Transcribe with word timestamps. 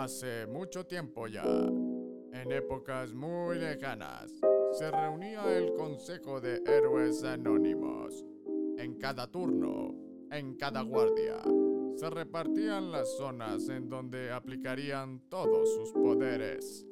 Hace 0.00 0.46
mucho 0.46 0.86
tiempo 0.86 1.26
ya, 1.26 1.44
en 1.44 2.52
épocas 2.52 3.12
muy 3.12 3.58
lejanas, 3.58 4.32
se 4.72 4.90
reunía 4.90 5.44
el 5.58 5.74
Consejo 5.74 6.40
de 6.40 6.62
Héroes 6.64 7.22
Anónimos. 7.22 8.24
En 8.78 8.94
cada 8.94 9.30
turno, 9.30 9.94
en 10.30 10.56
cada 10.56 10.80
guardia, 10.80 11.42
se 11.96 12.08
repartían 12.08 12.90
las 12.90 13.14
zonas 13.18 13.68
en 13.68 13.90
donde 13.90 14.32
aplicarían 14.32 15.20
todos 15.28 15.70
sus 15.74 15.92
poderes 15.92 16.86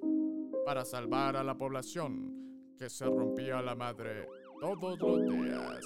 para 0.67 0.85
salvar 0.85 1.35
a 1.37 1.43
la 1.43 1.57
población 1.57 2.75
que 2.77 2.91
se 2.91 3.07
rompía 3.07 3.63
la 3.63 3.75
madre 3.75 4.29
todos 4.61 4.99
los 4.99 5.23
días. 5.23 5.81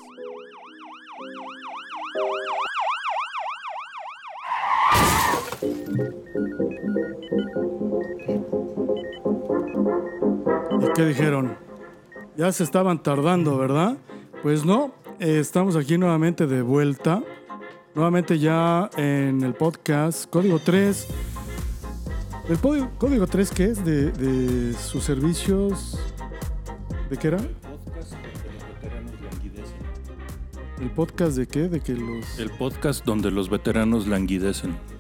¿Y 10.80 10.92
qué 10.94 11.04
dijeron? 11.04 11.56
Ya 12.36 12.50
se 12.52 12.64
estaban 12.64 13.02
tardando, 13.02 13.58
¿verdad? 13.58 13.98
Pues 14.42 14.64
no, 14.64 14.94
eh, 15.20 15.38
estamos 15.38 15.76
aquí 15.76 15.98
nuevamente 15.98 16.46
de 16.46 16.62
vuelta. 16.62 17.22
Nuevamente 17.94 18.38
ya 18.38 18.88
en 18.96 19.42
el 19.42 19.52
podcast 19.54 20.30
Código 20.30 20.58
3. 20.58 21.08
¿El 22.48 22.58
código, 22.58 22.90
código 22.98 23.26
3 23.26 23.50
qué 23.50 23.64
es? 23.66 23.84
De, 23.84 24.10
de 24.12 24.72
sus 24.74 25.04
servicios. 25.04 25.98
¿De 27.10 27.18
qué 27.18 27.28
era? 27.28 27.38
podcast 27.42 27.44
donde 28.24 28.50
los 28.50 28.70
veteranos 28.70 29.20
languidecen. 29.20 29.78
¿El 30.80 30.90
podcast 30.90 31.36
de 31.36 31.46
qué? 31.46 31.68
De 31.68 31.80
que 31.80 31.92
los. 31.92 32.38
El 32.38 32.50
podcast 32.50 33.04
donde 33.04 33.30
los 33.30 33.50
veteranos 33.50 34.06
languidecen. 34.06 34.91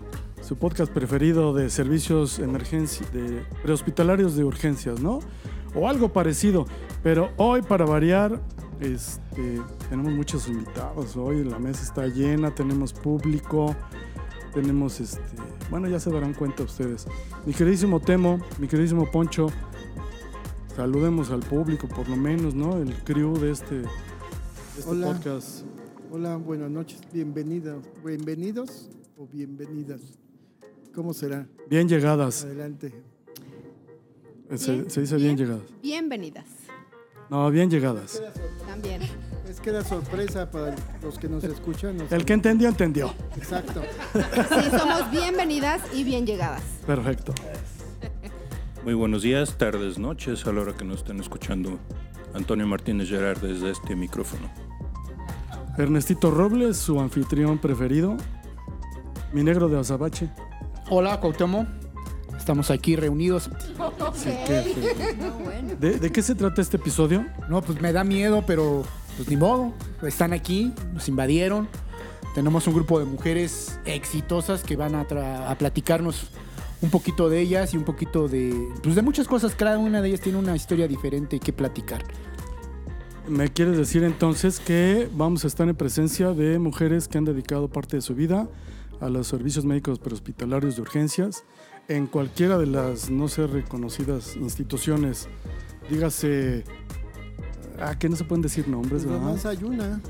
Su 0.52 0.58
podcast 0.58 0.92
preferido 0.92 1.54
de 1.54 1.70
servicios 1.70 2.38
emergencia, 2.38 3.06
de 3.10 3.42
prehospitalarios 3.62 4.36
de 4.36 4.44
urgencias, 4.44 5.00
¿no? 5.00 5.20
O 5.74 5.88
algo 5.88 6.12
parecido. 6.12 6.66
Pero 7.02 7.30
hoy, 7.38 7.62
para 7.62 7.86
variar, 7.86 8.38
este, 8.78 9.62
tenemos 9.88 10.12
muchos 10.12 10.48
invitados. 10.48 11.16
Hoy 11.16 11.42
la 11.42 11.58
mesa 11.58 11.82
está 11.82 12.06
llena, 12.06 12.54
tenemos 12.54 12.92
público, 12.92 13.74
tenemos 14.52 15.00
este. 15.00 15.22
Bueno, 15.70 15.88
ya 15.88 15.98
se 15.98 16.10
darán 16.10 16.34
cuenta 16.34 16.64
ustedes. 16.64 17.06
Mi 17.46 17.54
queridísimo 17.54 17.98
Temo, 17.98 18.38
mi 18.58 18.68
queridísimo 18.68 19.10
Poncho, 19.10 19.46
saludemos 20.76 21.30
al 21.30 21.40
público 21.40 21.88
por 21.88 22.10
lo 22.10 22.16
menos, 22.16 22.54
¿no? 22.54 22.76
El 22.76 22.92
crew 23.04 23.38
de 23.38 23.52
este, 23.52 23.76
de 23.76 23.86
este 24.76 24.90
Hola. 24.90 25.14
podcast. 25.14 25.64
Hola, 26.10 26.36
buenas 26.36 26.70
noches, 26.70 27.00
bienvenidos, 27.10 27.86
bienvenidos 28.04 28.90
o 29.16 29.26
bienvenidas. 29.26 30.21
¿Cómo 30.94 31.12
será? 31.14 31.46
Bien 31.68 31.88
llegadas. 31.88 32.44
Adelante. 32.44 32.92
Se, 34.56 34.72
Bien, 34.72 34.90
se 34.90 35.00
dice 35.00 35.16
bien 35.16 35.36
bien. 35.36 35.48
llegadas. 35.48 35.62
Bienvenidas. 35.82 36.44
No, 37.30 37.50
bien 37.50 37.70
llegadas. 37.70 38.22
También. 38.66 39.00
Es 39.48 39.60
que 39.60 39.70
da 39.70 39.82
sorpresa 39.82 40.50
para 40.50 40.74
los 41.02 41.18
que 41.18 41.28
nos 41.28 41.42
escuchan. 41.44 41.96
nos- 41.96 42.12
El 42.12 42.24
que 42.26 42.34
entendió, 42.34 42.68
entendió. 42.68 43.14
Exacto. 43.36 43.80
Sí, 44.12 44.70
somos 44.78 45.10
bienvenidas 45.10 45.80
y 45.94 46.04
bien 46.04 46.26
llegadas. 46.26 46.62
Perfecto. 46.86 47.32
Muy 48.84 48.94
buenos 48.94 49.22
días, 49.22 49.56
tardes, 49.56 49.98
noches, 49.98 50.46
a 50.46 50.52
la 50.52 50.60
hora 50.62 50.76
que 50.76 50.84
nos 50.84 50.98
estén 50.98 51.20
escuchando. 51.20 51.78
Antonio 52.34 52.66
Martínez 52.66 53.08
Gerard 53.08 53.38
desde 53.38 53.70
este 53.70 53.94
micrófono. 53.96 54.50
Ernestito 55.78 56.30
Robles, 56.30 56.76
su 56.76 57.00
anfitrión 57.00 57.58
preferido. 57.58 58.16
Mi 59.32 59.42
negro 59.42 59.68
de 59.68 59.78
Azabache. 59.78 60.28
Hola, 60.90 61.20
Cuauhtémoc. 61.20 61.66
Estamos 62.36 62.70
aquí 62.70 62.96
reunidos. 62.96 63.48
que- 64.44 65.16
No, 65.18 65.30
bueno. 65.38 65.74
¿De, 65.78 65.98
de 65.98 66.10
qué 66.12 66.22
se 66.22 66.34
trata 66.34 66.60
este 66.60 66.76
episodio? 66.76 67.24
No, 67.48 67.62
pues 67.62 67.80
me 67.80 67.92
da 67.92 68.04
miedo, 68.04 68.42
pero 68.46 68.82
pues 69.16 69.28
ni 69.28 69.36
modo. 69.36 69.72
Están 70.02 70.32
aquí, 70.32 70.72
nos 70.92 71.08
invadieron. 71.08 71.68
Tenemos 72.34 72.66
un 72.66 72.74
grupo 72.74 72.98
de 72.98 73.04
mujeres 73.04 73.78
exitosas 73.84 74.62
que 74.62 74.74
van 74.76 74.94
a, 74.94 75.06
tra- 75.06 75.48
a 75.48 75.54
platicarnos 75.56 76.30
un 76.80 76.90
poquito 76.90 77.28
de 77.28 77.40
ellas 77.40 77.74
y 77.74 77.76
un 77.76 77.84
poquito 77.84 78.26
de, 78.26 78.68
pues 78.82 78.94
de 78.96 79.02
muchas 79.02 79.28
cosas. 79.28 79.54
Cada 79.54 79.78
una 79.78 80.00
de 80.02 80.08
ellas 80.08 80.20
tiene 80.20 80.38
una 80.38 80.56
historia 80.56 80.88
diferente 80.88 81.38
que 81.38 81.52
platicar. 81.52 82.02
Me 83.28 83.48
quieres 83.50 83.76
decir 83.76 84.02
entonces 84.02 84.58
que 84.58 85.08
vamos 85.14 85.44
a 85.44 85.46
estar 85.46 85.68
en 85.68 85.76
presencia 85.76 86.32
de 86.32 86.58
mujeres 86.58 87.06
que 87.06 87.18
han 87.18 87.24
dedicado 87.24 87.68
parte 87.68 87.96
de 87.98 88.02
su 88.02 88.16
vida 88.16 88.48
a 89.00 89.08
los 89.08 89.26
servicios 89.26 89.64
médicos 89.64 89.98
prehospitalarios 89.98 90.76
de 90.76 90.82
urgencias 90.82 91.44
en 91.88 92.06
cualquiera 92.06 92.58
de 92.58 92.66
las 92.66 93.10
no 93.10 93.28
ser 93.28 93.50
reconocidas 93.50 94.36
instituciones. 94.36 95.28
Dígase. 95.90 96.64
Ah, 97.80 97.98
que 97.98 98.08
no 98.08 98.14
se 98.16 98.24
pueden 98.24 98.42
decir 98.42 98.68
nombres, 98.68 99.02
Pues 99.02 99.06
¿verdad? 99.06 99.20
nomás 99.26 99.46
hay 99.46 99.64
una. 99.64 100.00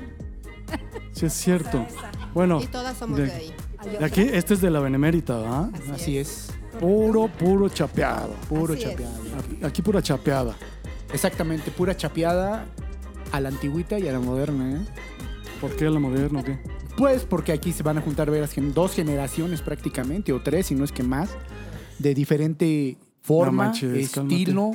Sí, 1.11 1.25
es 1.25 1.33
cierto. 1.33 1.85
Bueno, 2.33 2.61
Y 2.61 2.67
todas 2.67 2.97
somos 2.97 3.17
de- 3.17 3.25
de 3.27 3.31
ahí. 3.31 3.53
de 3.99 4.05
aquí, 4.05 4.21
este 4.21 4.53
es 4.55 4.61
de 4.61 4.69
la 4.69 4.79
Benemérita, 4.79 5.37
¿verdad? 5.37 5.69
Así 5.93 6.17
es. 6.17 6.49
Puro, 6.79 7.27
puro 7.27 7.69
chapeado. 7.69 8.33
Puro 8.49 8.73
Así 8.73 8.83
es. 8.83 8.89
chapeado. 8.89 9.13
Aquí 9.63 9.81
pura 9.81 10.01
chapeada. 10.01 10.55
Exactamente, 11.11 11.71
pura 11.71 11.95
chapeada 11.95 12.65
a 13.31 13.39
la 13.39 13.49
antigüita 13.49 13.97
y 13.99 14.07
a 14.07 14.11
la 14.13 14.19
moderna, 14.19 14.77
¿eh? 14.77 14.85
¿Por 15.61 15.75
qué 15.75 15.89
la 15.89 15.99
moderna 15.99 16.39
o 16.41 16.43
qué? 16.43 16.59
Pues 16.97 17.23
porque 17.23 17.51
aquí 17.51 17.71
se 17.71 17.83
van 17.83 17.97
a 17.97 18.01
juntar 18.01 18.29
veras, 18.29 18.53
dos 18.73 18.93
generaciones 18.93 19.61
prácticamente, 19.61 20.31
o 20.31 20.41
tres, 20.41 20.67
si 20.67 20.75
no 20.75 20.83
es 20.83 20.91
que 20.91 21.03
más, 21.03 21.31
de 21.99 22.13
diferente 22.13 22.97
forma, 23.21 23.65
manches, 23.65 24.11
cálmate. 24.11 24.35
estilo 24.35 24.71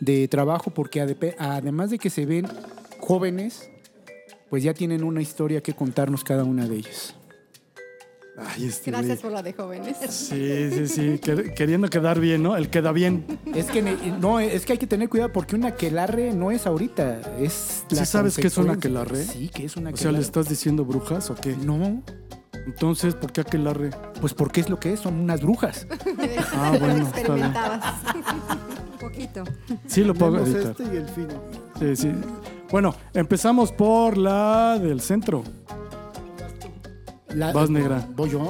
de 0.00 0.28
trabajo, 0.28 0.70
porque 0.70 1.00
además 1.38 1.90
de 1.90 1.98
que 1.98 2.10
se 2.10 2.26
ven 2.26 2.46
jóvenes, 3.00 3.70
pues 4.48 4.62
ya 4.62 4.74
tienen 4.74 5.02
una 5.02 5.22
historia 5.22 5.62
que 5.62 5.72
contarnos 5.72 6.22
cada 6.22 6.44
una 6.44 6.68
de 6.68 6.76
ellas. 6.76 7.14
Ay, 8.38 8.66
este 8.66 8.90
güey. 8.90 9.02
Gracias 9.02 9.20
por 9.22 9.32
la 9.32 9.42
de 9.42 9.52
jóvenes. 9.54 9.96
Sí, 10.10 10.70
sí, 10.70 10.88
sí. 10.88 11.00
quer- 11.22 11.54
queriendo 11.54 11.88
quedar 11.88 12.20
bien, 12.20 12.42
¿no? 12.42 12.56
El 12.56 12.68
queda 12.68 12.92
bien. 12.92 13.24
Es 13.54 13.66
que 13.66 13.80
no, 14.20 14.40
es 14.40 14.66
que 14.66 14.72
hay 14.72 14.78
que 14.78 14.86
tener 14.86 15.08
cuidado 15.08 15.32
porque 15.32 15.56
una 15.56 15.68
aquelarre 15.68 16.32
no 16.34 16.50
es 16.50 16.66
ahorita, 16.66 17.20
es 17.40 17.84
¿Sí 17.88 17.94
la 17.96 18.04
sabes 18.04 18.36
qué 18.36 18.48
es 18.48 18.58
una 18.58 18.74
aquelarre? 18.74 19.24
Sí, 19.24 19.48
que 19.48 19.64
es 19.64 19.76
una 19.76 19.90
O 19.90 19.96
sea, 19.96 20.12
¿le 20.12 20.20
estás 20.20 20.48
diciendo 20.48 20.84
brujas 20.84 21.30
o 21.30 21.34
qué? 21.34 21.56
No, 21.56 22.02
Entonces, 22.66 23.14
¿por 23.14 23.32
qué 23.32 23.40
aquelarre? 23.42 23.90
pues 24.20 24.34
porque 24.34 24.60
es 24.60 24.68
lo 24.68 24.78
que 24.80 24.92
es, 24.92 25.00
son 25.00 25.14
unas 25.20 25.40
brujas. 25.40 25.86
Ah, 26.54 26.76
bueno. 26.78 27.06
Experimentadas. 27.08 27.94
Un 28.14 28.98
poquito. 29.00 29.44
Sí, 29.86 30.02
lo 30.04 30.14
puedo 30.14 30.32
Tenemos 30.42 30.54
editar. 30.54 30.70
este 30.72 30.94
y 30.94 30.96
el 30.98 31.08
fino. 31.08 31.42
Sí, 31.78 31.96
sí. 31.96 32.12
Bueno, 32.70 32.94
empezamos 33.14 33.70
por 33.72 34.16
la 34.18 34.78
del 34.78 35.00
centro. 35.00 35.44
La- 37.34 37.52
Vas, 37.52 37.70
negra. 37.70 38.06
¿Voy 38.14 38.30
yo? 38.30 38.40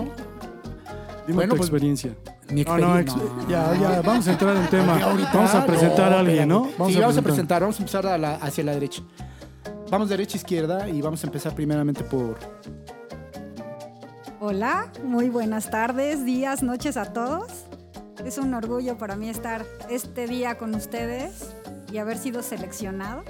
Dime 1.26 1.34
Bueno, 1.36 1.54
tu 1.54 1.56
pues, 1.58 1.68
experiencia. 1.68 2.14
Mi 2.50 2.62
No, 2.62 2.78
no, 2.78 2.98
ex- 2.98 3.12
experiencia. 3.12 3.48
ya, 3.48 3.74
ya, 3.80 4.02
vamos 4.02 4.28
a 4.28 4.32
entrar 4.32 4.56
en 4.56 4.66
tema. 4.68 5.02
Ahorita, 5.02 5.30
Vamos 5.34 5.54
a 5.54 5.66
presentar 5.66 6.12
a 6.12 6.20
alguien, 6.20 6.48
¿no? 6.48 6.66
espérate. 6.66 6.92
sí, 6.94 7.00
vamos 7.00 7.16
a 7.18 7.22
presentar, 7.22 7.60
vamos 7.62 7.76
a 7.76 7.82
empezar 7.82 8.06
a 8.06 8.18
la- 8.18 8.34
hacia 8.36 8.62
la 8.64 8.72
derecha. 8.72 9.02
Vamos 9.90 10.08
derecha, 10.08 10.36
izquierda 10.36 10.88
y 10.88 11.00
vamos 11.02 11.22
a 11.24 11.26
empezar 11.26 11.54
primeramente 11.54 12.04
por... 12.04 12.38
Hola, 14.40 14.92
muy 15.02 15.28
buenas 15.30 15.70
tardes, 15.70 16.24
días, 16.24 16.62
noches 16.62 16.96
a 16.96 17.12
todos. 17.12 17.50
Es 18.24 18.38
un 18.38 18.52
orgullo 18.54 18.98
para 18.98 19.16
mí 19.16 19.28
estar 19.28 19.64
este 19.90 20.26
día 20.26 20.58
con 20.58 20.74
ustedes 20.74 21.50
y 21.92 21.98
haber 21.98 22.18
sido 22.18 22.42
seleccionado. 22.42 23.22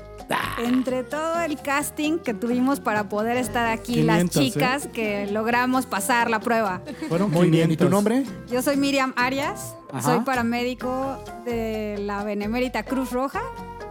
Entre 0.58 1.04
todo 1.04 1.40
el 1.42 1.60
casting 1.60 2.18
que 2.18 2.34
tuvimos 2.34 2.80
para 2.80 3.08
poder 3.08 3.36
estar 3.36 3.66
aquí, 3.66 3.94
500, 3.96 4.06
las 4.06 4.24
¿eh? 4.24 4.28
chicas 4.50 4.88
que 4.92 5.26
logramos 5.30 5.86
pasar 5.86 6.30
la 6.30 6.40
prueba. 6.40 6.80
Fueron 7.08 7.30
Muy 7.30 7.50
bien, 7.50 7.70
¿y 7.70 7.76
tu 7.76 7.86
500. 7.86 7.90
nombre? 7.90 8.24
Yo 8.50 8.62
soy 8.62 8.76
Miriam 8.76 9.12
Arias, 9.16 9.74
Ajá. 9.92 10.00
soy 10.14 10.20
paramédico 10.24 11.18
de 11.44 11.96
la 12.00 12.24
Benemérita 12.24 12.82
Cruz 12.84 13.12
Roja 13.12 13.40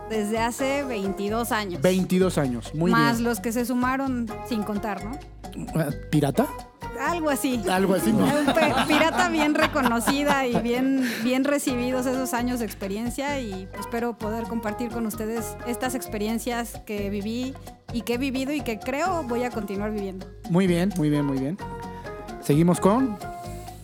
desde 0.10 0.40
hace 0.40 0.84
22 0.84 1.52
años. 1.52 1.82
22 1.82 2.38
años, 2.38 2.74
muy 2.76 2.92
más 2.92 3.18
bien. 3.18 3.24
los 3.26 3.40
que 3.40 3.52
se 3.52 3.66
sumaron 3.66 4.28
sin 4.50 4.64
contar, 4.64 5.04
¿no? 5.06 5.12
¿Pirata? 6.12 6.48
Algo 7.00 7.30
así. 7.30 7.62
Algo 7.70 7.96
así, 7.96 8.12
¿no? 8.12 8.26
Un 8.26 8.88
pirata 8.88 9.30
bien 9.30 9.56
reconocida 9.56 10.46
y 10.46 10.60
bien, 10.62 11.04
bien 11.24 11.44
recibidos 11.44 12.06
esos 12.06 12.34
años 12.34 12.60
de 12.60 12.66
experiencia 12.66 13.40
y 13.40 13.68
espero 13.80 14.18
poder 14.18 14.44
compartir 14.46 14.90
con 14.90 15.06
ustedes 15.06 15.56
estas 15.68 15.96
experiencias 15.96 16.82
que 16.86 17.10
viví 17.10 17.54
y 17.94 18.02
que 18.02 18.16
he 18.16 18.18
vivido 18.18 18.52
y 18.54 18.62
que 18.62 18.80
creo 18.80 19.24
voy 19.24 19.44
a 19.44 19.50
continuar 19.50 19.92
viviendo. 19.92 20.28
Muy 20.50 20.68
bien, 20.68 20.94
muy 20.98 21.10
bien, 21.10 21.26
muy 21.26 21.38
bien. 21.38 21.58
Seguimos 22.42 22.80
con... 22.80 23.18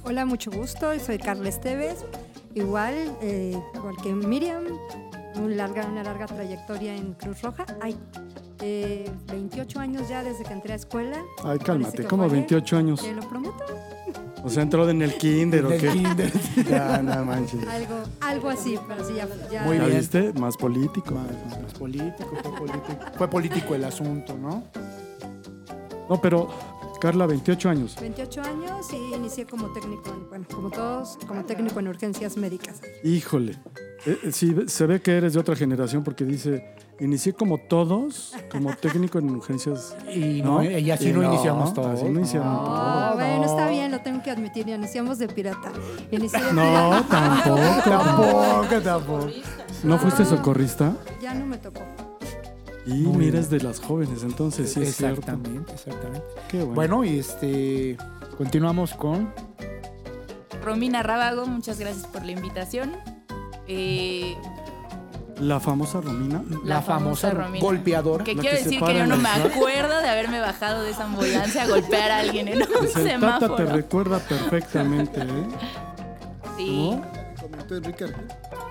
Hola, 0.04 0.26
mucho 0.26 0.52
gusto. 0.52 0.98
Soy 1.00 1.18
Carla 1.18 1.50
Esteves. 1.50 2.06
Igual, 2.54 2.96
eh, 3.22 3.58
igual 3.76 3.96
que 4.04 4.12
Miriam, 4.14 4.64
muy 5.36 5.56
larga, 5.56 5.86
una 5.86 6.04
larga 6.04 6.26
trayectoria 6.26 6.96
en 6.96 7.14
Cruz 7.14 7.42
Roja. 7.42 7.66
Hay 7.82 7.98
eh, 8.62 9.10
28 9.32 9.80
años 9.80 10.08
ya 10.10 10.24
desde 10.24 10.44
que 10.44 10.54
entré 10.54 10.74
a 10.74 10.76
escuela. 10.76 11.22
Ay, 11.44 11.60
cálmate, 11.60 11.92
Parece 11.92 12.04
que 12.04 12.08
¿cómo 12.10 12.24
fue 12.24 12.38
ayer. 12.38 12.40
28 12.50 12.78
años? 12.78 13.02
Te 13.02 13.14
lo 13.14 13.22
prometo. 13.22 13.56
O 14.44 14.50
sea, 14.50 14.64
entró 14.64 14.90
en 14.90 15.02
el 15.04 15.16
kinder 15.18 15.66
o 15.66 15.70
qué. 15.70 15.90
kinder. 15.90 16.32
Ya, 16.70 17.02
no 17.02 17.24
manches. 17.26 17.68
Algo, 17.68 17.96
algo 18.22 18.50
así, 18.50 18.78
pero 18.88 19.04
sí, 19.06 19.14
ya. 19.16 19.28
ya 19.52 19.64
Muy 19.64 19.78
¿Ya 19.78 19.86
bien. 19.86 20.00
viste? 20.00 20.34
Más 20.34 20.58
político. 20.58 21.14
Más, 21.14 21.62
más 21.62 21.74
político, 21.74 22.36
fue 22.42 22.52
político. 22.56 23.06
Fue 23.18 23.30
político 23.30 23.76
el 23.76 23.84
asunto, 23.84 24.36
¿no? 24.38 24.64
No, 26.10 26.20
pero 26.22 26.50
Carla, 27.00 27.26
28 27.26 27.70
años. 27.70 27.98
28 28.02 28.42
años 28.42 28.88
y 28.94 29.16
inicié 29.16 29.46
como 29.46 29.72
técnico, 29.74 30.10
en- 30.10 30.28
bueno, 30.30 30.46
como 30.54 30.70
todos, 30.70 31.18
como 31.28 31.46
técnico 31.46 31.80
en 31.80 31.88
urgencias 31.88 32.36
médicas. 32.38 32.82
Híjole. 33.04 33.54
Eh, 34.06 34.18
eh, 34.24 34.32
sí, 34.32 34.56
se 34.68 34.86
ve 34.88 35.02
que 35.02 35.12
eres 35.18 35.34
de 35.34 35.40
otra 35.40 35.56
generación 35.56 36.04
porque 36.04 36.26
dice, 36.26 36.76
inicié 37.02 37.34
como 37.34 37.58
todos, 37.58 38.34
como 38.52 38.74
técnico 38.76 39.20
en 39.20 39.30
urgencias. 39.32 39.96
Y 40.14 40.42
no, 40.42 40.64
y 40.64 40.90
así 40.92 41.10
Y 41.10 41.14
no, 41.14 41.24
iniciamos 41.24 41.74
todos. 41.74 41.96
Así 42.00 42.06
no 42.06 42.20
iniciamos 42.20 42.60
Oh, 42.62 42.66
todos. 42.66 43.16
bueno, 43.16 43.46
está 43.46 43.70
bien, 43.70 43.92
lo 43.92 44.00
tengo 44.02 44.22
que 44.24 44.32
admitir. 44.32 44.70
Iniciamos 44.70 45.18
de 45.20 45.28
pirata. 45.28 45.72
Inicié 46.12 46.42
de 46.44 46.54
No, 46.54 47.04
tampoco. 47.10 47.60
Tampoco, 47.84 48.82
tampoco. 48.84 49.28
¿No 49.84 49.98
fuiste 49.98 50.24
socorrista? 50.26 50.94
Ya 51.22 51.34
no 51.34 51.46
me 51.46 51.58
tocó. 51.58 51.82
Y 52.86 52.94
mira, 52.94 53.40
es 53.40 53.50
de 53.50 53.60
las 53.60 53.80
jóvenes, 53.80 54.24
entonces 54.24 54.74
sí 54.74 54.82
es 54.82 54.96
cierto. 54.96 55.20
Exactamente, 55.22 55.72
exactamente. 55.74 56.26
Qué 56.50 56.58
bueno. 56.58 56.74
Bueno, 56.74 57.04
y 57.04 57.20
este 57.20 57.96
continuamos 58.38 58.94
con 58.96 59.32
Romina 60.64 61.04
Rábago, 61.04 61.46
muchas 61.46 61.80
gracias 61.80 62.08
por 62.08 62.24
la 62.26 62.32
invitación. 62.32 62.92
Eh, 63.68 64.36
La 65.42 65.60
famosa 65.60 66.00
Romina. 66.02 66.44
la, 66.64 66.82
famosa, 66.82 67.32
Romina. 67.32 67.60
golpeadora. 67.66 68.24
Que 68.24 68.36
La 68.36 68.42
quiero 68.42 68.58
que 68.58 68.64
se 68.64 68.70
decir 68.70 68.86
que 68.86 68.94
yo 68.94 69.06
no 69.08 69.16
la 69.16 69.22
me 69.24 69.30
acuerdo 69.30 70.00
de 70.02 70.08
haberme 70.10 70.40
bajado 70.40 70.84
de 70.84 70.92
esa 70.92 71.06
ambulancia 71.06 71.64
a 71.64 71.68
golpear 71.68 72.12
a 72.12 72.20
alguien 72.20 72.48
en 72.48 72.62
un 72.62 72.68
Pues 72.68 72.96
el 72.96 73.20
Tata 73.20 73.40
te 73.40 73.46
semáforo. 73.46 73.66
recuerda 73.74 74.20
perfectamente, 74.20 75.20
¿eh? 75.22 75.26
Sí, 76.58 77.00
Comentó 77.42 77.76
Enrique. 77.76 78.06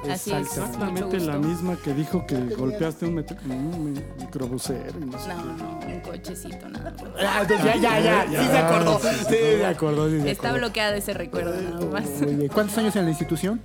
así 0.08 0.31
es. 0.32 0.38
Exactamente 0.46 1.19
la 1.19 1.38
misma 1.38 1.76
que 1.82 1.93
dijo 1.93 2.25
que 2.25 2.37
golpeaste 2.55 3.06
un, 3.06 3.14
metro- 3.16 3.37
un 3.46 3.93
mi- 3.93 4.00
microbusero. 4.20 4.99
y 5.00 5.06
no 5.06 5.19
sé 5.19 5.28
No, 5.28 5.44
no, 5.44 5.81
un 5.87 6.00
cochecito, 6.00 6.69
nada. 6.69 6.94
Ah, 7.20 7.40
entonces 7.43 7.81
ya, 7.82 7.99
ya, 7.99 8.25
ya, 8.26 8.43
sí 8.43 8.49
se 8.49 8.58
acordó. 8.58 9.00
Sí, 9.00 9.25
se 9.28 9.66
acordó. 9.66 10.08
sí 10.08 10.20
se 10.20 10.31
Está 10.31 10.49
acordó. 10.50 10.61
bloqueado 10.66 10.94
ese 10.94 11.14
recuerdo 11.14 11.52
nada 11.61 11.84
más. 11.87 12.08
Muy 12.23 12.34
bien. 12.37 12.49
¿Cuántos 12.49 12.78
años 12.78 12.94
en 12.94 13.05
la 13.05 13.11
institución? 13.11 13.61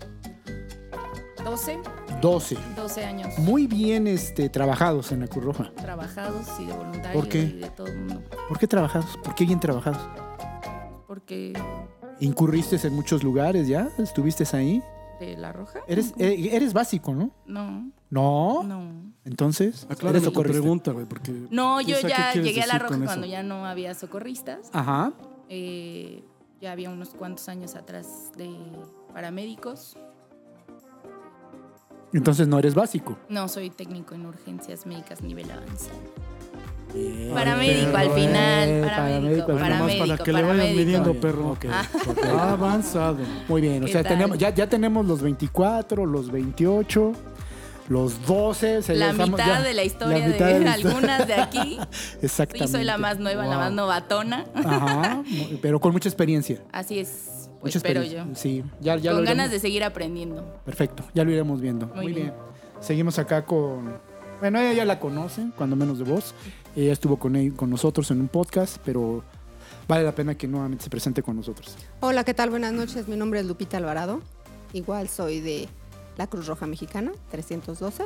12, 1.43 1.77
12. 2.21 2.57
12 2.75 3.05
años 3.05 3.37
Muy 3.39 3.67
bien 3.67 4.07
este, 4.07 4.49
trabajados 4.49 5.11
en 5.11 5.21
la 5.21 5.27
Cruz 5.27 5.43
Roja. 5.45 5.71
trabajados 5.75 6.47
y 6.59 6.65
de 6.65 6.73
voluntarios 6.73 7.13
¿Por 7.13 7.29
qué? 7.29 7.39
y 7.39 7.51
de 7.59 7.69
todo 7.69 7.87
el 7.87 7.97
mundo. 7.97 8.23
¿Por 8.47 8.57
qué 8.59 8.67
trabajados? 8.67 9.17
¿Por 9.23 9.35
qué 9.35 9.45
bien 9.45 9.59
trabajados? 9.59 9.99
Porque 11.07 11.53
¿Incurriste 12.19 12.75
en 12.87 12.93
muchos 12.93 13.23
lugares 13.23 13.67
ya? 13.67 13.89
¿Estuviste 13.97 14.43
ahí? 14.55 14.81
de 15.19 15.37
la 15.37 15.53
roja. 15.53 15.79
Eres, 15.87 16.13
eh, 16.17 16.49
eres 16.51 16.73
básico, 16.73 17.13
¿no? 17.13 17.31
No, 17.45 17.89
No. 18.09 18.63
no. 18.63 19.13
Entonces, 19.23 19.85
Aclárame 19.89 20.19
eres 20.19 20.33
tu 20.33 20.41
pregunta, 20.41 20.91
güey, 20.91 21.05
porque... 21.05 21.31
No, 21.49 21.79
yo 21.79 21.97
Isa, 21.97 22.01
¿qué 22.01 22.09
ya 22.09 22.33
llegué 22.33 22.61
a 22.61 22.67
la 22.67 22.79
roja 22.79 22.99
cuando 23.03 23.25
ya 23.25 23.41
no 23.41 23.65
había 23.65 23.93
socorristas. 23.93 24.69
Ajá. 24.73 25.13
Eh, 25.47 26.21
ya 26.59 26.73
había 26.73 26.89
unos 26.89 27.09
cuantos 27.11 27.47
años 27.47 27.75
atrás 27.75 28.31
de 28.35 28.53
paramédicos. 29.13 29.97
Entonces 32.15 32.47
no 32.47 32.57
eres 32.59 32.73
básico. 32.75 33.17
No, 33.29 33.47
soy 33.47 33.69
técnico 33.69 34.15
en 34.15 34.25
urgencias 34.25 34.85
médicas 34.85 35.21
nivel 35.21 35.51
avanzado. 35.51 35.99
Bien. 36.93 37.33
Paramédico 37.33 37.97
al 37.97 38.09
final, 38.11 38.81
paramédico, 38.89 39.45
Bueno, 39.47 39.59
más 39.59 39.69
paramédico, 39.69 40.05
para 40.07 40.23
que 40.23 40.31
le 40.33 40.41
paramédico. 40.41 40.77
midiendo, 40.79 41.13
perro. 41.19 41.49
Ok, 41.51 41.65
Ah. 41.69 41.83
ok. 42.07 42.17
Ha 42.39 42.51
avanzado. 42.53 43.17
Muy 43.49 43.61
bien, 43.61 43.83
o 43.83 43.85
¿Qué 43.85 43.91
sea, 43.91 44.03
tal? 44.03 44.13
tenemos, 44.13 44.37
ya, 44.37 44.49
ya 44.55 44.69
tenemos 44.69 45.05
los 45.05 45.21
24, 45.21 46.05
los 46.05 46.31
28, 46.31 47.11
los 47.89 48.25
12. 48.25 48.81
se 48.81 48.95
La 48.95 49.11
mitad 49.11 49.37
ya, 49.45 49.61
de 49.61 49.73
la 49.73 49.83
historia 49.83 50.17
la 50.19 50.25
de, 50.25 50.31
mitad 50.31 50.45
de 50.47 50.59
la 50.61 50.69
historia. 50.77 50.89
algunas 50.97 51.27
de 51.27 51.33
aquí. 51.33 51.79
Exactamente. 52.21 52.67
Sí, 52.67 52.71
soy 52.71 52.83
la 52.85 52.97
más 52.97 53.19
nueva, 53.19 53.45
la 53.45 53.57
más 53.57 53.71
novatona. 53.73 54.45
Ajá, 54.55 55.21
pero 55.61 55.81
con 55.81 55.91
mucha 55.91 56.07
experiencia. 56.07 56.61
Así 56.71 56.97
es, 56.99 57.09
Mucha 57.65 57.77
espero 57.79 58.03
yo. 58.03 58.25
Sí, 58.35 58.63
ya, 58.81 58.95
ya 58.97 59.11
lo 59.11 59.17
Con 59.17 59.25
ganas 59.25 59.51
de 59.51 59.59
seguir 59.59 59.83
aprendiendo. 59.83 60.43
Perfecto, 60.65 61.03
ya 61.13 61.23
lo 61.23 61.31
iremos 61.31 61.61
viendo. 61.61 61.87
Muy 61.87 62.13
bien. 62.13 62.33
Seguimos 62.79 63.17
acá 63.19 63.45
con. 63.45 63.97
Bueno, 64.39 64.59
ella 64.59 64.73
ya 64.73 64.85
la 64.85 64.99
conocen, 64.99 65.51
cuando 65.55 65.75
menos 65.75 65.97
de 65.97 66.03
voz. 66.03 66.33
Ella 66.75 66.91
estuvo 66.91 67.17
con, 67.17 67.35
él- 67.35 67.53
con 67.53 67.69
nosotros 67.69 68.11
en 68.11 68.19
un 68.19 68.27
podcast, 68.27 68.77
pero 68.83 69.23
vale 69.87 70.03
la 70.03 70.13
pena 70.13 70.35
que 70.35 70.47
nuevamente 70.47 70.83
se 70.83 70.89
presente 70.89 71.23
con 71.23 71.35
nosotros. 71.37 71.75
Hola, 72.01 72.23
¿qué 72.25 72.33
tal? 72.33 72.49
Buenas 72.49 72.73
noches. 72.73 73.07
Mi 73.07 73.15
nombre 73.15 73.39
es 73.39 73.45
Lupita 73.45 73.77
Alvarado. 73.77 74.21
Igual 74.73 75.07
soy 75.07 75.39
de 75.39 75.69
la 76.17 76.27
Cruz 76.27 76.47
Roja 76.47 76.67
Mexicana, 76.67 77.13
312. 77.31 78.03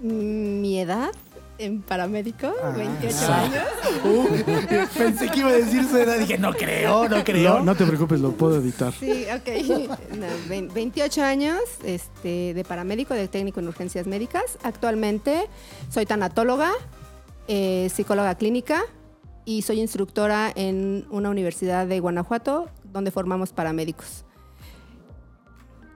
Mi 0.00 0.78
edad 0.80 1.10
en 1.58 1.82
paramédico, 1.82 2.52
28 2.76 3.16
ah. 3.28 3.42
años. 3.42 4.88
pensé 4.96 5.28
que 5.28 5.40
iba 5.40 5.48
a 5.48 5.52
decir 5.52 5.84
su 5.84 5.96
edad. 5.96 6.18
Dije, 6.18 6.38
no 6.38 6.52
creo, 6.52 7.08
no 7.08 7.24
creo. 7.24 7.58
No, 7.58 7.64
no 7.64 7.74
te 7.74 7.84
preocupes, 7.84 8.20
lo 8.20 8.32
puedo 8.32 8.60
editar. 8.60 8.92
Sí, 8.92 9.26
ok. 9.34 9.88
No, 10.18 10.26
vein- 10.48 10.72
28 10.72 11.22
años 11.22 11.60
este, 11.84 12.54
de 12.54 12.64
paramédico, 12.64 13.14
de 13.14 13.28
técnico 13.28 13.60
en 13.60 13.68
urgencias 13.68 14.06
médicas. 14.06 14.58
Actualmente 14.62 15.48
soy 15.90 16.06
tanatóloga, 16.06 16.70
eh, 17.46 17.88
psicóloga 17.92 18.34
clínica 18.36 18.82
y 19.44 19.62
soy 19.62 19.80
instructora 19.80 20.52
en 20.54 21.06
una 21.10 21.30
universidad 21.30 21.86
de 21.86 22.00
Guanajuato 22.00 22.68
donde 22.84 23.10
formamos 23.10 23.52
paramédicos. 23.52 24.24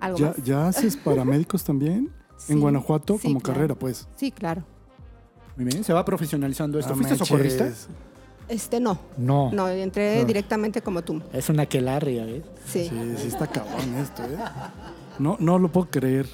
¿Algo 0.00 0.18
¿Ya, 0.18 0.26
más? 0.26 0.36
¿Ya 0.44 0.68
haces 0.68 0.96
paramédicos 0.96 1.64
también? 1.64 2.10
Sí, 2.42 2.54
En 2.54 2.60
Guanajuato 2.60 3.18
sí, 3.18 3.28
como 3.28 3.40
claro. 3.40 3.54
carrera, 3.54 3.74
pues. 3.76 4.08
Sí, 4.16 4.32
claro. 4.32 4.64
Muy 5.56 5.66
bien, 5.66 5.84
se 5.84 5.92
va 5.92 6.04
profesionalizando 6.04 6.78
esto. 6.78 6.94
¿Fuiste 6.94 7.10
manches. 7.14 7.28
socorrista? 7.28 7.70
Este 8.48 8.80
no. 8.80 8.98
No. 9.16 9.50
No, 9.52 9.68
entré 9.68 10.20
No. 10.20 10.24
directamente 10.26 10.82
como 10.82 11.02
tú. 11.02 11.22
Es 11.32 11.48
una 11.48 11.66
quelarria, 11.66 12.24
¿ves? 12.24 12.42
Sí. 12.66 12.88
Sí, 12.88 13.14
sí 13.18 13.28
está 13.28 13.46
cabrón 13.46 13.94
esto, 13.96 14.22
¿eh? 14.24 14.36
No, 15.18 15.36
no 15.40 15.58
lo 15.58 15.70
puedo 15.70 15.88
creer. 15.90 16.26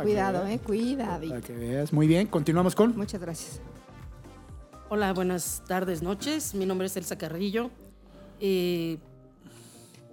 Cuidado, 0.00 0.46
eh, 0.46 0.58
cuidado. 0.58 1.28
Para 1.28 1.40
que 1.40 1.52
veas. 1.52 1.92
Muy 1.92 2.06
bien, 2.06 2.26
continuamos 2.26 2.74
con. 2.74 2.96
Muchas 2.96 3.20
gracias. 3.20 3.60
Hola, 4.88 5.12
buenas 5.12 5.62
tardes, 5.66 6.02
noches. 6.02 6.54
Mi 6.54 6.66
nombre 6.66 6.86
es 6.86 6.96
Elsa 6.96 7.16
Carrillo. 7.16 7.70
Eh, 8.40 8.98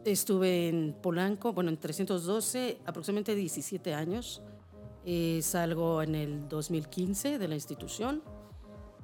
estuve 0.05 0.69
en 0.69 0.95
Polanco, 1.01 1.53
bueno, 1.53 1.69
en 1.69 1.77
312, 1.77 2.77
aproximadamente 2.85 3.35
17 3.35 3.93
años. 3.93 4.41
Eh, 5.05 5.39
salgo 5.41 6.01
en 6.01 6.15
el 6.15 6.47
2015 6.47 7.39
de 7.39 7.47
la 7.47 7.55
institución 7.55 8.21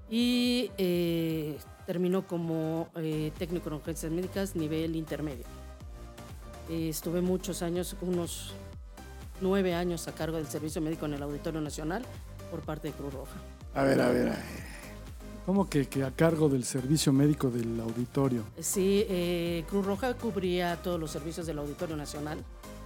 y 0.09 0.71
eh, 0.77 1.57
termino 1.85 2.27
como 2.27 2.89
eh, 2.95 3.31
técnico 3.37 3.69
en 3.69 3.75
urgencias 3.75 4.11
médicas 4.11 4.55
nivel 4.55 4.95
intermedio. 4.95 5.45
Eh, 6.69 6.89
estuve 6.89 7.21
muchos 7.21 7.61
años, 7.61 7.95
unos 8.01 8.53
nueve 9.41 9.73
años 9.73 10.07
a 10.07 10.13
cargo 10.13 10.37
del 10.37 10.47
servicio 10.47 10.81
médico 10.81 11.05
en 11.05 11.13
el 11.13 11.23
Auditorio 11.23 11.61
Nacional 11.61 12.03
por 12.51 12.61
parte 12.61 12.89
de 12.89 12.93
Cruz 12.93 13.13
Roja. 13.13 13.35
A 13.73 13.83
ver, 13.83 14.01
a 14.01 14.09
ver, 14.09 14.27
a 14.27 14.31
ver. 14.31 14.67
¿Cómo 15.45 15.69
que, 15.69 15.87
que 15.87 16.03
a 16.03 16.11
cargo 16.11 16.49
del 16.49 16.65
servicio 16.65 17.13
médico 17.13 17.49
del 17.49 17.79
auditorio? 17.79 18.43
Sí, 18.59 19.05
eh, 19.07 19.63
Cruz 19.69 19.85
Roja 19.85 20.13
cubría 20.13 20.75
todos 20.75 20.99
los 20.99 21.09
servicios 21.09 21.47
del 21.47 21.59
Auditorio 21.59 21.95
Nacional. 21.95 22.43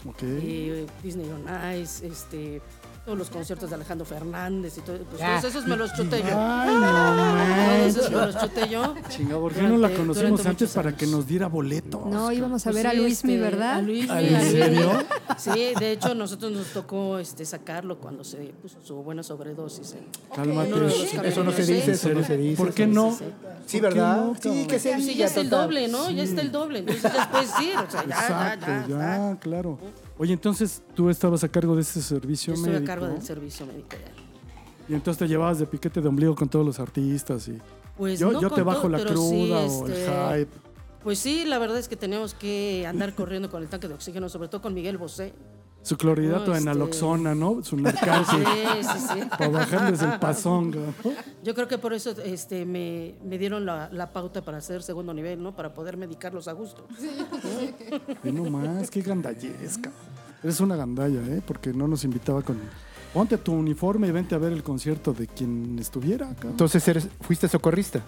Ok. 0.08 0.22
Eh, 0.22 0.86
Disney 1.02 1.28
on 1.32 1.44
Ice, 1.76 2.06
este, 2.06 2.62
todos 3.06 3.18
los 3.18 3.30
conciertos 3.32 3.70
de 3.70 3.76
Alejandro 3.76 4.06
Fernández 4.06 4.78
y 4.78 4.82
todo. 4.82 4.98
Pues 5.00 5.20
Ya. 5.20 5.40
todos 5.40 5.46
esos 5.56 5.68
me 5.68 5.76
los 5.76 5.92
chuté 5.94 6.20
yo. 6.22 6.36
Ay, 6.38 6.70
no 6.76 7.66
Todos 7.66 7.98
esos 7.98 8.12
me 8.12 8.18
los 8.28 8.38
chuté 8.38 8.70
yo. 8.70 8.94
Chinga, 9.10 9.38
¿por 9.40 9.54
qué 9.54 9.62
no 9.64 9.78
la 9.78 9.90
conocimos 9.90 10.46
antes 10.46 10.70
para 10.72 10.96
que 10.96 11.08
nos 11.08 11.26
diera 11.26 11.48
boletos? 11.48 12.06
No, 12.06 12.32
íbamos 12.32 12.62
a 12.68 12.72
Pues 12.72 12.76
ver 12.84 12.88
a 12.88 12.94
Luismi, 12.94 13.34
este, 13.34 13.44
¿verdad? 13.44 13.76
A 13.78 13.82
Luismi, 13.82 14.18
¿En 14.18 14.42
serio? 14.52 14.92
Sí, 15.38 15.74
de 15.80 15.92
hecho, 15.94 16.14
nosotros 16.14 16.52
nos 16.52 16.68
tocó 16.68 17.18
este, 17.18 17.44
sacarlo 17.46 17.98
cuando 17.98 18.24
se 18.24 18.38
puso 18.62 18.78
su 18.84 18.96
buena 19.02 19.24
sobredosis. 19.24 19.94
en- 19.94 20.06
Cálmate. 20.36 21.28
Eso 21.28 21.44
no 21.44 21.52
se 21.52 21.66
sí. 21.66 21.74
dice, 21.74 21.92
eso 21.94 22.10
no 22.10 22.24
se 22.24 22.38
dice. 22.38 22.58
¿Por 22.58 22.74
qué 22.74 22.86
no? 22.86 23.12
sí, 23.12 23.18
sí. 23.20 23.26
Sí, 23.66 23.80
¿Por 23.80 23.94
qué 23.94 24.00
¿verdad? 24.00 24.18
no, 24.18 24.36
sí, 24.40 24.66
que 24.68 24.80
se 24.80 25.00
Sí, 25.02 25.16
ya 25.16 25.26
está 25.26 25.42
el 25.42 25.50
doble, 25.50 25.88
¿no? 25.88 26.10
Ya 26.12 26.24
está 26.24 26.42
el 26.42 26.52
doble. 26.52 26.80
Entonces 26.80 27.04
después 27.14 27.50
sí, 27.58 27.72
o 27.76 27.90
sea, 27.90 28.06
ya, 28.06 28.16
Exacto, 28.16 28.66
ya, 28.68 28.86
ya, 28.88 28.98
ya. 29.32 29.38
claro. 29.40 29.80
Oye, 30.22 30.34
entonces 30.34 30.84
tú 30.94 31.10
estabas 31.10 31.44
a 31.44 31.50
cargo 31.50 31.76
de 31.76 31.82
ese 31.82 32.00
servicio 32.00 32.54
estoy 32.54 32.70
médico. 32.70 32.92
a 32.92 32.96
cargo 32.96 33.08
del 33.08 33.24
servicio 33.24 33.66
médico. 33.66 33.88
Y 34.88 34.94
entonces 34.94 35.18
te 35.18 35.28
llevabas 35.28 35.58
de 35.58 35.66
piquete 35.66 36.00
de 36.00 36.08
ombligo 36.08 36.36
con 36.36 36.48
todos 36.48 36.64
los 36.64 36.80
artistas 36.80 37.48
y 37.48 37.58
Pues 37.98 38.20
yo, 38.20 38.32
no 38.32 38.40
yo 38.40 38.52
te 38.52 38.62
bajo 38.62 38.82
todo, 38.82 38.90
la 38.90 39.04
cruda 39.04 39.68
sí, 39.68 39.74
o 39.74 39.88
el 39.88 39.92
este, 39.92 40.06
hype. 40.06 40.52
Pues 41.04 41.18
sí, 41.18 41.44
la 41.46 41.58
verdad 41.58 41.80
es 41.80 41.88
que 41.88 41.96
teníamos 41.96 42.36
que 42.36 42.86
andar 42.86 43.16
corriendo 43.16 43.50
con 43.50 43.64
el 43.64 43.70
tanque 43.70 43.88
de 43.88 43.96
oxígeno, 43.96 44.30
sobre 44.30 44.48
todo 44.48 44.62
con 44.62 44.76
Miguel 44.76 45.00
Bosé. 45.00 45.34
Su 45.84 45.98
clorhidrato 45.98 46.46
No, 46.48 46.52
de 46.52 46.58
este- 46.60 46.66
naloxona, 46.70 47.34
¿no? 47.34 47.64
Su 47.64 47.76
narcán, 47.82 48.24
Sí, 48.26 48.38
sí, 48.84 49.00
sí. 49.14 49.20
Para 49.30 49.50
bajarles 49.50 50.02
el 50.04 50.20
pasón, 50.20 50.72
¿no? 50.72 51.12
Yo 51.44 51.56
creo 51.56 51.68
que 51.68 51.78
por 51.80 51.94
eso 51.94 52.12
este, 52.24 52.66
me, 52.66 53.16
me 53.24 53.38
dieron 53.40 53.66
la, 53.66 53.90
la 53.92 54.14
pauta 54.14 54.44
para 54.44 54.58
hacer 54.60 54.84
segundo 54.84 55.14
nivel, 55.14 55.42
¿no? 55.42 55.56
Para 55.56 55.74
poder 55.74 55.98
medicarlos 55.98 56.48
a 56.48 56.52
gusto. 56.54 56.88
Ve 58.24 58.32
nomás, 58.32 58.90
qué 58.92 59.02
gandallesca. 59.02 59.92
Eres 60.44 60.60
una 60.60 60.76
gandalla, 60.76 61.20
¿eh? 61.28 61.42
Porque 61.46 61.74
no 61.74 61.88
nos 61.88 62.04
invitaba 62.04 62.42
con... 62.42 62.58
Ponte 63.14 63.38
tu 63.38 63.52
uniforme 63.54 64.08
y 64.08 64.12
vente 64.12 64.36
a 64.36 64.38
ver 64.38 64.54
el 64.54 64.64
concierto 64.64 65.14
de 65.14 65.28
quien 65.28 65.78
estuviera 65.80 66.30
acá. 66.30 66.48
Entonces 66.48 66.88
eres, 66.88 67.10
fuiste 67.22 67.48
socorrista. 67.48 68.02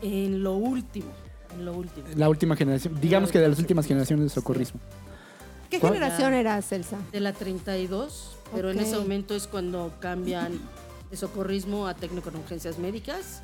En 0.00 0.42
lo 0.42 0.54
último, 0.54 1.10
en 1.54 1.64
lo 1.66 1.74
último. 1.74 2.06
La 2.16 2.28
última 2.28 2.56
generación, 2.56 2.98
digamos 3.00 3.30
que 3.30 3.38
de 3.40 3.48
las 3.48 3.58
últimas 3.58 3.86
generaciones 3.86 4.24
de 4.26 4.30
socorrismo. 4.30 4.80
¿Qué 5.74 5.80
¿Cuál? 5.80 5.94
generación 5.94 6.34
eras, 6.34 6.70
Elsa? 6.72 6.96
De 7.12 7.20
la 7.20 7.32
32, 7.32 8.36
pero 8.54 8.70
en 8.70 8.78
ese 8.80 8.96
momento 8.96 9.34
es 9.34 9.46
cuando 9.46 9.92
cambian 10.00 10.58
de 11.10 11.16
socorrismo 11.16 11.86
a 11.86 11.94
técnico 11.94 12.28
en 12.30 12.36
urgencias 12.36 12.78
médicas. 12.78 13.42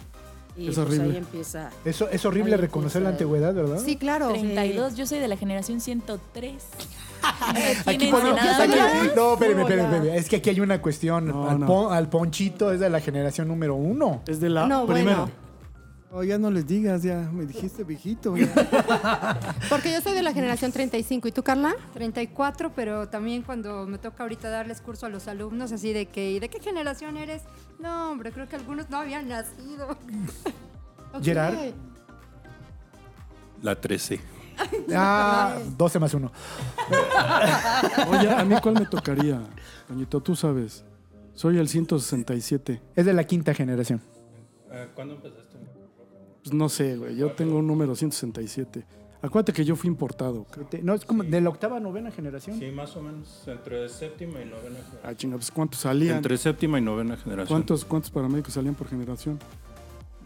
Y 0.57 0.69
Es 0.69 0.75
pues 0.75 0.79
horrible. 0.79 1.11
ahí 1.13 1.17
empieza. 1.17 1.71
Eso 1.85 2.09
es 2.11 2.25
horrible 2.25 2.55
Ahí 2.57 2.61
reconocer 2.61 3.03
la 3.03 3.11
antigüedad, 3.11 3.55
¿verdad? 3.55 3.81
Sí, 3.85 3.97
claro. 3.97 4.29
32, 4.31 4.97
yo 4.97 5.07
soy 5.07 5.21
de 5.21 5.29
la 5.29 5.37
generación 5.37 5.81
103. 5.81 6.55
Aquí 7.87 8.11
más. 8.11 8.23
no, 9.15 9.35
espérame, 9.35 9.61
espérame. 9.61 10.05
Es 10.17 10.29
que 10.29 10.37
aquí 10.37 10.51
hay 10.51 10.61
una 10.61 10.81
cuestión. 10.83 11.29
No, 11.29 11.49
al, 11.49 11.61
no. 11.61 11.67
pon- 11.67 11.93
al 11.93 12.09
Ponchito 12.09 12.73
es 12.73 12.81
de 12.81 12.91
la 12.91 13.01
generación 13.01 13.47
número 13.49 13.75
uno. 13.75 14.23
Es 14.27 14.41
de 14.41 14.49
la 14.51 14.67
No, 14.67 14.87
bueno. 14.87 15.31
Oh, 16.12 16.25
ya 16.25 16.38
no 16.38 16.50
les 16.50 16.67
digas, 16.67 17.05
ya 17.05 17.31
me 17.33 17.47
dijiste 17.47 17.85
viejito. 17.85 18.37
ya. 18.37 18.49
Porque 19.69 19.93
yo 19.93 20.00
soy 20.00 20.12
de 20.12 20.23
la 20.23 20.33
generación 20.33 20.73
35. 20.73 21.29
¿Y 21.29 21.33
tú, 21.33 21.45
Carla? 21.45 21.76
34, 21.95 22.73
pero 22.75 23.09
también 23.09 23.43
cuando 23.43 23.87
me 23.87 23.97
toca 23.99 24.25
ahorita 24.25 24.50
darles 24.50 24.81
curso 24.81 25.07
a 25.07 25.09
los 25.09 25.29
alumnos, 25.29 25.71
así 25.71 25.93
de 25.93 26.07
que, 26.07 26.33
¿y 26.33 26.40
de 26.40 26.49
qué 26.49 26.59
generación 26.59 27.17
eres? 27.17 27.43
No, 27.79 28.11
hombre, 28.11 28.33
creo 28.33 28.49
que 28.49 28.57
algunos 28.57 28.90
no 28.90 28.99
habían 28.99 29.29
nacido. 29.29 29.97
Gerard. 31.23 31.57
La 33.62 33.81
13. 33.81 34.21
Ah, 34.95 35.57
12 35.79 35.99
más 35.99 36.12
1. 36.12 36.31
Oye, 38.11 38.31
¿a 38.31 38.45
mí 38.45 38.55
cuál 38.62 38.75
me 38.75 38.85
tocaría? 38.85 39.40
Toñito, 39.88 40.21
tú 40.21 40.37
sabes. 40.37 40.85
Soy 41.33 41.57
el 41.57 41.67
167. 41.67 42.83
Es 42.95 43.07
de 43.07 43.12
la 43.14 43.25
quinta 43.25 43.55
generación. 43.55 44.02
¿Cuándo 44.95 45.14
empezaste? 45.14 45.57
Pues 46.43 46.55
no 46.55 46.69
sé, 46.69 46.97
güey. 46.97 47.17
Yo 47.17 47.33
tengo 47.33 47.59
un 47.59 47.67
número 47.67 47.95
167. 47.95 48.85
Acuérdate 49.23 49.53
que 49.53 49.65
yo 49.67 49.77
fui 49.77 49.89
importado. 49.89 50.47
Te- 50.71 50.83
No, 50.83 50.95
es 50.95 51.05
como 51.05 51.23
de 51.23 51.41
la 51.43 51.51
octava 51.51 51.79
novena 51.79 52.11
generación. 52.11 52.59
Sí, 52.59 52.71
más 52.71 52.97
o 52.97 53.03
menos. 53.03 53.43
Entre 53.47 53.87
séptima 53.91 54.41
y 54.41 54.47
novena 54.47 54.77
generación. 54.79 55.01
Ah, 55.05 55.15
chinga, 55.15 55.37
pues 55.37 55.51
¿cuántos 55.51 55.81
salían? 55.81 56.17
Entre 56.17 56.39
séptima 56.39 56.79
y 56.79 56.83
novena 56.83 57.17
generación. 57.19 57.47
¿Cuántos, 57.49 57.85
¿Cuántos 57.85 58.11
paramédicos 58.11 58.55
salían 58.55 58.75
por 58.75 58.89
generación? 58.89 59.39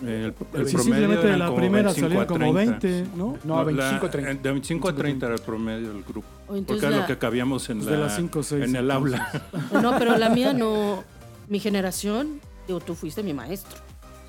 El, 0.01 0.09
el 0.09 0.33
Sí, 0.33 0.35
promedio 0.53 0.79
simplemente 0.79 1.27
de 1.27 1.37
la 1.37 1.47
como 1.47 1.57
primera 1.59 1.83
25 1.93 2.09
salían 2.09 2.23
a 2.23 2.27
como 2.27 2.53
30. 2.55 2.79
20, 2.89 3.17
¿no? 3.17 3.39
No, 3.45 3.57
la- 3.57 3.65
25, 3.65 4.11
30. 4.11 4.43
De 4.43 4.51
25 4.51 4.89
a 4.89 4.95
30 4.95 5.27
era 5.27 5.35
el 5.35 5.41
promedio 5.41 5.89
del 5.93 6.03
grupo. 6.05 6.27
O 6.49 6.55
entonces 6.57 6.65
Porque 6.67 6.87
es 6.87 6.91
la- 6.93 6.99
lo 6.99 7.07
que 7.07 7.19
cabíamos 7.19 7.69
en, 7.71 7.79
Pues 7.79 7.91
la, 7.91 7.97
de 7.97 8.03
las 8.05 8.17
cinco 8.17 8.39
o 8.39 8.43
seis, 8.45 8.65
en 8.65 8.77
el 8.77 8.89
entonces. 8.91 9.21
aula. 9.21 9.43
No, 9.83 9.99
pero 9.99 10.17
la 10.19 10.29
mía 10.31 10.53
no. 10.53 11.03
Mi 11.49 11.59
generación, 11.59 12.41
digo, 12.69 12.79
tú 12.81 12.95
fuiste 12.95 13.23
mi 13.25 13.35
maestro. 13.35 13.77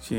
Sí, 0.08 0.16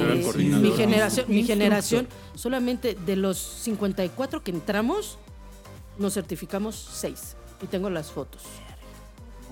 Eh, 0.00 0.32
mi 0.60 0.70
generación, 0.72 1.26
mi 1.28 1.44
generación, 1.44 2.08
solamente 2.34 2.94
de 3.06 3.16
los 3.16 3.38
54 3.38 4.42
que 4.42 4.50
entramos, 4.50 5.18
nos 5.98 6.14
certificamos 6.14 6.74
6. 6.94 7.36
Y 7.62 7.66
tengo 7.66 7.90
las 7.90 8.10
fotos. 8.10 8.42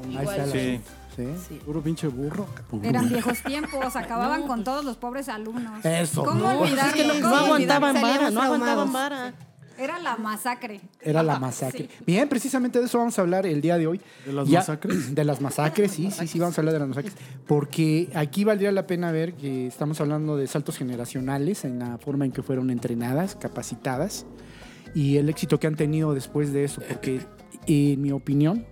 Ahí 0.05 0.17
está 0.27 0.47
la- 0.47 0.53
Sí. 0.53 0.81
sí. 1.17 1.25
Sí. 1.49 1.55
Puro 1.65 1.81
pinche 1.83 2.07
burro. 2.09 2.47
Eran 2.83 3.09
viejos 3.09 3.43
tiempos, 3.43 3.97
acababan 3.97 4.47
con 4.47 4.65
todos 4.65 4.85
los 4.85 4.97
pobres 4.97 5.29
alumnos. 5.29 5.85
Eso. 5.85 6.25
¿Cómo 6.25 6.41
No, 6.53 6.59
pues 6.59 6.71
olvidarlo? 6.73 6.91
es 6.91 6.95
que 6.95 7.07
no, 7.07 7.15
¿Cómo 7.15 7.29
no 7.37 7.45
aguantaban 7.45 8.03
vara, 8.03 8.31
no 8.31 8.43
aguantaban 8.43 8.93
vara. 8.93 9.35
Era 9.79 9.99
la 9.99 10.17
masacre. 10.17 10.81
Era 11.01 11.23
la 11.23 11.39
masacre. 11.41 11.89
Bien, 12.07 12.29
precisamente 12.29 12.79
de 12.79 12.87
eso 12.87 12.99
vamos 12.99 13.19
a 13.19 13.23
hablar 13.23 13.47
el 13.47 13.61
día 13.61 13.77
de 13.79 13.87
hoy. 13.87 14.01
¿De 14.25 14.33
las 14.33 14.49
Ya- 14.49 14.61
masacres? 14.61 15.15
De 15.15 15.25
las 15.25 15.41
masacres, 15.41 15.91
sí, 15.93 16.11
sí, 16.11 16.27
sí, 16.27 16.39
vamos 16.39 16.57
a 16.57 16.61
hablar 16.61 16.75
de 16.75 16.81
las 16.81 16.89
masacres. 16.89 17.15
Porque 17.47 18.11
aquí 18.15 18.45
valdría 18.45 18.73
la 18.73 18.87
pena 18.87 19.13
ver 19.13 19.35
que 19.35 19.67
estamos 19.67 20.01
hablando 20.01 20.37
de 20.37 20.47
saltos 20.47 20.77
generacionales 20.79 21.65
en 21.65 21.79
la 21.79 21.99
forma 21.99 22.25
en 22.25 22.33
que 22.33 22.43
fueron 22.43 22.71
entrenadas, 22.71 23.35
capacitadas 23.37 24.27
y 24.95 25.17
el 25.19 25.29
éxito 25.29 25.59
que 25.61 25.67
han 25.67 25.77
tenido 25.77 26.15
después 26.15 26.53
de 26.53 26.65
eso. 26.65 26.81
Porque, 26.89 27.21
en 27.67 28.01
mi 28.01 28.13
opinión, 28.13 28.65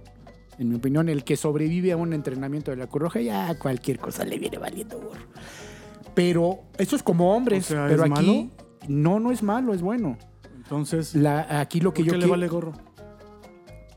en 0.59 0.69
mi 0.69 0.77
opinión, 0.77 1.09
el 1.09 1.25
que 1.25 1.37
sobrevive 1.37 1.93
a 1.93 1.97
un 1.97 2.13
entrenamiento 2.13 2.71
de 2.71 2.77
la 2.79 2.87
Cruz 2.87 3.03
Roja, 3.03 3.21
ya 3.21 3.59
cualquier 3.59 3.99
cosa 3.99 4.25
le 4.25 4.39
viene 4.39 4.57
valiendo 4.59 4.99
gorro. 5.01 5.27
Pero 6.15 6.61
eso 6.79 6.95
es 6.97 7.03
como 7.03 7.35
hombres. 7.35 7.65
O 7.71 7.75
sea, 7.75 7.87
pero 7.89 8.05
¿es 8.05 8.13
aquí, 8.13 8.51
no, 8.89 9.19
no 9.19 9.33
es 9.33 9.43
malo, 9.43 9.75
es 9.75 9.83
bueno. 9.83 10.17
Entonces, 10.65 11.15
La, 11.15 11.61
aquí 11.61 11.81
lo 11.81 11.93
que 11.95 12.03
¿por 12.03 12.07
yo 12.07 12.13
qué 12.15 12.19
le 12.19 12.27
vale 12.27 12.49
gorro? 12.49 12.73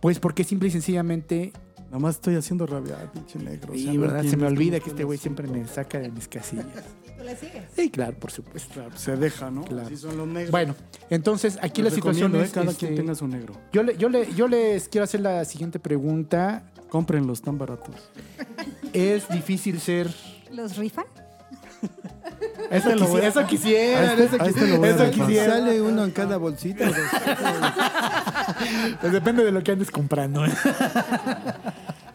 Pues 0.01 0.19
porque 0.19 0.43
simple 0.43 0.67
y 0.67 0.71
sencillamente 0.71 1.51
Nada 1.87 1.99
más 1.99 2.15
estoy 2.15 2.35
haciendo 2.35 2.65
rabiar, 2.67 3.09
pinche 3.13 3.39
negro. 3.39 3.71
o 3.71 3.75
sea, 3.77 3.93
Y 3.93 3.95
no 3.95 4.01
verdad, 4.01 4.15
se 4.17 4.21
entiendes 4.25 4.39
me 4.41 4.47
olvida 4.47 4.71
cómo 4.71 4.83
que 4.83 4.89
está 4.89 4.89
este 4.89 5.01
el 5.03 5.05
güey 5.05 5.17
asunto. 5.19 5.41
siempre 5.41 5.61
me 5.61 5.67
saca 5.69 5.99
de 5.99 6.09
mis 6.11 6.27
casillas. 6.27 6.65
¿Tú 7.17 7.23
le 7.23 7.35
sigues? 7.37 7.63
Sí, 7.73 7.89
claro, 7.89 8.17
por 8.19 8.29
supuesto. 8.29 8.73
Claro, 8.73 8.91
se 8.97 9.15
deja, 9.15 9.49
¿no? 9.49 9.63
Claro. 9.63 9.87
Así 9.87 9.95
son 9.95 10.17
los 10.17 10.27
negros. 10.27 10.51
Bueno, 10.51 10.75
entonces 11.09 11.57
aquí 11.61 11.81
la 11.81 11.89
situación 11.89 12.33
recomiendo, 12.33 12.43
es... 12.43 12.49
¿eh? 12.49 12.53
Cada 12.53 12.71
este, 12.71 12.85
quien 12.87 12.97
tenga 12.97 13.15
su 13.15 13.25
negro. 13.29 13.53
yo, 13.71 13.83
le- 13.83 13.95
yo, 13.97 14.09
le- 14.09 14.33
yo 14.35 14.49
les 14.49 14.89
quiero 14.89 15.05
hacer 15.05 15.21
la 15.21 15.45
siguiente 15.45 15.79
pregunta. 15.79 16.69
Cómprenlos 16.89 17.41
tan 17.41 17.57
baratos. 17.57 17.95
¿Es 18.91 19.29
difícil 19.29 19.79
ser... 19.79 20.13
¿Los 20.51 20.75
rifan? 20.75 21.05
Eso, 22.71 22.95
lo 22.95 23.07
voy 23.07 23.21
quisi- 23.21 23.23
a- 23.23 23.27
eso 23.27 23.45
quisieran, 23.47 24.03
a 24.03 24.11
este- 24.13 24.23
eso, 24.25 24.35
este 24.45 24.59
eso 24.73 24.81
rifar. 24.83 25.11
quisieran. 25.11 25.59
Sale 25.61 25.81
uno 25.81 26.03
en 26.03 26.11
cada 26.11 26.37
bolsita. 26.37 26.85
Pues 29.01 29.11
depende 29.13 29.43
de 29.43 29.51
lo 29.51 29.63
que 29.63 29.71
andes 29.71 29.91
comprando. 29.91 30.45
¿eh? 30.45 30.51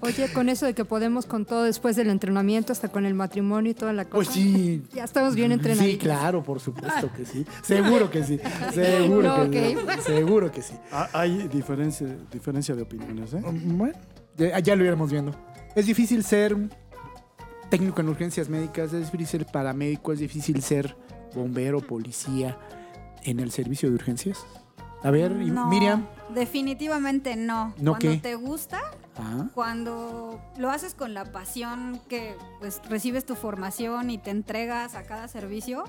Oye, 0.00 0.32
con 0.32 0.48
eso 0.48 0.66
de 0.66 0.74
que 0.74 0.84
podemos 0.84 1.26
con 1.26 1.44
todo 1.44 1.62
después 1.62 1.94
del 1.94 2.10
entrenamiento, 2.10 2.72
hasta 2.72 2.88
con 2.88 3.06
el 3.06 3.14
matrimonio 3.14 3.70
y 3.70 3.74
toda 3.74 3.92
la 3.92 4.04
cosa. 4.04 4.16
Pues 4.16 4.28
sí. 4.28 4.82
Ya 4.94 5.04
estamos 5.04 5.34
bien 5.36 5.52
entrenados. 5.52 5.86
Sí, 5.90 5.96
claro, 5.96 6.42
por 6.42 6.58
supuesto 6.58 7.08
que 7.16 7.24
sí. 7.24 7.46
Seguro 7.62 8.10
que 8.10 8.24
sí. 8.24 8.40
Seguro 8.74 9.44
No, 9.44 9.50
que 9.50 9.68
sí. 9.68 10.02
Seguro 10.04 10.50
que 10.50 10.62
sí. 10.62 10.74
Ah, 10.90 11.08
Hay 11.12 11.46
diferencia, 11.48 12.08
diferencia 12.32 12.74
de 12.74 12.82
opiniones, 12.82 13.32
¿eh? 13.34 13.42
Bueno, 13.44 13.94
ya, 14.36 14.58
ya 14.58 14.74
lo 14.74 14.84
iremos 14.84 15.10
viendo. 15.10 15.32
Es 15.76 15.86
difícil 15.86 16.24
ser 16.24 16.56
técnico 17.72 18.02
en 18.02 18.10
urgencias 18.10 18.50
médicas, 18.50 18.92
es 18.92 19.10
difícil 19.10 19.26
ser 19.26 19.46
paramédico, 19.46 20.12
es 20.12 20.18
difícil 20.18 20.60
ser 20.62 20.94
bombero, 21.34 21.80
policía 21.80 22.58
en 23.22 23.40
el 23.40 23.50
servicio 23.50 23.88
de 23.88 23.94
urgencias. 23.94 24.44
A 25.02 25.10
ver, 25.10 25.32
No, 25.32 25.68
Miriam. 25.68 26.06
Definitivamente 26.34 27.34
no. 27.34 27.72
¿No 27.78 27.92
Cuando 27.92 27.98
qué? 27.98 28.16
te 28.18 28.34
gusta, 28.34 28.78
Ah, 29.16 29.46
cuando 29.54 30.38
lo 30.58 30.70
haces 30.70 30.94
con 30.94 31.14
la 31.14 31.32
pasión 31.32 31.98
que 32.08 32.34
pues 32.60 32.82
recibes 32.90 33.24
tu 33.24 33.36
formación 33.36 34.10
y 34.10 34.18
te 34.18 34.30
entregas 34.30 34.94
a 34.94 35.04
cada 35.04 35.26
servicio, 35.28 35.84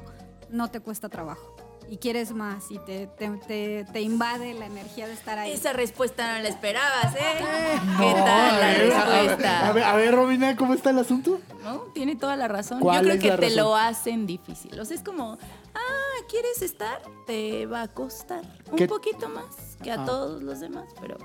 no 0.49 0.69
te 0.71 0.79
cuesta 0.79 1.09
trabajo. 1.09 1.53
Y 1.89 1.97
quieres 1.97 2.31
más 2.33 2.71
y 2.71 2.79
te, 2.79 3.07
te, 3.07 3.29
te- 3.47 3.85
te 3.91 4.01
invade 4.01 4.53
la 4.55 4.65
energía 4.65 5.05
de 5.07 5.13
estar 5.13 5.37
ahí. 5.37 5.51
Esa 5.51 5.73
respuesta 5.73 6.37
no 6.37 6.41
la 6.43 6.49
esperabas, 6.49 7.13
¿eh? 7.15 7.79
¿Qué 7.99 8.13
tal 8.13 8.59
la 8.59 8.73
respuesta? 8.73 9.67
A 9.67 9.71
ver, 9.73 9.83
a 9.83 9.95
ver, 9.95 10.15
Robina, 10.15 10.55
¿cómo 10.55 10.73
está 10.73 10.89
el 10.89 10.99
asunto? 10.99 11.39
¿No? 11.63 11.79
Tiene 11.93 12.15
toda 12.15 12.35
la 12.35 12.47
razón. 12.47 12.79
Yo 12.79 12.83
¿Cuál 12.85 13.01
creo 13.03 13.13
es 13.15 13.21
que 13.21 13.27
la 13.29 13.35
te 13.37 13.41
razón? 13.49 13.57
lo 13.57 13.75
hacen 13.75 14.25
difícil. 14.25 14.79
O 14.79 14.85
sea, 14.85 14.97
es 14.97 15.03
como, 15.03 15.37
ah, 15.75 16.23
¿quieres 16.29 16.61
estar? 16.63 17.01
Te 17.27 17.65
va 17.67 17.83
a 17.83 17.87
costar 17.89 18.41
un 18.71 18.75
¿Qué? 18.77 18.87
poquito 18.87 19.29
más 19.29 19.77
que 19.83 19.91
a 19.91 20.01
Ah. 20.01 20.05
todos 20.05 20.41
los 20.41 20.59
demás, 20.61 20.85
pero 20.99 21.17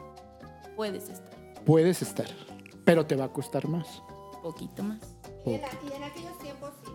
puedes 0.77 1.09
estar 1.09 1.39
Puedes 1.65 2.03
estar, 2.03 2.27
pero 2.85 3.07
te 3.07 3.15
va 3.17 3.25
a 3.27 3.33
costar 3.33 3.67
más. 3.69 3.87
un 4.37 4.43
poquito 4.43 4.83
más. 4.83 4.99
Y 5.47 5.55
en, 5.55 5.61
y 5.61 5.93
en 5.97 6.05
aquellos 6.05 6.39
tiempos, 6.41 6.71
sí. 6.85 6.91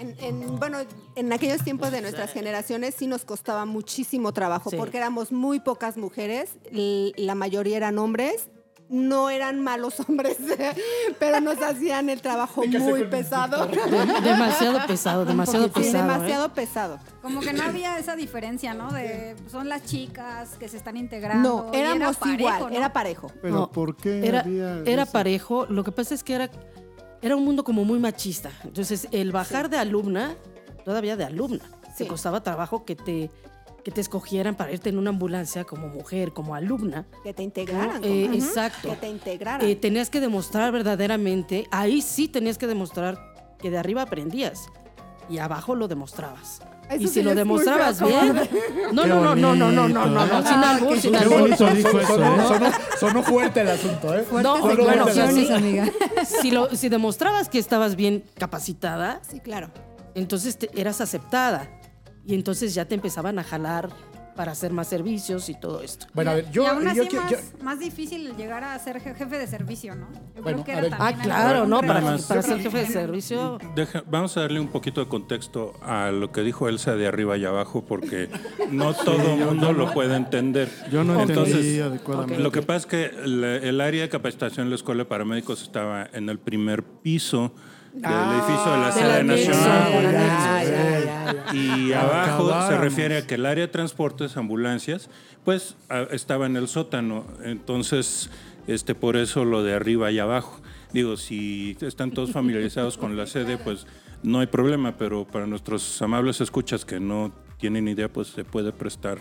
En, 0.00 0.16
en- 0.20 0.58
bueno, 0.58 0.78
en 1.14 1.32
aquellos 1.32 1.62
tiempos 1.62 1.92
de 1.92 2.00
nuestras 2.00 2.32
generaciones 2.32 2.94
sí 2.98 3.06
nos 3.06 3.24
costaba 3.24 3.64
muchísimo 3.66 4.32
trabajo 4.32 4.70
Sí. 4.70 4.76
porque 4.76 4.96
éramos 4.96 5.30
muy 5.30 5.60
pocas 5.60 5.96
mujeres, 5.96 6.50
la 6.72 7.34
mayoría 7.34 7.76
eran 7.76 7.98
hombres. 7.98 8.48
No 8.92 9.30
eran 9.30 9.60
malos 9.60 10.00
hombres, 10.08 10.36
pero 11.20 11.40
nos 11.40 11.62
hacían 11.62 12.10
el 12.10 12.20
trabajo 12.20 12.64
muy 12.66 13.04
pesado. 13.04 13.68
Demasiado 14.20 14.84
pesado, 14.88 15.24
demasiado 15.24 15.66
Sí, 15.66 15.70
pesado. 15.74 15.98
¿eh? 15.98 16.02
demasiado 16.12 16.54
pesado. 16.54 16.98
Como 17.22 17.40
que 17.40 17.52
no 17.52 17.62
había 17.62 17.98
esa 18.00 18.16
diferencia, 18.16 18.74
¿no? 18.74 18.90
De 18.92 19.36
son 19.48 19.68
las 19.68 19.84
chicas 19.84 20.56
que 20.58 20.68
se 20.68 20.76
están 20.76 20.96
integrando. 20.96 21.66
No, 21.68 21.72
era 21.72 21.94
éramos 21.94 22.16
parejo, 22.16 22.40
igual, 22.40 22.60
¿no? 22.62 22.68
era 22.70 22.92
parejo. 22.92 23.30
Pero 23.40 23.54
No, 23.54 23.70
¿por 23.70 23.96
qué 23.96 24.26
Era, 24.26 24.40
había 24.40 24.82
era 24.84 25.06
parejo, 25.06 25.66
lo 25.66 25.84
que 25.84 25.92
pasa 25.92 26.12
es 26.14 26.24
que 26.24 26.34
era, 26.34 26.50
era 27.22 27.36
un 27.36 27.44
mundo 27.44 27.64
como 27.64 27.84
muy 27.84 27.98
machista. 27.98 28.50
Entonces, 28.64 29.08
el 29.12 29.32
bajar 29.32 29.68
de 29.70 29.76
alumna, 29.78 30.34
todavía 30.84 31.16
de 31.16 31.24
alumna, 31.24 31.64
Sí. 31.96 32.04
te 32.04 32.06
costaba 32.06 32.42
trabajo 32.42 32.84
que 32.84 32.96
te 32.96 33.30
que 33.82 33.90
te 33.90 34.02
escogieran 34.02 34.56
para 34.56 34.70
irte 34.72 34.90
en 34.90 34.98
una 34.98 35.08
ambulancia 35.08 35.64
como 35.64 35.88
mujer, 35.88 36.34
como 36.34 36.54
alumna. 36.54 37.06
Que 37.24 37.32
te 37.32 37.42
integraran. 37.42 38.02
¿no? 38.02 38.06
Eh, 38.06 38.24
como- 38.26 38.34
Exacto. 38.34 38.90
Que 38.90 38.96
te 38.96 39.08
integraran. 39.08 39.66
Eh, 39.66 39.74
tenías 39.74 40.10
que 40.10 40.20
demostrar 40.20 40.70
verdaderamente, 40.70 41.66
ahí 41.70 42.02
sí 42.02 42.28
tenías 42.28 42.58
que 42.58 42.66
demostrar 42.66 43.18
que 43.58 43.70
de 43.70 43.78
arriba 43.78 44.02
aprendías 44.02 44.66
y 45.30 45.38
abajo 45.38 45.74
lo 45.74 45.88
demostrabas. 45.88 46.60
Eso 46.90 47.04
y 47.04 47.08
si 47.08 47.22
lo 47.22 47.34
demostrabas 47.34 48.00
bien, 48.02 48.34
no, 48.92 49.06
no, 49.06 49.20
no, 49.20 49.34
no, 49.36 49.54
no, 49.54 49.70
no, 49.70 49.88
no, 49.88 50.06
no, 50.06 50.26
no, 50.26 50.42
sin 50.42 50.56
Ah, 50.56 50.70
albur, 50.72 50.94
qué 50.94 51.00
sin 51.00 51.12
Qué 51.12 51.18
albur. 51.18 51.40
bonito 51.42 51.66
dijo 51.68 52.00
eso, 52.00 52.14
Sonó, 52.16 52.34
¿eh? 52.34 52.46
sonó- 52.48 52.72
sonó 52.98 53.22
fuerte 53.22 53.60
el 53.60 53.68
asunto, 53.68 54.14
¿eh? 54.16 54.24
No, 54.42 54.56
Sonó 54.58 54.76
bueno, 54.84 55.04
fuerte 55.06 55.20
el 55.22 55.34
sí, 55.34 55.46
sí. 55.46 55.52
amiga. 55.52 55.88
Si, 56.24 56.50
lo, 56.50 56.74
si 56.74 56.88
demostrabas 56.88 57.48
que 57.48 57.58
estabas 57.60 57.94
bien 57.96 58.24
capacitada, 58.36 59.20
Sí, 59.28 59.38
claro. 59.40 59.70
entonces 60.14 60.58
te- 60.58 60.70
eras 60.80 61.00
aceptada. 61.00 61.68
Y 62.26 62.34
entonces 62.34 62.74
ya 62.74 62.84
te 62.84 62.94
empezaban 62.96 63.38
a 63.38 63.44
jalar 63.44 63.88
para 64.36 64.52
hacer 64.52 64.72
más 64.72 64.88
servicios 64.88 65.48
y 65.48 65.54
todo 65.54 65.82
esto. 65.82 66.06
Bueno, 66.14 66.30
a 66.30 66.34
ver, 66.34 66.46
y 66.50 66.52
yo, 66.52 66.66
aún 66.66 66.86
así 66.86 66.96
yo, 66.98 67.08
quiero- 67.08 67.22
más, 67.24 67.30
yo- 67.32 67.64
más 67.64 67.78
difícil 67.78 68.36
llegar 68.36 68.64
a 68.64 68.78
ser 68.78 68.96
je- 69.02 69.14
jefe 69.14 69.38
de 69.38 69.46
servicio, 69.46 69.94
¿no? 69.94 70.08
Yo 70.36 70.42
Bueno, 70.42 70.62
creo 70.62 70.64
que 70.64 70.72
era 70.72 70.80
ver. 70.82 70.94
Ah, 70.98 71.12
claro, 71.22 71.66
¿no? 71.66 71.80
Para, 71.80 72.00
más. 72.00 72.22
para 72.24 72.42
ser 72.42 72.60
jefe 72.60 72.78
de 72.78 72.86
servicio. 72.86 73.58
Deja- 73.74 74.02
vamos 74.10 74.36
a 74.36 74.40
darle 74.42 74.60
un 74.60 74.68
poquito 74.68 75.00
de 75.02 75.08
contexto 75.08 75.74
a 75.82 76.10
lo 76.10 76.32
que 76.32 76.42
dijo 76.42 76.68
Elsa 76.68 76.94
de 76.96 77.06
arriba 77.06 77.36
y 77.36 77.44
abajo, 77.44 77.84
porque 77.84 78.28
no 78.70 78.94
todo 78.94 79.34
el 79.34 79.44
mundo 79.44 79.72
lo 79.72 79.92
puede 79.92 80.14
entender. 80.16 80.68
Yo 80.90 81.04
no 81.04 81.20
Entonces, 81.20 81.54
entendí 81.56 81.80
adecuadamente. 81.80 82.42
Lo 82.42 82.50
que 82.52 82.62
pasa 82.62 82.78
es 82.78 82.86
que 82.86 83.10
la- 83.26 83.56
el 83.56 83.80
área 83.80 84.02
de 84.02 84.08
capacitación 84.08 84.66
en 84.66 84.70
la 84.70 84.76
Escuela 84.76 85.04
de 85.04 85.08
Paramédicos 85.08 85.62
estaba 85.62 86.08
en 86.12 86.28
el 86.28 86.38
primer 86.38 86.82
piso 86.82 87.54
del 87.92 88.10
edificio 88.12 88.70
de 88.72 88.78
la 88.78 88.84
del 88.84 88.92
sede 88.94 89.20
anexo, 89.20 89.50
nacional. 89.50 89.92
ya, 90.02 90.64
ya, 90.64 91.00
ya, 91.04 91.44
ya. 91.52 91.54
Y 91.54 91.92
abajo 91.92 92.46
se 92.48 92.52
Acabáramos. 92.54 92.80
refiere 92.84 93.16
a 93.18 93.26
que 93.26 93.34
el 93.34 93.46
área 93.46 93.66
de 93.66 93.72
transportes, 93.72 94.36
ambulancias, 94.36 95.08
pues 95.44 95.76
a- 95.88 96.02
estaba 96.12 96.46
en 96.46 96.56
el 96.56 96.68
sótano. 96.68 97.26
Entonces, 97.42 98.30
este, 98.66 98.94
por 98.94 99.16
eso 99.16 99.44
lo 99.44 99.62
de 99.62 99.74
arriba 99.74 100.10
y 100.10 100.18
abajo. 100.18 100.60
Digo, 100.92 101.16
si 101.16 101.76
están 101.80 102.10
todos 102.10 102.32
familiarizados 102.32 102.96
con 102.98 103.16
la 103.16 103.26
sede, 103.26 103.58
pues 103.58 103.86
no 104.22 104.40
hay 104.40 104.46
problema, 104.48 104.96
pero 104.96 105.26
para 105.26 105.46
nuestros 105.46 106.00
amables 106.02 106.40
escuchas 106.40 106.84
que 106.84 107.00
no 107.00 107.32
tienen 107.58 107.88
idea, 107.88 108.08
pues 108.12 108.28
se 108.28 108.44
puede 108.44 108.72
prestar 108.72 109.18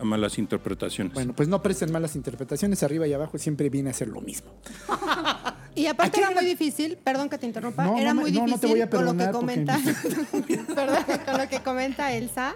a 0.00 0.04
malas 0.04 0.38
interpretaciones. 0.38 1.14
Bueno, 1.14 1.34
pues 1.34 1.48
no 1.48 1.62
presten 1.62 1.92
malas 1.92 2.16
interpretaciones, 2.16 2.82
arriba 2.82 3.06
y 3.06 3.12
abajo 3.12 3.38
siempre 3.38 3.70
viene 3.70 3.90
a 3.90 3.92
ser 3.92 4.08
lo 4.08 4.20
mismo. 4.20 4.50
Y 5.74 5.86
aparte 5.86 6.20
era 6.20 6.30
muy 6.30 6.44
difícil, 6.44 6.96
perdón 6.96 7.28
que 7.28 7.36
te 7.38 7.46
interrumpa, 7.46 7.84
No, 7.84 7.92
no 7.92 7.98
era 7.98 8.14
me- 8.14 8.22
muy 8.22 8.32
no, 8.32 8.40
no 8.40 8.46
difícil 8.46 8.60
te 8.60 8.66
voy 8.74 8.80
a 8.82 8.90
con 8.90 9.04
lo 9.04 9.12
que 9.12 9.24
porque- 9.24 9.32
comenta, 9.32 9.78
perdón, 10.74 11.04
con 11.24 11.38
lo 11.38 11.48
que 11.48 11.60
comenta 11.62 12.12
Elsa. 12.12 12.54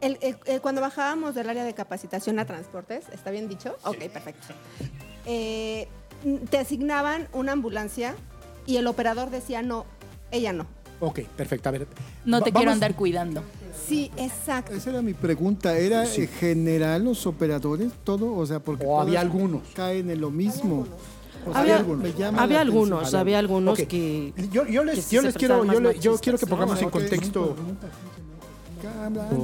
El- 0.00 0.18
el- 0.22 0.36
el- 0.46 0.60
cuando 0.60 0.80
bajábamos 0.80 1.34
del 1.34 1.48
área 1.50 1.64
de 1.64 1.74
capacitación 1.74 2.38
a 2.38 2.46
transportes, 2.46 3.04
¿está 3.12 3.30
bien 3.30 3.48
dicho? 3.48 3.76
Ok, 3.84 3.98
perfecto. 4.12 4.46
Eh, 5.26 5.88
te 6.50 6.58
asignaban 6.58 7.28
una 7.32 7.52
ambulancia 7.52 8.14
y 8.66 8.76
el 8.76 8.86
operador 8.86 9.30
decía 9.30 9.62
no, 9.62 9.84
ella 10.30 10.52
no. 10.52 10.66
Ok, 11.00 11.20
perfecto. 11.36 11.68
A 11.70 11.72
ver. 11.72 11.86
No 12.26 12.38
te 12.42 12.50
va- 12.50 12.56
quiero 12.56 12.70
vamos- 12.70 12.72
andar 12.74 12.94
cuidando. 12.94 13.42
Sí, 13.88 14.10
exacto. 14.18 14.74
Esa 14.74 14.90
era 14.90 15.00
mi 15.02 15.14
pregunta. 15.14 15.76
¿Era 15.78 16.04
eh, 16.04 16.26
general 16.26 17.04
los 17.04 17.26
operadores? 17.26 17.90
¿Todo? 18.04 18.34
O 18.36 18.44
sea, 18.44 18.60
porque. 18.60 18.84
O 18.86 19.00
había 19.00 19.20
algunos. 19.20 19.62
Caen 19.74 20.10
en 20.10 20.20
lo 20.20 20.30
mismo. 20.30 20.86
O 21.46 21.52
sea, 21.52 21.60
Había, 21.62 21.76
algunos. 21.78 22.04
Había 22.38 22.60
algunos, 22.60 22.98
atención. 23.00 23.20
había 23.20 23.38
algunos 23.38 23.78
que... 23.78 24.32
Yo, 24.52 24.66
yo 24.66 24.84
les, 24.84 25.06
que 25.06 25.16
yo 25.16 25.22
les 25.22 25.34
quiero, 25.34 25.60
prestaban 25.60 25.66
yo, 25.76 25.80
más 25.80 25.94
le- 25.94 26.00
yo 26.00 26.18
quiero 26.18 26.38
que 26.38 26.46
pongamos 26.46 26.82
en 26.82 26.90
contexto. 26.90 27.56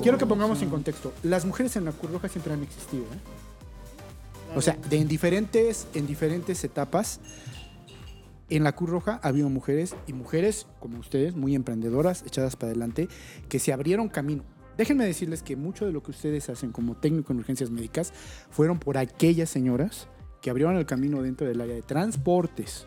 Quiero 0.03 0.19
que 0.19 0.27
pongamos 0.27 0.63
en 0.63 0.71
contexto. 0.71 1.13
Las 1.23 1.45
mujeres 1.45 1.77
en 1.77 1.85
la 1.85 1.93
Cruz 1.93 2.13
Roja 2.13 2.29
siempre 2.29 2.53
han 2.53 2.63
existido, 2.63 3.05
¿eh? 3.05 4.55
O 4.55 4.63
sea, 4.63 4.79
de 4.89 4.97
en 4.99 5.09
diferentes, 5.09 5.87
en 5.95 6.07
diferentes 6.07 6.65
etapas, 6.65 7.21
en 8.49 8.65
la 8.65 8.73
Cruz 8.73 8.89
Roja 8.91 9.21
ha 9.23 9.29
habido 9.29 9.51
mujeres 9.51 9.95
y 10.07 10.13
mujeres 10.15 10.67
como 10.81 10.99
ustedes, 10.99 11.35
muy 11.35 11.55
emprendedoras, 11.55 12.23
echadas 12.27 12.57
para 12.57 12.71
adelante, 12.71 13.09
que 13.49 13.59
se 13.59 13.73
abrieron 13.73 14.09
camino. 14.09 14.45
Déjenme 14.79 15.05
decirles 15.05 15.43
que 15.43 15.57
mucho 15.57 15.85
de 15.85 15.93
lo 15.93 16.03
que 16.03 16.13
ustedes 16.13 16.49
hacen 16.49 16.71
como 16.71 16.95
técnico 16.97 17.33
en 17.33 17.41
urgencias 17.41 17.71
médicas 17.71 18.13
fueron 18.51 18.79
por 18.79 18.97
aquellas 18.99 19.51
señoras 19.51 20.07
que 20.47 20.51
abrieron 20.51 20.77
el 20.77 20.87
camino 20.87 21.23
dentro 21.23 21.45
del 21.45 21.61
área 21.61 21.75
de 21.75 21.83
transportes, 21.83 22.87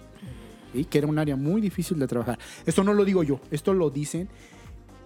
¿sí? 0.71 0.85
que 0.85 0.97
era 0.97 1.07
un 1.07 1.19
área 1.19 1.35
muy 1.35 1.59
difícil 1.59 1.99
de 1.99 2.07
trabajar. 2.07 2.39
Esto 2.65 2.85
no 2.85 2.93
lo 2.93 3.03
digo 3.03 3.21
yo, 3.21 3.41
esto 3.51 3.73
lo 3.73 3.89
dicen 3.89 4.29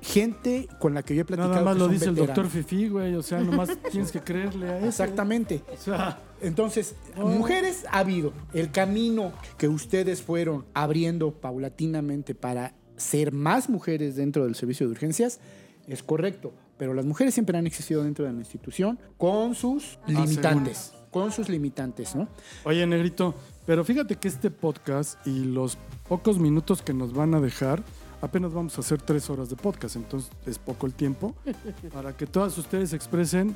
gente 0.04 0.68
con 0.80 0.94
la 0.94 1.02
que 1.02 1.16
yo 1.16 1.22
he 1.22 1.26
platicado. 1.26 1.52
Nada 1.52 1.66
más 1.66 1.78
lo 1.78 1.88
dice 1.88 2.06
el 2.10 2.16
doctor. 2.16 2.48
Fifi, 2.48 2.90
güey. 2.90 3.16
O 3.16 3.24
sea, 3.24 3.40
nomás 3.40 3.70
tienes 3.92 4.12
que 4.12 4.20
creerle 4.20 4.70
a 4.70 4.78
eso. 4.78 4.86
Exactamente. 4.88 5.64
O 5.74 5.78
sea, 5.78 6.20
Entonces, 6.42 6.96
Oh. 7.18 7.26
mujeres 7.28 7.86
ha 7.90 7.98
habido. 8.00 8.34
El 8.54 8.70
camino 8.70 9.32
que 9.58 9.68
ustedes 9.68 10.22
fueron 10.22 10.66
abriendo 10.76 11.32
paulatinamente 11.32 12.36
para 12.36 12.76
ser 12.98 13.32
más 13.32 13.68
mujeres 13.68 14.16
dentro 14.16 14.44
del 14.44 14.54
servicio 14.54 14.86
de 14.86 14.92
urgencias 14.92 15.40
es 15.88 16.04
correcto. 16.04 16.54
Pero 16.78 16.94
las 16.94 17.06
mujeres 17.06 17.34
siempre 17.34 17.58
han 17.58 17.66
existido 17.66 18.04
dentro 18.04 18.26
de 18.26 18.34
la 18.34 18.38
institución 18.40 19.00
con 19.18 19.56
sus 19.56 19.98
limitantes. 20.06 20.94
Con 21.14 21.32
sus 21.32 21.48
limitantes, 21.48 22.16
¿no? 22.16 22.28
Oye, 22.66 22.86
Negrito, 22.86 23.34
pero 23.66 23.86
fíjate 23.86 24.16
que 24.18 24.28
este 24.28 24.52
podcast 24.52 25.26
y 25.26 25.46
los 25.46 25.78
pocos 26.10 26.40
minutos 26.40 26.82
que 26.82 26.94
nos 26.94 27.14
van 27.14 27.34
a 27.36 27.40
dejar, 27.40 27.84
apenas 28.22 28.52
vamos 28.54 28.78
a 28.78 28.82
hacer 28.82 29.02
tres 29.02 29.30
horas 29.30 29.50
de 29.50 29.56
podcast, 29.56 29.96
entonces 29.96 30.32
es 30.46 30.58
poco 30.58 30.86
el 30.88 30.94
tiempo 30.94 31.34
para 31.94 32.18
que 32.18 32.26
todas 32.26 32.58
ustedes 32.58 32.90
se 32.90 32.96
expresen 32.96 33.56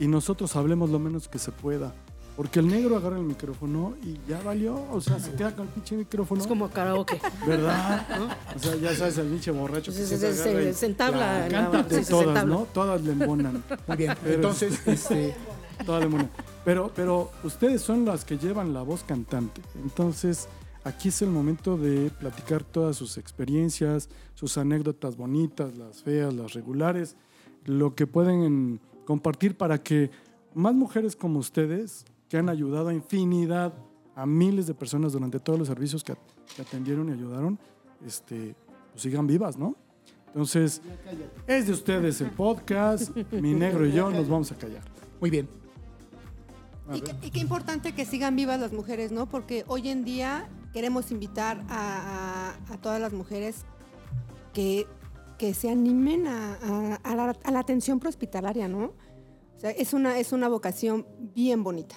y 0.00 0.08
nosotros 0.08 0.56
hablemos 0.56 0.90
lo 0.90 0.98
menos 0.98 1.28
que 1.28 1.38
se 1.38 1.52
pueda. 1.52 1.94
Porque 2.36 2.58
el 2.58 2.66
negro 2.66 2.96
agarra 2.96 3.16
el 3.16 3.22
micrófono 3.22 3.94
y 4.02 4.18
ya 4.28 4.40
valió, 4.42 4.74
o 4.90 5.00
sea, 5.00 5.20
se 5.20 5.30
queda 5.34 5.54
con 5.54 5.68
el 5.68 5.72
pinche 5.72 5.94
micrófono. 5.94 6.40
Es 6.40 6.48
como 6.48 6.68
karaoke. 6.68 7.20
¿Verdad? 7.46 8.04
O 8.56 8.58
sea, 8.58 8.74
ya 8.74 8.92
sabes, 8.92 9.18
el 9.18 9.28
pinche 9.28 9.52
borracho 9.52 9.92
que 9.92 9.98
Se- 9.98 10.18
se, 10.18 10.34
se- 10.34 10.74
se- 10.74 10.86
entabla 10.86 11.46
en 11.46 11.52
la- 11.52 11.70
Cántate 11.70 11.98
sí, 11.98 12.04
se 12.06 12.10
todas. 12.10 12.44
¿no? 12.44 12.66
Todas 12.74 13.02
le 13.02 13.12
embonan. 13.12 13.62
Muy 13.86 13.96
bien. 13.96 14.14
Pero- 14.20 14.34
Entonces, 14.34 14.80
este, 14.88 15.32
Toda 15.86 16.00
la 16.00 16.08
mona. 16.08 16.28
Pero, 16.64 16.90
pero 16.94 17.30
ustedes 17.42 17.82
son 17.82 18.04
las 18.04 18.24
que 18.24 18.38
llevan 18.38 18.72
la 18.72 18.82
voz 18.82 19.04
cantante. 19.04 19.60
Entonces, 19.82 20.48
aquí 20.82 21.08
es 21.08 21.20
el 21.22 21.30
momento 21.30 21.76
de 21.76 22.10
platicar 22.10 22.64
todas 22.64 22.96
sus 22.96 23.18
experiencias, 23.18 24.08
sus 24.34 24.56
anécdotas 24.56 25.16
bonitas, 25.16 25.76
las 25.76 26.02
feas, 26.02 26.32
las 26.32 26.54
regulares, 26.54 27.16
lo 27.64 27.94
que 27.94 28.06
pueden 28.06 28.80
compartir 29.04 29.56
para 29.56 29.82
que 29.82 30.10
más 30.54 30.74
mujeres 30.74 31.16
como 31.16 31.38
ustedes, 31.38 32.04
que 32.28 32.38
han 32.38 32.48
ayudado 32.48 32.88
a 32.88 32.94
infinidad, 32.94 33.74
a 34.14 34.26
miles 34.26 34.66
de 34.66 34.74
personas 34.74 35.12
durante 35.12 35.40
todos 35.40 35.58
los 35.58 35.68
servicios 35.68 36.02
que, 36.02 36.14
atendieron 36.60 37.08
y 37.08 37.12
ayudaron, 37.12 37.58
este, 38.06 38.54
pues 38.92 39.02
sigan 39.02 39.26
vivas, 39.26 39.56
¿no? 39.56 39.76
Entonces, 40.28 40.82
es 41.46 41.66
de 41.66 41.72
ustedes 41.72 42.20
el 42.20 42.30
podcast, 42.30 43.16
mi 43.32 43.54
negro 43.54 43.86
y 43.86 43.92
yo 43.92 44.10
nos 44.10 44.28
vamos 44.28 44.52
a 44.52 44.56
callar. 44.56 44.82
muy 45.20 45.30
bien. 45.30 45.63
Y, 46.92 47.00
qué- 47.00 47.14
y 47.22 47.30
qué 47.30 47.38
importante 47.40 47.92
que 47.94 48.04
sigan 48.04 48.36
vivas 48.36 48.60
las 48.60 48.72
mujeres, 48.72 49.10
¿no? 49.12 49.26
Porque 49.26 49.64
hoy 49.68 49.88
en 49.88 50.04
día 50.04 50.48
queremos 50.72 51.10
invitar 51.10 51.62
a, 51.68 52.54
a- 52.68 52.74
a 52.74 52.76
todas 52.78 53.00
las 53.00 53.12
mujeres 53.12 53.64
que, 54.52 54.86
que 55.38 55.54
se 55.54 55.70
animen 55.70 56.26
a, 56.26 56.54
a- 56.62 56.94
a 57.02 57.14
la, 57.16 57.36
a 57.42 57.50
la 57.50 57.58
atención 57.60 58.00
prehospitalaria, 58.00 58.68
¿no? 58.68 58.92
O 59.56 59.60
sea, 59.60 59.70
es 59.70 59.94
una, 59.94 60.18
es 60.18 60.32
una 60.32 60.48
vocación 60.48 61.06
bien 61.34 61.62
bonita. 61.62 61.94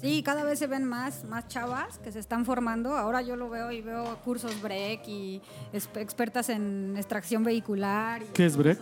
Sí, 0.00 0.22
cada 0.22 0.44
vez 0.44 0.58
se 0.60 0.66
ven 0.68 0.84
más, 0.84 1.24
más 1.24 1.48
chavas 1.48 1.98
que 1.98 2.12
se 2.12 2.20
están 2.20 2.44
formando. 2.44 2.96
Ahora 2.96 3.20
yo 3.22 3.34
lo 3.36 3.48
veo 3.48 3.72
y 3.72 3.80
veo 3.80 4.16
cursos 4.24 4.60
break 4.62 5.08
y 5.08 5.42
expertas 5.72 6.50
en 6.50 6.94
extracción 6.96 7.42
vehicular. 7.42 8.22
y 8.22 8.26
¿Qué 8.26 8.46
es 8.46 8.56
break? 8.56 8.78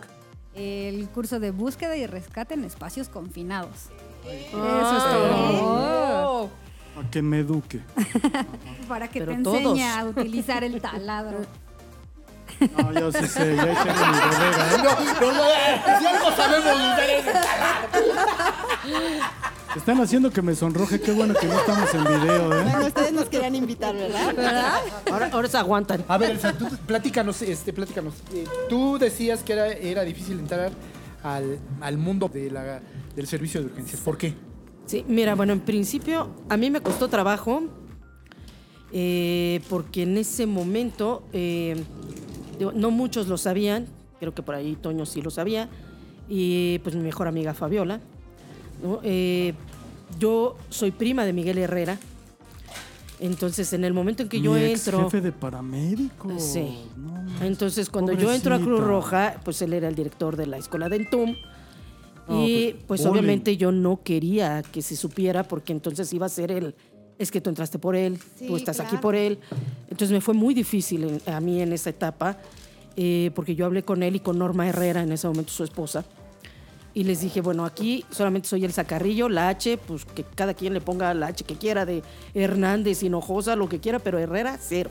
El 0.53 1.07
curso 1.09 1.39
de 1.39 1.49
búsqueda 1.51 1.95
y 1.97 2.05
rescate 2.05 2.53
en 2.55 2.63
espacios 2.65 3.09
confinados. 3.09 3.89
Eso 4.31 4.97
es 4.97 5.03
todo. 5.03 6.49
A 6.99 7.09
que 7.11 7.21
me 7.21 7.39
eduque. 7.39 7.81
Para 8.87 9.07
que 9.07 9.19
Pero 9.19 9.35
te 9.35 9.43
todos. 9.43 9.57
enseñe 9.57 9.83
a 9.83 10.05
utilizar 10.05 10.63
el 10.63 10.81
taladro. 10.81 11.39
No, 12.75 12.91
yo 12.91 13.11
sí 13.11 13.27
sé, 13.27 13.55
ya 13.55 13.71
eché 13.71 13.83
mi 13.83 13.99
bodega, 13.99 14.73
¿eh? 14.73 14.77
No, 15.21 15.31
no, 15.31 15.33
no, 15.33 15.99
si 15.99 16.05
algo 16.07 16.31
sabemos 16.35 16.73
usar 16.75 17.09
es 17.09 17.25
Están 19.75 20.01
haciendo 20.01 20.31
que 20.31 20.41
me 20.41 20.55
sonroje, 20.55 20.99
qué 20.99 21.11
bueno 21.11 21.35
que 21.35 21.45
no 21.45 21.59
estamos 21.59 21.93
en 21.93 22.03
video, 22.03 22.59
¿eh? 22.59 22.63
Bueno, 22.63 22.87
ustedes 22.87 23.13
nos 23.13 23.29
querían 23.29 23.53
invitar, 23.53 23.93
¿verdad? 23.95 24.81
Ahora, 25.11 25.29
ahora 25.31 25.47
se 25.47 25.57
aguantan. 25.57 26.03
A 26.07 26.17
ver, 26.17 26.31
Elsa, 26.31 26.53
tú 26.53 26.67
platícanos, 26.87 27.43
este, 27.43 27.73
platícanos. 27.73 28.15
Eh, 28.33 28.45
tú 28.69 28.97
decías 28.97 29.43
que 29.43 29.53
era, 29.53 29.67
era 29.67 30.01
difícil 30.03 30.39
entrar 30.39 30.71
al, 31.35 31.59
al 31.81 31.97
mundo 31.97 32.29
de 32.31 32.49
del 33.15 33.27
servicio 33.27 33.61
de 33.61 33.67
urgencias. 33.67 34.01
¿Por 34.01 34.17
qué? 34.17 34.33
Sí, 34.85 35.03
mira, 35.07 35.35
bueno, 35.35 35.53
en 35.53 35.59
principio 35.59 36.29
a 36.49 36.55
mí 36.55 36.71
me 36.71 36.81
costó 36.81 37.09
trabajo 37.09 37.63
eh, 38.93 39.59
porque 39.69 40.03
en 40.03 40.17
ese 40.17 40.45
momento 40.45 41.23
eh, 41.33 41.83
no 42.73 42.91
muchos 42.91 43.27
lo 43.27 43.37
sabían, 43.37 43.87
creo 44.19 44.33
que 44.33 44.41
por 44.41 44.55
ahí 44.55 44.75
Toño 44.75 45.05
sí 45.05 45.21
lo 45.21 45.29
sabía, 45.29 45.69
y 46.29 46.79
pues 46.79 46.95
mi 46.95 47.03
mejor 47.03 47.27
amiga 47.27 47.53
Fabiola. 47.53 47.99
Eh, 49.03 49.53
yo 50.19 50.55
soy 50.69 50.91
prima 50.91 51.25
de 51.25 51.33
Miguel 51.33 51.57
Herrera. 51.57 51.97
Entonces, 53.19 53.73
en 53.73 53.83
el 53.83 53.93
momento 53.93 54.23
en 54.23 54.29
que 54.29 54.39
yo 54.39 54.53
Mi 54.53 54.63
ex 54.63 54.87
entro... 54.87 55.05
jefe 55.05 55.21
de 55.21 55.31
paramédicos. 55.31 56.41
Sí. 56.43 56.77
No. 56.95 57.25
Entonces, 57.45 57.89
cuando 57.89 58.13
yo 58.13 58.31
entro 58.31 58.53
a 58.55 58.59
Cruz. 58.59 58.79
Roja, 58.79 59.39
pues 59.43 59.61
él 59.61 59.73
era 59.73 59.87
el 59.87 59.95
director 59.95 60.35
de 60.35 60.45
la 60.45 60.57
escuela 60.57 60.87
de 60.89 60.97
Entum. 60.97 61.35
No, 62.27 62.45
y 62.45 62.73
pues, 62.73 63.01
pues, 63.01 63.05
obviamente 63.05 63.55
yo 63.57 63.71
no 63.71 64.01
quería 64.03 64.61
que 64.61 64.81
se 64.81 64.95
supiera 64.95 65.43
porque 65.47 65.71
entonces 65.73 66.11
iba 66.13 66.25
a 66.25 66.29
ser 66.29 66.51
él. 66.51 66.75
Es 67.17 67.31
que 67.31 67.41
tú 67.41 67.49
entraste 67.49 67.79
por 67.79 67.95
él, 67.95 68.19
Sí, 68.37 68.45
tú 68.47 68.57
estás 68.57 68.79
aquí 68.79 68.97
por 68.97 69.15
él. 69.15 69.39
Entonces 69.89 70.11
me 70.11 70.21
fue 70.21 70.33
muy 70.35 70.53
difícil 70.53 71.03
en- 71.25 71.33
a 71.33 71.39
mí 71.39 71.61
en 71.61 71.73
esa 71.73 71.89
etapa 71.89 72.37
eh, 72.95 73.31
porque 73.33 73.55
yo 73.55 73.65
hablé 73.65 73.83
con 73.83 74.03
él 74.03 74.15
y 74.17 74.19
con 74.19 74.37
Norma 74.37 74.67
Herrera, 74.67 75.01
en 75.03 75.11
ese 75.11 75.27
momento 75.27 75.51
su 75.51 75.63
esposa. 75.63 76.03
Y 76.97 77.03
les 77.03 77.21
dije, 77.21 77.41
bueno, 77.41 77.63
aquí 77.63 78.03
solamente 78.09 78.47
soy 78.47 78.65
el 78.65 78.73
sacarrillo, 78.73 79.29
la 79.29 79.49
H, 79.49 79.77
pues 79.77 80.03
que 80.03 80.23
cada 80.23 80.55
quien 80.55 80.73
le 80.73 80.81
ponga 80.81 81.13
la 81.13 81.27
H 81.27 81.43
que 81.43 81.53
quiera, 81.53 81.85
de 81.85 82.01
Hernández, 82.33 83.03
Hinojosa, 83.03 83.55
lo 83.55 83.69
que 83.69 83.79
quiera, 83.79 83.99
pero 83.99 84.17
Herrera, 84.17 84.57
cero. 84.59 84.89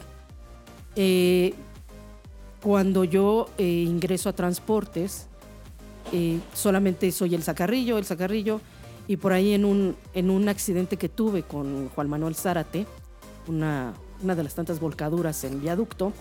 Eh, 0.94 1.52
cuando 2.62 3.02
yo 3.02 3.48
eh, 3.58 3.64
ingreso 3.64 4.28
a 4.28 4.34
transportes, 4.34 5.26
eh, 6.12 6.38
solamente 6.54 7.10
soy 7.10 7.34
el 7.34 7.42
sacarrillo, 7.42 7.98
el 7.98 8.04
sacarrillo, 8.04 8.60
y 9.08 9.16
por 9.16 9.32
ahí 9.32 9.52
en 9.52 9.64
un, 9.64 9.96
en 10.14 10.30
un 10.30 10.48
accidente 10.48 10.96
que 10.96 11.08
tuve 11.08 11.42
con 11.42 11.88
Juan 11.88 12.08
Manuel 12.08 12.36
Zárate, 12.36 12.86
una, 13.48 13.94
una 14.22 14.36
de 14.36 14.44
las 14.44 14.54
tantas 14.54 14.78
volcaduras 14.78 15.42
en 15.42 15.60
viaducto, 15.60 16.12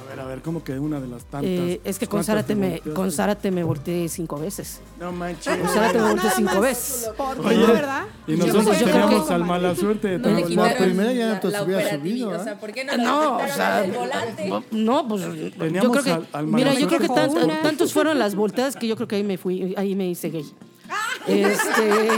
A 0.00 0.08
ver, 0.08 0.20
a 0.20 0.24
ver, 0.24 0.42
como 0.42 0.64
que 0.64 0.78
una 0.78 0.98
de 1.00 1.06
las 1.08 1.24
tantas. 1.24 1.50
eh, 1.50 1.80
es 1.84 1.98
que 1.98 2.06
con 2.06 2.18
¿Cuántas 2.18 2.26
Zárate, 2.26 2.48
te 2.48 2.54
me, 2.56 2.80
con 2.94 3.12
Zárate 3.12 3.50
me 3.50 3.62
volteé 3.62 4.08
cinco 4.08 4.38
veces. 4.38 4.80
No 4.98 5.12
manches. 5.12 5.56
Con 5.56 5.68
Zárate 5.68 5.98
me 5.98 6.08
volteé 6.10 6.30
cinco 6.36 6.60
veces. 6.60 7.10
¿Por 7.16 7.40
qué, 7.40 7.46
Oye, 7.48 7.66
verdad? 7.66 8.04
y 8.26 8.36
Yo 8.36 8.46
nosotros 8.46 8.76
que- 8.78 8.84
teníamos 8.84 9.30
al 9.30 9.44
mala 9.44 9.74
suerte 9.76 10.08
de 10.08 10.18
No 10.18 10.30
le 10.30 10.54
la 10.56 10.76
primera 10.76 11.12
ya 11.12 11.26
no 11.26 11.32
la- 11.34 11.40
te 11.40 11.48
la 11.48 11.62
hubiera 11.62 11.90
subido, 11.90 12.30
O 12.30 12.42
sea, 12.42 12.52
¿eh? 12.52 12.56
¿por 12.60 12.72
qué 12.72 12.84
no, 12.84 12.96
No, 12.96 13.36
o 13.36 13.46
sea, 13.46 13.84
el 13.84 13.92
volante? 13.92 14.50
No, 14.72 15.06
pues 15.08 15.22
yo 15.22 15.50
Teníamos 15.52 15.90
creo 15.92 16.04
que, 16.04 16.10
al- 16.12 16.28
al 16.32 16.46
mira, 16.46 16.74
yo 16.74 16.86
creo 16.88 17.00
que 17.00 17.08
tant- 17.08 17.62
tantos 17.62 17.92
fueron 17.92 18.18
las 18.18 18.34
volteadas 18.34 18.76
que 18.76 18.86
yo 18.88 18.96
creo 18.96 19.06
que 19.08 19.16
ahí 19.16 19.24
me 19.24 19.38
fui, 19.38 19.74
ahí 19.76 19.94
me 19.94 20.08
hice 20.08 20.30
gay. 20.30 20.50
Este, 21.26 22.08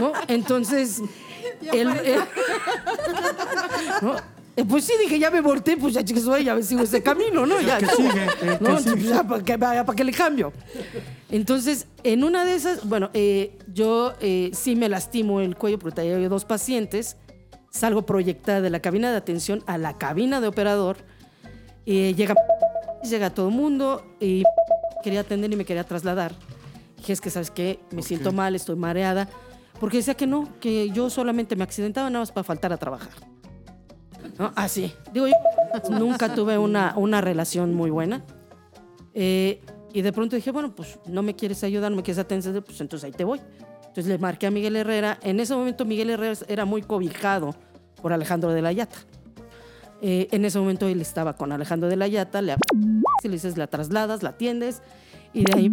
¿no? 0.00 0.12
Entonces, 0.28 1.00
el, 1.72 1.88
el- 1.88 2.20
¿no? 4.02 4.16
Eh, 4.60 4.64
Pues 4.68 4.84
sí, 4.84 4.92
dije, 5.00 5.18
ya 5.18 5.30
me 5.30 5.40
volteé, 5.40 5.76
pues 5.76 5.94
ya 5.94 6.04
chicos, 6.04 6.24
ya 6.44 6.60
sigo 6.62 6.82
ese 6.82 7.02
camino, 7.10 7.46
¿no? 7.46 7.60
Ya, 7.60 7.78
que 7.78 7.86
sigue, 7.86 8.24
el 8.42 8.58
que 8.58 8.64
¿no? 8.64 8.78
sigue. 8.78 9.02
Ya, 9.08 9.22
¿para 9.24 9.42
qué, 9.42 9.58
para 9.58 9.84
qué 9.94 10.04
le 10.04 10.12
cambio? 10.12 10.52
Entonces, 11.30 11.86
en 12.02 12.24
una 12.24 12.44
de 12.44 12.54
esas, 12.54 12.86
bueno, 12.88 13.10
eh, 13.14 13.58
yo 13.72 14.14
eh, 14.20 14.50
sí 14.52 14.76
me 14.76 14.88
lastimo 14.88 15.40
el 15.40 15.56
cuello 15.56 15.78
porque 15.78 15.96
tenía 16.02 16.28
dos 16.28 16.44
pacientes, 16.44 17.16
salgo 17.70 18.04
proyectada 18.04 18.60
de 18.60 18.70
la 18.70 18.80
cabina 18.80 19.10
de 19.10 19.16
atención 19.16 19.62
a 19.66 19.78
la 19.78 19.96
cabina 19.96 20.40
de 20.40 20.48
operador, 20.48 20.98
eh, 21.86 22.14
llega, 22.16 22.34
llega 23.08 23.30
todo 23.30 23.48
el 23.48 23.54
mundo 23.54 24.04
y 24.20 24.42
quería 25.02 25.20
atender 25.20 25.52
y 25.52 25.56
me 25.56 25.64
quería 25.64 25.84
trasladar. 25.84 26.34
Dije, 26.98 27.14
es 27.14 27.20
que, 27.20 27.30
¿sabes 27.30 27.50
qué? 27.50 27.78
Me 27.92 28.02
siento 28.02 28.32
mal, 28.32 28.54
estoy 28.54 28.76
mareada. 28.76 29.28
Porque 29.80 29.96
decía 29.96 30.12
que 30.12 30.26
no, 30.26 30.46
que 30.60 30.90
yo 30.90 31.08
solamente 31.08 31.56
me 31.56 31.64
accidentaba 31.64 32.10
nada 32.10 32.20
más 32.20 32.32
para 32.32 32.44
faltar 32.44 32.70
a 32.74 32.76
trabajar. 32.76 33.08
¿No? 34.40 34.52
Así. 34.56 34.94
Digo, 35.12 35.26
yo 35.26 35.34
nunca 35.90 36.34
tuve 36.34 36.56
una, 36.56 36.94
una 36.96 37.20
relación 37.20 37.74
muy 37.74 37.90
buena. 37.90 38.24
Eh, 39.12 39.60
y 39.92 40.00
de 40.00 40.12
pronto 40.14 40.34
dije, 40.34 40.50
bueno, 40.50 40.74
pues 40.74 40.98
no 41.06 41.22
me 41.22 41.36
quieres 41.36 41.62
ayudar, 41.62 41.90
no 41.90 41.98
me 41.98 42.02
quieres 42.02 42.20
atender, 42.20 42.64
pues 42.64 42.80
entonces 42.80 43.04
ahí 43.04 43.12
te 43.12 43.24
voy. 43.24 43.38
Entonces 43.80 44.06
le 44.06 44.16
marqué 44.16 44.46
a 44.46 44.50
Miguel 44.50 44.76
Herrera. 44.76 45.18
En 45.22 45.40
ese 45.40 45.54
momento 45.54 45.84
Miguel 45.84 46.08
Herrera 46.08 46.38
era 46.48 46.64
muy 46.64 46.80
cobijado 46.80 47.54
por 48.00 48.14
Alejandro 48.14 48.54
de 48.54 48.62
la 48.62 48.72
Yata. 48.72 48.96
Eh, 50.00 50.28
en 50.30 50.46
ese 50.46 50.58
momento 50.58 50.88
él 50.88 51.02
estaba 51.02 51.34
con 51.34 51.52
Alejandro 51.52 51.90
de 51.90 51.96
la 51.96 52.08
Yata, 52.08 52.40
le, 52.40 52.56
le 53.22 53.28
dices, 53.28 53.58
la 53.58 53.66
trasladas, 53.66 54.22
la 54.22 54.30
atiendes, 54.30 54.80
y 55.34 55.44
de 55.44 55.52
ahí 55.54 55.70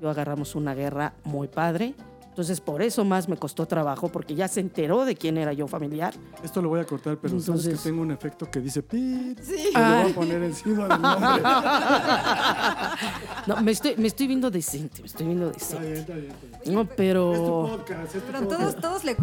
yo 0.00 0.10
agarramos 0.10 0.56
una 0.56 0.74
guerra 0.74 1.14
muy 1.22 1.46
padre. 1.46 1.94
Entonces, 2.32 2.62
por 2.62 2.80
eso 2.80 3.04
más 3.04 3.28
me 3.28 3.36
costó 3.36 3.66
trabajo, 3.66 4.08
porque 4.08 4.34
ya 4.34 4.48
se 4.48 4.60
enteró 4.60 5.04
de 5.04 5.14
quién 5.16 5.36
era 5.36 5.52
yo 5.52 5.68
familiar. 5.68 6.14
Esto 6.42 6.62
lo 6.62 6.70
voy 6.70 6.80
a 6.80 6.84
cortar, 6.86 7.18
pero 7.20 7.38
sabes 7.38 7.44
que 7.44 7.50
Entonces- 7.68 7.82
tengo 7.82 8.00
un 8.00 8.10
efecto 8.10 8.50
que 8.50 8.58
dice 8.60 8.82
pip. 8.82 9.38
Sí. 9.42 9.68
Y 9.70 9.78
lo 9.78 10.02
voy 10.02 10.10
a 10.10 10.14
poner 10.14 10.42
encima 10.42 10.88
del 10.88 11.02
nombre. 11.02 11.42
No, 13.46 13.60
me 13.60 13.72
estoy, 13.72 13.96
me 13.96 14.06
estoy 14.06 14.28
viendo 14.28 14.50
decente, 14.50 15.00
me 15.00 15.06
estoy 15.08 15.26
viendo 15.26 15.50
Está 15.50 15.80
decente. 15.80 15.88
bien, 15.88 15.98
está 16.00 16.14
bien, 16.14 16.30
está 16.30 16.46
bien. 16.62 16.74
No, 16.74 16.82
Es 16.82 16.88
tu 16.88 16.94
pero... 16.96 17.68
podcast, 17.76 18.14
es 18.14 18.22
tu 18.22 18.26
Pero 18.32 18.38
podcast. 18.40 18.60
todos, 18.60 18.76
todos 18.80 19.04
le... 19.04 19.16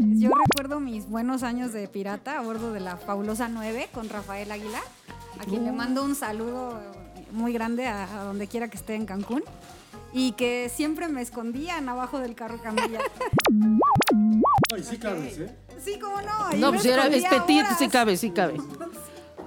Yo 0.00 0.30
recuerdo 0.30 0.80
mis 0.80 1.08
buenos 1.08 1.42
años 1.42 1.72
de 1.72 1.86
pirata 1.88 2.38
a 2.38 2.42
bordo 2.42 2.72
de 2.72 2.80
la 2.80 2.96
fabulosa 2.96 3.48
9 3.48 3.90
con 3.92 4.08
Rafael 4.08 4.50
Aguilar, 4.50 4.82
a 5.38 5.44
quien 5.44 5.64
le 5.66 5.72
mando 5.72 6.02
un 6.04 6.14
saludo 6.14 6.80
muy 7.32 7.52
grande 7.52 7.86
a, 7.86 8.20
a 8.20 8.24
donde 8.24 8.46
quiera 8.46 8.68
que 8.68 8.76
esté 8.78 8.94
en 8.94 9.04
Cancún. 9.06 9.42
Y 10.14 10.32
que 10.32 10.70
siempre 10.72 11.08
me 11.08 11.20
escondían 11.20 11.88
abajo 11.88 12.20
del 12.20 12.34
carro 12.36 12.58
camilla. 12.62 13.00
Ay, 14.72 14.82
sí 14.82 14.96
cabes, 14.96 15.38
¿eh? 15.38 15.54
Sí, 15.78 15.98
cómo 16.00 16.20
no. 16.22 16.46
ahí 16.46 16.60
No, 16.60 16.70
me 16.70 16.78
pues 16.78 16.86
era, 16.86 17.06
es 17.08 17.24
petit, 17.24 17.60
horas. 17.60 17.78
sí 17.78 17.88
cabe, 17.88 18.16
sí 18.16 18.30
cabe. 18.30 18.54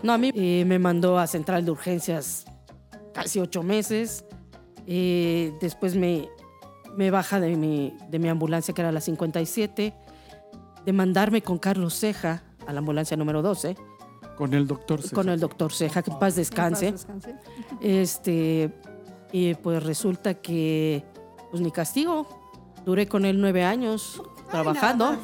No, 0.04 0.14
a 0.14 0.18
mí 0.18 0.32
eh, 0.36 0.64
me 0.68 0.78
mandó 0.78 1.18
a 1.18 1.26
central 1.26 1.64
de 1.66 1.72
urgencias 1.72 2.46
casi 3.14 3.40
ocho 3.40 3.64
meses. 3.64 4.26
Eh, 4.86 5.54
después 5.62 5.96
me, 5.96 6.28
me 6.98 7.12
baja 7.12 7.40
de 7.40 7.56
mi, 7.56 7.96
de 8.10 8.20
mi 8.20 8.28
ambulancia, 8.30 8.74
que 8.74 8.82
era 8.82 8.92
la 8.92 9.02
57, 9.02 9.94
de 10.86 10.94
mandarme 10.94 11.42
con 11.42 11.58
Carlos 11.58 11.94
Ceja 11.98 12.44
a 12.68 12.74
la 12.74 12.80
ambulancia 12.80 13.16
número 13.18 13.42
12, 13.42 13.76
Con 14.36 14.54
el 14.54 14.68
doctor. 14.68 15.02
Ceja. 15.02 15.16
con 15.16 15.30
el 15.30 15.40
doctor 15.40 15.72
Ceja, 15.74 16.04
que 16.04 16.12
paz 16.12 16.36
descanse. 16.36 16.88
En 16.88 16.94
paz 16.94 17.06
descanse. 17.08 17.36
Este, 17.82 18.72
y 19.32 19.54
pues 19.56 19.84
resulta 19.84 20.36
que, 20.36 21.04
pues 21.52 21.62
ni 21.62 21.72
castigo. 21.72 22.28
Duré 22.86 23.08
con 23.08 23.26
él 23.26 23.42
nueve 23.42 23.64
años 23.66 24.22
trabajando. 24.50 25.18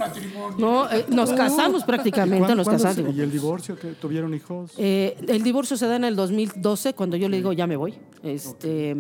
No, 0.58 0.92
eh, 0.92 1.06
nos 1.08 1.32
casamos 1.32 1.84
¿Y 1.84 1.86
prácticamente, 1.86 2.40
cuán- 2.46 2.58
nos 2.58 2.68
casamos. 2.68 2.96
se- 2.98 3.10
¿Y 3.18 3.22
el 3.22 3.32
divorcio? 3.32 3.80
que 3.80 3.94
¿Tuvieron 3.94 4.34
hijos? 4.34 4.74
Eh, 4.78 5.16
el 5.30 5.44
divorcio 5.44 5.78
se 5.78 5.88
da 5.88 5.96
en 5.96 6.04
el 6.04 6.16
2012 6.18 6.94
cuando 6.94 7.16
yo 7.16 7.30
le 7.30 7.38
digo 7.38 7.54
ya 7.54 7.66
me 7.66 7.78
voy. 7.78 7.94
Este, 8.22 8.98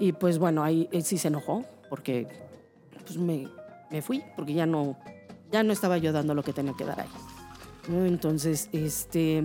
Y 0.00 0.12
pues 0.12 0.38
bueno, 0.38 0.62
ahí 0.64 0.88
él 0.92 1.04
sí 1.04 1.16
se 1.16 1.28
enojó 1.28 1.64
porque 1.88 2.26
pues 3.06 3.16
me, 3.18 3.48
me 3.90 4.02
fui 4.02 4.22
porque 4.34 4.52
ya 4.52 4.66
no, 4.66 4.98
ya 5.52 5.62
no 5.62 5.72
estaba 5.72 5.96
yo 5.96 6.12
dando 6.12 6.34
lo 6.34 6.42
que 6.42 6.52
tenía 6.52 6.74
que 6.76 6.84
dar 6.84 7.00
ahí. 7.00 7.08
Entonces, 7.88 8.68
este, 8.72 9.44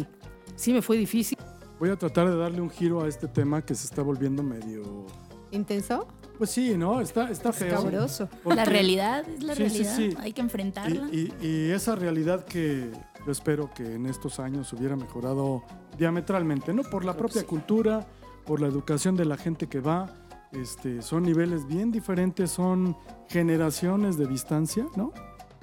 sí 0.55 0.73
me 0.73 0.81
fue 0.81 0.97
difícil. 0.97 1.37
Voy 1.81 1.89
a 1.89 1.95
tratar 1.97 2.29
de 2.29 2.37
darle 2.37 2.61
un 2.61 2.69
giro 2.69 3.01
a 3.01 3.07
este 3.07 3.27
tema 3.27 3.63
que 3.63 3.73
se 3.73 3.85
está 3.87 4.03
volviendo 4.03 4.43
medio... 4.43 5.07
¿Intenso? 5.49 6.07
Pues 6.37 6.51
sí, 6.51 6.77
¿no? 6.77 7.01
Está, 7.01 7.31
está 7.31 7.51
feo. 7.51 7.69
Escabroso. 7.69 8.29
Porque- 8.43 8.55
La 8.55 8.65
realidad 8.65 9.27
es 9.27 9.41
la 9.41 9.55
Sí, 9.55 9.63
realidad. 9.63 9.95
sí. 9.95 10.13
Hay 10.19 10.31
que 10.31 10.41
enfrentarla. 10.41 11.09
Y, 11.11 11.33
y- 11.41 11.47
y 11.47 11.71
esa 11.71 11.95
realidad 11.95 12.45
que 12.45 12.91
yo 13.25 13.31
espero 13.31 13.71
que 13.73 13.95
en 13.95 14.05
estos 14.05 14.39
años 14.39 14.71
hubiera 14.73 14.95
mejorado 14.95 15.63
diametralmente, 15.97 16.71
¿no? 16.71 16.83
Por 16.83 17.03
la 17.03 17.17
propia 17.17 17.47
cultura, 17.47 18.05
por 18.45 18.61
la 18.61 18.67
educación 18.67 19.15
de 19.15 19.25
la 19.25 19.35
gente 19.37 19.65
que 19.67 19.79
va. 19.79 20.13
Este, 20.51 21.01
son 21.01 21.23
niveles 21.23 21.65
bien 21.65 21.91
diferentes, 21.91 22.51
son 22.51 22.95
generaciones 23.27 24.17
de 24.19 24.27
distancia, 24.27 24.85
¿no? 24.95 25.13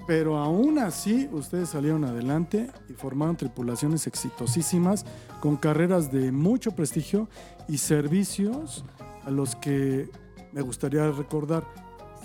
Pero 0.08 0.38
aún 0.38 0.78
así, 0.78 1.28
ustedes 1.32 1.68
salieron 1.68 2.02
adelante 2.02 2.70
y 2.88 2.94
formaron 2.94 3.36
tripulaciones 3.36 4.06
exitosísimas 4.06 5.04
con 5.40 5.58
carreras 5.58 6.10
de 6.10 6.32
mucho 6.32 6.70
prestigio 6.70 7.28
y 7.68 7.76
servicios 7.76 8.86
a 9.26 9.30
los 9.30 9.54
que 9.54 10.08
me 10.50 10.62
gustaría 10.62 11.10
recordar 11.10 11.62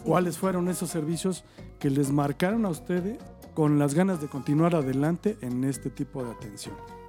cuáles 0.06 0.38
fueron 0.38 0.70
esos 0.70 0.92
servicios 0.92 1.44
que 1.78 1.90
les 1.90 2.10
marcaron 2.10 2.66
a 2.66 2.70
ustedes 2.70 3.18
con 3.54 3.78
las 3.78 3.96
ganas 3.96 4.22
de 4.22 4.28
continuar 4.28 4.76
adelante 4.76 5.38
en 5.42 5.66
este 5.66 5.90
tipo 5.90 6.24
de 6.24 6.32
atención. 6.32 7.03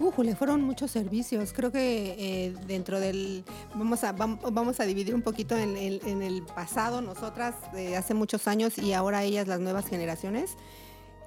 Ujule, 0.00 0.34
fueron 0.34 0.62
muchos 0.62 0.90
servicios. 0.90 1.52
Creo 1.52 1.70
que 1.70 2.16
eh, 2.18 2.54
dentro 2.66 2.98
del. 2.98 3.44
Vamos 3.74 4.02
a, 4.02 4.14
vam- 4.16 4.38
vamos 4.50 4.80
a 4.80 4.84
dividir 4.86 5.14
un 5.14 5.20
poquito 5.22 5.56
en, 5.58 5.76
el- 5.76 6.00
en 6.06 6.22
el 6.22 6.42
pasado, 6.42 7.02
nosotras 7.02 7.54
de 7.74 7.96
hace 7.96 8.14
muchos 8.14 8.48
años 8.48 8.78
y 8.78 8.94
ahora 8.94 9.22
ellas, 9.24 9.46
las 9.46 9.60
nuevas 9.60 9.86
generaciones. 9.86 10.52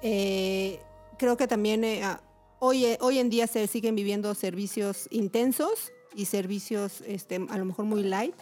Eh, 0.02 0.80
creo 1.18 1.36
que 1.36 1.46
también 1.46 1.84
eh, 1.84 2.02
ah, 2.02 2.20
hoy, 2.58 2.84
eh, 2.84 2.98
hoy 3.00 3.18
en 3.18 3.30
día 3.30 3.46
se 3.46 3.66
siguen 3.68 3.94
viviendo 3.94 4.34
servicios 4.34 5.06
intensos 5.10 5.92
y 6.16 6.24
servicios 6.26 7.00
este, 7.06 7.36
a 7.48 7.58
lo 7.58 7.64
mejor 7.64 7.84
muy 7.84 8.02
light, 8.02 8.34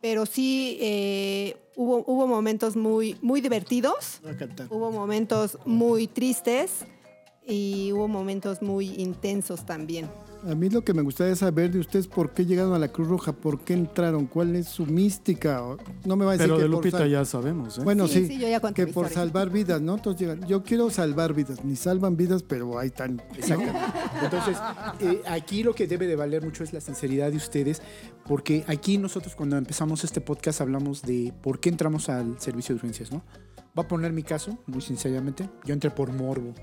pero 0.00 0.24
sí 0.26 0.78
eh, 0.80 1.56
hubo, 1.76 2.02
hubo 2.06 2.26
momentos 2.26 2.76
muy, 2.76 3.16
muy 3.20 3.40
divertidos. 3.42 4.20
Hubo 4.70 4.90
momentos 4.90 5.58
muy 5.66 6.06
tristes 6.08 6.86
y 7.46 7.92
hubo 7.92 8.08
momentos 8.08 8.60
muy 8.62 8.88
intensos 9.00 9.64
también. 9.64 10.08
A 10.46 10.54
mí 10.54 10.68
lo 10.68 10.84
que 10.84 10.92
me 10.94 11.02
gustaría 11.02 11.34
saber 11.34 11.72
de 11.72 11.80
ustedes 11.80 12.06
por 12.06 12.30
qué 12.32 12.44
llegaron 12.46 12.72
a 12.74 12.78
la 12.78 12.88
Cruz 12.88 13.08
Roja, 13.08 13.32
por 13.32 13.60
qué 13.60 13.72
entraron, 13.72 14.26
cuál 14.26 14.54
es 14.54 14.68
su 14.68 14.86
mística. 14.86 15.60
No 16.04 16.14
me 16.14 16.24
va 16.24 16.32
a 16.32 16.34
decir 16.34 16.46
Pero 16.46 16.56
que 16.58 16.62
de 16.64 16.68
Lupita 16.68 16.98
sal- 16.98 17.10
ya 17.10 17.24
sabemos, 17.24 17.78
¿eh? 17.78 17.82
Bueno, 17.82 18.06
Sí, 18.06 18.20
sí, 18.20 18.26
sí, 18.28 18.38
yo 18.38 18.46
ya 18.46 18.60
conté 18.60 18.86
que 18.86 18.92
por 18.92 19.08
salvar 19.08 19.50
vidas, 19.50 19.80
¿no? 19.80 19.94
Entonces 19.96 20.20
llegan, 20.20 20.46
yo 20.46 20.62
quiero 20.62 20.88
salvar 20.90 21.34
vidas, 21.34 21.64
ni 21.64 21.74
salvan 21.74 22.16
vidas, 22.16 22.44
pero 22.44 22.78
ahí 22.78 22.88
están. 22.88 23.20
Exactamente. 23.36 23.80
Entonces, 24.22 24.56
eh, 25.00 25.22
aquí 25.26 25.64
lo 25.64 25.74
que 25.74 25.88
debe 25.88 26.06
de 26.06 26.14
valer 26.14 26.44
mucho 26.44 26.62
es 26.62 26.72
la 26.72 26.80
sinceridad 26.80 27.30
de 27.30 27.38
ustedes, 27.38 27.82
porque 28.26 28.62
aquí 28.68 28.98
nosotros 28.98 29.34
cuando 29.34 29.56
empezamos 29.56 30.04
este 30.04 30.20
podcast 30.20 30.60
hablamos 30.60 31.02
de 31.02 31.32
por 31.42 31.58
qué 31.58 31.70
entramos 31.70 32.08
al 32.08 32.38
servicio 32.40 32.74
de 32.74 32.80
urgencias, 32.80 33.10
¿no? 33.10 33.24
Voy 33.74 33.84
a 33.84 33.88
poner 33.88 34.12
mi 34.12 34.22
caso, 34.22 34.58
muy 34.66 34.80
sinceramente. 34.82 35.48
Yo 35.64 35.74
entré 35.74 35.90
por 35.90 36.12
morbo. 36.12 36.54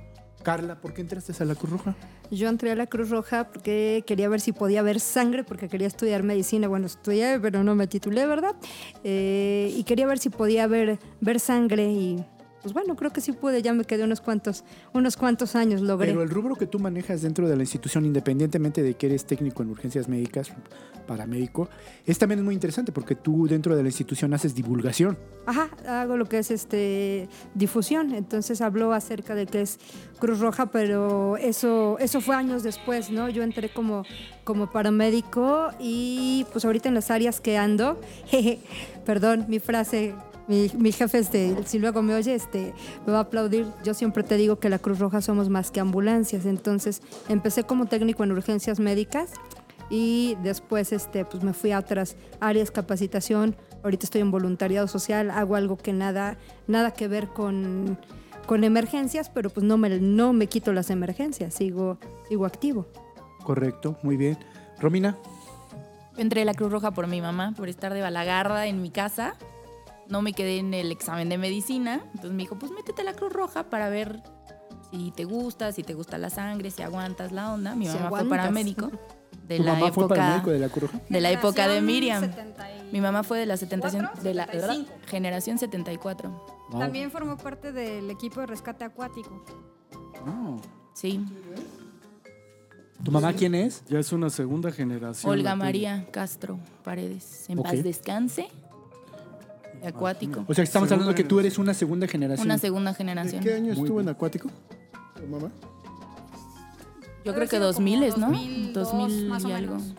Carla, 0.44 0.76
¿por 0.76 0.94
qué 0.94 1.02
entraste 1.02 1.32
a 1.42 1.46
la 1.46 1.56
Cruz 1.56 1.72
Roja? 1.72 1.96
Yo 2.30 2.50
entré 2.50 2.72
a 2.72 2.76
la 2.76 2.88
Cruz 2.88 3.10
Roja 3.10 3.50
porque 3.52 4.04
quería 4.06 4.30
ver 4.30 4.42
si 4.42 4.52
podía 4.52 4.82
ver 4.82 5.00
sangre, 5.00 5.44
porque 5.44 5.70
quería 5.70 5.88
estudiar 5.88 6.24
medicina. 6.24 6.68
Bueno, 6.68 6.86
estudié, 6.86 7.40
pero 7.40 7.64
no 7.64 7.76
me 7.76 7.88
titulé, 7.88 8.28
¿verdad? 8.28 8.56
Eh, 9.04 9.74
y 9.76 9.84
quería 9.84 10.06
ver 10.06 10.20
si 10.20 10.30
podía 10.30 10.68
ver, 10.68 11.00
ver 11.22 11.40
sangre 11.40 11.92
y 11.92 12.26
pues 12.64 12.74
bueno, 12.74 12.96
creo 12.96 13.12
que 13.12 13.22
sí 13.22 13.34
pude. 13.34 13.62
Ya 13.62 13.74
me 13.74 13.84
quedé 13.84 14.06
unos 14.06 14.22
cuantos, 14.22 14.64
unos 14.94 15.18
cuantos 15.18 15.56
años, 15.56 15.82
logré. 15.82 16.08
Pero 16.08 16.24
el 16.24 16.30
rubro 16.30 16.56
que 16.56 16.66
tú 16.66 16.80
manejas 16.80 17.22
dentro 17.22 17.48
de 17.48 17.58
la 17.58 17.64
institución, 17.64 18.06
independientemente 18.06 18.82
de 18.82 18.96
que 18.96 19.08
eres 19.08 19.26
técnico 19.26 19.62
en 19.62 19.70
urgencias 19.70 20.08
médicas, 20.08 20.52
paramédico, 21.06 21.68
es 22.06 22.18
también 22.18 22.44
muy 22.44 22.54
interesante 22.54 22.94
porque 22.94 23.16
tú 23.16 23.48
dentro 23.48 23.76
de 23.76 23.84
la 23.84 23.90
institución 23.90 24.34
haces 24.34 24.56
divulgación. 24.56 25.18
Ajá, 25.46 25.70
hago 25.86 26.16
lo 26.16 26.26
que 26.26 26.40
es 26.40 26.52
este 26.52 27.28
difusión. 27.54 28.14
Entonces 28.14 28.62
habló 28.62 28.94
acerca 28.94 29.36
de 29.36 29.46
que 29.46 29.62
es 29.62 29.78
Cruz 30.20 30.40
Roja, 30.40 30.68
pero 30.68 31.36
eso, 31.36 31.98
eso 32.00 32.22
fue 32.22 32.36
años 32.36 32.64
después, 32.64 33.12
¿no? 33.12 33.28
Yo 33.28 33.44
entré 33.44 33.68
como, 33.68 34.06
como 34.46 34.72
paramédico 34.72 35.72
y 35.82 36.46
pues 36.54 36.64
ahorita 36.64 36.88
en 36.88 36.96
las 36.96 37.12
áreas 37.12 37.42
que 37.42 37.58
ando, 37.58 38.00
jeje, 38.26 38.60
perdón, 39.06 39.46
mi 39.50 39.60
frase. 39.60 40.16
Mi, 40.48 40.70
mi 40.78 40.92
jefe, 40.92 41.20
este, 41.20 41.56
si 41.66 41.80
luego 41.80 42.02
me 42.02 42.14
oye, 42.16 42.36
este, 42.36 42.74
me 43.06 43.14
va 43.14 43.20
a 43.20 43.22
aplaudir. 43.22 43.68
Yo 43.84 43.94
siempre 43.94 44.24
te 44.24 44.36
digo 44.36 44.60
que 44.60 44.70
la 44.70 44.80
Cruz 44.80 45.00
Roja 45.00 45.22
somos 45.22 45.50
más 45.50 45.72
que 45.72 45.80
ambulancias. 45.80 46.46
Entonces, 46.46 47.02
empecé 47.30 47.64
como 47.64 47.86
técnico 47.86 48.24
en 48.24 48.32
urgencias 48.32 48.80
médicas 48.80 49.32
y 49.90 50.36
después 50.44 50.92
este, 50.92 51.26
pues 51.26 51.44
me 51.44 51.54
fui 51.54 51.72
a 51.72 51.80
otras 51.80 52.16
áreas, 52.40 52.72
capacitación. 52.72 53.56
Ahorita 53.84 54.06
estoy 54.06 54.22
en 54.22 54.32
voluntariado 54.32 54.88
social, 54.88 55.30
hago 55.30 55.56
algo 55.56 55.78
que 55.78 55.94
nada, 55.94 56.38
nada 56.68 56.92
que 56.92 57.08
ver 57.08 57.28
con, 57.28 58.00
con 58.46 58.64
emergencias, 58.64 59.30
pero 59.30 59.50
pues 59.50 59.66
no 59.66 59.78
me, 59.78 60.00
no 60.00 60.34
me 60.34 60.48
quito 60.48 60.74
las 60.74 60.90
emergencias, 60.90 61.54
sigo, 61.54 61.98
sigo 62.28 62.46
activo. 62.46 62.88
Correcto, 63.44 63.98
muy 64.04 64.18
bien. 64.18 64.38
Romina, 64.80 65.18
entré 66.18 66.42
a 66.42 66.46
la 66.46 66.54
Cruz 66.54 66.72
Roja 66.72 66.92
por 66.92 67.08
mi 67.08 67.22
mamá, 67.22 67.54
por 67.56 67.70
estar 67.70 67.94
de 67.94 68.02
balagarda 68.02 68.68
en 68.68 68.82
mi 68.82 68.90
casa. 68.90 69.36
No 70.10 70.22
me 70.22 70.34
quedé 70.34 70.58
en 70.60 70.74
el 70.74 70.92
examen 70.92 71.30
de 71.30 71.38
medicina. 71.38 72.02
Entonces 72.08 72.32
me 72.32 72.44
dijo, 72.44 72.58
pues 72.60 72.72
métete 72.72 73.02
a 73.02 73.06
la 73.06 73.14
Cruz 73.14 73.32
Roja 73.34 73.64
para 73.70 73.90
ver 73.90 74.22
si 74.92 75.12
te 75.12 75.26
gusta, 75.26 75.72
si 75.72 75.84
te 75.84 75.94
gusta 75.94 76.18
la 76.18 76.30
sangre, 76.30 76.70
si 76.72 76.82
aguantas 76.82 77.32
la 77.32 77.54
onda. 77.54 77.74
Mi 77.76 77.88
Si 77.88 77.96
mamá 77.98 78.10
fue 78.10 78.26
paramédico. 78.30 78.92
De 79.48 79.58
¿tu 79.58 79.64
la 79.64 79.74
mamá 79.74 79.92
fue 79.92 80.04
época, 80.06 80.16
paramédico 80.16 80.52
de 80.52 80.60
la 80.60 80.70
Cruz 80.70 80.92
Roja? 80.94 81.04
de 81.10 81.20
la 81.22 81.32
época 81.32 81.68
de 81.68 81.82
Miriam. 81.82 82.22
70 82.22 82.72
y- 82.78 82.92
Mi 82.94 83.02
mamá 83.02 83.24
fue 83.24 83.40
de 83.40 83.46
la 83.46 83.58
70, 83.58 83.90
de 84.22 84.34
la 84.34 84.46
75. 84.46 84.92
generación 85.08 85.58
74. 85.58 86.30
Wow. 86.70 86.80
También 86.80 87.12
formó 87.12 87.36
parte 87.38 87.74
del 87.74 88.10
equipo 88.10 88.40
de 88.40 88.46
rescate 88.48 88.86
acuático. 88.86 89.44
No. 90.26 90.62
Sí. 90.94 91.26
¿Tu 93.04 93.12
mamá 93.12 93.34
quién 93.34 93.54
es? 93.54 93.84
Ya 93.90 94.00
es 94.00 94.14
una 94.14 94.30
segunda 94.30 94.72
generación. 94.72 95.30
Olga. 95.34 95.56
María 95.58 96.06
Castro 96.12 96.58
Paredes. 96.84 97.50
En 97.50 97.62
paz 97.62 97.84
descanse. 97.84 98.48
De 99.84 99.90
acuático. 99.90 100.46
O 100.48 100.54
sea, 100.54 100.64
estamos 100.64 100.88
Segunda 100.88 101.04
hablando 101.06 101.16
que 101.16 101.24
tú 101.28 101.40
eres 101.40 101.58
una 101.58 101.74
segunda 101.74 102.08
generación. 102.08 102.48
Una 102.48 102.58
segunda 102.58 102.92
¿De 102.92 102.98
generación. 102.98 103.44
qué 103.44 103.54
año 103.54 103.74
Muy 103.74 103.82
estuvo 103.84 103.98
bien. 103.98 104.08
en 104.08 104.16
Acuático? 104.16 104.50
¿Tu 105.16 105.28
mamá? 105.28 105.52
Yo 107.26 107.34
creo 107.34 107.48
que 107.48 107.56
haber 107.58 107.74
sido 107.74 107.74
2000, 107.74 108.14
como 108.14 108.18
¿no? 108.28 108.32
2002, 108.32 108.74
2000 108.92 109.28
más 109.30 109.46
o 109.46 109.50
y 109.50 109.52
algo. 109.52 109.76
menos. 109.76 109.94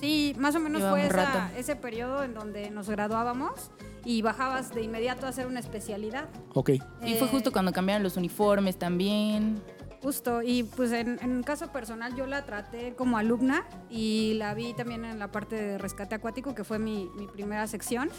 Sí, 0.00 0.34
más 0.38 0.54
o 0.56 0.60
menos 0.60 0.80
Lleva 0.80 0.90
fue 0.90 1.06
esa- 1.06 1.50
ese 1.56 1.76
periodo 1.76 2.24
en 2.24 2.34
donde 2.34 2.70
nos 2.70 2.88
graduábamos 2.90 3.70
y 4.04 4.22
bajabas 4.22 4.74
de 4.74 4.82
inmediato 4.82 5.26
a 5.26 5.28
hacer 5.28 5.46
una 5.46 5.60
especialidad. 5.60 6.28
Ok. 6.54 6.70
Y 6.70 7.14
fue 7.14 7.28
Eh, 7.28 7.30
justo 7.30 7.52
cuando 7.52 7.72
cambiaron 7.72 8.02
los 8.02 8.16
uniformes 8.16 8.76
también. 8.76 9.62
Justo, 10.02 10.42
y 10.42 10.64
pues 10.64 10.90
en, 10.90 11.18
en 11.22 11.30
un 11.30 11.42
caso 11.44 11.68
personal 11.70 12.16
yo 12.16 12.26
la 12.26 12.44
traté 12.44 12.94
como 12.96 13.18
alumna 13.18 13.64
y 13.88 14.34
la 14.34 14.52
vi 14.52 14.74
también 14.74 15.04
en 15.04 15.20
la 15.20 15.30
parte 15.30 15.54
de 15.54 15.78
rescate 15.78 16.16
acuático, 16.16 16.56
que 16.56 16.64
fue 16.64 16.80
mi, 16.80 17.08
mi 17.16 17.28
primera 17.28 17.66
sección. 17.68 18.10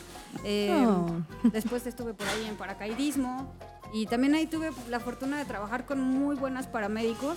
Eh, 0.46 0.70
Oh. 0.88 1.08
Después 1.52 1.86
estuve 1.86 2.14
por 2.14 2.26
ahí 2.28 2.46
en 2.46 2.56
paracaidismo 2.56 3.54
y 3.94 4.06
también 4.06 4.34
ahí 4.34 4.48
tuve 4.48 4.72
la 4.90 5.00
fortuna 5.02 5.38
de 5.38 5.46
trabajar 5.46 5.86
con 5.86 6.00
muy 6.00 6.36
buenas 6.38 6.68
paramédicos. 6.68 7.36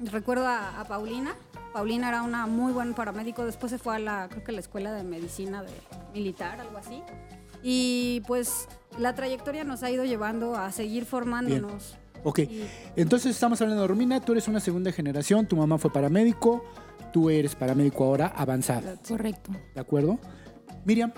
Recuerdo 0.00 0.46
a, 0.46 0.80
a 0.80 0.84
Paulina. 0.84 1.34
Paulina 1.72 2.08
era 2.08 2.22
una 2.22 2.46
muy 2.46 2.72
buen 2.72 2.94
paramédico. 2.94 3.44
Después 3.44 3.70
se 3.70 3.78
fue 3.78 3.96
a 3.96 3.98
la, 3.98 4.28
creo 4.30 4.42
que 4.42 4.52
la 4.52 4.60
escuela 4.60 4.92
de 4.92 5.04
medicina 5.04 5.62
de 5.62 5.70
militar, 6.14 6.60
algo 6.60 6.78
así. 6.78 7.02
Y 7.62 8.22
pues 8.26 8.68
la 8.98 9.14
trayectoria 9.14 9.64
nos 9.64 9.82
ha 9.82 9.90
ido 9.90 10.04
llevando 10.04 10.54
a 10.56 10.72
seguir 10.72 11.04
formándonos. 11.04 11.96
Ok. 12.26 12.40
Entonces 12.96 13.30
estamos 13.36 13.60
hablando 13.60 13.82
de 13.82 13.88
Romina, 13.88 14.20
tú 14.20 14.32
eres 14.32 14.48
una 14.48 14.58
segunda 14.58 14.90
generación, 14.90 15.46
tu 15.46 15.54
mamá 15.54 15.78
fue 15.78 15.92
paramédico, 15.92 16.64
tú 17.12 17.30
eres 17.30 17.54
paramédico 17.54 18.02
ahora 18.02 18.26
avanzado, 18.34 18.96
Correcto. 19.06 19.52
¿de 19.72 19.80
acuerdo? 19.80 20.18
Miriam, 20.84 21.12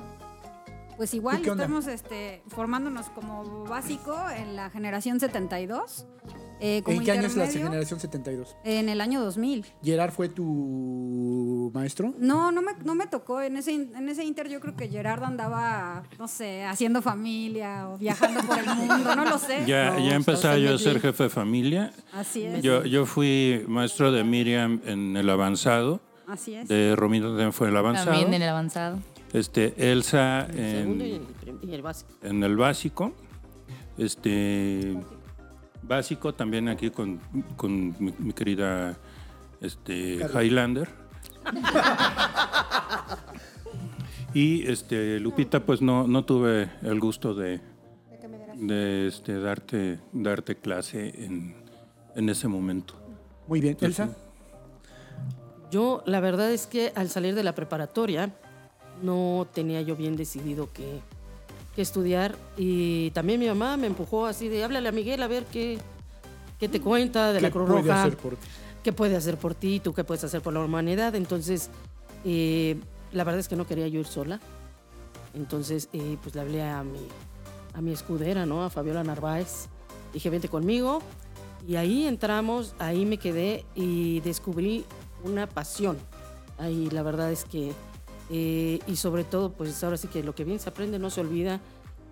Pues 0.99 1.14
igual 1.14 1.42
estamos 1.42 1.87
este, 1.87 2.42
formándonos 2.49 3.09
como 3.09 3.64
básico 3.64 4.14
en 4.37 4.55
la 4.55 4.68
generación 4.68 5.18
72. 5.18 6.07
Eh, 6.61 6.83
como 6.85 6.99
¿en 6.99 7.05
qué 7.05 7.12
año 7.12 7.27
es 7.27 7.37
la 7.37 7.47
generación 7.47 8.01
72? 8.01 8.57
En 8.64 8.88
el 8.88 9.01
año 9.01 9.21
2000. 9.21 9.64
¿Gerard 9.83 10.12
fue 10.12 10.29
tu 10.29 11.71
maestro? 11.75 12.14
No, 12.18 12.51
no 12.53 12.62
me, 12.62 12.73
no 12.85 12.94
me 12.94 13.07
tocó. 13.07 13.40
En 13.42 13.57
ese, 13.57 13.73
en 13.75 14.09
ese 14.09 14.25
inter 14.25 14.49
yo 14.49 14.61
creo 14.61 14.77
que 14.77 14.88
Gerardo 14.88 15.27
andaba, 15.27 16.03
no 16.18 16.29
sé, 16.29 16.64
haciendo 16.64 17.03
familia 17.03 17.88
o 17.88 17.99
viajando 17.99 18.40
por 18.42 18.59
el 18.59 18.66
mundo, 18.77 19.14
no 19.16 19.25
lo 19.25 19.38
sé. 19.38 19.64
Ya, 19.66 19.90
No, 19.92 19.99
ya 20.09 20.14
empezaba 20.14 20.59
yo 20.59 20.71
a 20.71 20.73
en 20.73 20.79
ser 20.79 21.01
jefe 21.01 21.25
de 21.25 21.29
familia. 21.31 21.92
Así 22.12 22.42
es. 22.44 22.62
Yo, 22.62 22.85
yo 22.85 23.07
fui 23.07 23.64
maestro 23.68 24.12
de 24.12 24.25
Miriam 24.25 24.81
en 24.85 25.16
el 25.16 25.29
avanzado, 25.31 26.01
Así 26.27 26.55
es. 26.55 26.68
de 26.68 26.94
Romina 26.97 27.27
también 27.29 27.53
fue 27.53 27.68
en 27.68 27.73
el 27.75 27.79
avanzado. 27.79 28.11
También 28.11 28.35
en 28.35 28.42
el 28.42 28.49
avanzado. 28.49 28.99
Este, 29.33 29.75
Elsa 29.92 30.47
El 30.47 30.71
segundo 30.79 31.05
y 31.05 31.12
en, 31.14 31.27
el, 31.62 31.71
y 31.71 31.75
el 31.75 31.83
básico. 31.83 32.11
en 32.23 32.42
el 32.42 32.57
básico. 32.57 33.12
Este 33.99 34.97
básico 35.83 36.35
también 36.35 36.69
aquí 36.69 36.91
con, 36.91 37.21
con 37.57 37.95
mi, 37.99 38.12
mi 38.19 38.33
querida 38.33 38.97
este, 39.61 40.19
Highlander. 40.35 40.88
y 44.35 44.67
este 44.71 45.21
Lupita, 45.21 45.64
pues 45.64 45.81
no, 45.81 46.07
no 46.07 46.25
tuve 46.25 46.71
el 46.83 47.01
gusto 47.01 47.35
de, 47.35 47.61
de 48.55 49.09
este, 49.09 49.38
darte, 49.41 50.01
darte 50.12 50.57
clase 50.57 51.25
en, 51.25 51.55
en 52.14 52.29
ese 52.29 52.49
momento. 52.49 52.95
Muy 53.47 53.61
bien, 53.61 53.77
Elsa. 53.81 54.11
Yo, 55.71 56.03
la 56.07 56.21
verdad 56.21 56.51
es 56.51 56.67
que 56.67 56.93
al 56.95 57.09
salir 57.09 57.35
de 57.35 57.43
la 57.43 57.55
preparatoria, 57.55 58.35
no 59.03 59.47
tenía 59.53 59.81
yo 59.83 59.97
bien 59.97 60.17
decidido 60.17 60.71
qué, 60.73 61.01
qué 61.79 61.83
estudiar. 61.83 62.35
Y 62.57 63.12
también 63.12 63.38
mi 63.38 63.47
mamá 63.47 63.77
me 63.77 63.87
empujó 63.87 64.27
así 64.27 64.49
de, 64.49 64.64
háblale 64.64 64.88
a 64.88 64.91
Miguel 64.91 65.23
a 65.23 65.29
ver 65.29 65.45
qué, 65.45 65.79
qué 66.59 66.69
te 66.69 66.81
cuenta 66.81 67.33
de 67.33 67.41
la 67.41 67.49
¿Qué 67.51 67.53
Cruz 67.53 67.69
puede 67.69 67.83
Roja. 67.83 68.03
hacer 68.03 68.17
por 68.17 68.35
ti? 68.35 68.47
qué 68.83 68.93
puede 68.93 69.14
hacer 69.14 69.37
por 69.37 69.55
ti, 69.55 69.79
tú 69.79 69.95
qué 69.95 70.03
puedes 70.03 70.25
hacer 70.25 70.41
por 70.41 70.53
la 70.53 70.59
humanidad. 70.59 71.14
Entonces, 71.14 71.71
eh, 72.25 72.81
la 73.12 73.23
verdad 73.23 73.38
es 73.38 73.47
que 73.47 73.55
no 73.55 73.64
quería 73.64 73.87
yo 73.87 74.01
ir 74.01 74.07
sola. 74.07 74.41
Entonces, 75.35 75.88
eh, 75.93 76.17
pues 76.21 76.35
le 76.35 76.41
hablé 76.41 76.62
a 76.64 76.83
mi, 76.83 76.99
a 77.75 77.81
mi 77.81 77.93
escudera, 77.93 78.45
¿no? 78.45 78.64
A 78.64 78.71
Fabiola 78.71 79.05
Narváez. 79.05 79.69
Dije, 80.12 80.31
vente 80.31 80.49
conmigo. 80.49 81.01
Y 81.69 81.77
ahí 81.77 82.09
entramos, 82.09 82.75
ahí 82.81 83.07
me 83.07 83.19
quedé 83.19 83.64
y 83.77 84.19
descubrí 84.21 84.85
una 85.23 85.47
pasión. 85.47 85.97
Ahí 86.59 86.91
la 86.91 87.05
verdad 87.05 87.31
es 87.31 87.45
que, 87.45 87.73
eh, 88.31 88.81
y 88.87 88.97
sobre 88.97 89.25
todo, 89.25 89.53
pues 89.53 89.83
ahora 89.85 89.97
sí 89.97 90.09
que 90.09 90.23
lo 90.23 90.35
que 90.35 90.45
bien 90.45 90.59
se 90.59 90.69
aprende 90.69 90.99
no 90.99 91.11
se 91.11 91.21
olvida. 91.21 91.61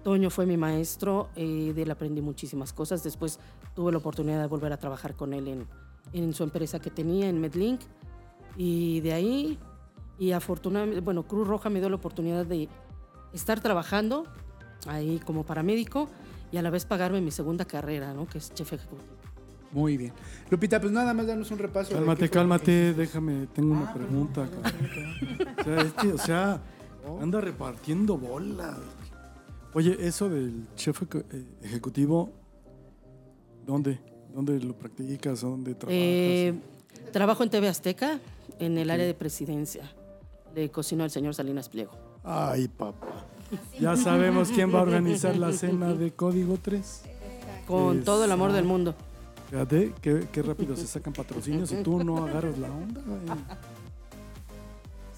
Toño 0.02 0.31
fue 0.31 0.46
mi 0.46 0.57
maestro, 0.57 1.29
eh, 1.35 1.72
de 1.74 1.83
él 1.83 1.90
aprendí 1.90 2.20
muchísimas 2.20 2.72
cosas. 2.72 3.02
Después 3.02 3.40
tuve 3.74 3.92
la 3.92 3.98
oportunidad 3.98 4.40
de 4.40 4.46
volver 4.46 4.72
a 4.72 4.76
trabajar 4.76 5.14
con 5.14 5.33
él 5.35 5.48
en, 5.48 5.66
en 6.12 6.33
su 6.33 6.44
empresa 6.44 6.81
que 6.81 6.90
tenía, 6.90 7.29
en 7.29 7.40
Medlink. 7.40 7.81
Y 8.57 9.00
de 9.00 9.12
ahí, 9.12 9.59
y 10.18 10.33
afortunadamente, 10.33 11.00
bueno, 11.00 11.24
Cruz 11.24 11.46
Roja 11.46 11.68
me 11.70 11.81
dio 11.81 11.88
la 11.90 11.96
oportunidad 11.96 12.46
de 12.46 12.68
estar 13.33 13.61
trabajando 13.61 14.24
ahí 14.87 15.20
como 15.24 15.44
paramédico 15.44 16.09
y 16.52 16.57
a 16.57 16.62
la 16.62 16.70
vez 16.70 16.87
pagarme 16.87 17.20
mi 17.20 17.31
segunda 17.31 17.64
carrera, 17.64 18.14
¿no? 18.14 18.26
Que 18.26 18.38
es 18.38 18.55
chef 18.55 18.72
ejecutivo. 18.72 19.15
Muy 19.72 19.96
bien. 19.96 20.12
Lupita, 20.50 20.81
pues 20.81 20.92
nada 20.92 21.12
más 21.12 21.26
danos 21.26 21.50
un 21.50 21.59
repaso. 21.59 21.92
Cálmate, 21.92 22.29
cálmate, 22.31 22.94
déjame, 22.94 23.46
tengo 23.48 23.72
una 23.72 23.92
pregunta. 23.92 24.48
cabrón. 24.48 25.57
O 25.59 25.64
sea, 25.64 25.81
este, 25.83 26.12
o 26.12 26.18
sea, 26.18 26.61
anda 27.20 27.40
repartiendo 27.40 28.16
bolas. 28.16 28.76
Oye, 29.74 29.96
eso 30.00 30.29
del 30.29 30.66
chef 30.74 31.02
eh, 31.02 31.44
ejecutivo, 31.62 32.33
¿dónde? 33.66 34.00
¿Dónde 34.33 34.59
lo 34.61 34.76
practicas? 34.76 35.42
¿Dónde 35.42 35.74
trabajas? 35.74 35.98
Eh, 35.98 36.55
trabajo 37.12 37.42
en 37.42 37.50
TV 37.50 37.68
Azteca, 37.68 38.20
en 38.59 38.79
el 38.79 38.90
área 38.90 39.05
de 39.05 39.14
presidencia. 39.14 39.92
Le 40.55 40.70
cocino 40.70 41.05
al 41.05 41.11
señor 41.11 41.35
Salinas 41.35 41.68
Pliego. 41.68 41.92
Ay, 42.24 42.68
papá. 42.68 43.26
Ya 43.79 43.96
sabemos 43.96 44.48
quién 44.50 44.74
va 44.74 44.81
a 44.81 44.83
organizar 44.83 45.37
la 45.37 45.52
cena 45.52 45.94
de 45.94 46.12
Código 46.12 46.59
3. 46.61 47.02
Con 47.66 48.02
todo 48.02 48.24
el 48.24 48.33
amor 48.33 48.52
del 48.52 48.64
mundo. 48.64 48.94
Fíjate, 49.50 49.94
qué, 50.02 50.26
qué 50.32 50.42
rápido 50.42 50.74
se 50.76 50.87
sacan 50.87 51.12
patrocinios 51.12 51.70
y 51.72 51.76
tú 51.76 52.02
no 52.02 52.24
agarras 52.24 52.59
la 52.59 52.68
onda. 52.70 53.00
güey. 53.06 53.20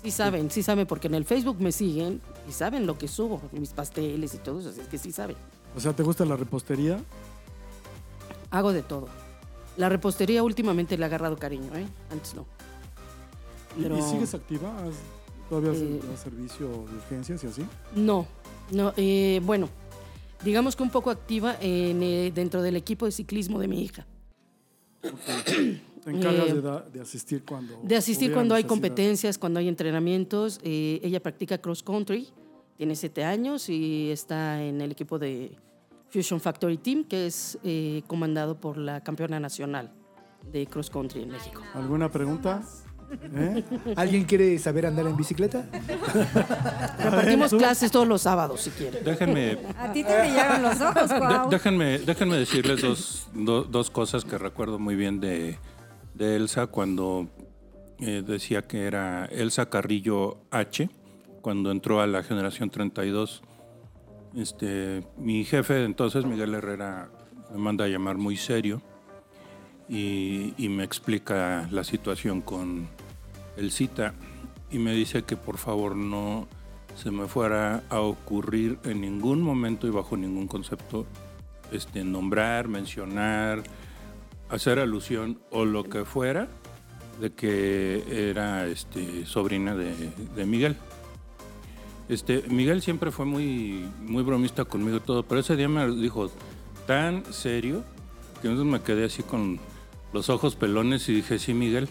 Sí 0.03 0.11
saben, 0.11 0.51
sí 0.51 0.62
saben, 0.62 0.87
porque 0.87 1.09
en 1.09 1.14
el 1.14 1.25
Facebook 1.25 1.57
me 1.61 1.73
siguen 1.73 2.21
y 2.49 2.53
saben 2.53 2.87
lo 2.87 2.97
que 2.99 3.09
subo, 3.09 3.41
mis 3.53 3.71
pasteles 3.71 4.33
y 4.35 4.38
todo 4.38 4.61
eso, 4.61 4.69
así 4.69 4.81
es 4.81 4.87
que 4.87 4.99
sí 4.99 5.11
saben. 5.12 5.37
O 5.77 5.81
sea, 5.81 5.93
¿te 5.93 6.03
gusta 6.03 6.25
la 6.25 6.37
repostería? 6.37 7.01
Hago 8.51 8.73
de 8.73 8.83
todo. 8.83 9.09
La 9.77 9.88
repostería 9.88 10.43
últimamente 10.43 10.97
le 10.97 11.05
ha 11.05 11.07
agarrado 11.07 11.37
cariño, 11.37 11.75
¿eh? 11.77 11.87
Antes 12.11 12.35
no. 12.35 12.47
¿Y- 13.77 13.83
Pero- 13.83 13.99
¿Y 13.99 14.03
sigues 14.03 14.35
activa? 14.35 14.73
¿Has- 14.85 14.95
¿Todavía 15.49 15.73
Eh, 15.73 16.01
servicio 16.23 16.69
de 16.69 16.95
urgencias 16.97 17.43
y 17.43 17.47
así? 17.47 17.67
No, 17.97 18.27
no, 18.71 18.93
eh, 18.99 19.41
bueno, 19.45 19.69
digamos 20.45 20.77
que 20.77 20.83
un 20.83 20.91
poco 20.91 21.11
activa 21.11 21.57
en, 21.61 22.03
eh, 22.03 22.31
dentro 22.35 22.61
del 22.62 22.77
equipo 22.77 23.07
de 23.07 23.12
ciclismo 23.12 23.59
de 23.59 23.67
mi 23.69 23.83
hija. 23.83 24.07
¿Te 25.01 26.11
encargas 26.11 26.49
Eh, 26.51 26.55
de, 26.55 26.61
da- 26.63 26.81
de 26.83 27.01
asistir 27.01 27.45
cuando... 27.45 27.81
De 27.83 27.97
asistir 27.97 28.33
cuando 28.33 28.55
hay 28.55 28.65
competencias, 28.65 29.39
cuando 29.39 29.61
hay 29.61 29.69
entrenamientos. 29.69 30.59
Eh, 30.63 31.01
ella 31.03 31.21
practica 31.21 31.59
cross 31.59 31.83
country, 31.83 32.29
tiene 32.77 32.95
siete 32.97 33.25
años 33.25 33.69
y 33.69 34.11
está 34.11 34.63
en 34.63 34.81
el 34.81 34.93
equipo 34.93 35.19
de 35.19 35.57
Fusion 36.11 36.41
Factory 36.41 36.79
Team, 36.79 37.05
que 37.05 37.27
es 37.27 37.59
eh, 37.65 38.03
comandado 38.07 38.59
por 38.61 38.79
la 38.79 39.03
campeona 39.03 39.39
nacional 39.41 39.93
de 40.53 40.67
cross 40.67 40.89
country 40.89 41.23
en 41.23 41.31
México. 41.31 41.63
¿Alguna 41.75 42.11
pregunta? 42.11 42.63
¿Eh? 43.35 43.64
¿Alguien 43.97 44.25
quiere 44.25 44.59
saber 44.59 44.87
andar 44.87 45.07
en 45.07 45.16
bicicleta? 45.16 45.64
Repartimos 46.99 47.53
clases 47.55 47.90
todos 47.90 48.07
los 48.07 48.23
sábados, 48.23 48.61
si 48.62 48.71
quieren. 48.71 49.03
Déjenme, 49.05 49.59
A 49.79 49.92
ti 49.92 50.05
te 50.05 50.21
brillaron 50.21 50.62
los 50.62 50.81
ojos, 50.81 51.51
déjenme, 51.51 51.99
déjenme 52.01 52.37
decirles 52.37 52.83
dos, 52.83 53.29
do- 53.33 53.64
dos 53.64 53.90
cosas 53.90 54.25
que 54.25 54.37
recuerdo 54.38 54.79
muy 54.79 54.94
bien 54.97 55.21
de, 55.21 55.59
de 56.14 56.37
Elsa 56.37 56.66
cuando 56.66 57.29
eh, 58.01 58.23
decía 58.27 58.66
que 58.66 58.87
era 58.87 59.25
Elsa 59.27 59.68
Carrillo 59.71 60.38
H, 60.51 60.88
cuando 61.40 61.71
entró 61.71 62.01
a 62.01 62.07
la 62.07 62.23
generación 62.23 62.71
32. 62.71 63.42
Este, 64.37 65.03
mi 65.16 65.44
jefe 65.44 65.85
entonces, 65.85 66.25
Miguel 66.27 66.55
Herrera, 66.55 67.09
me 67.51 67.59
manda 67.59 67.87
a 67.87 67.88
llamar 67.88 68.18
muy 68.18 68.37
serio 68.37 68.83
y, 69.88 70.53
y 70.59 70.68
me 70.68 70.85
explica 70.85 71.66
la 71.71 71.83
situación 71.83 72.42
con 72.42 72.88
el 73.59 73.71
cita 73.71 74.14
y 74.71 74.79
me 74.79 74.92
dice 74.92 75.23
que 75.23 75.37
por 75.37 75.59
favor 75.59 75.97
no 75.97 76.47
se 76.97 77.11
me 77.11 77.29
fuera 77.29 77.85
a 77.90 78.01
ocurrir 78.01 78.79
en 78.85 79.01
ningún 79.01 79.42
momento 79.42 79.87
y 79.87 79.90
bajo 79.90 80.16
ningún 80.16 80.49
concepto 80.49 81.07
este, 81.71 82.03
nombrar, 82.05 82.68
mencionar, 82.68 83.62
hacer 84.49 84.79
alusión 84.79 85.38
o 85.51 85.64
lo 85.64 85.85
que 85.85 86.05
fuera 86.05 86.49
de 87.21 87.33
que 87.33 88.31
era 88.31 88.66
este, 88.66 89.27
sobrina 89.27 89.75
de, 89.75 90.47
Miguel. 90.47 90.77
Este, 92.09 92.42
Miguel 92.49 92.81
siempre 92.81 93.11
fue 93.11 93.27
muy, 93.27 93.88
muy 94.01 94.23
bromista 94.23 94.64
conmigo 94.64 95.01
todo, 95.01 95.25
pero 95.25 95.40
ese 95.40 95.57
día 95.57 95.68
me 95.68 95.88
dijo 95.90 96.31
tan 96.87 97.25
serio 97.33 97.85
que 98.40 98.49
entonces 98.49 98.73
me 98.73 98.81
quedé 98.81 99.05
así 99.05 99.23
con 99.23 99.59
los 100.12 100.31
ojos 100.31 100.57
pelones 100.57 101.09
y 101.09 101.14
dije, 101.14 101.38
sí, 101.38 101.55
Miguel, 101.55 101.88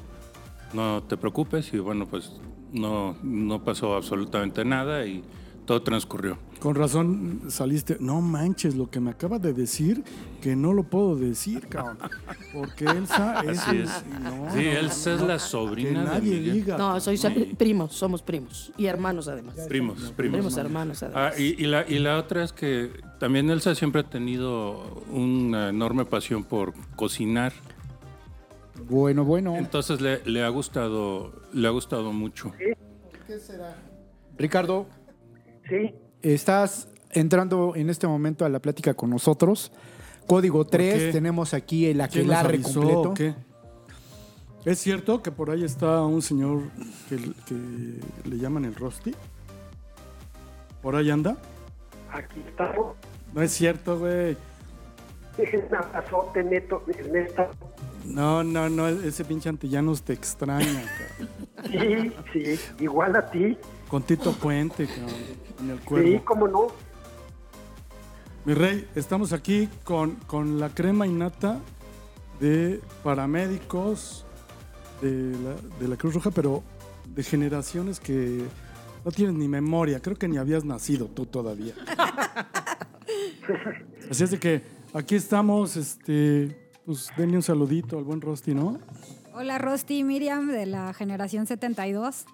no 0.74 1.04
te 1.04 1.18
preocupes. 1.18 1.74
Y 1.74 1.80
bueno, 1.80 2.06
pues 2.08 2.32
no, 2.74 3.16
no 3.24 3.64
pasó 3.64 3.96
absolutamente 3.96 4.64
nada 4.66 5.06
y 5.06 5.24
todo 5.66 5.82
transcurrió. 5.82 6.38
Con 6.62 6.74
razón 6.76 7.42
saliste. 7.50 7.98
No 8.00 8.20
manches, 8.22 8.76
lo 8.76 8.90
que 8.90 9.00
me 9.00 9.12
acaba 9.12 9.38
de 9.38 9.54
decir, 9.54 10.04
que 10.42 10.56
no 10.56 10.74
lo 10.74 10.84
puedo 10.84 11.16
decir, 11.16 11.68
cabrón. 11.68 11.98
Porque 12.54 12.86
Elsa 12.86 13.42
es. 13.46 13.60
Así 13.60 13.78
es. 13.80 14.04
no, 14.24 14.48
Sí, 14.54 14.64
no, 14.66 14.72
Elsa 14.80 15.14
es 15.16 15.22
la 15.22 15.38
sobrina 15.40 15.90
Que 15.90 15.98
de 16.00 16.04
nadie 16.06 16.40
diga. 16.40 16.78
No, 16.78 17.00
soy 17.00 17.18
Sí. 17.18 17.54
primos, 17.58 17.94
somos 17.94 18.22
primos. 18.24 18.72
Y 18.78 18.86
hermanos 18.86 19.28
además. 19.28 19.56
Primos, 19.68 19.98
primos. 20.16 20.38
Primos 20.38 20.58
hermanos 20.58 21.04
además. 21.04 21.34
Ah, 21.36 21.40
y, 21.40 21.62
y 21.64 21.68
la, 21.68 21.86
y 21.88 22.00
la 22.00 22.18
otra 22.18 22.44
es 22.44 22.54
que 22.54 22.90
también 23.20 23.50
Elsa 23.52 23.76
siempre 23.76 24.02
ha 24.02 24.10
tenido 24.10 25.04
una 25.12 25.70
enorme 25.70 26.06
pasión 26.06 26.44
por 26.44 26.74
cocinar. 26.96 27.54
Bueno, 28.84 29.24
bueno. 29.26 29.56
Entonces 29.56 30.02
le, 30.02 30.24
le 30.26 30.44
ha 30.44 30.50
gustado, 30.50 31.34
le 31.54 31.68
ha 31.68 31.72
gustado 31.72 32.12
mucho. 32.14 32.54
Ricardo, 34.38 34.88
Sí, 35.70 35.94
estás 36.22 36.88
entrando 37.12 37.74
en 37.76 37.90
este 37.90 38.08
momento 38.08 38.46
a 38.46 38.50
la 38.50 38.60
plática 38.60 38.94
con 38.94 39.10
nosotros. 39.10 39.72
Código 40.28 40.66
3, 40.66 40.94
qué? 40.96 41.12
tenemos 41.12 41.54
aquí 41.54 41.86
el 41.88 41.98
¿Quién 41.98 42.28
nos 42.28 42.38
aquelarre 42.38 42.54
avisó 42.56 42.82
completo. 42.82 43.14
qué? 43.14 43.36
¿Es 44.70 44.80
cierto 44.80 45.22
que 45.22 45.32
por 45.32 45.50
ahí 45.50 45.64
está 45.64 46.02
un 46.04 46.22
señor 46.22 46.62
que, 47.10 47.18
que 47.46 48.30
le 48.30 48.38
llaman 48.38 48.66
el 48.66 48.76
Rosti? 48.76 49.14
¿Por 50.82 50.96
ahí 50.96 51.10
anda? 51.10 51.38
aquí 52.12 52.42
estamos. 52.48 52.96
No 53.34 53.42
es 53.42 53.52
cierto, 53.52 54.00
güey. 54.00 54.38
Un 55.38 55.76
abrazote, 55.76 56.44
Neto, 56.44 56.84
Ernesto. 56.88 57.48
No, 58.08 58.44
no, 58.44 58.70
no, 58.70 58.88
ese 58.88 59.26
pinche 59.26 59.50
antillanos 59.50 60.02
te 60.02 60.14
extraña, 60.14 60.84
cabrón. 60.98 61.30
Sí, 62.34 62.34
sí, 62.34 62.60
igual 62.80 63.16
a 63.16 63.30
ti. 63.30 63.58
Con 63.90 64.04
Tito 64.04 64.32
Puente, 64.34 64.88
cabrón, 64.88 65.10
en 65.60 65.70
el 65.72 65.80
Sí, 65.80 65.86
cuervo. 65.86 66.26
cómo 66.26 66.48
no. 66.48 66.68
Mi 68.46 68.54
rey, 68.54 68.88
estamos 68.96 69.34
aquí 69.34 69.68
con, 69.84 70.16
con 70.26 70.58
la 70.60 70.70
crema 70.70 71.06
innata 71.06 71.60
de 72.40 72.80
paramédicos 73.04 74.26
de 75.02 75.36
la, 75.44 75.56
de 75.80 75.88
la 75.90 75.98
Cruz 75.98 76.14
Roja, 76.14 76.32
pero 76.32 76.64
de 77.14 77.24
generaciones 77.24 78.00
que 78.00 78.46
no 79.04 79.12
tienes 79.12 79.36
ni 79.36 79.50
memoria. 79.50 80.00
Creo 80.00 80.16
que 80.16 80.30
ni 80.30 80.38
habías 80.38 80.64
nacido 80.64 81.08
tú 81.08 81.26
todavía. 81.26 81.74
Así 84.10 84.24
es 84.24 84.32
de 84.32 84.40
que 84.40 84.64
aquí 84.94 85.16
estamos, 85.16 85.76
este, 85.76 86.67
pues 86.88 87.12
denle 87.18 87.36
un 87.36 87.44
saludito 87.44 87.98
al 87.98 88.06
buen 88.06 88.22
Rosti, 88.22 88.56
¿no? 88.56 88.80
Hola, 89.34 89.58
Rosti, 89.58 90.06
Miriam, 90.06 90.48
de 90.48 90.66
la 90.66 90.94
generación 90.94 91.46
72. 91.46 92.26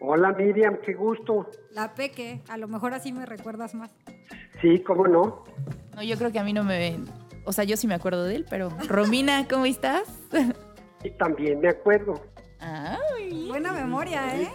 Hola 0.00 0.32
Miriam, 0.32 0.78
qué 0.82 0.94
gusto. 0.94 1.50
La 1.70 1.92
Peque, 1.92 2.40
a 2.48 2.56
lo 2.56 2.66
mejor 2.66 2.94
así 2.94 3.12
me 3.12 3.26
recuerdas 3.26 3.74
más. 3.74 3.90
Sí, 4.62 4.80
cómo 4.80 5.06
no. 5.06 5.44
No, 5.94 6.02
yo 6.02 6.16
creo 6.16 6.32
que 6.32 6.38
a 6.38 6.44
mí 6.44 6.54
no 6.54 6.64
me 6.64 6.78
ven. 6.78 7.04
O 7.44 7.52
sea, 7.52 7.64
yo 7.64 7.76
sí 7.76 7.86
me 7.86 7.92
acuerdo 7.92 8.24
de 8.24 8.36
él, 8.36 8.46
pero. 8.48 8.70
Romina, 8.88 9.46
¿cómo 9.50 9.66
estás? 9.66 10.04
Y 11.04 11.10
también 11.10 11.60
me 11.60 11.68
acuerdo. 11.68 12.14
Ay. 12.60 13.48
Buena 13.48 13.74
memoria, 13.74 14.34
¿eh? 14.34 14.48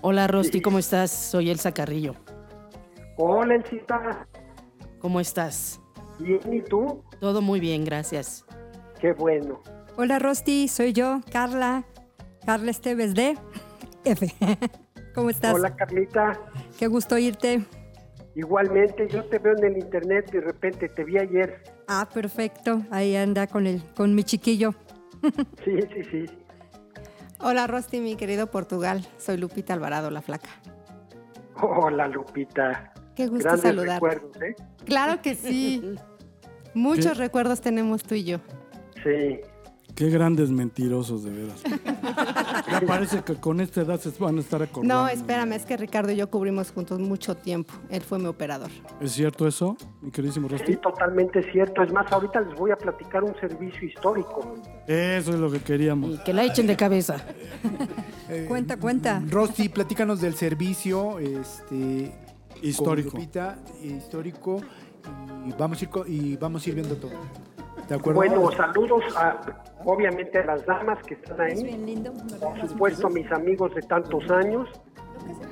Hola 0.00 0.26
Rosti, 0.26 0.60
¿cómo 0.60 0.80
estás? 0.80 1.12
Soy 1.12 1.48
Elsa 1.48 1.72
Carrillo. 1.72 2.16
Hola, 3.18 3.54
Elcita. 3.54 4.26
¿Cómo 4.98 5.20
estás? 5.20 5.81
Bien, 6.18 6.40
¿y 6.52 6.60
tú? 6.62 7.02
Todo 7.20 7.40
muy 7.42 7.60
bien, 7.60 7.84
gracias. 7.84 8.44
Qué 9.00 9.12
bueno. 9.12 9.60
Hola 9.96 10.18
Rosti, 10.18 10.68
soy 10.68 10.92
yo, 10.92 11.20
Carla, 11.30 11.84
Carla 12.46 12.70
Esteves 12.70 13.14
de 13.14 13.36
F. 14.04 14.32
¿Cómo 15.14 15.30
estás? 15.30 15.54
Hola, 15.54 15.74
Carlita. 15.76 16.38
Qué 16.78 16.86
gusto 16.86 17.18
irte. 17.18 17.64
Igualmente, 18.34 19.08
yo 19.08 19.24
te 19.26 19.38
veo 19.38 19.54
en 19.58 19.64
el 19.64 19.78
internet, 19.78 20.30
de 20.30 20.40
repente 20.40 20.88
te 20.88 21.04
vi 21.04 21.18
ayer. 21.18 21.62
Ah, 21.86 22.08
perfecto. 22.12 22.82
Ahí 22.90 23.14
anda 23.14 23.46
con 23.46 23.66
el, 23.66 23.82
con 23.94 24.14
mi 24.14 24.24
chiquillo. 24.24 24.74
Sí, 25.64 25.78
sí, 25.94 26.02
sí. 26.10 26.24
Hola 27.38 27.66
Rosti, 27.68 28.00
mi 28.00 28.16
querido 28.16 28.48
Portugal. 28.48 29.06
Soy 29.18 29.36
Lupita 29.36 29.72
Alvarado, 29.74 30.10
la 30.10 30.20
flaca. 30.22 30.48
Hola, 31.60 32.08
Lupita. 32.08 32.92
Qué 33.14 33.26
gusto 33.28 33.44
Grandes 33.44 33.62
saludarte. 33.62 33.94
recuerdos, 33.94 34.42
¿eh? 34.42 34.56
Claro 34.84 35.22
que 35.22 35.34
sí. 35.34 35.96
Muchos 36.74 37.12
¿Qué? 37.12 37.14
recuerdos 37.14 37.60
tenemos 37.60 38.02
tú 38.02 38.14
y 38.14 38.24
yo. 38.24 38.38
Sí. 39.02 39.40
Qué 39.94 40.08
grandes 40.08 40.50
mentirosos, 40.50 41.22
de 41.22 41.30
veras. 41.30 41.62
Ya 42.70 42.80
parece 42.86 43.22
que 43.22 43.34
con 43.34 43.60
esta 43.60 43.82
edad 43.82 44.00
se 44.00 44.10
van 44.18 44.38
a 44.38 44.40
estar 44.40 44.62
acordando. 44.62 44.94
No, 44.94 45.08
espérame, 45.08 45.52
es 45.52 45.66
que 45.66 45.76
Ricardo 45.76 46.12
y 46.12 46.16
yo 46.16 46.30
cubrimos 46.30 46.72
juntos 46.72 46.98
mucho 46.98 47.36
tiempo. 47.36 47.74
Él 47.90 48.00
fue 48.00 48.18
mi 48.18 48.24
operador. 48.26 48.70
¿Es 49.02 49.12
cierto 49.12 49.46
eso, 49.46 49.76
mi 50.00 50.10
queridísimo 50.10 50.48
Sí, 50.48 50.54
Rosti? 50.56 50.76
totalmente 50.76 51.42
cierto. 51.52 51.82
Es 51.82 51.92
más, 51.92 52.10
ahorita 52.10 52.40
les 52.40 52.54
voy 52.58 52.70
a 52.70 52.76
platicar 52.76 53.22
un 53.22 53.34
servicio 53.38 53.86
histórico. 53.86 54.54
Eso 54.86 55.30
es 55.32 55.38
lo 55.38 55.50
que 55.50 55.60
queríamos. 55.60 56.14
Y 56.14 56.18
que 56.24 56.32
la 56.32 56.44
echen 56.44 56.66
de 56.66 56.76
cabeza. 56.76 57.22
Cuenta, 58.48 58.78
cuenta. 58.78 59.22
Rosy, 59.28 59.68
platícanos 59.68 60.22
del 60.22 60.34
servicio 60.34 61.18
este, 61.18 62.12
Histórico. 62.62 63.10
Lupita, 63.18 63.58
histórico, 63.82 64.60
y 65.44 65.52
vamos 65.52 65.80
a 65.82 65.84
ir, 65.84 65.90
y 66.06 66.36
vamos 66.36 66.66
a 66.66 66.68
ir 66.70 66.74
viendo 66.76 66.96
todo. 66.96 67.12
¿De 67.88 67.96
acuerdo? 67.96 68.20
Bueno, 68.20 68.50
saludos 68.52 69.02
a, 69.16 69.40
obviamente 69.84 70.38
a 70.38 70.44
las 70.44 70.64
damas 70.64 71.02
que 71.04 71.14
están 71.14 71.40
Es 71.48 71.58
ahí, 71.58 71.64
bien 71.64 71.86
lindo. 71.86 72.12
por 72.40 72.68
supuesto 72.68 73.06
a 73.08 73.10
mis 73.10 73.30
amigos 73.32 73.74
de 73.74 73.82
tantos 73.82 74.30
años 74.30 74.68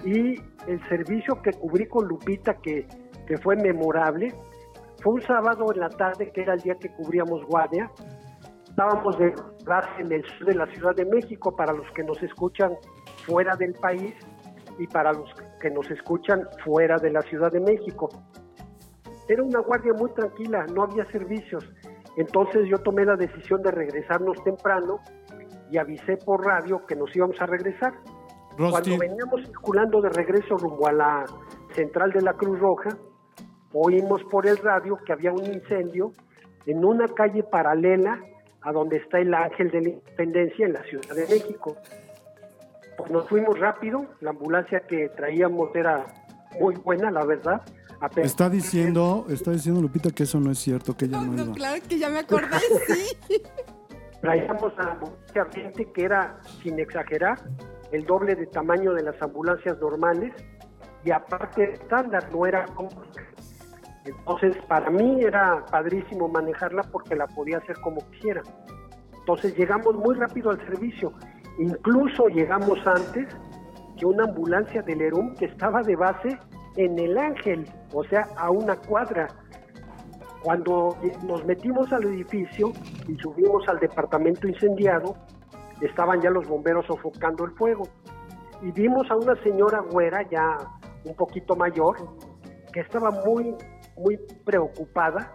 y 0.04 0.36
el 0.66 0.88
servicio 0.88 1.40
que 1.42 1.52
cubrí 1.52 1.86
con 1.86 2.06
Lupita 2.06 2.54
que, 2.54 2.86
que 3.26 3.36
fue 3.38 3.56
memorable 3.56 4.32
fue 5.02 5.14
un 5.14 5.22
sábado 5.22 5.72
en 5.72 5.80
la 5.80 5.88
tarde 5.88 6.30
que 6.32 6.42
era 6.42 6.54
el 6.54 6.60
día 6.60 6.74
que 6.76 6.90
cubríamos 6.90 7.44
guardia. 7.46 7.90
Estábamos 8.68 9.18
de 9.18 9.34
base 9.66 9.88
en 9.98 10.12
el 10.12 10.24
sur 10.24 10.46
de 10.46 10.54
la 10.54 10.66
Ciudad 10.66 10.94
de 10.94 11.04
México 11.04 11.54
para 11.54 11.72
los 11.72 11.90
que 11.92 12.04
nos 12.04 12.22
escuchan 12.22 12.72
fuera 13.26 13.56
del 13.56 13.74
país 13.74 14.14
y 14.78 14.86
para 14.86 15.12
los 15.12 15.28
que 15.60 15.70
nos 15.70 15.90
escuchan 15.90 16.46
fuera 16.64 16.96
de 16.96 17.10
la 17.10 17.22
Ciudad 17.22 17.50
de 17.50 17.60
México. 17.60 18.08
Era 19.30 19.44
una 19.44 19.60
guardia 19.60 19.92
muy 19.92 20.10
tranquila, 20.10 20.66
no 20.74 20.82
había 20.82 21.04
servicios. 21.12 21.64
Entonces 22.16 22.68
yo 22.68 22.78
tomé 22.78 23.04
la 23.04 23.14
decisión 23.14 23.62
de 23.62 23.70
regresarnos 23.70 24.42
temprano 24.42 24.98
y 25.70 25.78
avisé 25.78 26.16
por 26.16 26.44
radio 26.44 26.84
que 26.84 26.96
nos 26.96 27.14
íbamos 27.14 27.40
a 27.40 27.46
regresar. 27.46 27.92
Rosti, 28.58 28.90
Cuando 28.90 28.98
veníamos 28.98 29.46
circulando 29.46 30.00
de 30.00 30.08
regreso 30.08 30.56
rumbo 30.56 30.88
a 30.88 30.92
la 30.92 31.24
central 31.76 32.10
de 32.10 32.22
la 32.22 32.32
Cruz 32.32 32.58
Roja, 32.58 32.88
oímos 33.72 34.20
por 34.24 34.48
el 34.48 34.56
radio 34.56 34.98
que 35.06 35.12
había 35.12 35.30
un 35.30 35.46
incendio 35.46 36.10
en 36.66 36.84
una 36.84 37.06
calle 37.06 37.44
paralela 37.44 38.18
a 38.62 38.72
donde 38.72 38.96
está 38.96 39.20
el 39.20 39.32
Ángel 39.32 39.70
de 39.70 39.80
la 39.80 39.88
Independencia 39.90 40.66
en 40.66 40.72
la 40.72 40.82
Ciudad 40.82 41.14
de 41.14 41.28
México. 41.28 41.76
Pues 42.98 43.12
nos 43.12 43.28
fuimos 43.28 43.56
rápido, 43.60 44.06
la 44.18 44.30
ambulancia 44.30 44.80
que 44.80 45.08
traíamos 45.10 45.70
era 45.76 46.04
muy 46.60 46.74
buena, 46.74 47.12
la 47.12 47.24
verdad. 47.24 47.62
Apenas- 48.00 48.30
está 48.30 48.48
diciendo, 48.48 49.26
está 49.28 49.50
diciendo 49.50 49.80
Lupita 49.80 50.10
que 50.10 50.22
eso 50.22 50.40
no 50.40 50.50
es 50.50 50.58
cierto, 50.58 50.96
que 50.96 51.04
ella 51.04 51.20
no, 51.20 51.42
iba. 51.44 51.52
claro 51.52 51.82
que 51.86 51.98
ya 51.98 52.08
me 52.08 52.20
acordé, 52.20 52.58
sí. 52.86 53.42
traíamos 54.22 54.72
a 54.78 54.92
ambulancia 54.92 55.44
gente 55.52 55.84
que 55.92 56.04
era, 56.04 56.38
sin 56.62 56.78
exagerar, 56.78 57.38
el 57.92 58.04
doble 58.06 58.34
de 58.36 58.46
tamaño 58.46 58.92
de 58.94 59.02
las 59.02 59.20
ambulancias 59.20 59.78
normales 59.80 60.32
y 61.04 61.10
aparte 61.10 61.72
estándar, 61.74 62.28
no 62.32 62.46
era 62.46 62.64
como... 62.66 62.88
Entonces, 64.04 64.56
para 64.66 64.90
mí 64.90 65.20
era 65.22 65.64
padrísimo 65.66 66.26
manejarla 66.28 66.82
porque 66.84 67.14
la 67.14 67.26
podía 67.26 67.58
hacer 67.58 67.78
como 67.82 68.00
quisiera. 68.10 68.42
Entonces, 69.18 69.54
llegamos 69.56 69.94
muy 69.94 70.14
rápido 70.14 70.50
al 70.50 70.58
servicio. 70.66 71.12
Incluso 71.58 72.28
llegamos 72.28 72.78
antes 72.86 73.26
que 73.98 74.06
una 74.06 74.24
ambulancia 74.24 74.80
del 74.82 75.02
ERUM 75.02 75.34
que 75.34 75.44
estaba 75.44 75.82
de 75.82 75.96
base 75.96 76.38
en 76.76 76.98
el 76.98 77.18
Ángel, 77.18 77.64
o 77.92 78.04
sea, 78.04 78.28
a 78.36 78.50
una 78.50 78.76
cuadra. 78.76 79.28
Cuando 80.42 80.96
nos 81.26 81.44
metimos 81.44 81.92
al 81.92 82.04
edificio 82.04 82.72
y 83.06 83.14
subimos 83.16 83.68
al 83.68 83.78
departamento 83.78 84.48
incendiado, 84.48 85.14
estaban 85.80 86.20
ya 86.20 86.30
los 86.30 86.46
bomberos 86.46 86.86
sofocando 86.86 87.44
el 87.44 87.50
fuego. 87.52 87.84
Y 88.62 88.72
vimos 88.72 89.10
a 89.10 89.16
una 89.16 89.34
señora 89.42 89.80
güera 89.80 90.22
ya 90.30 90.56
un 91.04 91.14
poquito 91.14 91.56
mayor 91.56 91.96
que 92.72 92.80
estaba 92.80 93.10
muy, 93.10 93.54
muy 93.96 94.18
preocupada 94.44 95.32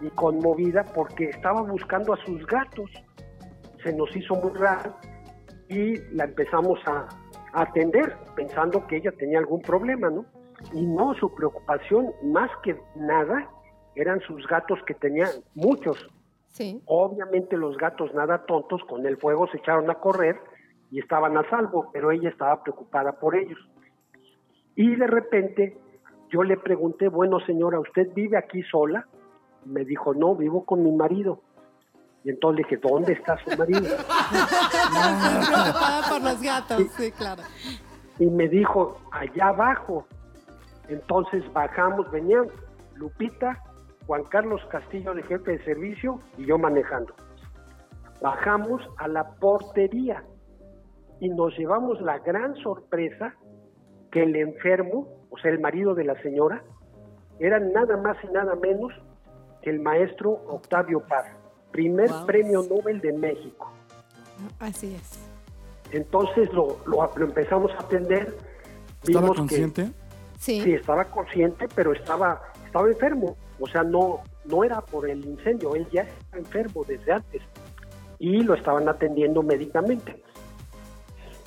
y 0.00 0.08
conmovida 0.10 0.84
porque 0.94 1.26
estaba 1.26 1.62
buscando 1.62 2.12
a 2.12 2.16
sus 2.24 2.44
gatos. 2.46 2.90
Se 3.82 3.92
nos 3.92 4.14
hizo 4.16 4.34
muy 4.34 4.52
raro 4.58 4.96
y 5.68 5.98
la 6.14 6.24
empezamos 6.24 6.78
a, 6.86 7.06
a 7.52 7.62
atender 7.62 8.16
pensando 8.34 8.86
que 8.86 8.96
ella 8.96 9.12
tenía 9.12 9.38
algún 9.38 9.60
problema, 9.60 10.10
¿no? 10.10 10.24
Y 10.72 10.86
no, 10.86 11.14
su 11.14 11.34
preocupación 11.34 12.12
más 12.24 12.50
que 12.62 12.80
nada 12.96 13.48
eran 13.94 14.20
sus 14.20 14.46
gatos 14.46 14.78
que 14.86 14.94
tenían 14.94 15.30
muchos. 15.54 15.96
Sí. 16.48 16.80
Obviamente 16.86 17.56
los 17.56 17.76
gatos 17.76 18.14
nada 18.14 18.46
tontos 18.46 18.82
con 18.84 19.06
el 19.06 19.16
fuego 19.16 19.48
se 19.48 19.58
echaron 19.58 19.90
a 19.90 19.94
correr 19.94 20.40
y 20.90 21.00
estaban 21.00 21.36
a 21.36 21.48
salvo, 21.50 21.90
pero 21.92 22.10
ella 22.10 22.28
estaba 22.28 22.62
preocupada 22.62 23.12
por 23.12 23.34
ellos. 23.36 23.58
Y 24.76 24.94
de 24.96 25.06
repente 25.06 25.76
yo 26.30 26.42
le 26.42 26.56
pregunté, 26.56 27.08
bueno 27.08 27.40
señora, 27.40 27.80
¿usted 27.80 28.12
vive 28.14 28.36
aquí 28.36 28.62
sola? 28.64 29.06
Me 29.64 29.84
dijo, 29.84 30.14
no, 30.14 30.34
vivo 30.34 30.64
con 30.64 30.82
mi 30.82 30.92
marido. 30.92 31.40
Y 32.24 32.30
entonces 32.30 32.56
le 32.56 32.68
dije, 32.68 32.88
¿dónde 32.88 33.12
está 33.12 33.36
su 33.44 33.56
marido? 33.56 33.80
Preocupada 35.46 36.08
por 36.08 36.22
los 36.22 36.42
gatos, 36.42 36.82
sí, 36.96 37.12
claro. 37.12 37.42
y 38.18 38.26
me 38.26 38.48
dijo, 38.48 38.98
allá 39.10 39.48
abajo. 39.48 40.06
Entonces 40.88 41.42
bajamos, 41.52 42.10
venían 42.10 42.46
Lupita, 42.94 43.62
Juan 44.06 44.24
Carlos 44.24 44.60
Castillo 44.70 45.14
de 45.14 45.22
jefe 45.22 45.52
de 45.52 45.64
servicio 45.64 46.18
y 46.36 46.46
yo 46.46 46.58
manejando. 46.58 47.14
Bajamos 48.20 48.82
a 48.98 49.08
la 49.08 49.24
portería 49.36 50.22
y 51.20 51.28
nos 51.30 51.56
llevamos 51.58 52.00
la 52.00 52.18
gran 52.18 52.54
sorpresa 52.56 53.34
que 54.10 54.22
el 54.22 54.36
enfermo, 54.36 55.08
o 55.30 55.38
sea, 55.38 55.50
el 55.50 55.60
marido 55.60 55.94
de 55.94 56.04
la 56.04 56.20
señora, 56.22 56.62
era 57.38 57.58
nada 57.58 57.96
más 57.96 58.16
y 58.22 58.28
nada 58.28 58.54
menos 58.54 58.92
que 59.62 59.70
el 59.70 59.80
maestro 59.80 60.30
Octavio 60.48 61.00
Paz, 61.00 61.26
primer 61.72 62.10
premio 62.26 62.62
Nobel 62.62 63.00
de 63.00 63.12
México. 63.12 63.70
Así 64.60 64.94
es. 64.94 65.18
Entonces 65.92 66.52
lo, 66.52 66.76
lo- 66.86 67.10
lo 67.16 67.24
empezamos 67.24 67.70
a 67.72 67.80
atender. 67.82 68.34
¿Estaba 69.02 69.20
vimos 69.30 69.30
que- 69.32 69.36
consciente? 69.38 69.90
Sí. 70.44 70.60
Sí, 70.60 70.74
estaba 70.74 71.06
consciente, 71.06 71.68
pero 71.74 71.94
estaba, 71.94 72.42
estaba 72.66 72.86
enfermo. 72.88 73.34
O 73.58 73.66
sea, 73.66 73.82
no, 73.82 74.20
no 74.44 74.62
era 74.62 74.82
por 74.82 75.08
el 75.08 75.24
incendio, 75.24 75.74
él 75.74 75.88
ya 75.90 76.02
estaba 76.02 76.36
enfermo 76.36 76.84
desde 76.86 77.12
antes. 77.12 77.40
Y 78.18 78.42
lo 78.42 78.52
estaban 78.52 78.86
atendiendo 78.86 79.42
médicamente. 79.42 80.22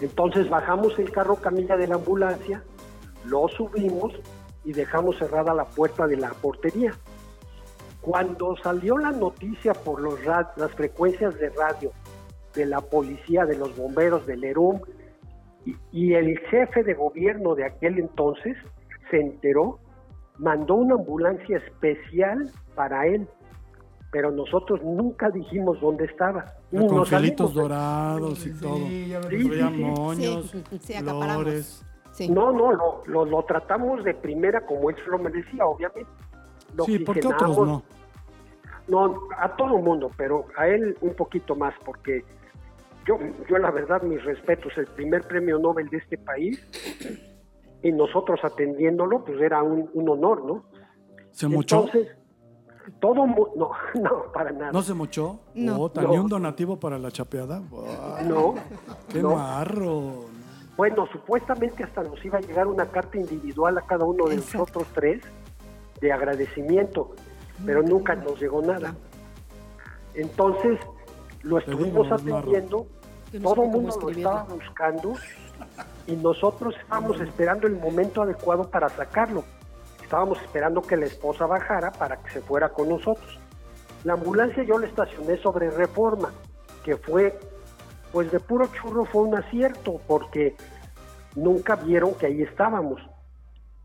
Entonces 0.01 0.49
bajamos 0.49 0.97
el 0.97 1.11
carro 1.11 1.35
camilla 1.35 1.77
de 1.77 1.85
la 1.85 1.95
ambulancia, 1.95 2.63
lo 3.25 3.47
subimos 3.49 4.13
y 4.65 4.73
dejamos 4.73 5.19
cerrada 5.19 5.53
la 5.53 5.65
puerta 5.65 6.07
de 6.07 6.17
la 6.17 6.29
portería. 6.29 6.91
Cuando 8.01 8.57
salió 8.57 8.97
la 8.97 9.11
noticia 9.11 9.75
por 9.75 10.01
los 10.01 10.19
las 10.25 10.71
frecuencias 10.71 11.37
de 11.37 11.49
radio 11.49 11.91
de 12.55 12.65
la 12.65 12.81
policía, 12.81 13.45
de 13.45 13.57
los 13.57 13.77
bomberos, 13.77 14.25
del 14.25 14.43
ERUM, 14.43 14.81
y, 15.67 15.75
y 15.91 16.13
el 16.15 16.39
jefe 16.49 16.81
de 16.81 16.95
gobierno 16.95 17.53
de 17.53 17.65
aquel 17.65 17.99
entonces 17.99 18.57
se 19.09 19.19
enteró, 19.19 19.79
mandó 20.37 20.75
una 20.75 20.95
ambulancia 20.95 21.57
especial 21.57 22.51
para 22.75 23.07
él, 23.07 23.27
pero 24.11 24.31
nosotros 24.31 24.81
nunca 24.83 25.29
dijimos 25.29 25.79
dónde 25.81 26.05
estaba. 26.05 26.45
Ni 26.71 26.87
Con 26.87 27.05
felitos 27.05 27.53
dorados 27.53 28.45
y 28.45 28.51
todo. 28.59 28.77
ya 28.77 29.19
me- 29.19 29.29
Sí, 29.29 29.47
Traía 29.49 29.69
sí. 29.69 29.75
moños, 29.83 30.55
Sí, 30.79 30.93
flores. 30.93 31.83
Sí. 32.11 32.29
No, 32.29 32.51
no, 32.51 32.71
lo, 32.71 33.03
lo, 33.05 33.25
lo 33.25 33.43
tratamos 33.43 34.03
de 34.03 34.13
primera 34.15 34.65
como 34.65 34.89
él 34.89 34.95
se 35.03 35.09
lo 35.09 35.19
merecía, 35.19 35.65
obviamente. 35.65 36.09
Lo 36.75 36.83
Sí, 36.85 36.99
porque 36.99 37.19
otros 37.27 37.33
oxigenamos. 37.57 37.83
no. 38.87 39.07
No, 39.09 39.19
a 39.37 39.55
todo 39.55 39.77
mundo, 39.79 40.09
pero 40.17 40.45
a 40.57 40.67
él 40.67 40.97
un 41.01 41.13
poquito 41.13 41.55
más, 41.55 41.73
porque 41.85 42.23
yo, 43.05 43.17
yo 43.49 43.57
la 43.57 43.69
verdad, 43.69 44.01
mis 44.01 44.23
respetos, 44.23 44.71
el 44.77 44.87
primer 44.87 45.27
premio 45.27 45.59
Nobel 45.59 45.89
de 45.89 45.97
este 45.97 46.17
país, 46.17 46.57
y 47.83 47.91
nosotros 47.91 48.39
atendiéndolo, 48.43 49.23
pues 49.23 49.39
era 49.41 49.61
un, 49.63 49.89
un 49.93 50.09
honor, 50.09 50.43
¿no? 50.45 50.63
¿Se 51.31 51.47
mochó? 51.47 51.85
Entonces, 51.85 52.07
todo 52.99 53.25
mu- 53.27 53.47
no, 53.55 53.71
no, 54.01 54.31
para 54.33 54.51
nada. 54.51 54.71
¿No 54.71 54.81
se 54.81 54.93
mochó? 54.93 55.39
No. 55.53 55.91
No. 55.93 56.07
¿Ni 56.09 56.17
un 56.17 56.27
donativo 56.27 56.79
para 56.79 56.97
la 56.97 57.11
chapeada? 57.11 57.59
Buah, 57.59 58.21
No, 58.23 58.55
¡Qué 59.09 59.21
no. 59.21 59.35
marro! 59.35 60.25
Bueno, 60.75 61.07
supuestamente 61.11 61.83
hasta 61.83 62.03
nos 62.03 62.23
iba 62.23 62.37
a 62.37 62.41
llegar 62.41 62.67
una 62.67 62.85
carta 62.85 63.17
individual 63.17 63.77
a 63.79 63.81
cada 63.81 64.05
uno 64.05 64.25
de 64.25 64.35
Exacto. 64.35 64.57
nosotros 64.59 64.87
tres 64.93 65.21
de 66.01 66.11
agradecimiento, 66.11 67.15
pero 67.65 67.81
nunca 67.81 68.13
nos 68.15 68.39
llegó 68.39 68.61
nada. 68.61 68.95
Entonces, 70.13 70.79
lo 71.41 71.57
estuvimos 71.59 72.07
digo, 72.23 72.35
atendiendo, 72.35 72.87
todo 73.41 73.63
el 73.63 73.69
mundo 73.69 73.99
lo 74.01 74.09
estaba 74.09 74.43
buscando 74.43 75.13
y 76.07 76.15
nosotros 76.15 76.75
estábamos 76.81 77.19
esperando 77.19 77.67
el 77.67 77.75
momento 77.75 78.21
adecuado 78.21 78.69
para 78.69 78.89
sacarlo. 78.89 79.43
Estábamos 80.01 80.41
esperando 80.41 80.81
que 80.81 80.95
la 80.95 81.05
esposa 81.05 81.45
bajara 81.45 81.91
para 81.91 82.17
que 82.17 82.29
se 82.31 82.41
fuera 82.41 82.69
con 82.69 82.89
nosotros. 82.89 83.39
La 84.03 84.13
ambulancia 84.13 84.63
yo 84.63 84.77
la 84.77 84.87
estacioné 84.87 85.37
sobre 85.37 85.69
reforma, 85.69 86.31
que 86.83 86.95
fue 86.95 87.37
pues 88.11 88.31
de 88.31 88.39
puro 88.39 88.67
churro 88.67 89.05
fue 89.05 89.23
un 89.23 89.35
acierto, 89.35 89.99
porque 90.07 90.55
nunca 91.35 91.75
vieron 91.75 92.15
que 92.15 92.27
ahí 92.27 92.41
estábamos. 92.41 93.01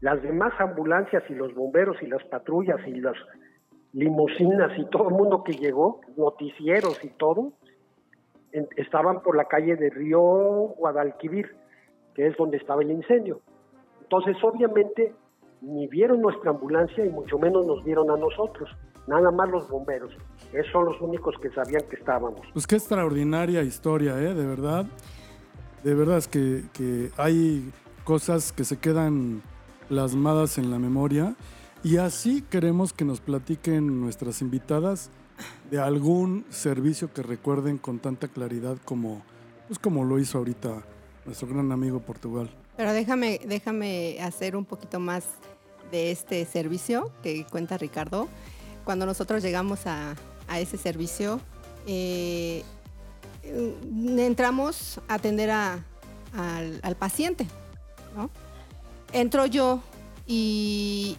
Las 0.00 0.22
demás 0.22 0.52
ambulancias 0.58 1.22
y 1.28 1.34
los 1.34 1.54
bomberos 1.54 1.96
y 2.02 2.06
las 2.06 2.22
patrullas 2.24 2.80
y 2.86 3.00
las 3.00 3.16
limusinas 3.92 4.72
y 4.78 4.84
todo 4.86 5.08
el 5.08 5.14
mundo 5.14 5.42
que 5.44 5.52
llegó, 5.52 6.00
noticieros 6.16 7.02
y 7.04 7.08
todo, 7.10 7.52
estaban 8.76 9.22
por 9.22 9.36
la 9.36 9.44
calle 9.46 9.76
de 9.76 9.90
Río 9.90 10.20
Guadalquivir, 10.76 11.54
que 12.14 12.26
es 12.26 12.36
donde 12.36 12.56
estaba 12.56 12.82
el 12.82 12.90
incendio. 12.90 13.40
Entonces, 14.02 14.36
obviamente, 14.42 15.14
ni 15.62 15.86
vieron 15.86 16.20
nuestra 16.20 16.50
ambulancia 16.50 17.04
y 17.04 17.08
mucho 17.08 17.38
menos 17.38 17.66
nos 17.66 17.82
vieron 17.84 18.10
a 18.10 18.16
nosotros, 18.16 18.68
nada 19.06 19.30
más 19.30 19.48
los 19.48 19.68
bomberos. 19.68 20.12
Esos 20.52 20.72
son 20.72 20.86
los 20.86 21.00
únicos 21.00 21.34
que 21.40 21.50
sabían 21.50 21.82
que 21.88 21.96
estábamos. 21.96 22.40
Pues 22.52 22.66
qué 22.66 22.76
extraordinaria 22.76 23.62
historia, 23.62 24.18
¿eh? 24.20 24.34
De 24.34 24.46
verdad. 24.46 24.86
De 25.82 25.94
verdad 25.94 26.18
es 26.18 26.28
que, 26.28 26.64
que 26.72 27.10
hay 27.16 27.72
cosas 28.04 28.52
que 28.52 28.64
se 28.64 28.78
quedan 28.78 29.42
plasmadas 29.88 30.58
en 30.58 30.70
la 30.70 30.78
memoria. 30.78 31.34
Y 31.82 31.96
así 31.96 32.42
queremos 32.42 32.92
que 32.92 33.04
nos 33.04 33.20
platiquen 33.20 34.00
nuestras 34.00 34.42
invitadas 34.42 35.10
de 35.70 35.80
algún 35.80 36.44
servicio 36.50 37.12
que 37.12 37.22
recuerden 37.22 37.78
con 37.78 37.98
tanta 37.98 38.28
claridad 38.28 38.76
como, 38.84 39.22
pues 39.66 39.78
como 39.78 40.04
lo 40.04 40.18
hizo 40.18 40.38
ahorita 40.38 40.84
nuestro 41.24 41.48
gran 41.48 41.70
amigo 41.72 42.00
Portugal. 42.00 42.50
Pero 42.76 42.92
déjame, 42.92 43.40
déjame 43.46 44.18
hacer 44.20 44.56
un 44.56 44.64
poquito 44.64 44.98
más 45.00 45.24
de 45.90 46.10
este 46.10 46.44
servicio 46.46 47.10
que 47.22 47.44
cuenta 47.46 47.76
Ricardo. 47.78 48.28
Cuando 48.84 49.06
nosotros 49.06 49.42
llegamos 49.42 49.86
a, 49.86 50.14
a 50.48 50.58
ese 50.58 50.76
servicio, 50.78 51.40
eh, 51.86 52.64
eh, 53.42 53.74
entramos 54.18 55.00
a 55.08 55.14
atender 55.14 55.50
a- 55.50 55.84
al, 56.82 56.96
paciente, 56.96 57.46
¿no? 58.16 58.30
Entro 59.12 59.44
yo 59.46 59.82
y, 60.26 61.18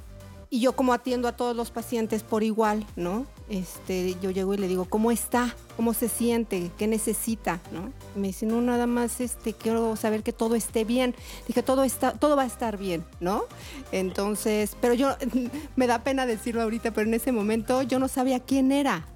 y 0.50 0.60
yo 0.60 0.76
como 0.76 0.92
atiendo 0.94 1.28
a 1.28 1.34
todos 1.36 1.56
los 1.56 1.70
pacientes 1.70 2.24
por 2.24 2.42
igual, 2.42 2.86
¿no? 2.96 3.28
Este, 3.50 4.16
yo 4.22 4.32
llego 4.32 4.54
y 4.54 4.58
le 4.58 4.68
digo, 4.68 4.86
¿cómo 4.86 5.12
está? 5.12 5.54
¿Cómo 5.76 5.94
se 5.94 6.08
siente? 6.08 6.72
¿Qué 6.78 6.88
necesita? 6.88 7.60
¿no? 7.72 7.92
Me 8.16 8.28
dice, 8.28 8.46
no, 8.46 8.62
nada 8.62 8.88
más 8.88 9.20
este, 9.20 9.54
quiero 9.54 9.96
saber 9.96 10.24
que 10.24 10.32
todo 10.32 10.56
esté 10.56 10.86
bien. 10.86 11.14
Dije, 11.48 11.62
todo, 11.62 11.84
está, 11.84 12.14
todo 12.14 12.36
va 12.38 12.44
a 12.44 12.48
estar 12.48 12.78
bien, 12.78 13.04
¿no? 13.20 13.44
Entonces, 13.92 14.76
pero 14.80 14.94
yo, 14.94 15.10
me 15.76 15.88
da 15.88 16.04
pena 16.04 16.26
decirlo 16.26 16.62
ahorita, 16.62 16.92
pero 16.92 17.08
en 17.08 17.14
ese 17.16 17.32
momento 17.32 17.82
yo 17.84 18.00
no 18.00 18.08
sabía 18.08 18.40
quién 18.40 18.72
era. 18.72 19.08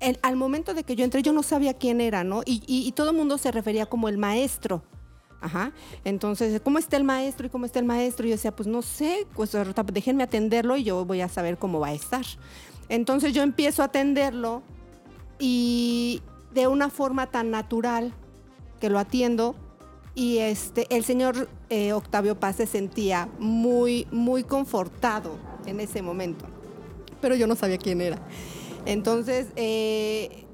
El- 0.00 0.18
al 0.22 0.34
momento 0.36 0.74
de 0.74 0.82
que 0.82 0.96
yo 0.96 1.04
entré, 1.04 1.22
yo 1.22 1.32
no 1.32 1.42
sabía 1.42 1.74
quién 1.74 2.00
era, 2.00 2.24
¿no? 2.24 2.42
Y, 2.44 2.62
y- 2.66 2.90
todo 2.92 3.10
el 3.10 3.16
mundo 3.16 3.38
se 3.38 3.52
refería 3.52 3.86
como 3.86 4.08
el 4.08 4.18
maestro. 4.18 4.82
Ajá. 5.40 5.72
Entonces, 6.04 6.60
¿cómo 6.62 6.78
está 6.78 6.96
el 6.96 7.02
maestro 7.04 7.46
y 7.46 7.50
cómo 7.50 7.66
está 7.66 7.80
el 7.80 7.84
maestro? 7.84 8.24
Yo 8.26 8.32
decía, 8.32 8.54
pues 8.54 8.68
no 8.68 8.80
sé, 8.80 9.26
pues 9.34 9.50
déjenme 9.92 10.22
atenderlo 10.22 10.76
y 10.76 10.84
yo 10.84 11.04
voy 11.04 11.20
a 11.20 11.28
saber 11.28 11.58
cómo 11.58 11.80
va 11.80 11.88
a 11.88 11.92
estar. 11.94 12.24
Entonces 12.88 13.32
yo 13.32 13.42
empiezo 13.42 13.82
a 13.82 13.86
atenderlo 13.86 14.62
y 15.38 16.22
de 16.52 16.66
una 16.66 16.90
forma 16.90 17.26
tan 17.26 17.50
natural 17.50 18.12
que 18.80 18.90
lo 18.90 18.98
atiendo 18.98 19.54
y 20.14 20.38
este 20.38 20.86
el 20.94 21.04
señor 21.04 21.48
eh, 21.70 21.92
Octavio 21.92 22.38
Paz 22.38 22.56
se 22.56 22.66
sentía 22.66 23.28
muy 23.38 24.06
muy 24.10 24.44
confortado 24.44 25.36
en 25.66 25.80
ese 25.80 26.02
momento 26.02 26.44
pero 27.20 27.34
yo 27.34 27.46
no 27.46 27.56
sabía 27.56 27.78
quién 27.78 28.00
era 28.00 28.18
entonces 28.84 29.46
eh, 29.56 30.44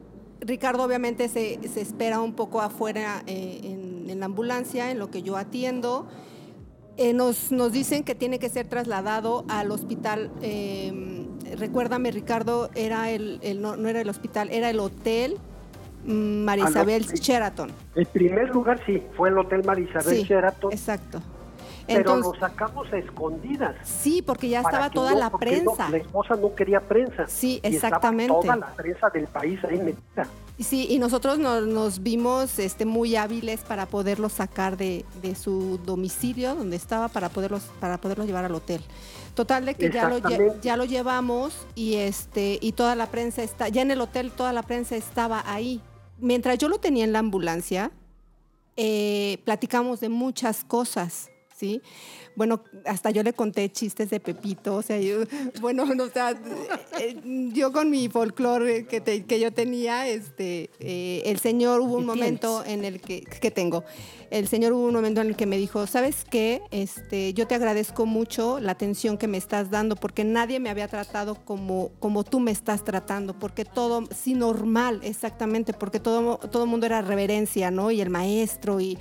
Ricardo 0.41 0.85
obviamente 0.85 1.29
se, 1.29 1.59
se 1.68 1.81
espera 1.81 2.20
un 2.20 2.35
poco 2.35 2.61
afuera 2.61 3.24
eh, 3.26 3.61
en, 3.64 4.09
en 4.09 4.20
la 4.20 4.26
ambulancia 4.26 4.91
en 4.91 4.99
lo 4.99 5.11
que 5.11 5.22
yo 5.22 5.37
atiendo 5.37 6.07
nos, 7.14 7.53
nos 7.53 7.72
dicen 7.72 8.03
que 8.03 8.16
tiene 8.16 8.41
que 8.41 8.49
ser 8.49 8.66
trasladado 8.66 9.45
al 9.47 9.70
hospital. 9.70 10.33
Recuérdame, 11.57 12.11
Ricardo, 12.11 12.70
era 12.74 13.11
el, 13.11 13.39
el- 13.43 13.61
no, 13.61 13.76
no 13.76 13.89
era 13.89 14.01
el 14.01 14.09
hospital, 14.09 14.49
era 14.51 14.70
el 14.70 14.80
hotel 14.80 15.36
mm, 16.05 16.45
María 16.45 16.64
Al 16.66 16.70
Isabel 16.70 17.03
hotel. 17.05 17.18
Sheraton. 17.20 17.72
El 17.95 18.07
primer 18.07 18.49
lugar 18.51 18.80
sí, 18.86 19.03
fue 19.16 19.28
el 19.30 19.39
Hotel 19.39 19.62
Marisabel 19.64 20.16
Sí, 20.16 20.22
Sheraton, 20.24 20.72
exacto. 20.72 21.20
pero 21.86 22.01
Entonces, 22.01 22.32
lo 22.41 22.49
sacamos 22.49 22.93
a 22.93 22.99
escondidas. 22.99 23.74
sí, 23.82 24.22
porque 24.22 24.49
ya 24.49 24.61
estaba 24.61 24.91
toda 24.91 25.12
no- 25.12 25.18
la 25.18 25.30
no- 25.30 25.39
prensa. 25.39 25.89
la 25.91 25.97
esposa 25.97 26.36
no 26.36 26.55
quería 26.55 26.80
prensa. 26.80 27.26
Sí, 27.26 27.61
y 27.62 27.66
exactamente. 27.66 28.32
toda 28.32 28.57
la 28.57 28.74
prensa 28.74 29.09
del 29.11 29.26
país 29.26 29.59
ahí 29.64 29.78
metida. 29.78 30.26
Sí, 30.59 30.86
y 30.91 30.99
nosotros 30.99 31.39
nos, 31.39 31.66
nos 31.68 32.03
vimos 32.03 32.59
este, 32.59 32.84
muy 32.84 33.14
hábiles 33.14 33.61
para 33.61 33.86
poderlo 33.86 34.28
sacar 34.28 34.76
de, 34.76 35.05
de 35.22 35.34
su 35.36 35.78
domicilio 35.84 36.57
donde 36.57 36.74
estaba 36.74 37.07
para 37.09 37.28
poderlos 37.28 37.62
para 37.80 37.97
poderlo 37.99 38.24
llevar 38.24 38.45
al 38.45 38.55
hotel. 38.57 38.82
Total 39.39 39.64
de 39.64 39.76
que 39.76 39.89
ya 39.89 40.09
lo, 40.09 40.18
ya 40.61 40.76
lo 40.76 40.84
llevamos 40.84 41.55
y 41.76 41.95
este 41.95 42.59
y 42.61 42.72
toda 42.72 42.97
la 42.97 43.07
prensa 43.07 43.45
está 43.45 43.68
ya 43.68 43.82
en 43.82 43.93
el 43.93 44.01
hotel 44.01 44.32
toda 44.32 44.53
la 44.53 44.64
prensa 44.64 44.97
estaba 44.97 45.45
ahí. 45.47 45.80
Mientras 46.18 46.59
yo 46.59 46.68
lo 46.68 46.78
tenía 46.78 47.05
en 47.05 47.12
la 47.12 47.20
ambulancia, 47.20 47.93
eh, 48.74 49.39
platicamos 49.45 50.01
de 50.01 50.09
muchas 50.09 50.64
cosas, 50.64 51.30
¿sí? 51.59 51.82
Bueno, 52.36 52.62
hasta 52.84 53.11
yo 53.11 53.22
le 53.22 53.32
conté 53.32 53.70
chistes 53.72 54.11
de 54.11 54.20
Pepito, 54.20 54.76
o 54.76 54.82
sea, 54.82 54.98
yo, 55.00 55.18
bueno, 55.61 55.84
no, 55.86 56.04
o 56.04 56.09
sea, 56.11 56.38
eh, 57.00 57.16
yo 57.52 57.72
con 57.72 57.90
mi 57.90 58.09
folclore 58.09 58.86
que, 58.86 59.00
te- 59.00 59.24
que 59.24 59.40
yo 59.40 59.52
tenía, 59.52 60.06
este, 60.09 60.70
eh, 60.78 61.22
el 61.26 61.38
señor 61.40 61.80
hubo 61.80 61.96
un 61.96 62.04
¿Y 62.04 62.06
momento 62.06 62.62
en 62.64 62.84
el 62.84 63.00
que, 63.00 63.22
que 63.22 63.50
tengo, 63.50 63.82
el 64.30 64.46
señor 64.46 64.72
hubo 64.74 64.86
un 64.86 64.94
momento 64.94 65.20
en 65.20 65.28
el 65.28 65.36
que 65.36 65.46
me 65.46 65.56
dijo, 65.56 65.86
¿sabes 65.86 66.24
qué? 66.30 66.62
Este, 66.70 67.32
yo 67.34 67.46
te 67.46 67.54
agradezco 67.54 68.06
mucho 68.06 68.61
la 68.61 68.72
atención 68.72 69.16
que 69.18 69.26
me 69.26 69.38
estás 69.38 69.70
dando, 69.70 69.96
porque 69.96 70.22
nadie 70.22 70.61
me 70.61 70.70
había 70.70 70.86
tratado 70.86 71.34
como, 71.44 71.90
como 71.98 72.22
tú 72.24 72.38
me 72.38 72.50
estás 72.52 72.84
tratando, 72.84 73.38
porque 73.38 73.64
todo, 73.64 74.04
sí, 74.14 74.34
normal, 74.34 75.00
exactamente, 75.02 75.72
porque 75.72 75.98
todo, 75.98 76.36
todo 76.38 76.64
el 76.64 76.68
mundo 76.70 76.86
era 76.86 77.00
reverencia, 77.02 77.70
¿no? 77.70 77.90
Y 77.90 78.00
el 78.00 78.11
maestro 78.11 78.80
y... 78.80 78.96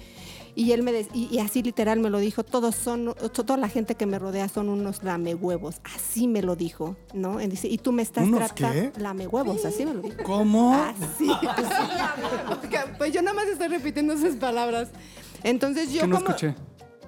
Y 0.59 0.71
él 0.71 0.81
me 0.81 0.91
de- 0.91 1.07
y, 1.13 1.25
y 1.31 1.37
así 1.37 1.61
literal 1.61 1.99
me 1.99 2.09
lo 2.09 2.17
dijo, 2.17 2.43
todos 2.43 2.73
son, 2.75 3.13
to- 3.13 3.29
toda 3.29 3.57
la 3.57 3.69
gente 3.69 3.93
que 3.93 4.07
me 4.07 4.17
rodea 4.17 4.49
son 4.49 4.69
unos 4.69 5.03
lamehuevos. 5.03 5.81
Así 5.95 6.27
me 6.27 6.41
lo 6.41 6.55
dijo, 6.55 6.95
¿no? 7.13 7.39
Y 7.39 7.45
dice, 7.45 7.67
y 7.67 7.77
tú 7.77 7.91
me 7.91 8.01
estás 8.01 8.23
¿Unos 8.27 8.55
tratando 8.55 8.91
lamehuevos, 8.99 9.63
así 9.65 9.85
me 9.85 9.93
lo 9.93 10.01
dijo. 10.01 10.17
¿Cómo? 10.23 10.73
Así. 10.73 11.29
Oiga, 12.63 12.95
pues 12.97 13.13
yo 13.13 13.21
nada 13.21 13.35
más 13.35 13.45
estoy 13.47 13.67
repitiendo 13.67 14.13
esas 14.13 14.35
palabras. 14.35 14.89
Entonces 15.43 15.91
yo 15.93 16.01
que 16.01 16.07
no 16.07 16.15
como 16.17 16.29
escuché. 16.29 16.55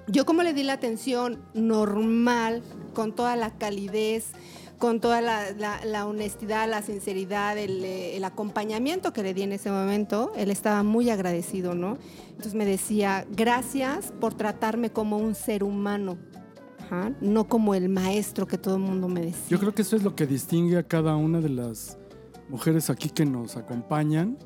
yo 0.06 0.24
como 0.24 0.42
le 0.42 0.52
di 0.54 0.62
la 0.62 0.74
atención 0.74 1.42
normal, 1.54 2.62
con 2.94 3.14
toda 3.14 3.36
la 3.36 3.50
calidez, 3.58 4.26
con 4.80 4.98
toda 4.98 5.20
la, 5.20 6.06
honestidad, 6.06 6.68
la 6.68 6.80
sinceridad, 6.82 7.56
el, 7.58 7.84
eh, 7.84 8.16
el 8.16 8.24
acompañamiento 8.24 9.12
que 9.12 9.22
le 9.22 9.34
di 9.34 9.42
en 9.42 9.52
ese 9.52 9.70
momento, 9.70 10.32
él 10.36 10.50
estaba 10.50 10.82
muy 10.82 11.10
agradecido, 11.10 11.74
¿no? 11.74 11.98
Entonces 12.30 12.54
me 12.54 12.64
decía, 12.64 13.26
gracias 13.30 14.12
por 14.20 14.32
tratarme 14.34 14.90
como 14.90 15.18
un 15.18 15.34
ser 15.34 15.62
humano, 15.64 16.16
no 17.20 17.46
como 17.46 17.74
el 17.74 17.88
maestro 17.90 18.46
que 18.46 18.56
todo 18.58 18.76
el 18.76 18.80
mundo 18.82 19.06
me 19.06 19.20
decía. 19.20 19.46
Yo 19.50 19.58
creo 19.60 19.74
que 19.74 19.82
eso 19.82 19.94
es 19.96 20.02
lo 20.02 20.16
que 20.16 20.26
distingue 20.26 20.78
a 20.78 20.82
cada 20.82 21.14
una 21.14 21.40
de 21.40 21.50
las 21.50 21.98
mujeres 22.48 22.88
aquí 22.90 23.10
que 23.10 23.24
nos 23.26 23.56
acompañan, 23.56 24.38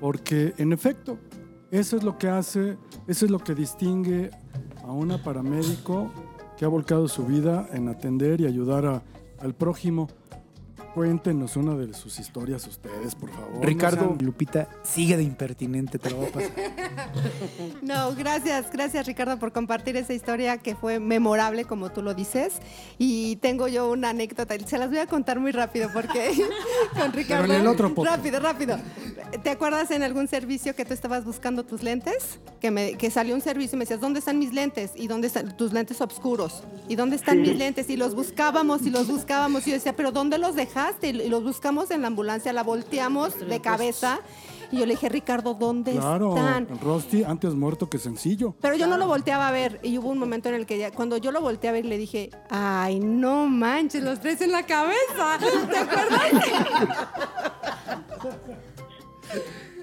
porque 0.00 0.52
en 0.58 0.72
efecto, 0.72 1.16
eso 1.70 1.96
es 1.96 2.02
lo 2.02 2.18
que 2.18 2.28
hace, 2.28 2.76
eso 3.06 3.24
es 3.24 3.30
lo 3.30 3.38
que 3.38 3.54
distingue 3.54 4.30
a 4.82 4.90
una 4.90 5.22
paramédico 5.22 6.10
que 6.58 6.64
ha 6.64 6.68
volcado 6.68 7.06
su 7.08 7.24
vida 7.24 7.68
en 7.72 7.88
atender 7.88 8.40
y 8.40 8.46
ayudar 8.46 8.84
a- 8.84 9.02
al 9.40 9.54
prójimo. 9.54 10.08
Cuéntenos 10.96 11.56
una 11.56 11.74
de 11.76 11.92
sus 11.92 12.18
historias 12.18 12.66
ustedes, 12.66 13.14
por 13.14 13.28
favor. 13.30 13.62
Ricardo, 13.66 14.00
No 14.06 14.08
sean- 14.16 14.24
Lupita, 14.24 14.66
sigue 14.82 15.18
de 15.18 15.24
impertinente, 15.24 15.98
te 15.98 16.08
lo 16.08 16.16
voy 16.16 16.26
a 16.28 16.32
pasar. 16.32 16.50
No, 17.82 18.14
gracias, 18.14 18.70
gracias 18.72 19.06
Ricardo 19.06 19.38
por 19.38 19.52
compartir 19.52 19.96
esa 19.96 20.12
historia 20.14 20.56
que 20.58 20.74
fue 20.74 20.98
memorable 20.98 21.64
como 21.66 21.90
tú 21.90 22.00
lo 22.02 22.14
dices. 22.14 22.54
Y 22.98 23.36
tengo 23.36 23.68
yo 23.68 23.90
una 23.90 24.08
anécdota, 24.10 24.54
se 24.66 24.78
las 24.78 24.88
voy 24.88 24.98
a 24.98 25.06
contar 25.06 25.38
muy 25.38 25.52
rápido 25.52 25.90
porque 25.92 26.32
con 26.98 27.12
Ricardo... 27.12 27.44
en 27.52 27.60
el 27.60 27.66
otro 27.66 27.92
rápido, 28.02 28.40
rápido. 28.40 28.78
¿Te 29.42 29.50
acuerdas 29.50 29.90
en 29.90 30.02
algún 30.02 30.28
servicio 30.28 30.74
que 30.74 30.84
tú 30.86 30.94
estabas 30.94 31.24
buscando 31.26 31.64
tus 31.64 31.82
lentes? 31.82 32.38
Que, 32.60 32.70
me, 32.70 32.94
que 32.96 33.10
salió 33.10 33.34
un 33.34 33.40
servicio 33.42 33.76
y 33.76 33.78
me 33.80 33.84
decías, 33.84 34.00
¿dónde 34.00 34.20
están 34.20 34.38
mis 34.38 34.52
lentes? 34.54 34.92
¿Y 34.96 35.08
dónde 35.08 35.26
están 35.26 35.56
tus 35.58 35.72
lentes 35.74 36.00
oscuros? 36.00 36.62
¿Y 36.88 36.96
dónde 36.96 37.16
están 37.16 37.36
Sí. 37.36 37.42
mis 37.50 37.56
lentes? 37.58 37.90
Y 37.90 37.96
los 37.96 38.14
buscábamos 38.14 38.82
y 38.82 38.90
los 38.90 39.06
buscábamos. 39.08 39.66
Y 39.66 39.70
yo 39.70 39.76
decía, 39.76 39.94
¿pero 39.94 40.10
dónde 40.10 40.38
los 40.38 40.54
dejaste? 40.56 40.85
Y 41.02 41.28
los 41.28 41.42
buscamos 41.42 41.90
en 41.90 42.02
la 42.02 42.08
ambulancia, 42.08 42.52
la 42.52 42.62
volteamos 42.62 43.38
de 43.38 43.60
cabeza. 43.60 44.20
Y 44.72 44.78
yo 44.78 44.86
le 44.86 44.94
dije, 44.94 45.08
Ricardo, 45.08 45.54
¿dónde 45.54 45.92
Claro, 45.92 46.36
están? 46.36 46.66
Rosti, 46.80 47.22
antes 47.22 47.54
muerto 47.54 47.88
que 47.88 47.98
sencillo. 47.98 48.52
Pero 48.60 48.74
yo 48.74 48.88
no 48.88 48.96
lo 48.96 49.06
volteaba 49.06 49.46
a 49.46 49.52
ver 49.52 49.78
y 49.84 49.96
hubo 49.98 50.08
un 50.08 50.18
momento 50.18 50.48
en 50.48 50.56
el 50.56 50.66
que 50.66 50.76
ya, 50.78 50.90
cuando 50.90 51.18
yo 51.18 51.30
lo 51.30 51.40
volteé 51.40 51.70
a 51.70 51.72
ver 51.72 51.84
le 51.84 51.98
dije, 51.98 52.30
ay, 52.50 52.98
no 52.98 53.46
manches, 53.46 54.02
los 54.02 54.18
tres 54.20 54.40
en 54.40 54.50
la 54.50 54.66
cabeza. 54.66 55.38
¿Te 55.70 55.78
acuerdas? 55.78 56.20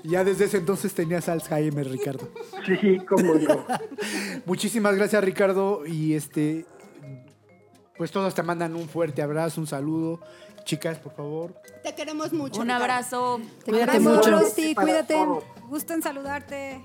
Ya 0.04 0.24
desde 0.26 0.45
ese 0.45 0.58
entonces 0.58 0.93
tenías 0.93 1.30
Alzheimer, 1.30 1.89
Ricardo. 1.89 2.28
Sí, 2.66 2.97
cómo 3.08 3.36
no. 3.36 3.66
Muchísimas 4.45 4.95
gracias, 4.95 5.24
Ricardo. 5.24 5.86
Y 5.86 6.14
este, 6.14 6.66
pues 7.97 8.12
todos 8.12 8.36
te 8.36 8.43
mandan 8.43 8.76
un 8.76 8.89
fuerte 8.89 9.22
abrazo, 9.22 9.62
un 9.62 9.68
saludo. 9.68 10.20
Chicas, 10.64 10.97
por 10.99 11.14
favor. 11.14 11.53
Te 11.84 11.93
queremos 11.93 12.32
mucho. 12.34 12.61
Un 12.61 12.68
Ricardo. 12.68 12.84
abrazo. 12.84 13.41
Te 13.66 13.72
Cuídate 13.72 13.91
queremos, 13.93 14.16
mucho. 14.18 14.32
Rosy, 14.32 14.76
cuídate. 14.76 15.14
todos. 15.14 15.43
Gusto 15.70 15.93
en 15.93 16.01
saludarte. 16.01 16.82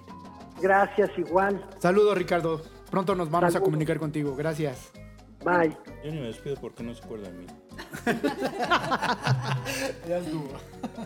Gracias, 0.61 1.11
igual. 1.17 1.65
Saludos, 1.79 2.17
Ricardo. 2.19 2.63
Pronto 2.91 3.15
nos 3.15 3.31
vamos 3.31 3.55
a 3.55 3.61
comunicar 3.61 3.99
contigo. 3.99 4.35
Gracias. 4.35 4.91
Bye. 5.45 5.77
Yo 6.05 6.11
ni 6.11 6.21
me 6.21 6.27
despido 6.29 6.57
porque 6.61 6.83
no 6.83 6.95
se 6.95 7.05
acuerda 7.05 7.29
de 7.31 7.35
mí. 7.39 7.47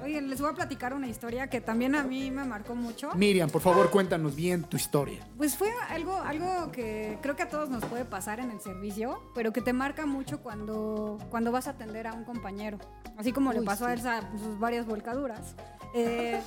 Oye, 0.03 0.21
les 0.21 0.41
voy 0.41 0.51
a 0.51 0.55
platicar 0.55 0.95
una 0.95 1.07
historia 1.09 1.49
que 1.49 1.61
también 1.61 1.95
a 1.95 2.03
mí 2.03 2.31
me 2.31 2.45
marcó 2.45 2.75
mucho. 2.75 3.11
Miriam, 3.15 3.51
por 3.51 3.61
favor, 3.61 3.91
cuéntanos 3.91 4.35
bien 4.35 4.65
tu 4.65 4.77
historia. 4.77 5.27
Pues 5.37 5.57
fue 5.57 5.71
algo, 5.89 6.17
algo 6.17 6.71
que 6.73 7.19
creo 7.23 7.37
que 7.37 7.43
a 7.43 7.49
todos 7.49 7.69
nos 7.69 7.85
puede 7.85 8.05
pasar 8.05 8.41
en 8.41 8.51
el 8.51 8.61
servicio, 8.61 9.23
pero 9.35 9.53
que 9.53 9.61
te 9.61 9.73
marca 9.73 10.07
mucho 10.07 10.41
cuando, 10.41 11.19
cuando 11.31 11.53
vas 11.53 11.67
a 11.67 11.71
atender 11.71 12.07
a 12.07 12.15
un 12.15 12.25
compañero. 12.25 12.79
Así 13.17 13.33
como 13.33 13.53
le 13.53 13.61
Uy, 13.61 13.67
pasó 13.67 13.87
a 13.87 13.89
sí. 13.89 13.95
Elsa 13.95 14.31
sus 14.39 14.59
varias 14.59 14.87
volcaduras. 14.87 15.55
Eh, 15.95 16.41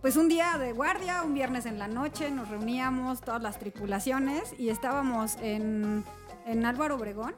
pues 0.00 0.16
un 0.16 0.28
día 0.28 0.58
de 0.58 0.72
guardia, 0.72 1.22
un 1.22 1.34
viernes 1.34 1.66
en 1.66 1.78
la 1.78 1.88
noche, 1.88 2.30
nos 2.30 2.48
reuníamos 2.48 3.20
todas 3.20 3.42
las 3.42 3.58
tripulaciones 3.58 4.54
y 4.58 4.68
estábamos 4.68 5.36
en, 5.40 6.04
en 6.46 6.66
Álvaro 6.66 6.96
Obregón. 6.96 7.34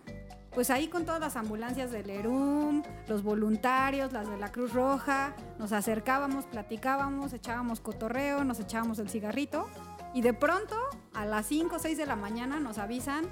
Pues 0.55 0.71
ahí 0.71 0.87
con 0.87 1.05
todas 1.05 1.21
las 1.21 1.35
ambulancias 1.37 1.91
del 1.91 2.09
ERUM, 2.09 2.83
los 3.09 3.25
voluntarios, 3.25 4.13
las 4.13 4.29
de 4.31 4.37
la 4.37 4.53
Cruz 4.53 4.73
Roja, 4.73 5.35
nos 5.59 5.73
acercábamos, 5.73 6.45
platicábamos, 6.47 7.33
echábamos 7.33 7.81
cotorreo, 7.81 8.45
nos 8.45 8.61
echábamos 8.61 9.01
el 9.01 9.09
cigarrito 9.11 9.69
y 10.15 10.23
de 10.23 10.33
pronto 10.33 10.77
a 11.13 11.25
las 11.27 11.47
5 11.47 11.75
o 11.75 11.79
6 11.81 11.99
de 11.99 12.07
la 12.07 12.15
mañana 12.15 12.61
nos 12.61 12.79
avisan 12.79 13.25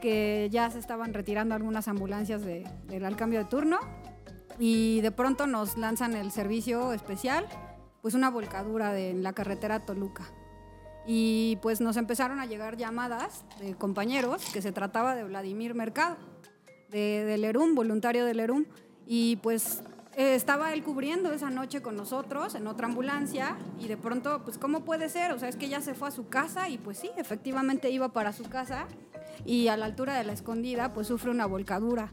que 0.00 0.48
ya 0.50 0.68
se 0.68 0.80
estaban 0.80 1.14
retirando 1.14 1.54
algunas 1.54 1.86
ambulancias 1.86 2.42
de- 2.44 2.68
del 2.88 3.04
al 3.04 3.14
cambio 3.16 3.38
de 3.38 3.44
turno 3.44 3.78
y 4.58 5.00
de 5.00 5.12
pronto 5.12 5.46
nos 5.46 5.78
lanzan 5.78 6.14
el 6.16 6.32
servicio 6.32 6.92
especial, 6.92 7.46
pues 8.02 8.14
una 8.14 8.30
volcadura 8.30 8.92
de, 8.92 9.10
en 9.10 9.22
la 9.22 9.32
carretera 9.32 9.78
Toluca. 9.86 10.24
Y 11.06 11.56
pues 11.62 11.80
nos 11.80 11.96
empezaron 11.96 12.40
a 12.40 12.46
llegar 12.46 12.76
llamadas 12.76 13.44
de 13.60 13.74
compañeros 13.76 14.44
que 14.52 14.60
se 14.62 14.72
trataba 14.72 15.14
de 15.14 15.22
Vladimir 15.24 15.74
Mercado, 15.74 16.16
de, 16.90 17.24
del 17.24 17.44
ERUM, 17.44 17.74
voluntario 17.74 18.24
del 18.24 18.40
ERUM. 18.40 18.64
Y 19.06 19.36
pues 19.36 19.82
eh, 20.16 20.34
estaba 20.34 20.72
él 20.72 20.82
cubriendo 20.82 21.32
esa 21.32 21.50
noche 21.50 21.82
con 21.82 21.96
nosotros 21.96 22.54
en 22.54 22.66
otra 22.66 22.86
ambulancia 22.86 23.56
y 23.80 23.88
de 23.88 23.96
pronto, 23.96 24.42
pues 24.44 24.58
¿cómo 24.58 24.84
puede 24.84 25.08
ser? 25.08 25.32
O 25.32 25.38
sea, 25.38 25.48
es 25.48 25.56
que 25.56 25.68
ya 25.68 25.80
se 25.80 25.94
fue 25.94 26.08
a 26.08 26.10
su 26.10 26.28
casa 26.28 26.68
y 26.68 26.78
pues 26.78 26.98
sí, 26.98 27.10
efectivamente 27.16 27.90
iba 27.90 28.12
para 28.12 28.32
su 28.32 28.44
casa 28.44 28.86
y 29.44 29.68
a 29.68 29.76
la 29.76 29.86
altura 29.86 30.16
de 30.16 30.24
la 30.24 30.32
escondida 30.32 30.92
pues 30.94 31.08
sufre 31.08 31.30
una 31.30 31.46
volcadura. 31.46 32.10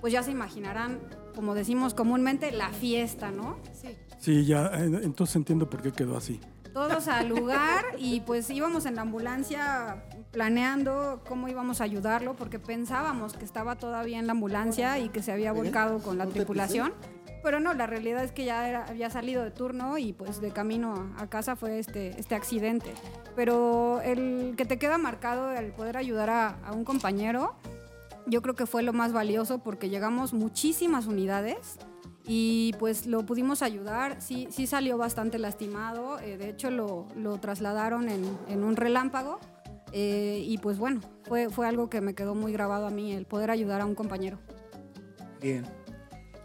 Pues 0.00 0.12
ya 0.12 0.22
se 0.22 0.30
imaginarán, 0.30 1.00
como 1.34 1.54
decimos 1.54 1.92
comúnmente, 1.92 2.52
la 2.52 2.70
fiesta, 2.70 3.30
¿no? 3.30 3.58
Sí. 3.72 3.96
Sí, 4.18 4.44
ya, 4.46 4.70
entonces 4.74 5.36
entiendo 5.36 5.68
por 5.68 5.82
qué 5.82 5.92
quedó 5.92 6.16
así. 6.16 6.40
todos 6.72 7.08
al 7.08 7.28
lugar 7.28 7.84
y 7.98 8.20
pues 8.20 8.48
íbamos 8.50 8.86
en 8.86 8.94
la 8.94 9.02
ambulancia 9.02 10.04
planeando 10.30 11.20
cómo 11.28 11.48
íbamos 11.48 11.80
a 11.80 11.84
ayudarlo 11.84 12.34
porque 12.34 12.58
pensábamos 12.58 13.34
que 13.34 13.44
estaba 13.44 13.76
todavía 13.76 14.18
en 14.18 14.26
la 14.26 14.32
ambulancia 14.32 14.98
y 14.98 15.08
que 15.08 15.22
se 15.22 15.32
había 15.32 15.52
volcado 15.52 15.98
con 16.00 16.18
la 16.18 16.26
tripulación. 16.26 16.92
Pero 17.42 17.58
no, 17.58 17.72
la 17.72 17.86
realidad 17.86 18.22
es 18.22 18.32
que 18.32 18.44
ya 18.44 18.68
era- 18.68 18.84
había 18.84 19.08
salido 19.08 19.42
de 19.42 19.50
turno 19.50 19.96
y 19.96 20.12
pues 20.12 20.40
de 20.42 20.50
camino 20.50 21.10
a 21.18 21.26
casa 21.28 21.56
fue 21.56 21.78
este, 21.78 22.20
este 22.20 22.34
accidente. 22.34 22.92
Pero 23.34 24.00
el 24.02 24.54
que 24.56 24.66
te 24.66 24.78
queda 24.78 24.98
marcado 24.98 25.50
el 25.52 25.72
poder 25.72 25.96
ayudar 25.96 26.28
a, 26.30 26.48
a 26.64 26.72
un 26.72 26.84
compañero, 26.84 27.54
yo 28.26 28.42
creo 28.42 28.54
que 28.54 28.66
fue 28.66 28.82
lo 28.82 28.92
más 28.92 29.12
valioso 29.14 29.58
porque 29.60 29.88
llegamos 29.88 30.34
muchísimas 30.34 31.06
unidades 31.06 31.78
y 32.26 32.74
pues 32.78 33.06
lo 33.06 33.24
pudimos 33.24 33.62
ayudar. 33.62 34.20
Sí, 34.20 34.46
sí 34.50 34.66
salió 34.66 34.98
bastante 34.98 35.38
lastimado, 35.38 36.18
eh, 36.20 36.36
de 36.36 36.50
hecho 36.50 36.70
lo, 36.70 37.08
lo 37.16 37.38
trasladaron 37.38 38.10
en, 38.10 38.22
en 38.48 38.62
un 38.62 38.76
relámpago 38.76 39.40
eh, 39.92 40.44
y 40.46 40.58
pues 40.58 40.78
bueno, 40.78 41.00
fue, 41.24 41.50
fue 41.50 41.66
algo 41.66 41.90
que 41.90 42.00
me 42.00 42.14
quedó 42.14 42.34
muy 42.34 42.52
grabado 42.52 42.86
a 42.86 42.90
mí, 42.90 43.12
el 43.12 43.26
poder 43.26 43.50
ayudar 43.50 43.80
a 43.80 43.86
un 43.86 43.94
compañero. 43.94 44.38
Bien. 45.40 45.64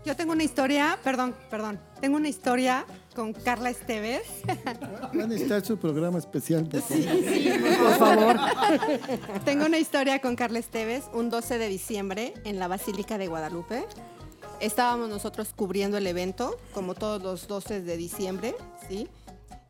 Yo 0.05 0.15
tengo 0.15 0.33
una 0.33 0.43
historia, 0.43 0.99
perdón, 1.03 1.33
perdón. 1.49 1.79
Tengo 1.99 2.17
una 2.17 2.29
historia 2.29 2.85
con 3.15 3.33
Carla 3.33 3.71
Esteves. 3.71 4.21
Va 4.47 5.23
a 5.23 5.27
necesitar 5.27 5.65
su 5.65 5.77
programa 5.77 6.19
especial. 6.19 6.67
por 6.67 6.81
favor. 6.81 7.17
por 7.77 7.97
favor. 7.97 8.39
Tengo 9.45 9.65
una 9.65 9.79
historia 9.79 10.21
con 10.21 10.35
Carla 10.35 10.59
Esteves, 10.59 11.05
un 11.11 11.31
12 11.31 11.57
de 11.57 11.67
diciembre 11.67 12.33
en 12.43 12.59
la 12.59 12.67
Basílica 12.67 13.17
de 13.17 13.27
Guadalupe. 13.27 13.85
Estábamos 14.59 15.09
nosotros 15.09 15.53
cubriendo 15.55 15.97
el 15.97 16.05
evento, 16.05 16.55
como 16.71 16.93
todos 16.93 17.23
los 17.23 17.47
12 17.47 17.81
de 17.81 17.97
diciembre, 17.97 18.55
¿sí? 18.87 19.09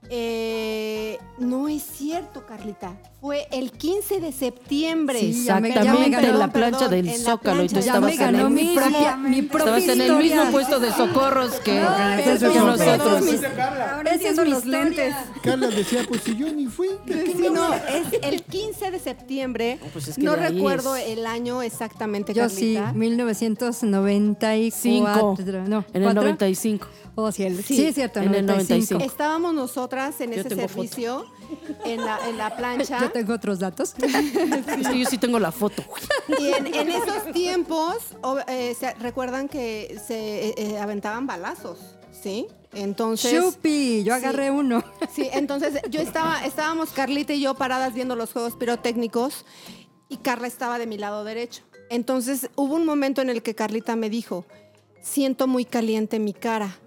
Eh, 0.10 1.18
no 1.40 1.68
es 1.68 1.82
cierto, 1.82 2.46
Carlita. 2.46 2.98
Fue 3.26 3.48
el 3.52 3.72
15 3.72 4.20
de 4.22 4.32
septiembre. 4.32 5.20
Sí, 5.20 5.46
ya 5.46 5.60
me- 5.60 5.70
ya 5.70 5.76
me 5.82 5.84
Exactamente, 5.90 6.16
ganó, 6.18 6.28
en 6.28 6.38
la 6.40 6.48
plancha 6.52 6.88
perdón, 6.90 7.06
del 7.08 7.16
Zócalo 7.18 7.64
y 7.64 7.68
tú 7.68 7.74
plancha. 7.74 7.94
Ya 7.94 8.00
me 8.00 8.12
estabas 8.12 8.34
en 8.36 8.40
el, 8.40 8.50
mi 8.52 8.76
propia, 8.76 9.18
mi 9.18 9.42
propia 9.42 9.78
estabas 9.80 9.98
en 9.98 10.02
el 10.02 10.16
mismo 10.18 10.44
puesto 10.52 10.80
de 10.80 10.92
socorros 10.92 11.54
que, 11.62 11.80
Ah, 11.80 12.20
que 12.24 12.34
eso 12.34 12.48
nosotros. 12.54 12.82
Ahora 12.84 14.12
Esa 14.12 14.14
es 14.14 14.16
entiendo 14.16 14.44
mi 14.44 14.50
los 14.52 14.60
historia. 14.66 14.84
lentes. 14.84 15.16
Carla 15.42 15.68
decía, 15.70 16.06
pues 16.08 16.22
si 16.22 16.36
yo 16.38 16.54
ni 16.54 16.68
fui. 16.68 16.90
¿qué- 17.08 17.24
qué 17.24 17.32
Sí, 17.36 17.48
no, 17.52 17.74
es 17.74 18.06
el 18.22 18.44
15 18.44 18.92
de 18.92 19.00
septiembre. 19.00 19.80
No, 19.84 19.88
pues 19.92 20.08
es 20.10 20.16
que 20.18 20.22
no 20.22 20.36
de 20.36 20.50
recuerdo 20.50 20.96
es. 20.96 21.08
el 21.08 21.26
año 21.26 21.64
exactamente, 21.64 22.32
Yo 22.32 22.48
sí, 22.48 22.76
Carlita. 22.76 22.94
1994. 22.94 25.64
No, 25.68 25.84
En 25.94 25.96
el 25.96 26.04
¿cuatro? 26.04 26.22
95. 26.22 26.86
Oh, 27.16 27.32
sí, 27.32 27.42
el- 27.44 27.64
Sí, 27.64 27.76
sí, 27.78 27.86
es 27.86 27.96
cierto, 27.96 28.20
en 28.20 28.36
el 28.36 28.46
95. 28.46 29.02
Estábamos 29.04 29.52
nosotras 29.54 30.20
en 30.22 30.32
Yo 30.34 30.42
ese 30.42 30.50
servicio, 30.54 31.26
en 31.84 32.04
la, 32.06 32.28
en 32.28 32.38
la 32.38 32.56
plancha. 32.56 33.00
Yo 33.00 33.12
tengo 33.12 33.34
otros 33.34 33.60
datos. 33.60 33.94
Que 34.00 35.00
yo 35.00 35.06
sí 35.10 35.18
tengo 35.18 35.40
la 35.40 35.52
foto. 35.52 35.84
Y 36.40 36.48
en, 36.54 36.68
en 36.68 36.90
esos 36.90 37.32
tiempos, 37.34 37.98
eh, 38.48 38.76
se, 38.80 38.94
recuerdan 38.96 39.48
que 39.48 39.98
se 40.06 40.50
eh, 40.50 40.56
eh, 40.58 40.80
aventaban 40.80 41.28
balazos, 41.28 41.80
¿sí? 42.12 42.48
Entonces. 42.74 43.32
Chupi, 43.32 44.04
yo 44.04 44.14
Sí. 44.16 44.24
agarré 44.24 44.52
uno. 44.52 44.84
Sí, 45.14 45.30
entonces 45.32 45.80
yo 45.90 46.02
estaba, 46.02 46.44
estábamos 46.46 46.90
Carlita 46.92 47.34
y 47.34 47.42
yo 47.42 47.56
paradas 47.56 47.94
viendo 47.94 48.16
los 48.16 48.34
juegos 48.34 48.56
pirotécnicos 48.56 49.46
y 50.10 50.18
Carla 50.18 50.48
estaba 50.48 50.78
de 50.80 50.88
mi 50.88 50.98
lado 50.98 51.24
derecho. 51.24 51.64
Entonces 51.90 52.50
hubo 52.56 52.76
un 52.76 52.86
momento 52.86 53.22
en 53.22 53.30
el 53.30 53.42
que 53.44 53.56
Carlita 53.56 53.96
me 53.96 54.10
dijo, 54.10 54.46
siento 55.02 55.48
muy 55.48 55.66
caliente 55.66 56.20
mi 56.20 56.34
cara. 56.34 56.78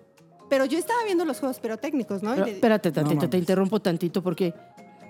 Pero 0.48 0.64
yo 0.64 0.78
estaba 0.78 1.04
viendo 1.04 1.24
los 1.24 1.38
juegos 1.40 1.58
pirotécnicos, 1.60 2.22
¿no? 2.22 2.30
Y 2.30 2.34
Pero, 2.34 2.46
le- 2.46 2.52
espérate 2.52 2.90
tantito, 2.92 3.28
te 3.28 3.36
interrumpo 3.38 3.80
tantito 3.80 4.22
porque 4.22 4.54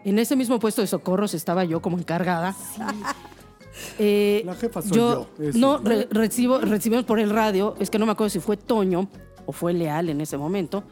en 0.05 0.19
ese 0.19 0.35
mismo 0.37 0.59
puesto 0.59 0.81
de 0.83 0.87
socorros 0.89 1.35
estaba 1.35 1.65
yo 1.65 1.81
como 1.81 1.99
encargada. 1.99 2.55
Eh, 3.99 4.43
La 4.45 4.55
jefa 4.57 4.83
soy 4.83 4.91
yo, 4.97 5.29
eso. 5.39 5.57
no 5.59 5.79
re- 5.79 6.09
recibo, 6.11 6.59
recibimos 6.59 7.05
por 7.05 7.21
el 7.21 7.31
radio, 7.31 7.77
es 7.79 7.91
que 7.91 7.99
no 7.99 8.07
me 8.07 8.13
acuerdo 8.13 8.31
si 8.31 8.41
fue 8.41 8.57
Toño 8.57 9.09
o 9.47 9.53
fue 9.53 9.73
Leal 9.73 10.09
en 10.09 10.21
ese 10.21 10.37
momento, 10.37 10.83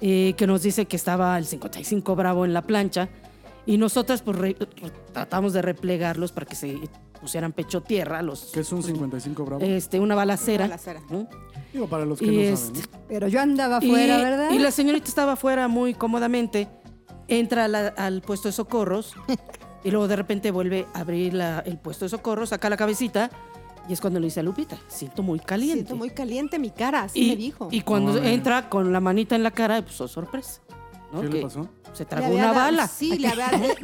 eh, 0.00 0.34
que 0.36 0.46
nos 0.46 0.62
dice 0.62 0.86
que 0.86 0.96
estaba 0.96 1.38
el 1.38 1.46
55 1.46 2.16
Bravo 2.16 2.44
en 2.44 2.52
la 2.52 2.62
plancha 2.62 3.08
y 3.66 3.76
nosotras 3.78 4.22
pues 4.22 4.36
re- 4.38 4.56
re- 4.58 4.90
tratamos 5.12 5.52
de 5.52 5.62
replegarlos 5.62 6.32
para 6.32 6.46
que 6.46 6.56
se 6.56 6.78
pusieran 7.20 7.52
pecho 7.52 7.82
tierra, 7.82 8.22
los, 8.22 8.44
Que 8.52 8.60
es 8.60 8.72
un 8.72 8.82
55 8.82 9.44
bravo. 9.44 9.62
este, 9.64 10.00
una 10.00 10.14
balacera. 10.14 10.64
balacera. 10.64 11.00
¿no? 11.10 11.28
Digo, 11.72 11.86
para 11.86 12.04
los 12.04 12.18
que 12.18 12.26
y 12.26 12.36
no 12.36 12.40
este, 12.42 12.80
saben. 12.80 12.90
¿no? 12.92 13.00
Pero 13.08 13.28
yo 13.28 13.40
andaba 13.40 13.76
afuera, 13.78 14.18
y, 14.18 14.22
¿verdad? 14.24 14.50
Y 14.50 14.58
la 14.58 14.70
señorita 14.70 15.08
estaba 15.08 15.32
afuera 15.32 15.68
muy 15.68 15.94
cómodamente, 15.94 16.68
entra 17.28 17.68
la- 17.68 17.88
al 17.88 18.22
puesto 18.22 18.48
de 18.48 18.52
socorros 18.52 19.14
y 19.84 19.90
luego 19.90 20.08
de 20.08 20.16
repente 20.16 20.50
vuelve 20.50 20.86
a 20.94 21.00
abrir 21.00 21.34
la- 21.34 21.60
el 21.60 21.78
puesto 21.78 22.04
de 22.06 22.08
socorros, 22.08 22.48
saca 22.48 22.68
la 22.70 22.76
cabecita 22.76 23.30
y 23.88 23.92
es 23.92 24.00
cuando 24.00 24.20
le 24.20 24.26
dice 24.26 24.40
a 24.40 24.42
Lupita, 24.42 24.78
siento 24.88 25.22
muy 25.22 25.40
caliente. 25.40 25.74
Siento 25.76 25.96
muy 25.96 26.10
caliente 26.10 26.58
mi 26.58 26.70
cara, 26.70 27.02
así 27.02 27.20
y, 27.24 27.28
me 27.30 27.36
dijo. 27.36 27.68
y 27.70 27.80
cuando 27.82 28.16
entra 28.22 28.68
con 28.68 28.92
la 28.92 29.00
manita 29.00 29.34
en 29.36 29.42
la 29.42 29.50
cara, 29.50 29.82
pues 29.82 30.00
oh, 30.00 30.08
sorpresa. 30.08 30.60
¿No? 31.12 31.20
¿Qué 31.22 31.28
le 31.28 31.42
pasó? 31.42 31.68
Se 31.92 32.04
tragó 32.04 32.28
una 32.32 32.44
dado- 32.46 32.54
bala. 32.54 32.86
Sí, 32.88 33.12
eh, 33.24 33.28
eh, 33.28 33.76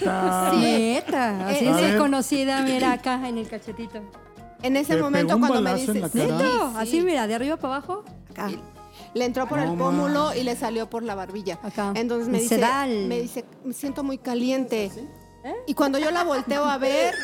Neta. 0.00 0.52
Neta, 0.54 1.48
así 1.48 1.66
es 1.66 1.76
ver. 1.76 1.98
conocida, 1.98 2.62
mira 2.62 2.92
acá 2.92 3.28
en 3.28 3.38
el 3.38 3.48
cachetito. 3.48 4.00
en 4.62 4.76
ese 4.76 4.94
¿Te 4.96 5.02
momento 5.02 5.34
pegó 5.34 5.36
un 5.38 5.40
cuando 5.48 5.62
me 5.62 5.70
balazo 5.72 5.92
en 5.92 6.00
la 6.00 6.08
cara? 6.08 6.78
así 6.80 7.00
mira, 7.00 7.26
de 7.26 7.34
arriba 7.34 7.56
para 7.56 7.76
abajo. 7.76 8.04
acá. 8.30 8.50
Le 9.14 9.24
entró 9.24 9.48
por 9.48 9.58
el 9.58 9.72
pómulo 9.76 10.32
y 10.34 10.44
le 10.44 10.54
salió 10.54 10.88
por 10.88 11.02
la 11.02 11.14
barbilla. 11.16 11.58
Acá. 11.62 11.92
Entonces 11.96 12.28
me 12.28 12.38
dice, 12.40 12.56
sedal. 12.56 13.06
me 13.08 13.20
dice, 13.20 13.44
me 13.64 13.72
siento 13.72 14.04
muy 14.04 14.18
caliente. 14.18 14.90
Y 15.66 15.74
cuando 15.74 15.98
yo 15.98 16.10
la 16.10 16.24
volteo 16.24 16.64
a 16.64 16.78
ver, 16.78 17.14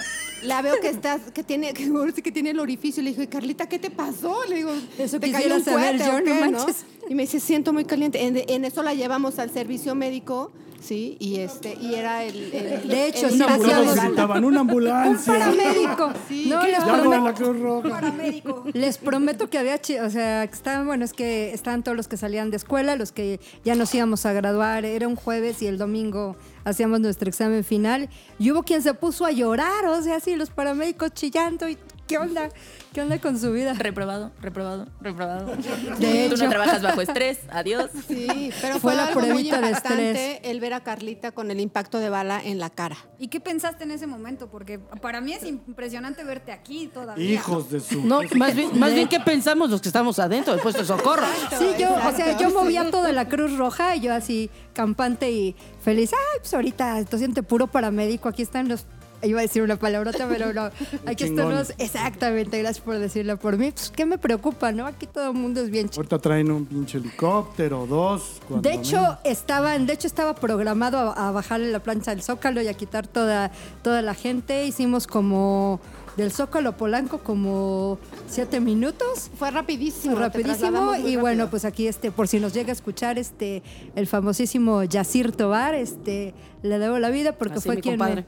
la 0.43 0.63
veo 0.63 0.75
que 0.81 0.89
estás, 0.89 1.21
que 1.35 1.43
tiene, 1.43 1.73
que, 1.75 1.85
sí 2.15 2.23
que 2.23 2.33
tiene 2.33 2.51
el 2.51 2.61
orificio. 2.61 3.03
Le 3.03 3.11
dije, 3.11 3.29
Carlita, 3.29 3.69
¿qué 3.69 3.79
te 3.79 3.91
pasó? 3.91 4.45
Le 4.49 4.57
digo, 4.57 4.71
Eso 4.99 5.19
¿te 5.21 5.31
cayó 5.31 5.57
un 5.57 5.65
saber 5.65 5.97
cohete 5.99 6.05
yo, 6.11 6.21
no 6.35 6.41
manches. 6.41 6.85
Y 7.09 7.15
me 7.15 7.23
dice, 7.23 7.41
siento 7.41 7.73
muy 7.73 7.85
caliente. 7.85 8.25
En, 8.27 8.37
en 8.37 8.65
eso 8.65 8.83
la 8.83 8.95
llevamos 8.95 9.39
al 9.39 9.51
servicio 9.51 9.95
médico, 9.95 10.51
sí, 10.81 11.17
y 11.21 11.37
este, 11.37 11.77
y 11.81 11.95
era 11.95 12.25
el, 12.25 12.53
el- 12.53 12.89
De 12.89 13.07
hecho, 13.07 13.27
el 13.27 13.35
sí, 13.35 13.39
bala. 13.39 13.95
gritaban, 14.07 14.45
una 14.45 14.61
ambulancia. 14.61 15.33
Paramédico. 15.33 16.11
No, 16.49 16.63
les 16.67 16.79
prometo- 16.81 17.25
la 17.25 17.35
Cruz 17.35 17.61
Roja. 17.61 17.89
Paramédico. 17.91 18.65
Les 18.73 18.99
prometo 18.99 19.49
que 19.51 19.59
había, 19.59 19.77
o 20.05 20.11
sea, 20.11 20.47
que 20.47 20.55
estaban, 20.55 20.87
bueno, 20.87 21.05
es 21.05 21.13
que 21.13 21.53
estaban 21.55 21.83
todos 21.85 21.97
los 21.97 22.09
que 22.09 22.17
salían 22.17 22.51
de 22.51 22.57
escuela, 22.57 22.97
los 22.97 23.13
que 23.13 23.41
ya 23.65 23.75
nos 23.77 23.95
íbamos 23.95 24.27
a 24.27 24.33
graduar, 24.33 24.85
era 24.85 25.07
un 25.07 25.17
jueves 25.17 25.63
y 25.63 25.67
el 25.69 25.79
domingo 25.79 26.37
hacíamos 26.67 26.99
nuestro 27.01 27.29
examen 27.29 27.63
final 27.63 28.11
y 28.41 28.51
hubo 28.51 28.65
quien 28.65 28.83
se 28.83 28.93
puso 28.93 29.25
a 29.25 29.31
llorar, 29.31 29.87
o 29.87 30.03
sea, 30.03 30.17
así 30.17 30.35
los 30.35 30.51
paramédicos 30.51 31.13
chillando 31.13 31.69
y 31.69 31.79
¿qué 32.07 32.19
onda? 32.19 32.49
¿Qué 32.93 33.03
onda 33.03 33.19
con 33.19 33.39
su 33.39 33.53
vida? 33.53 33.75
Reprobado, 33.75 34.31
reprobado, 34.41 34.87
reprobado. 35.01 35.55
De 35.99 36.29
Tú 36.29 36.35
hecho. 36.35 36.45
no 36.45 36.49
trabajas 36.51 36.83
bajo 36.83 37.03
estrés. 37.03 37.41
Adiós. 37.51 37.91
Sí, 38.09 38.51
pero 38.63 38.75
Fue 38.75 38.93
fue, 38.93 38.95
la 38.95 39.07
algo 39.09 39.21
muy 39.21 39.43
de 39.43 39.71
estrés. 39.71 40.41
el 40.43 40.61
ver 40.61 40.73
a 40.73 40.81
Carlita 40.81 41.33
con 41.33 41.51
el 41.51 41.61
impacto 41.61 41.99
de 41.99 42.09
bala 42.09 42.41
en 42.43 42.59
la 42.59 42.71
cara. 42.71 42.97
¿Y 43.19 43.29
qué 43.29 43.41
pensaste 43.41 43.85
en 43.85 43.91
ese 43.91 44.07
momento? 44.07 44.49
Porque 44.49 44.79
para 44.79 45.21
mí 45.21 45.33
es 45.35 45.45
impresionante 45.45 46.25
verte 46.25 46.53
aquí 46.53 46.89
todavía. 46.93 47.33
Hijos 47.33 47.71
de 47.71 47.81
su. 47.81 48.03
No, 48.05 48.21
más 48.37 48.55
bien, 48.55 48.79
más 48.79 48.95
bien, 48.95 49.09
¿qué 49.09 49.21
pensamos 49.21 49.71
los 49.71 49.81
que 49.83 49.89
estamos 49.89 50.19
adentro 50.19 50.53
del 50.55 50.63
puesto 50.63 50.81
de 50.83 50.89
socorro? 50.89 51.27
Sí, 51.59 51.67
yo, 51.79 51.93
o 51.93 52.13
sea, 52.17 52.39
yo 52.39 52.51
movía 52.51 52.85
sí. 52.85 52.91
toda 52.91 53.13
la 53.13 53.29
Cruz 53.29 53.57
Roja 53.59 53.97
y 53.97 54.01
yo 54.01 54.15
así 54.15 54.51
campante 54.73 55.31
y 55.31 55.55
feliz. 55.83 56.13
Ay, 56.13 56.39
pues 56.41 56.55
ahorita 56.55 56.99
esto 56.99 57.19
siente 57.19 57.43
puro 57.43 57.67
paramédico. 57.67 58.29
Aquí 58.29 58.43
están 58.43 58.69
los. 58.69 58.87
Iba 59.27 59.41
a 59.41 59.43
decir 59.43 59.63
una 59.63 59.77
palabrota, 59.77 60.27
pero 60.29 60.53
no. 60.53 60.65
Aquí 61.07 61.25
están 61.25 61.47
Chingón. 61.47 61.55
los. 61.55 61.75
Exactamente, 61.79 62.59
gracias 62.59 62.85
por 62.85 62.99
decirlo 62.99 63.37
por 63.37 63.57
mí. 63.57 63.71
Pues, 63.73 63.91
¿qué 63.91 64.07
me 64.07 64.19
preocupa, 64.19 64.73
no? 64.73 64.87
Aquí 64.87 65.07
todo 65.07 65.31
el 65.31 65.37
mundo 65.37 65.61
es 65.61 65.71
bien 65.71 65.89
chido. 65.89 66.01
Ahorita 66.01 66.19
traen 66.19 66.51
un 66.51 66.65
pinche 66.67 66.99
helicóptero, 66.99 67.87
dos. 67.87 68.41
De 68.49 68.73
hecho, 68.73 68.97
menos. 68.97 69.19
estaban, 69.25 69.87
de 69.87 69.93
hecho, 69.95 70.07
estaba 70.07 70.35
programado 70.35 70.99
a, 70.99 71.29
a 71.29 71.31
bajarle 71.33 71.71
la 71.71 71.81
plancha 71.81 72.13
del 72.13 72.23
Zócalo 72.23 72.63
y 72.63 72.69
a 72.69 72.75
quitar 72.75 73.07
toda, 73.07 73.51
toda 73.83 74.03
la 74.03 74.15
gente. 74.15 74.67
Hicimos 74.67 75.07
como 75.07 75.81
del 76.17 76.33
Zócalo 76.33 76.77
Polanco 76.77 77.19
como 77.19 77.99
siete 78.27 78.61
minutos. 78.61 79.31
Fue 79.39 79.51
rapidísimo. 79.51 80.15
te 80.15 80.21
rapidísimo 80.21 80.97
y 80.97 81.17
bueno 81.17 81.51
pues 81.51 81.65
aquí 81.65 81.87
este 81.87 82.11
por 82.11 82.27
si 82.27 82.41
nos 82.41 82.55
llega 82.55 82.71
a 82.71 82.73
escuchar 82.73 83.19
este 83.19 83.63
el 83.95 84.07
famosísimo 84.07 84.83
Yacir 84.83 85.33
Tobar 85.33 85.75
este 85.75 86.33
le 86.63 86.79
debo 86.79 86.99
la 86.99 87.11
vida 87.11 87.33
porque 87.33 87.59
Así, 87.59 87.69
fue 87.69 87.81
quien 87.81 87.99
compadre. 87.99 88.23
me, 88.23 88.27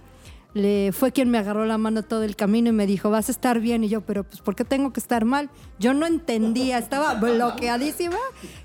le 0.55 0.93
fue 0.93 1.13
quien 1.13 1.31
me 1.31 1.39
agarró 1.39 1.67
la 1.67 1.79
mano 1.79 2.03
todo 2.03 2.23
el 2.23 2.37
camino 2.37 2.71
y 2.71 2.73
me 2.73 2.87
dijo 2.87 3.11
vas 3.11 3.29
a 3.29 3.33
estar 3.33 3.61
bien 3.61 3.85
y 3.85 3.89
yo 3.89 4.01
pero 4.01 4.25
pues 4.25 4.41
por 4.41 4.57
qué 4.57 4.65
tengo 4.65 4.93
que 4.93 5.01
estar 5.01 5.25
mal 5.25 5.51
yo 5.79 5.93
no 5.93 6.07
entendía 6.07 6.79
estaba 6.79 7.15
bloqueadísima 7.15 8.17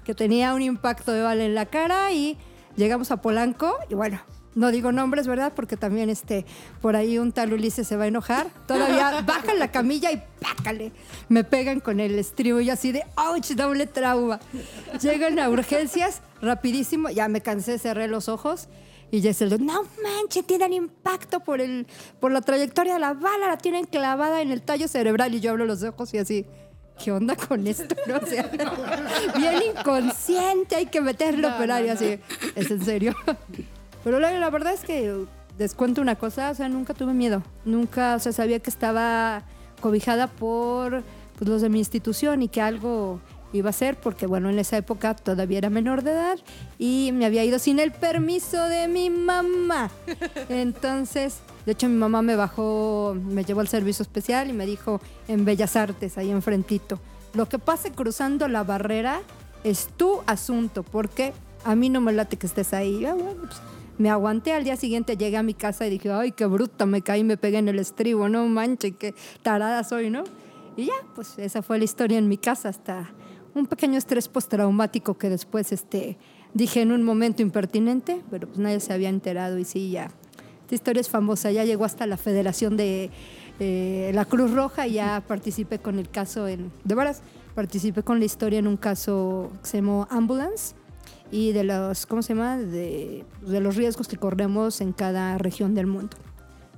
que 0.05 0.15
tenía 0.15 0.53
un 0.53 0.61
impacto 0.61 1.11
de 1.11 1.21
bala 1.21 1.43
en 1.43 1.55
la 1.55 1.65
cara 1.65 2.11
y 2.13 2.37
llegamos 2.77 3.11
a 3.11 3.21
Polanco 3.21 3.75
y 3.89 3.95
bueno 3.95 4.21
no 4.55 4.71
digo 4.71 4.91
nombres, 4.91 5.27
¿verdad? 5.27 5.53
Porque 5.55 5.77
también 5.77 6.09
este, 6.09 6.45
por 6.81 6.95
ahí 6.95 7.17
un 7.17 7.31
tal 7.31 7.53
Ulises 7.53 7.87
se 7.87 7.95
va 7.95 8.03
a 8.03 8.07
enojar. 8.07 8.47
Todavía 8.67 9.21
bajan 9.21 9.57
la 9.57 9.71
camilla 9.71 10.11
y 10.11 10.21
pácale. 10.39 10.91
Me 11.29 11.43
pegan 11.43 11.79
con 11.79 11.99
el 11.99 12.19
estribo 12.19 12.59
y 12.59 12.69
así 12.69 12.91
de 12.91 13.03
¡ouch! 13.15 13.51
Doble 13.51 13.87
trauma. 13.87 14.39
Llegan 15.01 15.39
a 15.39 15.49
urgencias, 15.49 16.21
rapidísimo. 16.41 17.09
Ya 17.09 17.27
me 17.29 17.41
cansé, 17.41 17.79
cerré 17.79 18.07
los 18.07 18.29
ojos. 18.29 18.67
Y 19.13 19.21
lo, 19.21 19.59
no 19.59 19.83
manches, 20.01 20.43
tienen 20.43 20.73
impacto 20.73 21.39
por, 21.39 21.61
el, 21.61 21.85
por 22.19 22.31
la 22.31 22.41
trayectoria 22.41 22.95
de 22.95 22.99
la 22.99 23.13
bala, 23.13 23.47
la 23.47 23.57
tienen 23.59 23.85
clavada 23.85 24.41
en 24.41 24.51
el 24.51 24.63
tallo 24.63 24.87
cerebral. 24.87 25.35
Y 25.35 25.39
yo 25.39 25.51
abro 25.51 25.67
los 25.67 25.83
ojos 25.83 26.11
y 26.15 26.17
así, 26.17 26.47
¿qué 26.97 27.11
onda 27.11 27.35
con 27.35 27.67
esto? 27.67 27.93
No, 28.07 28.15
O 28.23 28.25
sea, 28.25 28.49
bien 29.37 29.61
inconsciente, 29.69 30.77
hay 30.77 30.87
que 30.87 30.99
meterlo, 30.99 31.51
pero 31.59 31.75
ahí 31.75 31.89
así, 31.89 32.17
¿es 32.55 32.71
en 32.71 32.83
serio? 32.83 33.15
Pero 34.03 34.19
la, 34.19 34.33
la 34.33 34.49
verdad 34.49 34.73
es 34.73 34.81
que 34.81 35.15
les 35.59 35.75
cuento 35.75 36.01
una 36.01 36.15
cosa, 36.15 36.49
o 36.49 36.55
sea, 36.55 36.67
nunca 36.67 36.95
tuve 36.95 37.13
miedo. 37.13 37.43
Nunca, 37.65 38.15
o 38.15 38.19
sea, 38.19 38.33
sabía 38.33 38.59
que 38.59 38.71
estaba 38.71 39.43
cobijada 39.79 40.25
por 40.25 41.03
pues, 41.37 41.49
los 41.49 41.61
de 41.61 41.69
mi 41.69 41.77
institución 41.77 42.41
y 42.41 42.47
que 42.47 42.61
algo 42.61 43.21
iba 43.53 43.69
a 43.69 43.73
ser, 43.73 43.95
porque 43.97 44.25
bueno, 44.25 44.49
en 44.49 44.59
esa 44.59 44.77
época 44.77 45.15
todavía 45.15 45.59
era 45.59 45.69
menor 45.69 46.03
de 46.03 46.11
edad 46.11 46.39
y 46.77 47.11
me 47.13 47.25
había 47.25 47.45
ido 47.45 47.59
sin 47.59 47.79
el 47.79 47.91
permiso 47.91 48.61
de 48.67 48.87
mi 48.87 49.09
mamá. 49.09 49.89
Entonces, 50.49 51.39
de 51.65 51.71
hecho, 51.71 51.87
mi 51.87 51.95
mamá 51.95 52.21
me 52.21 52.35
bajó, 52.35 53.15
me 53.15 53.45
llevó 53.45 53.61
al 53.61 53.67
servicio 53.67 54.03
especial 54.03 54.49
y 54.49 54.53
me 54.53 54.65
dijo 54.65 54.99
en 55.27 55.45
Bellas 55.45 55.75
Artes, 55.75 56.17
ahí 56.17 56.31
enfrentito, 56.31 56.99
lo 57.33 57.47
que 57.47 57.59
pase 57.59 57.91
cruzando 57.91 58.47
la 58.47 58.63
barrera 58.63 59.21
es 59.63 59.87
tu 59.95 60.21
asunto, 60.25 60.83
porque 60.83 61.33
a 61.63 61.75
mí 61.75 61.89
no 61.89 62.01
me 62.01 62.11
late 62.11 62.37
que 62.37 62.47
estés 62.47 62.73
ahí. 62.73 63.05
Ah, 63.05 63.13
bueno, 63.13 63.41
pues, 63.41 63.61
me 63.97 64.09
aguanté, 64.09 64.53
al 64.53 64.63
día 64.63 64.75
siguiente 64.75 65.17
llegué 65.17 65.37
a 65.37 65.43
mi 65.43 65.53
casa 65.53 65.85
y 65.85 65.89
dije, 65.89 66.11
ay, 66.11 66.31
qué 66.31 66.45
bruta, 66.45 66.85
me 66.85 67.01
caí 67.01 67.23
me 67.23 67.37
pegué 67.37 67.59
en 67.59 67.67
el 67.67 67.79
estribo, 67.79 68.27
no 68.27 68.45
manches, 68.47 68.93
qué 68.97 69.13
tarada 69.41 69.83
soy, 69.83 70.09
¿no? 70.09 70.23
Y 70.75 70.85
ya, 70.87 70.93
pues 71.15 71.37
esa 71.37 71.61
fue 71.61 71.77
la 71.77 71.83
historia 71.83 72.17
en 72.17 72.27
mi 72.27 72.37
casa, 72.37 72.69
hasta 72.69 73.11
un 73.55 73.67
pequeño 73.67 73.97
estrés 73.97 74.27
postraumático 74.27 75.17
que 75.17 75.29
después 75.29 75.71
este, 75.71 76.17
dije 76.53 76.81
en 76.81 76.91
un 76.91 77.03
momento 77.03 77.41
impertinente, 77.41 78.21
pero 78.29 78.47
pues 78.47 78.59
nadie 78.59 78.79
se 78.79 78.93
había 78.93 79.09
enterado 79.09 79.57
y 79.57 79.65
sí, 79.65 79.91
ya. 79.91 80.09
Esta 80.63 80.75
historia 80.75 81.01
es 81.01 81.09
famosa, 81.09 81.51
ya 81.51 81.65
llegó 81.65 81.85
hasta 81.85 82.07
la 82.07 82.17
Federación 82.17 82.77
de 82.77 83.11
eh, 83.59 84.11
la 84.13 84.25
Cruz 84.25 84.51
Roja 84.51 84.87
y 84.87 84.93
ya 84.93 85.23
participé 85.27 85.79
con 85.79 85.99
el 85.99 86.09
caso 86.09 86.47
en, 86.47 86.71
de 86.83 86.95
veras, 86.95 87.21
participé 87.53 88.01
con 88.01 88.19
la 88.19 88.25
historia 88.25 88.59
en 88.59 88.67
un 88.67 88.77
caso 88.77 89.51
que 89.61 89.69
se 89.69 89.77
llamó 89.77 90.07
Ambulance 90.09 90.75
y 91.31 91.51
de 91.51 91.63
los, 91.63 92.05
¿cómo 92.05 92.21
se 92.21 92.33
llama? 92.33 92.57
De, 92.57 93.25
de 93.45 93.59
los 93.59 93.75
riesgos 93.75 94.07
que 94.07 94.17
corremos 94.17 94.81
en 94.81 94.93
cada 94.93 95.37
región 95.37 95.75
del 95.75 95.87
mundo. 95.87 96.15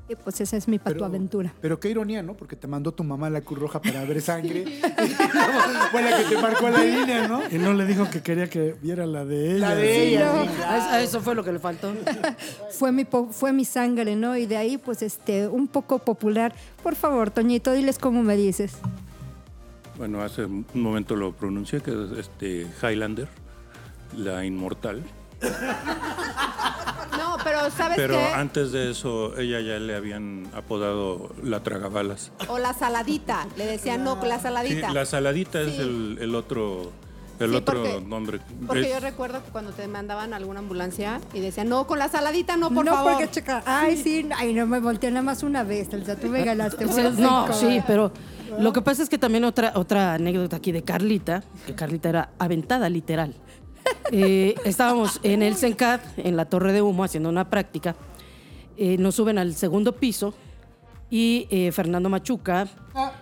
Y 0.07 0.15
pues 0.15 0.39
esa 0.39 0.55
es 0.55 0.67
mi 0.67 0.77
patuaventura. 0.77 1.51
Pero 1.61 1.79
qué 1.79 1.89
ironía, 1.89 2.21
¿no? 2.21 2.35
Porque 2.35 2.55
te 2.55 2.67
mandó 2.67 2.91
tu 2.91 3.03
mamá 3.03 3.25
a 3.25 3.29
la 3.31 3.41
Cruz 3.41 3.57
Roja 3.59 3.81
para 3.81 4.03
ver 4.05 4.21
sangre. 4.21 4.63
Fue 5.91 6.01
la 6.03 6.17
que 6.17 6.23
te 6.35 6.39
marcó 6.39 6.69
la 6.69 6.83
línea, 6.83 7.27
¿no? 7.27 7.41
Y 7.49 7.55
no 7.57 7.73
le 7.73 7.85
dijo 7.85 8.07
que 8.09 8.21
quería 8.21 8.47
que 8.47 8.75
viera 8.81 9.07
la 9.07 9.25
de 9.25 9.55
ella. 9.55 9.69
La 9.69 9.75
de 9.75 10.07
ella, 10.09 10.33
no. 10.33 10.43
sí, 10.43 10.49
A 10.61 10.77
claro. 10.77 10.97
eso- 11.03 11.21
fue 11.21 11.33
lo 11.33 11.43
que 11.43 11.51
le 11.51 11.57
faltó. 11.59 11.91
fue 12.71 12.91
mi 12.91 13.07
fue 13.31 13.51
mi 13.51 13.65
sangre, 13.65 14.15
¿no? 14.15 14.37
Y 14.37 14.45
de 14.45 14.57
ahí 14.57 14.77
pues 14.77 15.01
este 15.01 15.47
un 15.47 15.67
poco 15.67 15.97
popular. 15.97 16.53
Por 16.83 16.93
favor, 16.95 17.31
Toñito, 17.31 17.73
diles 17.73 17.97
cómo 17.97 18.21
me 18.21 18.35
dices. 18.37 18.73
Bueno, 19.97 20.21
hace 20.21 20.45
un 20.45 20.65
momento 20.75 21.15
lo 21.15 21.31
pronuncié, 21.33 21.81
que 21.81 21.91
es 21.91 22.19
este 22.19 22.67
Highlander, 22.83 23.27
la 24.15 24.45
inmortal. 24.45 25.01
No, 27.17 27.37
pero 27.43 27.69
¿sabes 27.71 27.95
Pero 27.97 28.15
qué? 28.17 28.25
antes 28.33 28.71
de 28.71 28.91
eso, 28.91 29.37
ella 29.37 29.59
ya 29.61 29.79
le 29.79 29.95
habían 29.95 30.47
apodado 30.55 31.33
la 31.43 31.61
tragabalas. 31.63 32.31
O 32.47 32.57
la 32.59 32.73
saladita. 32.73 33.47
Le 33.57 33.65
decían, 33.65 34.03
no, 34.03 34.15
la 34.23 34.37
Sí, 34.37 34.43
saladita. 34.43 34.91
la 34.91 35.05
saladita 35.05 35.61
es 35.61 35.79
el, 35.79 36.17
el 36.19 36.35
otro, 36.35 36.91
el 37.39 37.51
Sí, 37.51 37.55
otro 37.55 37.81
porque- 37.83 38.01
nombre. 38.05 38.39
Porque 38.67 38.81
Es- 38.81 38.89
yo 38.93 38.99
recuerdo 38.99 39.43
que 39.43 39.49
cuando 39.51 39.71
te 39.71 39.87
mandaban 39.87 40.33
a 40.33 40.37
alguna 40.37 40.59
ambulancia 40.59 41.21
y 41.33 41.39
decían, 41.39 41.69
no, 41.69 41.87
con 41.87 41.99
la 41.99 42.09
saladita 42.09 42.57
no, 42.57 42.69
por 42.71 42.85
no, 42.85 42.91
favor. 42.93 43.13
porque 43.13 43.29
checa. 43.31 43.63
Ay, 43.65 43.95
sí. 43.97 44.27
Ay, 44.35 44.53
no 44.53 44.65
me 44.67 44.79
volteé 44.79 45.09
nada 45.11 45.23
más 45.23 45.43
una 45.43 45.63
vez. 45.63 45.93
O 45.93 46.03
sea, 46.03 46.15
tú 46.15 46.27
me 46.27 46.43
ganaste. 46.43 46.85
No, 47.19 47.51
sí, 47.53 47.81
pero 47.87 48.11
lo 48.59 48.73
que 48.73 48.81
pasa 48.81 49.03
es 49.03 49.09
que 49.09 49.17
también 49.17 49.43
otra, 49.45 49.71
otra 49.75 50.13
anécdota 50.15 50.57
aquí 50.57 50.71
de 50.71 50.83
Carlita, 50.83 51.43
que 51.65 51.75
Carlita 51.75 52.09
era 52.09 52.29
aventada 52.39 52.89
literal. 52.89 53.33
Eh, 54.11 54.55
estábamos 54.65 55.19
en 55.23 55.41
el 55.41 55.55
CENCAD, 55.55 55.99
en 56.17 56.38
la 56.38 56.45
Torre 56.45 56.73
de 56.73 56.81
Humo, 56.81 57.03
haciendo 57.03 57.27
una 57.27 57.49
práctica. 57.49 57.95
Eh, 58.77 58.97
nos 58.97 59.15
suben 59.15 59.38
al 59.38 59.55
segundo 59.55 59.93
piso 59.93 60.33
y 61.09 61.47
eh, 61.49 61.71
Fernando 61.71 62.09
Machuca 62.09 62.67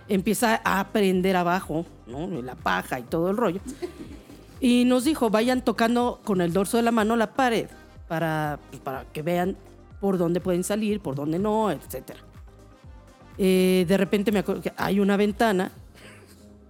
empieza 0.07 0.61
a 0.63 0.79
aprender 0.79 1.35
abajo, 1.35 1.85
¿no? 2.07 2.27
la 2.41 2.55
paja 2.55 2.99
y 2.99 3.03
todo 3.03 3.29
el 3.29 3.37
rollo. 3.37 3.61
Y 4.59 4.85
nos 4.85 5.03
dijo, 5.03 5.29
vayan 5.29 5.63
tocando 5.63 6.21
con 6.23 6.41
el 6.41 6.53
dorso 6.53 6.77
de 6.77 6.83
la 6.83 6.91
mano 6.91 7.15
la 7.15 7.33
pared 7.33 7.67
para, 8.07 8.59
pues, 8.69 8.81
para 8.81 9.05
que 9.05 9.21
vean 9.21 9.57
por 9.99 10.17
dónde 10.17 10.39
pueden 10.39 10.63
salir, 10.63 10.99
por 10.99 11.15
dónde 11.15 11.39
no, 11.39 11.71
etcétera. 11.71 12.19
Eh, 13.37 13.85
de 13.87 13.97
repente 13.97 14.31
me 14.31 14.39
acuerdo 14.39 14.61
que 14.61 14.73
hay 14.77 14.99
una 14.99 15.17
ventana, 15.17 15.71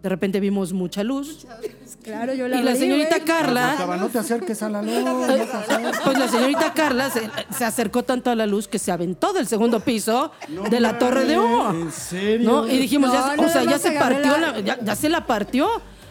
de 0.04 0.10
repente 0.10 0.39
vimos 0.41 0.74
mucha 0.74 1.01
luz. 1.04 1.45
Claro, 2.04 2.34
yo 2.34 2.49
la 2.49 2.58
Y 2.60 2.64
la 2.64 2.76
señorita. 2.76 3.22
Carla, 3.26 3.76
no 3.97 4.10
te 4.10 4.20
acerques 4.20 4.62
a 4.62 4.70
la 4.70 4.82
luz. 4.82 4.93
no 5.04 5.26
te 5.26 5.41
acerques. 5.41 5.99
pues 6.04 6.20
la 6.20 6.28
señorita 6.28 6.74
Carla 6.74 7.10
se, 7.10 7.22
se 7.58 7.64
acercó 7.64 8.04
tanto 8.04 8.30
a 8.30 8.36
la 8.36 8.45
luz 8.45 8.68
que 8.68 8.80
se 8.80 8.91
aventó 8.91 9.32
del 9.32 9.47
segundo 9.47 9.80
piso 9.80 10.32
de 10.70 10.80
la 10.82 10.99
torre 10.99 11.24
de 11.24 11.39
humo. 11.39 11.70
¿En 11.72 11.91
serio? 11.93 12.51
¿No? 12.51 12.68
Y 12.68 12.78
dijimos, 12.80 13.14
No, 13.14 13.36
ya, 13.38 13.41
o 13.41 13.49
sea, 13.49 13.64
ya 13.64 13.80
se 13.80 13.91
partió, 13.93 14.38
la- 14.38 14.51
la- 14.51 14.60
ya, 14.60 14.78
ya 14.84 14.95
se 14.97 15.08
la 15.08 15.26
partió, 15.26 15.70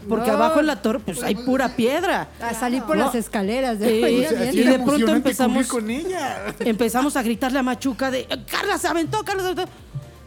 porque 0.09 0.29
No. 0.29 0.37
abajo 0.37 0.61
en 0.61 0.67
la 0.69 0.77
torre 0.81 1.01
pues 1.01 1.23
hay 1.23 1.35
pura 1.35 1.77
piedra. 1.77 2.29
A 2.41 2.55
salir 2.55 2.83
por 2.85 2.97
No. 2.97 3.05
las 3.05 3.15
escaleras. 3.15 3.79
De, 3.79 4.03
o 4.03 4.07
Oye, 4.07 4.27
sea, 4.29 4.41
bien. 4.41 4.55
y 4.59 4.63
de 4.63 4.79
pronto 4.79 5.13
empezamos- 5.15 5.67
convivir 5.69 6.07
con 6.07 6.13
ella. 6.15 6.47
Empezamos 6.61 7.15
a 7.17 7.23
gritarle 7.23 7.59
a 7.59 7.63
Machuca 7.63 8.11
de, 8.11 8.27
Carla 8.51 8.79
se 8.79 8.89
aventó, 8.89 9.23
Carla 9.23 9.43
se 9.43 9.49
aventó. 9.51 9.73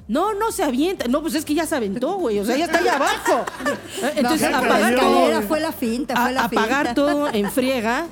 No, 0.08 0.34
no 0.36 0.51
se 0.51 0.64
avienta. 0.64 1.08
No, 1.08 1.22
pues 1.22 1.34
es 1.36 1.43
que 1.45 1.53
ya 1.56 1.66
se 1.66 1.76
aventó, 1.76 2.16
güey. 2.18 2.38
O 2.39 2.45
sea, 2.45 2.56
ya 2.56 2.66
está 2.66 2.78
allá 2.80 2.95
abajo. 2.95 3.45
Eh, 4.03 4.14
Entonces, 4.18 4.51
No, 4.51 4.58
apagar 4.58 4.93
la 4.93 4.99
todo. 5.01 5.41
fue 5.43 5.60
la 5.60 5.72
finta, 5.72 6.16
fue 6.16 6.26
a- 6.26 6.32
la 6.32 6.43
apagar 6.45 6.86
finta. 6.88 6.93
todo 6.95 7.28
en 7.34 7.49
friega 7.51 8.06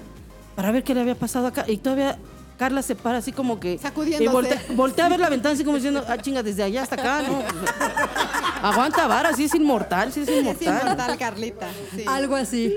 para 0.55 0.71
ver 0.71 0.83
qué 0.83 0.93
le 0.95 1.01
había 1.01 1.15
pasado 1.15 1.47
acá. 1.47 1.65
Y 1.67 1.77
todavía 1.77 2.17
Carla 2.57 2.81
se 2.81 2.95
para 2.95 3.17
así 3.19 3.31
como 3.31 3.59
que. 3.59 3.77
Sacudiéndose. 3.77 4.23
Y 4.23 4.27
voltea, 4.27 4.61
voltea 4.75 5.05
a 5.05 5.09
ver 5.09 5.19
la 5.19 5.29
ventana 5.29 5.53
así 5.55 5.63
como 5.63 5.75
diciendo, 5.77 6.03
ah, 6.07 6.17
chinga, 6.17 6.41
desde 6.41 6.63
allá 6.63 6.83
hasta 6.83 6.95
acá, 6.95 7.21
¿no? 7.21 7.41
Aguanta 8.67 9.07
vara, 9.07 9.33
sí 9.33 9.43
es 9.45 9.55
inmortal, 9.55 10.11
sí 10.13 10.21
es 10.21 10.27
Es 10.29 10.39
inmortal. 10.39 10.79
inmortal, 10.81 11.17
Carlita. 11.17 11.67
sí. 11.95 12.05
Algo 12.07 12.35
así. 12.35 12.73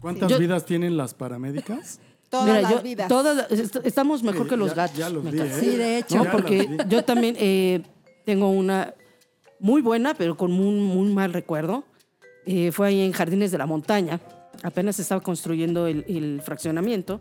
¿Cuántas 0.00 0.28
Yo- 0.28 0.38
vidas 0.38 0.64
tienen 0.64 0.96
las 0.96 1.14
paramédicas? 1.14 2.00
Todas 2.30 2.46
Mira, 2.46 2.60
las 2.60 2.70
yo- 2.72 2.82
vidas. 2.82 3.08
todas- 3.08 3.50
est- 3.50 3.76
estamos 3.84 4.22
mejor 4.22 4.42
Sí, 4.44 4.50
que 4.50 4.56
los 4.56 4.68
ya- 4.70 4.74
gatos. 4.74 4.96
ya 4.98 5.08
los 5.10 5.24
me 5.24 5.30
vi. 5.30 5.40
¿eh? 5.40 5.52
Sí, 5.58 5.66
de 5.76 5.98
hecho. 5.98 6.16
No, 6.16 6.30
porque 6.30 6.68
yo 6.88 7.02
también 7.04 7.36
eh, 7.38 7.82
tengo 8.26 8.50
una 8.50 8.92
muy 9.60 9.80
buena, 9.82 10.14
pero 10.14 10.36
con 10.36 10.52
muy, 10.52 10.74
muy 10.74 11.08
mal 11.12 11.32
recuerdo. 11.32 11.84
Eh, 12.46 12.70
fue 12.72 12.88
ahí 12.88 13.00
en 13.00 13.12
Jardines 13.12 13.50
de 13.50 13.58
la 13.58 13.66
Montaña. 13.66 14.20
Apenas 14.62 14.96
se 14.96 15.02
estaba 15.02 15.20
construyendo 15.22 15.86
el, 15.86 16.04
el 16.08 16.40
fraccionamiento 16.42 17.20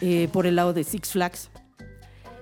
eh, 0.00 0.28
por 0.32 0.46
el 0.46 0.56
lado 0.56 0.72
de 0.72 0.84
Six 0.84 1.10
Flags. 1.10 1.50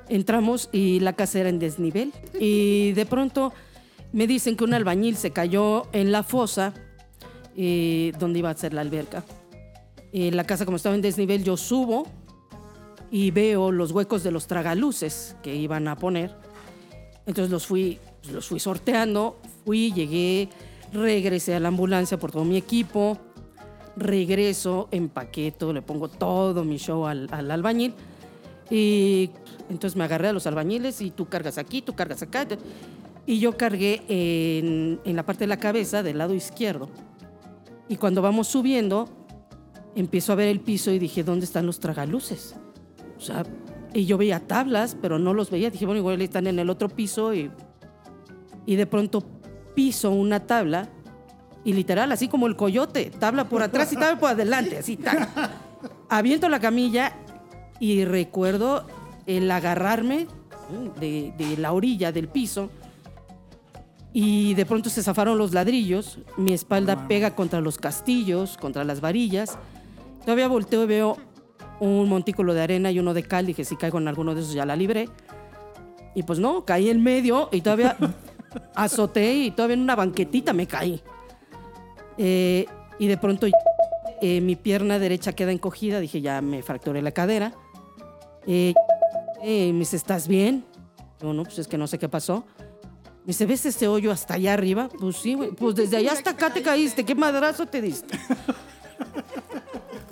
Entramos 0.09 0.69
y 0.73 1.01
la 1.01 1.15
casa 1.15 1.41
era 1.41 1.49
en 1.49 1.59
desnivel. 1.59 2.13
Y 2.39 2.93
de 2.93 3.07
pronto 3.07 3.53
me 4.13 4.27
dicen 4.27 4.57
que 4.57 4.65
un 4.65 4.75
albañil 4.75 5.17
se 5.17 5.31
cayó 5.31 5.87
en 5.93 6.13
la 6.13 6.23
fosa 6.23 6.75
eh, 7.57 8.13
donde 8.19 8.41
iba 8.41 8.51
a 8.51 8.55
ser 8.55 8.75
la 8.75 8.81
alberca. 8.83 9.25
Eh, 10.17 10.31
la 10.31 10.45
casa 10.45 10.65
como 10.65 10.77
estaba 10.77 10.95
en 10.95 11.03
desnivel, 11.03 11.43
yo 11.43 11.57
subo 11.57 12.07
y 13.11 13.33
veo 13.33 13.73
los 13.73 13.91
huecos 13.91 14.23
de 14.23 14.31
los 14.31 14.47
tragaluces 14.47 15.35
que 15.43 15.57
iban 15.57 15.89
a 15.89 15.97
poner. 15.97 16.37
Entonces 17.27 17.51
los 17.51 17.67
fui, 17.67 17.99
los 18.31 18.47
fui 18.47 18.61
sorteando, 18.61 19.41
fui, 19.65 19.93
llegué, 19.93 20.51
regresé 20.93 21.57
a 21.57 21.59
la 21.59 21.67
ambulancia 21.67 22.17
por 22.17 22.31
todo 22.31 22.45
mi 22.45 22.57
equipo, 22.57 23.19
regreso, 23.97 24.87
empaqueto, 24.93 25.73
le 25.73 25.83
pongo 25.83 26.07
todo 26.07 26.62
mi 26.62 26.77
show 26.77 27.07
al, 27.07 27.27
al 27.33 27.51
albañil 27.51 27.93
y 28.71 29.31
entonces 29.69 29.97
me 29.97 30.05
agarré 30.05 30.29
a 30.29 30.33
los 30.33 30.47
albañiles 30.47 31.01
y 31.01 31.11
tú 31.11 31.27
cargas 31.27 31.59
aquí, 31.59 31.83
tú 31.83 31.97
cargas 31.97 32.23
acá. 32.23 32.47
Y 33.27 33.41
yo 33.41 33.57
cargué 33.57 34.05
en, 34.07 35.01
en 35.05 35.17
la 35.17 35.27
parte 35.27 35.41
de 35.41 35.49
la 35.49 35.57
cabeza 35.57 36.05
del 36.05 36.19
lado 36.19 36.35
izquierdo. 36.35 36.89
Y 37.89 37.97
cuando 37.97 38.23
vamos 38.23 38.47
subiendo, 38.47 39.09
empiezo 39.95 40.33
a 40.33 40.37
ver 40.37 40.49
el 40.49 40.61
piso 40.61 40.91
y 40.91 40.99
dije, 40.99 41.25
¿dónde 41.25 41.45
están 41.45 41.67
los 41.67 41.81
tragaluces? 41.81 42.55
O 43.17 43.21
sea, 43.21 43.45
y 43.93 44.07
yo 44.07 44.19
veía 44.19 44.41
tablas, 44.41 44.97
pero 45.01 45.19
no 45.19 45.35
los 45.35 45.51
veía. 45.51 45.71
Dije, 45.71 45.87
bueno, 45.87 46.01
igual 46.01 46.21
están 46.21 46.47
en 46.47 46.59
el 46.59 46.69
otro 46.71 46.89
piso 46.89 47.33
y, 47.35 47.51
y 48.67 48.77
de 48.77 48.87
pronto 48.87 49.25
piso 49.75 50.11
una 50.11 50.47
tabla 50.47 50.89
y 51.65 51.73
literal, 51.73 52.13
así 52.13 52.29
como 52.29 52.47
el 52.47 52.57
coyote, 52.57 53.11
tabla 53.19 53.49
por 53.49 53.63
atrás 53.63 53.93
y 53.93 53.97
tabla 53.97 54.19
por 54.19 54.31
adelante, 54.31 54.79
así, 54.79 54.97
tal. 54.97 55.29
Aviento 56.11 56.49
la 56.49 56.61
camilla 56.61 57.17
y 57.81 58.05
recuerdo 58.05 58.87
el 59.27 59.51
agarrarme 59.51 60.27
de, 61.01 61.33
de 61.39 61.57
la 61.57 61.73
orilla 61.73 62.13
del 62.13 62.29
piso 62.29 62.71
y 64.17 64.55
de 64.55 64.65
pronto 64.65 64.91
se 64.91 65.03
zafaron 65.03 65.39
los 65.39 65.53
ladrillos, 65.53 66.21
mi 66.37 66.53
espalda 66.53 67.09
pega 67.09 67.35
contra 67.35 67.61
los 67.61 67.79
castillos, 67.79 68.57
contra 68.57 68.85
las 68.85 69.01
varillas. 69.01 69.59
Todavía 70.25 70.49
volteo 70.49 70.85
y 70.85 70.87
veo 70.87 71.16
un 71.81 72.09
montículo 72.09 72.55
de 72.55 72.62
arena 72.62 72.91
y 72.91 72.99
uno 72.99 73.14
de 73.14 73.22
cal. 73.22 73.47
Dije, 73.47 73.64
si 73.64 73.77
caigo 73.77 73.99
en 73.99 74.09
alguno 74.09 74.35
de 74.35 74.41
esos 74.41 74.55
ya 74.55 74.64
la 74.64 74.77
libré. 74.77 75.09
Y 76.14 76.22
pues 76.22 76.39
no, 76.39 76.64
caí 76.64 76.91
en 76.91 77.03
medio 77.03 77.49
y 77.53 77.61
todavía 77.61 77.97
azoté 78.75 79.35
y 79.35 79.51
todavía 79.51 79.75
en 79.75 79.83
una 79.83 79.97
banquetita 79.97 80.53
me 80.53 80.66
caí. 80.66 81.03
Eh, 82.16 82.66
y 82.99 83.07
de 83.09 83.16
pronto 83.16 83.47
eh, 84.20 84.41
mi 84.41 84.57
pierna 84.57 84.99
derecha 84.99 85.33
queda 85.33 85.53
encogida. 85.53 86.01
Dije, 86.01 86.20
ya 86.20 86.41
me 86.41 86.62
fracturé 86.62 87.03
la 87.03 87.12
cadera. 87.12 87.53
Eh, 88.47 88.75
eh, 89.43 89.72
me 89.72 89.81
dice, 89.81 89.97
¿estás 89.97 90.29
bien? 90.29 90.64
Yo, 91.20 91.33
no, 91.33 91.43
pues 91.45 91.59
es 91.59 91.68
que 91.68 91.77
no 91.77 91.87
sé 91.87 91.99
qué 91.99 92.09
pasó. 92.09 92.45
Me 93.25 93.29
dice, 93.29 93.47
¿ves 93.47 93.66
este 93.66 93.89
hoyo 93.89 94.11
hasta 94.12 94.35
allá 94.35 94.53
arriba? 94.53 94.89
Pues 95.01 95.16
sí, 95.16 95.35
güey. 95.35 95.51
Pues 95.51 95.75
desde 95.75 95.97
allá 95.97 96.12
hasta 96.12 96.31
acá 96.31 96.53
te 96.53 96.62
caíste. 96.62 97.05
¿Qué 97.05 97.14
madrazo 97.14 97.66
te 97.66 97.83
diste? 97.83 98.18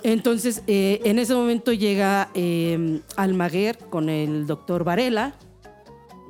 Entonces, 0.03 0.63
eh, 0.67 0.99
en 1.05 1.17
ese 1.17 1.33
momento 1.33 1.71
llega 1.71 2.29
eh, 2.33 3.01
Almaguer 3.15 3.77
con 3.89 4.09
el 4.09 4.45
doctor 4.45 4.83
Varela, 4.83 5.35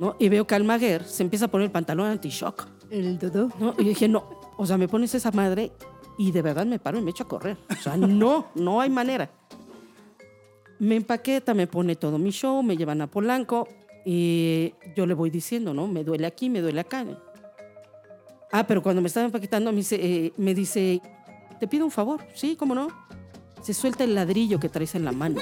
¿no? 0.00 0.14
Y 0.20 0.28
veo 0.28 0.46
que 0.46 0.54
Almaguer 0.54 1.04
se 1.04 1.24
empieza 1.24 1.46
a 1.46 1.48
poner 1.48 1.66
el 1.66 1.72
pantalón 1.72 2.06
anti-shock. 2.06 2.68
El 2.90 3.18
dodo. 3.18 3.50
¿no? 3.58 3.74
Y 3.76 3.84
dije, 3.84 4.06
no, 4.06 4.28
o 4.56 4.64
sea, 4.64 4.78
me 4.78 4.86
pones 4.86 5.12
esa 5.16 5.32
madre 5.32 5.72
y 6.16 6.30
de 6.30 6.42
verdad 6.42 6.66
me 6.66 6.78
paro 6.78 6.98
y 6.98 7.02
me 7.02 7.10
echo 7.10 7.24
a 7.24 7.28
correr. 7.28 7.56
O 7.68 7.82
sea, 7.82 7.96
no, 7.96 8.46
no 8.54 8.80
hay 8.80 8.90
manera. 8.90 9.28
Me 10.78 10.94
empaqueta, 10.94 11.52
me 11.52 11.66
pone 11.66 11.96
todo 11.96 12.18
mi 12.18 12.30
show, 12.30 12.62
me 12.62 12.76
llevan 12.76 13.00
a 13.00 13.08
Polanco 13.08 13.68
y 14.04 14.72
yo 14.94 15.06
le 15.06 15.14
voy 15.14 15.30
diciendo, 15.30 15.74
¿no? 15.74 15.88
Me 15.88 16.04
duele 16.04 16.26
aquí, 16.26 16.48
me 16.48 16.60
duele 16.60 16.80
acá. 16.80 17.04
Ah, 18.52 18.64
pero 18.66 18.82
cuando 18.82 19.02
me 19.02 19.08
estaba 19.08 19.26
empaquetando 19.26 19.72
me 19.72 19.78
dice, 19.78 19.98
eh, 20.00 20.32
me 20.36 20.54
dice, 20.54 21.00
te 21.58 21.66
pido 21.66 21.84
un 21.84 21.90
favor. 21.90 22.20
Sí, 22.34 22.54
¿cómo 22.54 22.74
no? 22.74 22.88
Se 23.64 23.72
suelta 23.74 24.04
el 24.04 24.14
ladrillo 24.14 24.60
que 24.60 24.68
traes 24.68 24.94
en 24.94 25.04
la 25.04 25.12
mano. 25.12 25.40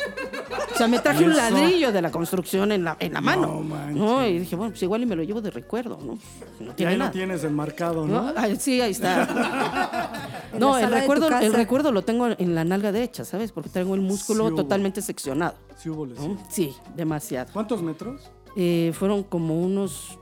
O 0.73 0.79
sea, 0.79 0.87
me 0.89 1.01
traje 1.01 1.25
un 1.25 1.37
ladrillo 1.37 1.93
de 1.93 2.01
la 2.01 2.11
construcción 2.11 2.73
en 2.73 2.85
la, 2.85 2.97
en 2.99 3.13
la 3.13 3.21
mano. 3.21 3.61
manches. 3.61 3.97
No, 3.97 4.27
y 4.27 4.39
dije, 4.39 4.57
bueno, 4.57 4.71
pues 4.71 4.83
igual 4.83 5.03
y 5.03 5.07
me 5.07 5.17
lo 5.17 5.23
llevo 5.23 5.41
de 5.43 5.51
recuerdo, 5.51 5.99
¿no? 5.99 6.19
No 6.65 6.73
Y 6.77 6.85
ahí 6.85 6.95
lo 6.95 7.01
nada. 7.01 7.11
tienes 7.11 7.45
enmarcado, 7.45 8.07
¿no? 8.07 8.33
¿no? 8.33 8.57
Sí, 8.59 8.81
ahí 8.81 8.93
está. 8.93 10.09
No, 10.59 10.77
el 10.77 10.91
recuerdo, 10.91 11.29
el 11.41 11.55
recuerdo 11.55 11.93
lo 11.93 12.03
tengo 12.03 12.27
en 12.29 12.55
la 12.55 12.63
nalga 12.63 12.93
derecha, 12.93 13.25
¿sabes? 13.25 13.53
Porque 13.53 13.71
tengo 13.71 13.95
el 13.95 14.03
músculo 14.03 14.51
Sí 14.51 14.55
totalmente 14.57 15.01
seccionado. 15.01 15.55
Sí 15.79 15.89
hubo 15.89 16.05
¿no? 16.07 16.13
lesión. 16.13 16.39
Sí, 16.51 16.75
demasiado. 16.95 17.51
¿Cuántos 17.55 17.83
metros? 17.83 18.31
Eh, 18.55 18.93
fueron 18.95 19.23
como 19.23 19.59
unos 19.63 20.19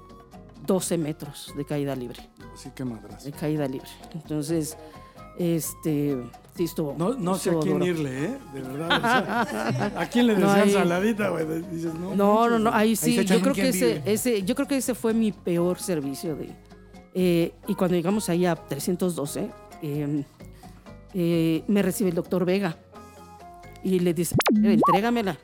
12 0.66 0.98
metros 0.98 1.52
de 1.56 1.64
caída 1.64 1.96
libre. 1.96 2.30
Así 2.54 2.70
que 2.70 2.84
madras. 2.84 3.24
De 3.24 3.32
caída 3.32 3.66
libre. 3.66 3.88
Entonces, 4.14 4.76
este, 5.36 6.16
sí 6.56 6.64
estuvo. 6.64 6.94
No, 6.98 7.14
no 7.14 7.36
sé 7.36 7.50
a 7.50 7.58
quién 7.60 7.74
duro. 7.74 7.86
irle, 7.86 8.24
¿eh? 8.24 8.38
De 8.54 8.60
verdad. 8.62 8.88
o 8.98 9.00
sea, 9.00 9.92
¿A 10.00 10.06
quién 10.08 10.26
le 10.26 10.34
No, 10.38 10.46
decían 10.48 10.68
ahí- 10.68 10.72
saladita, 10.72 11.28
güey? 11.30 11.46
Dices, 11.72 11.94
no. 11.94 12.14
No, 12.14 12.58
no, 12.58 12.70
ahí 12.72 12.96
sí. 12.96 13.24
yo 13.24 13.40
creo 13.40 13.54
que 13.54 13.68
ese, 14.04 14.42
yo 14.42 14.54
creo 14.54 14.68
que 14.68 14.76
ese 14.76 14.94
fue 14.94 15.14
mi 15.14 15.32
peor 15.32 15.78
servicio 15.80 16.36
de. 16.36 16.50
eh, 17.14 17.52
y 17.66 17.74
cuando 17.74 17.96
llegamos 17.96 18.28
ahí 18.28 18.46
a 18.46 18.54
312, 18.56 19.50
eh, 19.82 20.24
eh, 21.14 21.64
me 21.66 21.82
recibe 21.82 22.10
el 22.10 22.16
doctor 22.16 22.44
Vega 22.44 22.76
y 23.82 23.98
le 24.00 24.12
dice, 24.14 24.34
entrégamela. 24.54 25.36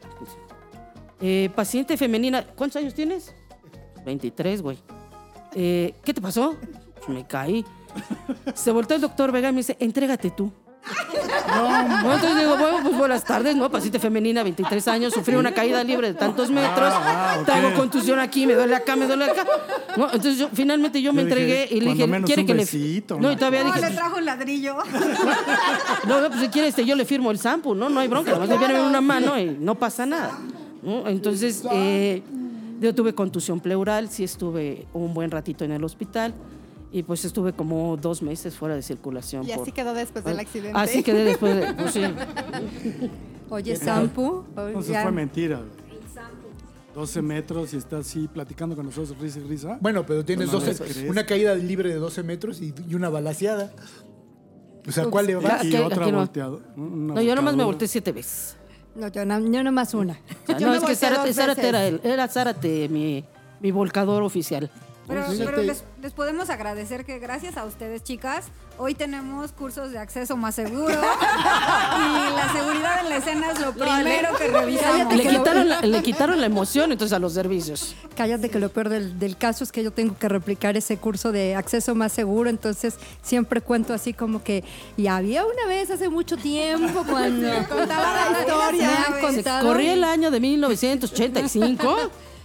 Eh, 1.21 1.51
paciente 1.55 1.97
femenina, 1.97 2.45
¿cuántos 2.55 2.77
años 2.83 2.93
tienes? 2.95 3.35
23, 4.05 4.61
güey. 4.63 4.79
¿Qué 5.53 5.95
te 6.05 6.21
pasó? 6.21 6.55
Me 7.09 7.27
caí. 7.27 7.65
Se 8.55 8.71
volteó 8.73 8.97
el 8.97 9.01
doctor 9.01 9.33
Vega 9.33 9.49
y 9.49 9.53
me 9.53 9.59
dice, 9.59 9.77
entrégate 9.81 10.31
tú. 10.31 10.53
No, 11.49 12.15
entonces 12.15 12.39
digo, 12.39 12.57
bueno, 12.57 12.79
pues 12.83 12.97
buenas 12.97 13.25
tardes, 13.25 13.57
¿no? 13.57 13.71
Paciente 13.71 13.99
femenina, 13.99 14.43
23 14.43 14.89
años, 14.89 15.15
sufrí 15.15 15.35
una 15.37 15.53
caída 15.53 15.83
libre 15.85 16.09
de 16.09 16.15
tantos 16.15 16.51
metros, 16.51 16.93
Ah, 16.93 17.43
tengo 17.45 17.75
contusión 17.75 18.19
aquí, 18.19 18.47
me 18.47 18.55
duele 18.55 18.75
acá, 18.75 18.97
me 18.97 19.07
duele 19.07 19.25
acá. 19.27 19.47
No, 19.97 20.07
entonces 20.07 20.39
yo 20.39 20.49
finalmente 20.53 21.01
yo 21.03 21.13
me 21.13 21.23
Yo 21.23 21.29
dije, 21.29 21.41
entregué 21.41 21.69
y 21.71 21.81
le 21.81 21.93
dije, 21.93 22.07
menos 22.07 22.27
¿quiere 22.27 22.43
un 22.43 22.47
que 22.47 22.55
le 22.55 23.21
No, 23.21 23.33
y 23.33 23.37
todavía 23.37 23.65
No, 23.65 23.73
dije, 23.73 23.91
le 23.91 23.97
trajo 23.97 24.17
un 24.17 24.25
ladrillo. 24.25 24.77
no, 26.07 26.21
no, 26.21 26.29
pues 26.29 26.41
si 26.41 26.49
quiere 26.49 26.69
este, 26.69 26.85
yo 26.85 26.95
le 26.95 27.05
firmo 27.05 27.31
el 27.31 27.39
sampo, 27.39 27.75
¿no? 27.75 27.89
No 27.89 28.01
hay 28.01 28.09
bronca, 28.09 28.33
además 28.33 28.49
le 28.49 28.59
viene 28.59 28.75
en 28.75 28.85
una 28.85 29.01
mano 29.01 29.39
y 29.39 29.57
no 29.59 29.75
pasa 29.77 30.07
nada. 30.07 30.39
¿no? 30.83 31.09
Entonces, 31.09 31.63
eh, 31.73 32.23
yo 32.81 32.95
tuve 32.95 33.15
contusión 33.15 33.61
pleural, 33.61 34.09
sí 34.09 34.25
estuve 34.25 34.87
un 34.93 35.15
buen 35.15 35.31
ratito 35.31 35.65
en 35.65 35.73
el 35.73 35.83
hospital 35.85 36.35
y 36.93 37.03
pues 37.03 37.25
estuve 37.25 37.53
como 37.53 37.97
dos 37.97 38.23
meses 38.23 38.55
fuera 38.55 38.75
de 38.75 38.83
circulación. 38.83 39.47
Y 39.47 39.53
así 39.53 39.73
quedó 39.73 39.93
después 39.95 40.25
del 40.25 40.39
accidente. 40.39 40.79
Así 40.79 41.03
quedé 41.03 41.25
después 41.25 41.57
de... 41.57 41.75
pues, 41.75 41.93
sí. 41.93 42.03
Oye, 43.51 43.77
Sampu. 43.77 44.45
Entonces 44.57 44.93
ya- 44.93 45.03
fue 45.03 45.13
mentira, 45.13 45.57
güey. 45.59 45.87
12 46.95 47.21
metros 47.21 47.75
y 47.75 47.77
está 47.77 47.99
así 47.99 48.27
platicando 48.27 48.75
con 48.75 48.87
nosotros, 48.87 49.19
risa 49.19 49.39
y 49.39 49.43
risa. 49.43 49.77
Bueno, 49.83 50.07
pero 50.07 50.25
tienes 50.25 50.51
No 50.51 50.59
me 50.61 50.65
12, 50.67 50.83
crees. 50.83 51.11
una 51.11 51.27
caída 51.27 51.55
libre 51.55 51.91
de 51.91 51.97
12 51.97 52.23
metros 52.23 52.63
y, 52.63 52.73
y 52.89 52.95
una 52.95 53.11
balaseada. 53.11 53.71
O 54.89 54.91
sea, 54.93 55.05
¿cuál 55.07 55.27
le 55.27 55.35
va? 55.35 55.43
y 55.63 55.75
aquí- 55.75 55.77
otra 55.77 56.07
no. 56.07 56.17
volteado. 56.19 56.63
una 56.75 57.15
No, 57.17 57.21
yo 57.23 57.35
nomás 57.35 57.55
me 57.55 57.65
volteé 57.65 57.87
siete 57.87 58.13
veces. 58.13 58.57
No, 58.95 59.09
yo, 59.09 59.27
na- 59.27 59.41
yo 59.41 59.63
nomás 59.63 59.93
una. 59.93 60.15
O 60.15 60.47
sea, 60.47 60.59
Yo 60.59 60.69
no, 60.69 60.75
es 60.75 60.85
que 60.85 60.95
Zárate, 60.97 61.69
era, 61.69 61.87
él, 61.87 62.01
era 62.03 62.29
Zárate 62.29 62.89
mi, 62.89 63.23
mi 63.61 63.71
volcador 63.73 64.23
oficial. 64.23 64.71
Pero, 65.09 65.25
Fíjate. 65.27 65.45
pero 65.45 65.63
les, 65.63 65.85
les 66.03 66.13
podemos 66.13 66.51
agradecer 66.51 67.05
que 67.05 67.19
gracias 67.19 67.57
a 67.57 67.65
ustedes, 67.65 68.03
chicas, 68.03 68.47
hoy 68.77 68.95
tenemos 68.95 69.53
cursos 69.53 69.93
de 69.93 69.99
acceso 69.99 70.37
más 70.37 70.55
seguro 70.57 70.95
y 70.95 72.35
la 72.35 72.53
seguridad 72.53 73.01
en 73.01 73.09
la 73.11 73.17
escena 73.19 73.51
es 73.53 73.61
lo 73.61 73.73
primero 73.73 74.37
que 74.37 74.49
revisamos. 74.49 75.15
Le 75.15 75.29
quitaron, 75.29 75.69
la, 75.69 75.81
le 75.83 76.03
quitaron 76.03 76.41
la 76.41 76.47
emoción 76.47 76.91
entonces 76.93 77.15
a 77.15 77.19
los 77.21 77.33
servicios. 77.35 77.95
Cállate 78.17 78.49
que 78.51 78.59
lo 78.59 78.69
peor 78.71 78.89
del, 78.89 79.19
del 79.19 79.37
caso 79.37 79.63
es 79.63 79.71
que 79.71 79.85
yo 79.85 79.93
tengo 79.93 80.17
que 80.19 80.29
replicar 80.29 80.77
ese 80.77 80.97
curso 80.97 81.31
de 81.31 81.55
acceso 81.55 81.95
más 81.95 82.13
seguro, 82.13 82.51
entonces 82.51 82.95
siempre 83.23 83.61
cuento 83.61 83.95
así 83.95 84.13
como 84.13 84.43
que, 84.43 84.65
y 84.97 85.07
había 85.07 85.45
una 85.45 85.67
vez 85.67 85.91
hace 85.91 86.09
mucho 86.09 86.37
tiempo 86.37 87.05
cuando 87.09 87.49
contaba 87.69 88.31
la 88.33 88.41
historia. 88.41 88.89
Me 88.89 88.97
han 88.97 89.15
Se 89.15 89.21
contado. 89.21 89.69
Corría 89.69 89.93
el 89.93 90.03
año 90.05 90.31
de 90.31 90.41
1985. 90.41 91.97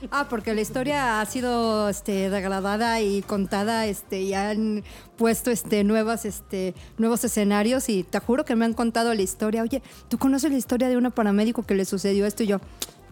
Ah, 0.10 0.28
porque 0.30 0.54
la 0.56 0.62
historia 0.62 1.22
ha 1.22 1.26
sido 1.26 1.90
este, 1.90 2.30
degradada 2.30 3.02
y 3.02 3.22
contada 3.22 3.86
este, 3.86 4.22
y 4.22 4.34
han 4.34 4.84
puesto 5.18 5.52
este, 5.52 5.84
nuevas, 5.84 6.26
este, 6.26 6.74
nuevos 6.98 7.24
escenarios 7.24 7.88
y 7.90 8.04
te 8.04 8.20
juro 8.20 8.44
que 8.44 8.56
me 8.56 8.66
han 8.66 8.74
contado 8.74 9.14
la 9.14 9.22
historia. 9.22 9.62
Oye, 9.62 9.82
¿tú 10.10 10.18
conoces 10.18 10.52
la 10.52 10.58
historia 10.58 10.90
de 10.90 10.98
una 10.98 11.12
paramédico 11.12 11.64
que 11.64 11.76
le 11.76 11.86
sucedió 11.86 12.26
esto? 12.26 12.44
Y 12.44 12.48
yo, 12.48 12.60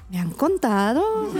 ¿me 0.09 0.17
han 0.17 0.31
contado? 0.31 1.31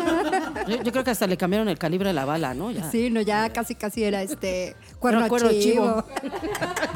Yo, 0.68 0.84
yo 0.84 0.92
creo 0.92 1.04
que 1.04 1.12
hasta 1.12 1.26
le 1.26 1.38
cambiaron 1.38 1.68
el 1.68 1.80
calibre 1.80 2.10
de 2.10 2.14
la 2.14 2.26
bala, 2.26 2.54
¿no? 2.54 2.70
Ya. 2.70 2.90
Sí, 2.92 3.10
no, 3.10 3.22
ya 3.22 3.52
casi 3.52 3.74
casi 3.74 4.04
era 4.04 4.22
este 4.22 4.76
cuerno 5.00 5.22
Era 5.22 5.30
cuerno 5.30 5.50
chivo. 5.52 6.04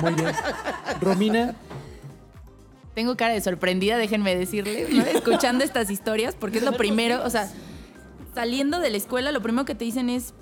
Muy 0.01 0.13
bien. 0.13 0.31
Romina, 1.01 1.55
Tengo 2.93 3.17
cara 3.17 3.33
de 3.33 3.41
sorprendida, 3.41 3.97
déjenme 3.97 4.35
decirles, 4.35 4.91
¿no? 4.91 5.03
escuchando 5.03 5.63
estas 5.63 5.89
historias, 5.89 6.35
porque 6.35 6.59
es 6.59 6.63
lo 6.63 6.73
primero, 6.73 7.23
o 7.25 7.29
sea, 7.31 7.49
saliendo 8.33 8.79
de 8.79 8.89
la 8.89 8.97
escuela, 8.97 9.31
lo 9.31 9.41
primero 9.41 9.65
que 9.65 9.75
te 9.75 9.85
dicen 9.85 10.09
es, 10.09 10.33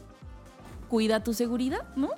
cuida 0.90 1.24
tu 1.24 1.34
seguridad, 1.34 1.82
¿no? 1.96 2.10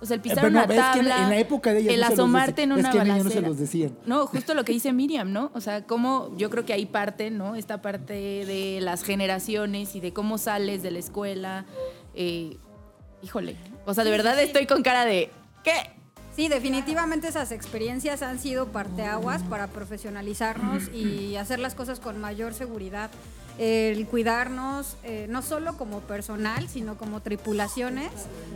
O 0.00 0.06
sea, 0.06 0.14
el 0.14 0.20
pisar 0.20 0.44
Eh, 0.44 0.48
una 0.48 0.62
es 0.62 0.68
que 0.68 0.74
en- 0.74 0.80
tabla, 0.80 1.22
en 1.24 1.28
la 1.30 1.38
época 1.38 1.72
de 1.74 1.92
el 1.92 2.00
no 2.00 2.06
asomarte 2.06 2.62
en 2.62 2.72
una 2.72 2.82
Es 2.82 2.88
que 2.94 3.00
a 3.00 3.04
niños 3.04 3.24
no 3.24 3.30
se 3.30 3.36
balacera. 3.40 3.48
los 3.48 3.58
decían. 3.58 3.98
No, 4.06 4.26
justo 4.26 4.54
lo 4.54 4.64
que 4.64 4.72
dice 4.72 4.92
Miriam, 4.92 5.32
¿no? 5.32 5.50
O 5.54 5.60
sea, 5.60 5.84
cómo 5.86 6.32
yo 6.36 6.50
creo 6.50 6.64
que 6.64 6.72
ahí 6.72 6.86
parte, 6.86 7.30
¿no? 7.30 7.56
Esta 7.56 7.82
parte 7.82 8.12
de 8.14 8.78
las 8.80 9.02
generaciones 9.02 9.96
y 9.96 10.00
de 10.00 10.12
cómo 10.12 10.38
sales 10.38 10.82
de 10.82 10.90
la 10.92 10.98
escuela. 11.00 11.66
eh, 12.14 12.56
híjole, 13.22 13.56
o 13.86 13.92
sea, 13.94 14.04
de 14.04 14.10
verdad 14.12 14.40
estoy 14.40 14.66
con 14.66 14.82
cara 14.84 15.04
de, 15.04 15.30
¿qué? 15.64 15.72
Sí, 16.36 16.46
definitivamente 16.48 17.26
esas 17.26 17.50
experiencias 17.50 18.22
han 18.22 18.38
sido 18.38 18.68
parteaguas 18.68 19.42
para 19.42 19.66
profesionalizarnos 19.66 20.88
y 20.94 21.34
hacer 21.34 21.58
las 21.58 21.74
cosas 21.74 21.98
con 21.98 22.20
mayor 22.20 22.54
seguridad. 22.54 23.10
El 23.58 24.06
cuidarnos, 24.06 24.96
eh, 25.02 25.26
no 25.28 25.42
solo 25.42 25.76
como 25.76 26.00
personal, 26.00 26.68
sino 26.68 26.96
como 26.96 27.20
tripulaciones. 27.20 28.10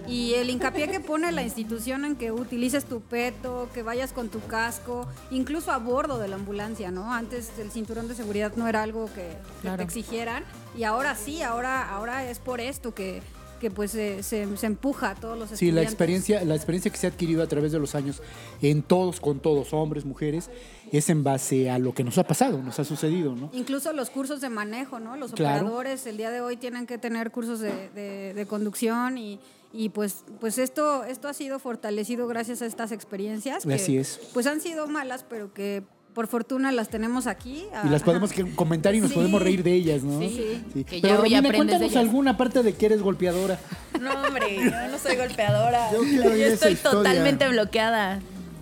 Y 0.08 0.34
el 0.34 0.48
hincapié 0.48 0.88
que 0.88 1.00
pone 1.00 1.32
la 1.32 1.42
institución 1.42 2.04
en 2.04 2.14
que 2.16 2.30
utilices 2.30 2.84
tu 2.84 3.00
peto, 3.00 3.68
que 3.74 3.82
vayas 3.82 4.12
con 4.12 4.28
tu 4.28 4.40
casco, 4.40 5.08
incluso 5.32 5.72
a 5.72 5.78
bordo 5.78 6.18
de 6.18 6.28
la 6.28 6.36
ambulancia, 6.36 6.90
¿no? 6.92 7.12
Antes 7.12 7.50
el 7.58 7.70
cinturón 7.72 8.06
de 8.06 8.14
seguridad 8.14 8.52
no 8.56 8.68
era 8.68 8.82
algo 8.84 9.06
que, 9.06 9.22
que 9.22 9.36
Claro. 9.62 9.78
te 9.78 9.82
exigieran. 9.84 10.44
Y 10.78 10.84
ahora 10.84 11.16
sí, 11.16 11.42
ahora, 11.42 11.88
ahora 11.90 12.28
es 12.30 12.38
por 12.38 12.60
esto 12.60 12.94
que, 12.94 13.22
que 13.60 13.70
pues 13.70 13.90
se, 13.92 14.22
se- 14.22 14.56
se 14.56 14.66
empuja 14.66 15.10
a 15.10 15.14
todos 15.14 15.38
los 15.38 15.48
sí, 15.50 15.52
la 15.52 15.82
estudiantes. 15.82 15.92
experiencia, 15.92 16.44
la 16.44 16.54
experiencia 16.56 16.90
que 16.90 16.96
se 16.98 17.06
ha 17.06 17.10
adquirido 17.10 17.42
a 17.42 17.46
través 17.46 17.70
de 17.72 17.78
los 17.78 17.94
años 17.94 18.22
en 18.60 18.82
todos, 18.82 19.20
con 19.20 19.38
todos, 19.40 19.72
hombres, 19.72 20.04
mujeres, 20.04 20.50
es 20.98 21.08
en 21.10 21.24
base 21.24 21.70
a 21.70 21.78
lo 21.78 21.94
que 21.94 22.04
nos 22.04 22.18
ha 22.18 22.24
pasado, 22.24 22.62
nos 22.62 22.78
ha 22.78 22.84
sucedido, 22.84 23.34
¿no? 23.34 23.50
Incluso 23.52 23.92
los 23.92 24.10
cursos 24.10 24.40
de 24.40 24.48
manejo, 24.48 25.00
¿no? 25.00 25.16
Los 25.16 25.32
Claro. 25.32 25.60
operadores 25.66 26.06
el 26.06 26.16
día 26.16 26.30
de 26.30 26.40
hoy 26.40 26.56
tienen 26.56 26.86
que 26.86 26.98
tener 26.98 27.30
cursos 27.30 27.60
de, 27.60 27.88
de- 27.94 28.34
de 28.34 28.46
conducción 28.46 29.16
y, 29.18 29.40
y 29.72 29.88
pues, 29.88 30.24
pues 30.40 30.58
esto, 30.58 31.04
esto 31.04 31.28
ha 31.28 31.34
sido 31.34 31.58
fortalecido 31.58 32.26
gracias 32.26 32.60
a 32.62 32.66
estas 32.66 32.92
experiencias. 32.92 33.64
Que, 33.64 33.74
Así 33.74 33.96
es. 33.96 34.20
Pues 34.34 34.46
han 34.46 34.60
sido 34.60 34.86
malas, 34.86 35.24
pero 35.28 35.52
que 35.54 35.82
por 36.12 36.26
fortuna 36.26 36.70
las 36.72 36.90
tenemos 36.90 37.26
aquí. 37.26 37.64
Y 37.84 37.88
las 37.88 38.02
Ah, 38.02 38.04
podemos 38.04 38.30
comentar 38.54 38.94
y 38.94 39.00
nos 39.00 39.08
Sí. 39.10 39.14
podemos 39.14 39.40
reír 39.40 39.62
de 39.62 39.72
ellas, 39.72 40.02
¿no? 40.02 40.18
Sí. 40.20 40.62
Sí. 40.74 40.84
Que 40.84 41.00
Pero 41.00 41.24
ya 41.24 41.38
Romina, 41.40 41.56
cuéntanos 41.56 41.82
ellas. 41.90 41.96
alguna 41.96 42.36
parte 42.36 42.62
de 42.62 42.74
que 42.74 42.84
eres 42.84 43.00
golpeadora. 43.00 43.58
No, 43.98 44.12
hombre, 44.26 44.56
yo 44.56 44.88
no 44.90 44.98
soy 44.98 45.16
golpeadora. 45.16 45.90
Yo 45.90 46.02
Yo, 46.04 46.22
estoy 46.34 46.74
totalmente 46.74 47.48
bloqueada. 47.48 48.20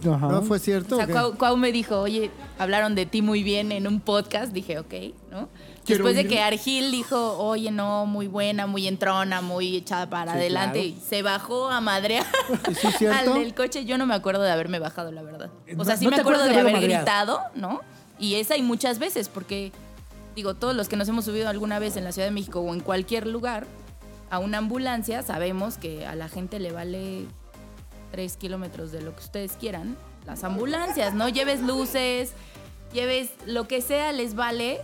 Ajá. 0.09 0.29
¿No 0.29 0.43
fue 0.43 0.59
cierto? 0.59 0.97
O 0.97 0.99
sea? 0.99 1.07
Cuau, 1.09 1.37
Cuau 1.37 1.57
me 1.57 1.73
dijo, 1.73 1.99
oye, 2.01 2.31
hablaron 2.59 2.95
de 2.95 3.07
ti 3.07 3.23
muy 3.23 3.43
bien 3.43 3.73
en 3.73 3.87
un 3.87 4.01
podcast. 4.01 4.53
Dije, 4.53 4.79
ok, 4.79 4.95
¿no? 5.31 5.49
Quiero 5.85 6.05
Después 6.05 6.15
de 6.15 6.27
que 6.29 6.41
Argil 6.41 6.91
dijo, 6.93 7.39
oye, 7.39 7.71
no, 7.71 8.07
muy 8.07 8.27
buena, 8.29 8.67
muy 8.67 8.87
entrona, 8.87 9.41
muy 9.41 9.77
echada 9.77 10.09
para 10.09 10.33
Sí, 10.33 10.39
adelante. 10.39 10.81
claro. 10.85 10.97
Y 11.03 11.09
se 11.09 11.23
bajó 11.23 11.69
a 11.71 11.81
madrear 11.81 12.25
¿Y 12.71 12.75
sí 12.75 12.87
es 12.87 12.97
cierto? 12.99 13.33
al 13.35 13.41
del 13.43 13.55
coche. 13.55 13.85
Yo 13.87 13.97
no 13.99 14.07
me 14.07 14.15
acuerdo 14.15 14.43
de 14.43 14.51
haberme 14.51 14.79
bajado, 14.79 15.11
la 15.11 15.23
verdad. 15.23 15.51
O 15.73 15.77
No- 15.77 15.85
sea, 15.85 15.97
sí 15.97 16.05
no 16.05 16.11
me 16.13 16.19
acuerdo 16.19 16.45
de, 16.45 16.51
haber 16.51 16.73
madreado. 16.73 17.03
gritado, 17.05 17.41
¿no? 17.55 17.81
Y 18.19 18.35
esa 18.35 18.55
hay 18.55 18.63
muchas 18.63 18.99
veces, 18.99 19.29
porque, 19.31 19.73
digo, 20.37 20.55
todos 20.55 20.77
los 20.77 20.89
que 20.89 20.97
nos 20.97 21.09
hemos 21.09 21.25
subido 21.25 21.49
alguna 21.49 21.79
vez 21.79 21.97
en 21.97 22.05
la 22.05 22.13
Ciudad 22.13 22.29
de 22.29 22.33
México 22.35 22.61
o 22.61 22.75
en 22.75 22.81
cualquier 22.81 23.27
lugar 23.27 23.67
a 24.29 24.39
una 24.39 24.59
ambulancia, 24.59 25.23
sabemos 25.23 25.79
que 25.79 26.07
a 26.07 26.15
la 26.15 26.29
gente 26.29 26.61
le 26.61 26.71
vale 26.73 27.25
tres 28.11 28.37
kilómetros 28.37 28.93
de 28.93 29.03
lo 29.03 29.15
que 29.15 29.23
ustedes 29.23 29.53
quieran. 29.53 29.97
Las 30.27 30.45
ambulancias, 30.45 31.15
¿no? 31.15 31.29
Lleves 31.29 31.63
luces, 31.63 32.33
lleves 32.93 33.31
lo 33.47 33.67
que 33.67 33.81
sea, 33.81 34.13
les 34.13 34.35
vale 34.35 34.81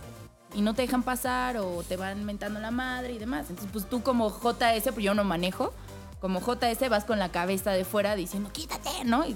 y 0.55 0.61
no 0.61 0.73
te 0.73 0.83
dejan 0.83 1.03
pasar 1.03 1.57
o 1.57 1.83
te 1.87 1.97
van 1.97 2.23
mentando 2.23 2.59
la 2.59 2.71
madre 2.71 3.13
y 3.13 3.17
demás. 3.17 3.47
Entonces, 3.49 3.69
pues 3.71 3.87
tú 3.87 4.01
como 4.01 4.29
JS, 4.29 4.83
pues 4.91 5.03
yo 5.03 5.13
no 5.13 5.23
manejo, 5.23 5.73
como 6.19 6.39
JS 6.39 6.89
vas 6.89 7.05
con 7.05 7.19
la 7.19 7.29
cabeza 7.29 7.71
de 7.71 7.85
fuera 7.85 8.15
diciendo, 8.15 8.49
quítate, 8.51 8.89
¿no? 9.05 9.25
Y 9.25 9.35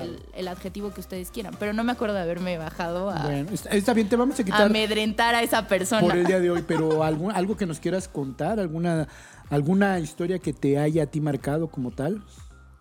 el, 0.00 0.22
el 0.34 0.48
adjetivo 0.48 0.92
que 0.92 1.00
ustedes 1.00 1.30
quieran. 1.30 1.54
Pero 1.58 1.72
no 1.72 1.84
me 1.84 1.92
acuerdo 1.92 2.14
de 2.14 2.22
haberme 2.22 2.58
bajado 2.58 3.10
a 3.10 3.24
Bueno, 3.24 3.50
está, 3.52 3.92
bien, 3.92 4.08
te 4.08 4.16
vamos 4.16 4.38
a 4.38 4.44
quitar 4.44 4.62
amedrentar 4.62 5.34
a 5.34 5.42
esa 5.42 5.66
persona. 5.66 6.02
por 6.02 6.16
el 6.16 6.26
día 6.26 6.40
de 6.40 6.50
hoy, 6.50 6.64
pero 6.66 7.02
algún, 7.04 7.32
algo 7.32 7.56
que 7.56 7.66
nos 7.66 7.80
quieras 7.80 8.08
contar, 8.08 8.60
alguna, 8.60 9.08
alguna 9.50 9.98
historia 9.98 10.38
que 10.38 10.52
te 10.52 10.78
haya 10.78 11.04
a 11.04 11.06
ti 11.06 11.20
marcado 11.20 11.68
como 11.68 11.90
tal. 11.90 12.22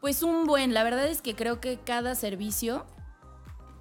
Pues 0.01 0.23
un 0.23 0.45
buen, 0.45 0.73
la 0.73 0.83
verdad 0.83 1.05
es 1.07 1.21
que 1.21 1.35
creo 1.35 1.61
que 1.61 1.77
cada 1.77 2.15
servicio 2.15 2.85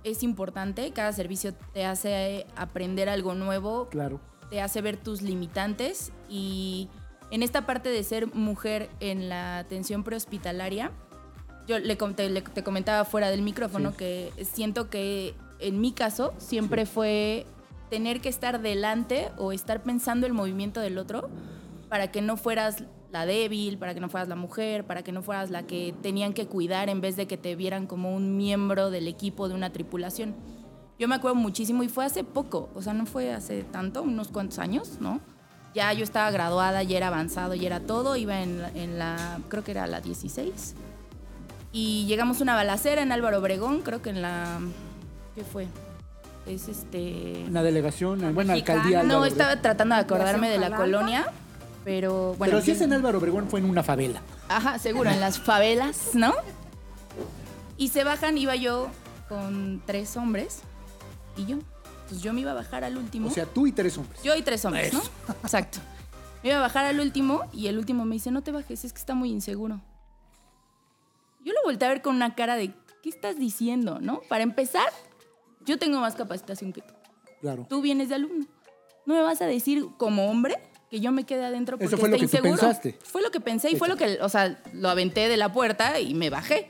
es 0.04 0.22
importante, 0.22 0.92
cada 0.92 1.12
servicio 1.12 1.54
te 1.72 1.84
hace 1.86 2.46
aprender 2.56 3.08
algo 3.08 3.34
nuevo, 3.34 3.88
Claro. 3.88 4.20
te 4.50 4.60
hace 4.60 4.82
ver 4.82 4.96
tus 4.98 5.22
limitantes 5.22 6.12
y 6.28 6.88
en 7.30 7.42
esta 7.42 7.64
parte 7.66 7.88
de 7.88 8.02
ser 8.04 8.34
mujer 8.34 8.90
en 9.00 9.28
la 9.28 9.58
atención 9.58 10.04
prehospitalaria, 10.04 10.90
yo 11.66 11.78
le, 11.78 11.96
te, 11.96 12.28
le- 12.28 12.42
te 12.42 12.62
comentaba 12.64 13.04
fuera 13.04 13.30
del 13.30 13.42
micrófono 13.42 13.90
Sí. 13.92 13.96
que 13.96 14.32
siento 14.44 14.90
que 14.90 15.34
en 15.58 15.80
mi 15.80 15.92
caso 15.92 16.34
siempre 16.38 16.84
fue 16.86 17.46
tener 17.88 18.20
que 18.20 18.28
estar 18.28 18.60
delante 18.60 19.30
o 19.38 19.52
estar 19.52 19.82
pensando 19.82 20.26
el 20.26 20.32
movimiento 20.32 20.80
del 20.80 20.98
otro 20.98 21.28
para 21.88 22.10
que 22.10 22.20
no 22.22 22.36
fueras 22.36 22.84
la 23.12 23.26
débil, 23.26 23.78
para 23.78 23.94
que 23.94 24.00
no 24.00 24.08
fueras 24.08 24.28
la 24.28 24.36
mujer, 24.36 24.84
para 24.84 25.02
que 25.02 25.12
no 25.12 25.22
fueras 25.22 25.50
la 25.50 25.64
que 25.64 25.94
tenían 26.02 26.32
que 26.32 26.46
cuidar 26.46 26.88
en 26.88 27.00
vez 27.00 27.16
de 27.16 27.26
que 27.26 27.36
te 27.36 27.56
vieran 27.56 27.86
como 27.86 28.14
un 28.14 28.36
miembro 28.36 28.90
del 28.90 29.08
equipo 29.08 29.48
de 29.48 29.54
una 29.54 29.70
tripulación. 29.70 30.34
Yo 30.98 31.08
me 31.08 31.14
acuerdo 31.14 31.34
muchísimo 31.34 31.82
y 31.82 31.88
fue 31.88 32.04
hace 32.04 32.24
poco, 32.24 32.68
o 32.74 32.82
sea, 32.82 32.92
no 32.92 33.06
fue 33.06 33.32
hace 33.32 33.62
tanto, 33.62 34.02
unos 34.02 34.28
cuantos 34.28 34.58
años, 34.58 34.98
¿no? 35.00 35.20
Ya 35.74 35.92
yo 35.92 36.04
estaba 36.04 36.30
graduada, 36.30 36.82
ya 36.82 36.96
era 36.96 37.08
avanzado, 37.08 37.54
ya 37.54 37.66
era 37.66 37.80
todo, 37.80 38.16
iba 38.16 38.42
en 38.42 38.60
la, 38.60 38.68
en 38.70 38.98
la 38.98 39.40
creo 39.48 39.64
que 39.64 39.70
era 39.70 39.86
la 39.86 40.00
16. 40.00 40.74
Y 41.72 42.04
llegamos 42.06 42.40
a 42.40 42.42
una 42.42 42.54
balacera 42.54 43.02
en 43.02 43.12
Álvaro 43.12 43.38
Obregón, 43.38 43.80
creo 43.82 44.02
que 44.02 44.10
en 44.10 44.22
la... 44.22 44.58
¿Qué 45.34 45.44
fue? 45.44 45.68
Es 46.46 46.68
este... 46.68 47.44
Una 47.48 47.62
delegación, 47.62 48.34
buena 48.34 48.54
alcaldía. 48.54 49.04
No, 49.04 49.14
Álvaro 49.14 49.24
estaba 49.26 49.62
tratando 49.62 49.94
de 49.94 50.00
acordarme 50.00 50.50
de 50.50 50.58
la 50.58 50.72
colonia, 50.76 51.28
pero 51.84 52.34
bueno. 52.34 52.52
Pero 52.52 52.64
si 52.64 52.72
es 52.72 52.80
en 52.80 52.92
Álvaro 52.92 53.18
Obregón, 53.18 53.48
fue 53.48 53.60
en 53.60 53.68
una 53.68 53.82
favela. 53.82 54.22
Ajá, 54.48 54.78
seguro, 54.78 55.10
en 55.10 55.20
las 55.20 55.38
favelas, 55.38 56.14
¿no? 56.14 56.34
Y 57.76 57.88
se 57.88 58.04
bajan, 58.04 58.36
iba 58.36 58.56
yo 58.56 58.88
con 59.28 59.82
tres 59.86 60.16
hombres 60.16 60.60
y 61.36 61.46
yo. 61.46 61.58
Pues 62.08 62.22
yo 62.22 62.32
me 62.32 62.40
iba 62.40 62.50
a 62.50 62.54
bajar 62.54 62.84
al 62.84 62.96
último. 62.96 63.28
O 63.28 63.30
sea, 63.30 63.46
tú 63.46 63.66
y 63.66 63.72
tres 63.72 63.96
hombres. 63.96 64.22
yo 64.22 64.34
y 64.34 64.42
tres 64.42 64.64
hombres, 64.64 64.92
¿no? 64.92 65.00
Exacto. 65.42 65.78
Me 66.42 66.50
iba 66.50 66.58
a 66.58 66.62
bajar 66.62 66.86
al 66.86 67.00
último 67.00 67.48
y 67.52 67.68
el 67.68 67.78
último 67.78 68.04
me 68.04 68.14
dice, 68.16 68.30
no 68.30 68.42
te 68.42 68.50
bajes, 68.50 68.84
es 68.84 68.92
que 68.92 68.98
está 68.98 69.14
muy 69.14 69.30
inseguro. 69.30 69.80
Yo 71.44 71.52
lo 71.52 71.60
volteé 71.64 71.86
a 71.86 71.92
ver 71.92 72.02
con 72.02 72.16
una 72.16 72.34
cara 72.34 72.56
de, 72.56 72.72
¿qué 73.02 73.08
estás 73.08 73.38
diciendo, 73.38 73.98
no? 74.00 74.20
Para 74.28 74.42
empezar, 74.42 74.86
yo 75.64 75.78
tengo 75.78 76.00
más 76.00 76.16
capacitación 76.16 76.72
que 76.72 76.82
tú. 76.82 76.92
Claro. 77.40 77.66
Tú 77.68 77.80
vienes 77.80 78.08
de 78.08 78.16
alumno. 78.16 78.46
No 79.06 79.14
me 79.14 79.22
vas 79.22 79.40
a 79.40 79.46
decir 79.46 79.86
como 79.96 80.30
hombre 80.30 80.58
que 80.90 81.00
yo 81.00 81.12
me 81.12 81.24
quede 81.24 81.44
adentro 81.44 81.78
porque 81.78 81.86
Eso 81.94 81.96
fue 81.98 82.08
está 82.08 82.16
lo 82.16 82.20
que 82.20 82.28
tú 82.28 82.36
inseguro. 82.36 82.60
pensaste. 82.60 82.98
Fue 83.04 83.22
lo 83.22 83.30
que 83.30 83.40
pensé 83.40 83.70
y 83.70 83.76
fue 83.76 83.88
lo 83.88 83.96
que, 83.96 84.18
o 84.20 84.28
sea, 84.28 84.60
lo 84.72 84.88
aventé 84.90 85.28
de 85.28 85.36
la 85.36 85.52
puerta 85.52 86.00
y 86.00 86.14
me 86.14 86.30
bajé. 86.30 86.68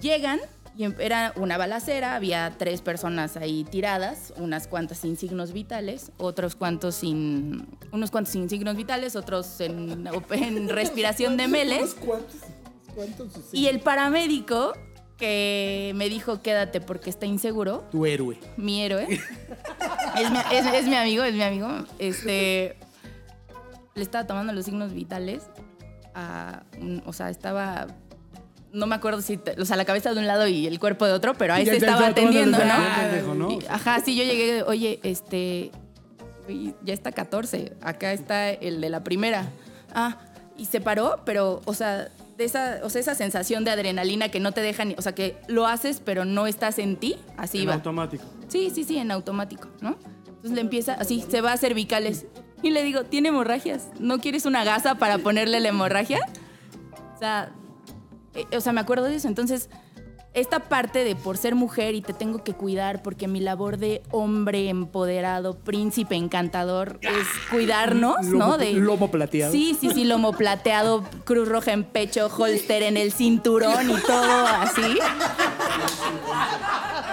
Llegan 0.00 0.40
y 0.76 0.84
em- 0.84 0.94
era 0.98 1.32
una 1.36 1.56
balacera, 1.58 2.16
había 2.16 2.54
tres 2.58 2.80
personas 2.82 3.36
ahí 3.36 3.62
tiradas, 3.64 4.32
unas 4.36 4.66
cuantas 4.66 4.98
sin 4.98 5.16
signos 5.16 5.52
vitales, 5.52 6.10
otros 6.18 6.56
cuantos 6.56 6.96
sin, 6.96 7.68
unos 7.92 8.10
cuantos 8.10 8.32
sin 8.32 8.50
signos 8.50 8.76
vitales, 8.76 9.14
otros 9.14 9.60
en, 9.60 10.08
en 10.32 10.68
respiración 10.68 11.36
de 11.36 11.46
meles. 11.46 11.94
¿Cuántos? 12.04 12.36
¿Cuántos? 12.96 13.28
Y 13.52 13.68
el 13.68 13.78
paramédico 13.78 14.72
que 15.16 15.92
me 15.94 16.08
dijo 16.08 16.42
quédate 16.42 16.80
porque 16.80 17.10
está 17.10 17.26
inseguro. 17.26 17.84
Tu 17.92 18.06
héroe. 18.06 18.38
Mi 18.56 18.82
héroe. 18.82 19.06
es, 19.08 20.30
mi, 20.32 20.38
es- 20.52 20.66
es 20.74 20.86
mi 20.88 20.96
amigo, 20.96 21.22
es 21.22 21.34
mi 21.34 21.42
amigo. 21.42 21.68
Este. 22.00 22.76
Le 23.98 24.04
estaba 24.04 24.26
tomando 24.26 24.52
los 24.52 24.64
signos 24.64 24.92
vitales. 24.94 25.44
a 26.14 26.62
o 27.04 27.12
sea, 27.12 27.30
estaba. 27.30 27.86
No 28.72 28.86
me 28.86 28.94
acuerdo 28.94 29.20
si. 29.22 29.36
te- 29.36 29.60
o 29.60 29.64
sea, 29.64 29.76
la 29.76 29.84
cabeza 29.84 30.12
de 30.12 30.18
un 30.20 30.26
lado 30.26 30.46
y 30.46 30.66
el 30.66 30.78
cuerpo 30.78 31.06
de 31.06 31.12
otro, 31.12 31.34
pero 31.34 31.54
a 31.54 31.56
Ya, 31.60 31.72
ese 31.72 31.80
ya, 31.80 31.86
estaba 31.88 32.06
atendiendo, 32.08 32.58
¿no? 32.58 33.58
Ajá, 33.68 34.00
sí, 34.04 34.16
yo 34.16 34.24
llegué, 34.24 34.62
oye, 34.62 35.00
este, 35.02 35.70
ya 36.84 36.92
está 36.94 37.12
14, 37.12 37.76
acá 37.82 38.12
está 38.12 38.50
el 38.50 38.80
de 38.80 38.90
la 38.90 39.02
primera. 39.04 39.48
Ah, 39.94 40.18
y 40.56 40.66
se 40.66 40.80
paró, 40.80 41.20
pero, 41.24 41.60
o 41.64 41.72
sea, 41.74 42.08
de 42.36 42.44
esa, 42.44 42.80
o 42.82 42.90
sea, 42.90 43.00
esa 43.00 43.14
sensación 43.14 43.64
de 43.64 43.70
adrenalina 43.70 44.28
que 44.28 44.38
no 44.40 44.52
te 44.52 44.60
deja 44.60 44.84
ni, 44.84 44.94
o 44.98 45.02
sea, 45.02 45.14
que 45.14 45.36
lo 45.48 45.66
haces, 45.66 46.02
pero 46.04 46.24
no 46.24 46.46
estás 46.46 46.78
en 46.78 46.96
ti, 46.96 47.16
así 47.36 47.62
En 47.62 47.68
va. 47.70 47.74
automático. 47.74 48.24
Sí, 48.48 48.70
sí, 48.74 48.84
sí, 48.84 48.98
en 48.98 49.10
automático, 49.10 49.68
¿no? 49.80 49.96
Entonces 50.26 50.52
le 50.52 50.60
empieza, 50.60 50.94
así, 50.94 51.24
se 51.28 51.40
va 51.40 51.52
a 51.52 51.56
cervicales. 51.56 52.26
Y 52.62 52.70
le 52.70 52.82
digo, 52.82 53.04
tiene 53.04 53.28
hemorragias, 53.28 53.88
¿no 54.00 54.18
quieres 54.18 54.44
una 54.46 54.64
gasa 54.64 54.96
para 54.96 55.18
ponerle 55.18 55.60
la 55.60 55.68
hemorragia? 55.68 56.20
O 57.14 57.18
sea, 57.18 57.50
eh, 58.34 58.44
o 58.56 58.60
sea, 58.60 58.72
me 58.72 58.80
acuerdo 58.80 59.04
de 59.04 59.14
eso. 59.16 59.28
Entonces, 59.28 59.70
esta 60.34 60.60
parte 60.60 61.04
de 61.04 61.16
por 61.16 61.36
ser 61.36 61.54
mujer 61.54 61.94
y 61.94 62.00
te 62.02 62.12
tengo 62.12 62.44
que 62.44 62.52
cuidar 62.52 63.02
porque 63.02 63.26
mi 63.26 63.40
labor 63.40 63.78
de 63.78 64.02
hombre 64.10 64.68
empoderado, 64.68 65.58
príncipe 65.58 66.14
encantador 66.16 66.98
es 67.02 67.26
cuidarnos, 67.50 68.26
Lomo- 68.26 68.38
¿no? 68.38 68.58
De, 68.58 68.72
lomo 68.74 69.10
plateado. 69.10 69.50
Sí, 69.52 69.76
sí, 69.80 69.90
sí, 69.92 70.04
lomo 70.04 70.32
plateado, 70.32 71.02
cruz 71.24 71.48
roja 71.48 71.72
en 71.72 71.82
pecho, 71.84 72.26
holster 72.28 72.82
en 72.82 72.96
el 72.96 73.10
cinturón 73.12 73.90
y 73.90 73.94
todo 74.02 74.46
así. 74.46 74.98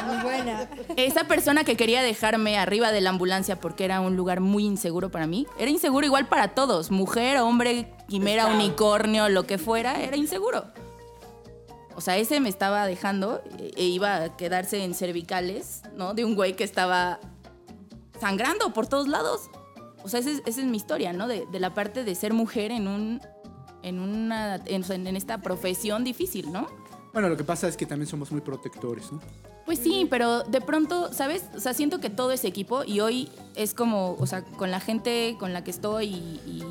Muy 0.06 0.18
buena. 0.18 0.70
Esa 0.96 1.26
persona 1.26 1.64
que 1.64 1.76
quería 1.76 2.02
dejarme 2.02 2.58
arriba 2.58 2.92
de 2.92 3.02
la 3.02 3.10
ambulancia 3.10 3.60
porque 3.60 3.86
era 3.86 4.02
un 4.02 4.16
lugar 4.16 4.40
muy 4.40 4.66
inseguro 4.66 5.10
para 5.10 5.28
mí, 5.28 5.48
era 5.58 5.70
inseguro 5.70 6.06
igual 6.06 6.28
para 6.28 6.50
todos, 6.50 6.92
mujer, 6.92 7.38
hombre, 7.38 7.92
quimera, 8.08 8.48
unicornio, 8.48 9.30
lo 9.30 9.46
que 9.46 9.58
fuera, 9.58 10.02
era 10.02 10.18
inseguro. 10.18 10.66
O 11.96 12.02
sea, 12.02 12.18
ese 12.18 12.40
me 12.40 12.50
estaba 12.50 12.86
dejando 12.88 13.42
e 13.58 13.72
e 13.78 13.84
iba 13.86 14.16
a 14.16 14.38
quedarse 14.38 14.84
en 14.84 14.94
cervicales, 14.94 15.82
¿no? 15.96 16.14
De 16.14 16.26
un 16.26 16.36
güey 16.36 16.56
que 16.56 16.66
estaba 16.66 17.20
sangrando 18.20 18.74
por 18.74 18.88
todos 18.88 19.08
lados. 19.08 19.50
O 20.04 20.10
sea, 20.10 20.20
esa 20.20 20.30
es, 20.32 20.42
esa 20.46 20.62
es 20.62 20.68
mi 20.68 20.78
historia, 20.78 21.14
¿no? 21.14 21.28
De, 21.28 21.46
de 21.52 21.60
la 21.60 21.74
parte 21.74 22.04
de 22.04 22.16
ser 22.16 22.34
mujer 22.34 22.72
en 22.72 22.88
un... 22.88 23.22
En, 23.82 24.00
una, 24.00 24.56
en, 24.66 25.08
en 25.08 25.16
esta 25.16 25.44
profesión 25.44 26.04
difícil, 26.04 26.52
¿no? 26.52 26.68
Bueno, 27.14 27.30
lo 27.30 27.38
que 27.38 27.44
pasa 27.44 27.68
es 27.68 27.78
que 27.78 27.86
también 27.86 28.08
somos 28.08 28.32
muy 28.32 28.42
protectores, 28.42 29.12
¿no? 29.12 29.22
Pues 29.66 29.80
sí, 29.80 30.06
pero 30.10 30.44
de 30.44 30.62
pronto, 30.62 31.12
¿sabes? 31.12 31.46
O 31.56 31.60
sea, 31.60 31.74
siento 31.74 32.00
que 32.00 32.12
todo 32.12 32.32
es 32.32 32.46
equipo 32.46 32.84
y 32.86 33.00
hoy 33.00 33.30
es 33.56 33.74
como, 33.74 34.16
o 34.20 34.28
sea, 34.28 34.44
con 34.44 34.70
la 34.70 34.80
gente 34.80 35.36
con 35.40 35.54
la 35.54 35.64
que 35.64 35.72
estoy 35.72 36.06
y, 36.08 36.64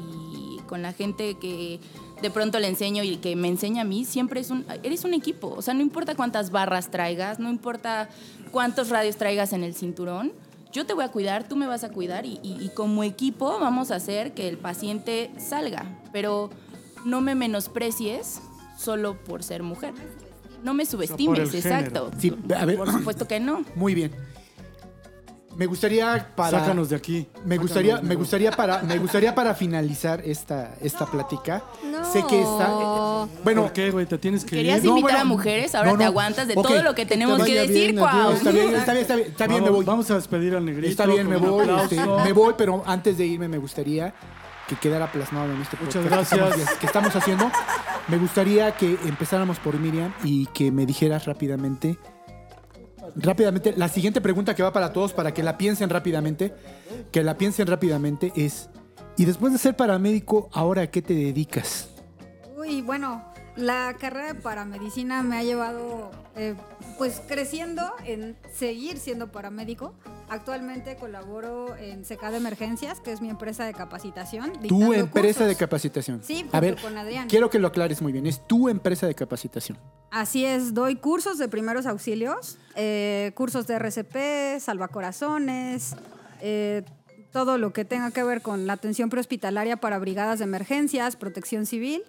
con 0.68 0.80
la 0.80 0.92
gente 0.95 1.36
que 1.38 1.78
de 2.22 2.30
pronto 2.30 2.59
le 2.59 2.68
enseño 2.68 3.03
y 3.05 3.16
que 3.16 3.36
me 3.36 3.49
enseña 3.49 3.82
a 3.82 3.84
mí, 3.84 4.05
siempre 4.05 4.40
es 4.40 4.51
un, 4.51 4.64
eres 4.82 5.05
un 5.05 5.12
equipo. 5.12 5.49
O 5.57 5.61
sea, 5.61 5.74
no 5.74 5.82
importa 5.82 6.14
cuántas 6.14 6.51
barras 6.51 6.90
traigas, 6.90 7.38
no 7.38 7.51
importa 7.51 8.09
cuántos 8.51 8.88
radios 8.88 9.16
traigas 9.16 9.53
en 9.53 9.62
el 9.62 9.74
cinturón, 9.74 10.32
yo 10.72 10.86
te 10.86 10.95
voy 10.95 11.05
a 11.05 11.09
cuidar, 11.11 11.47
tú 11.47 11.55
me 11.57 11.66
vas 11.66 11.84
a 11.84 11.90
cuidar 11.90 12.24
y- 12.26 12.40
y 12.42 12.70
como 12.74 13.05
equipo 13.05 13.59
vamos 13.61 13.90
a 13.90 13.97
hacer 13.97 14.32
que 14.34 14.49
el 14.49 14.57
paciente 14.57 15.30
salga. 15.38 16.01
Pero 16.12 16.51
no 17.05 17.20
me 17.20 17.34
menosprecies 17.34 18.40
solo 18.78 19.22
por 19.22 19.42
ser 19.42 19.62
mujer. 19.62 19.92
No 20.65 20.75
me 20.75 20.85
subestimes, 20.87 21.39
el 21.55 21.55
exacto. 21.61 22.11
Sí, 22.19 22.35
a 22.57 22.65
ver, 22.65 22.77
Por 22.79 22.91
supuesto 22.91 23.29
que 23.29 23.39
no. 23.39 23.65
muy 23.77 23.95
bien. 23.95 24.11
Me 25.57 25.67
gustaría 25.67 26.33
para 26.35 26.59
Sácanos 26.59 26.89
de 26.89 26.97
aquí. 26.97 27.29
Me 27.45 27.55
Sácanos 27.55 27.61
gustaría, 27.62 28.01
me 28.03 28.15
gustaría 28.17 28.51
para, 28.51 28.83
me 28.83 28.99
gustaría 28.99 29.35
para 29.37 29.55
finalizar 29.55 30.21
esta, 30.25 30.75
esta 30.81 31.07
plática. 31.07 31.62
No. 31.85 32.05
Sé 32.12 32.25
que 32.29 32.41
está. 32.43 33.29
Bueno, 33.45 33.62
¿Por 33.62 33.73
qué, 33.73 33.91
güey? 33.93 34.05
Te 34.07 34.19
tienes 34.19 34.45
que 34.45 34.57
Querías 34.57 34.79
ir. 34.79 34.87
No, 34.87 34.91
invitar 34.99 35.12
bueno, 35.12 35.21
a 35.21 35.25
mujeres, 35.27 35.75
ahora 35.77 35.93
no, 35.93 35.99
te 35.99 36.03
no. 36.05 36.11
aguantas 36.11 36.49
de 36.49 36.55
todo 36.55 36.83
lo 36.83 36.95
que 36.97 37.07
tenemos 37.07 37.41
que 37.45 37.55
decir, 37.55 37.93
bien, 37.93 37.99
adiós. 38.01 38.39
está 38.39 38.51
bien, 38.51 38.75
está 38.75 38.93
bien, 38.93 39.03
está 39.03 39.15
bien, 39.17 39.29
está 39.29 39.47
bien, 39.47 39.61
me 39.62 39.67
Vamos- 39.71 39.77
voy. 39.77 39.85
Vamos 39.85 40.11
a 40.11 40.15
despedir 40.17 40.57
al 40.57 40.65
negrito. 40.65 40.89
Está 40.89 41.07
bien, 41.07 41.29
me 41.29 41.37
voy, 41.37 41.69
este, 41.83 41.97
me 42.05 42.33
voy, 42.33 42.55
pero 42.59 42.83
antes 42.85 43.17
de 43.17 43.25
irme 43.27 43.47
me 43.47 43.59
gustaría 43.59 44.12
que 44.69 44.77
quedara 44.77 45.11
plasmado 45.12 45.53
en 45.53 45.61
este 45.62 45.77
Muchas 45.77 46.03
podcast 46.03 46.31
que 46.33 46.37
gracias. 46.39 46.59
estamos- 46.61 46.79
que 46.79 46.87
estamos 46.87 47.17
haciendo. 47.17 47.51
Me 48.09 48.19
gustaría 48.19 48.73
que 48.73 48.99
empezáramos 49.07 49.59
por 49.59 49.79
Miriam 49.79 50.12
y 50.23 50.47
que 50.47 50.71
me 50.71 50.87
dijeras 50.87 51.25
rápidamente, 51.27 51.99
rápidamente, 53.17 53.75
la 53.77 53.89
siguiente 53.89 54.21
pregunta 54.21 54.55
que 54.55 54.62
va 54.62 54.73
para 54.73 54.93
todos, 54.93 55.12
para 55.12 55.33
que 55.33 55.43
la 55.43 55.57
piensen 55.59 55.91
rápidamente, 55.91 56.55
que 57.12 57.23
la 57.23 57.37
piensen 57.39 57.67
rápidamente 57.67 58.33
es, 58.37 58.69
y 59.17 59.25
después 59.25 59.53
de 59.53 59.59
ser 59.59 59.77
paramédico, 59.77 60.49
¿ahora 60.53 60.83
a 60.83 60.87
qué 60.89 61.03
te 61.03 61.15
dedicas? 61.15 61.89
Uy, 62.57 62.83
bueno, 62.83 63.25
la 63.57 63.95
carrera 63.99 64.33
de 64.33 64.41
paramedicina 64.41 65.23
me 65.23 65.37
ha 65.37 65.43
llevado 65.43 66.11
eh, 66.37 66.55
pues 66.99 67.21
creciendo 67.27 67.93
en 68.05 68.37
seguir 68.53 68.99
siendo 68.99 69.31
paramédico. 69.31 69.95
Actualmente 70.29 70.97
colaboro 70.97 71.77
en 71.77 72.03
CK 72.03 72.31
de 72.31 72.37
Emergencias, 72.39 73.01
que 73.01 73.13
es 73.13 73.21
mi 73.21 73.29
empresa 73.29 73.65
de 73.65 73.75
capacitación. 73.75 74.53
Tu 74.67 74.93
empresa 74.93 75.41
cursos. 75.41 75.49
de 75.49 75.57
capacitación. 75.57 76.23
Sí, 76.25 76.47
a 76.51 76.61
ver, 76.61 76.81
con 76.81 76.97
Adrián. 76.97 77.29
quiero 77.29 77.51
que 77.51 77.59
lo 77.59 77.69
aclares 77.69 78.03
muy 78.03 78.13
bien, 78.13 78.27
es 78.27 78.45
tu 78.47 78.69
empresa 78.69 79.07
de 79.07 79.15
capacitación. 79.15 79.79
Así 80.11 80.45
es, 80.45 80.75
doy 80.75 80.97
cursos 80.97 81.39
de 81.39 81.49
primeros 81.49 81.87
auxilios, 81.87 82.59
eh, 82.75 83.33
cursos 83.35 83.67
de 83.67 83.75
RCP, 83.75 84.61
salvacorazones, 84.61 85.95
eh, 86.41 86.85
todo 87.33 87.59
lo 87.59 87.73
que 87.73 87.85
tenga 87.85 88.11
que 88.13 88.23
ver 88.23 88.43
con 88.43 88.67
la 88.67 88.75
atención 88.75 89.11
prehospitalaria 89.11 89.77
para 89.77 89.99
brigadas 89.99 90.39
de 90.39 90.45
emergencias, 90.45 91.17
protección 91.17 91.67
civil. 91.67 92.03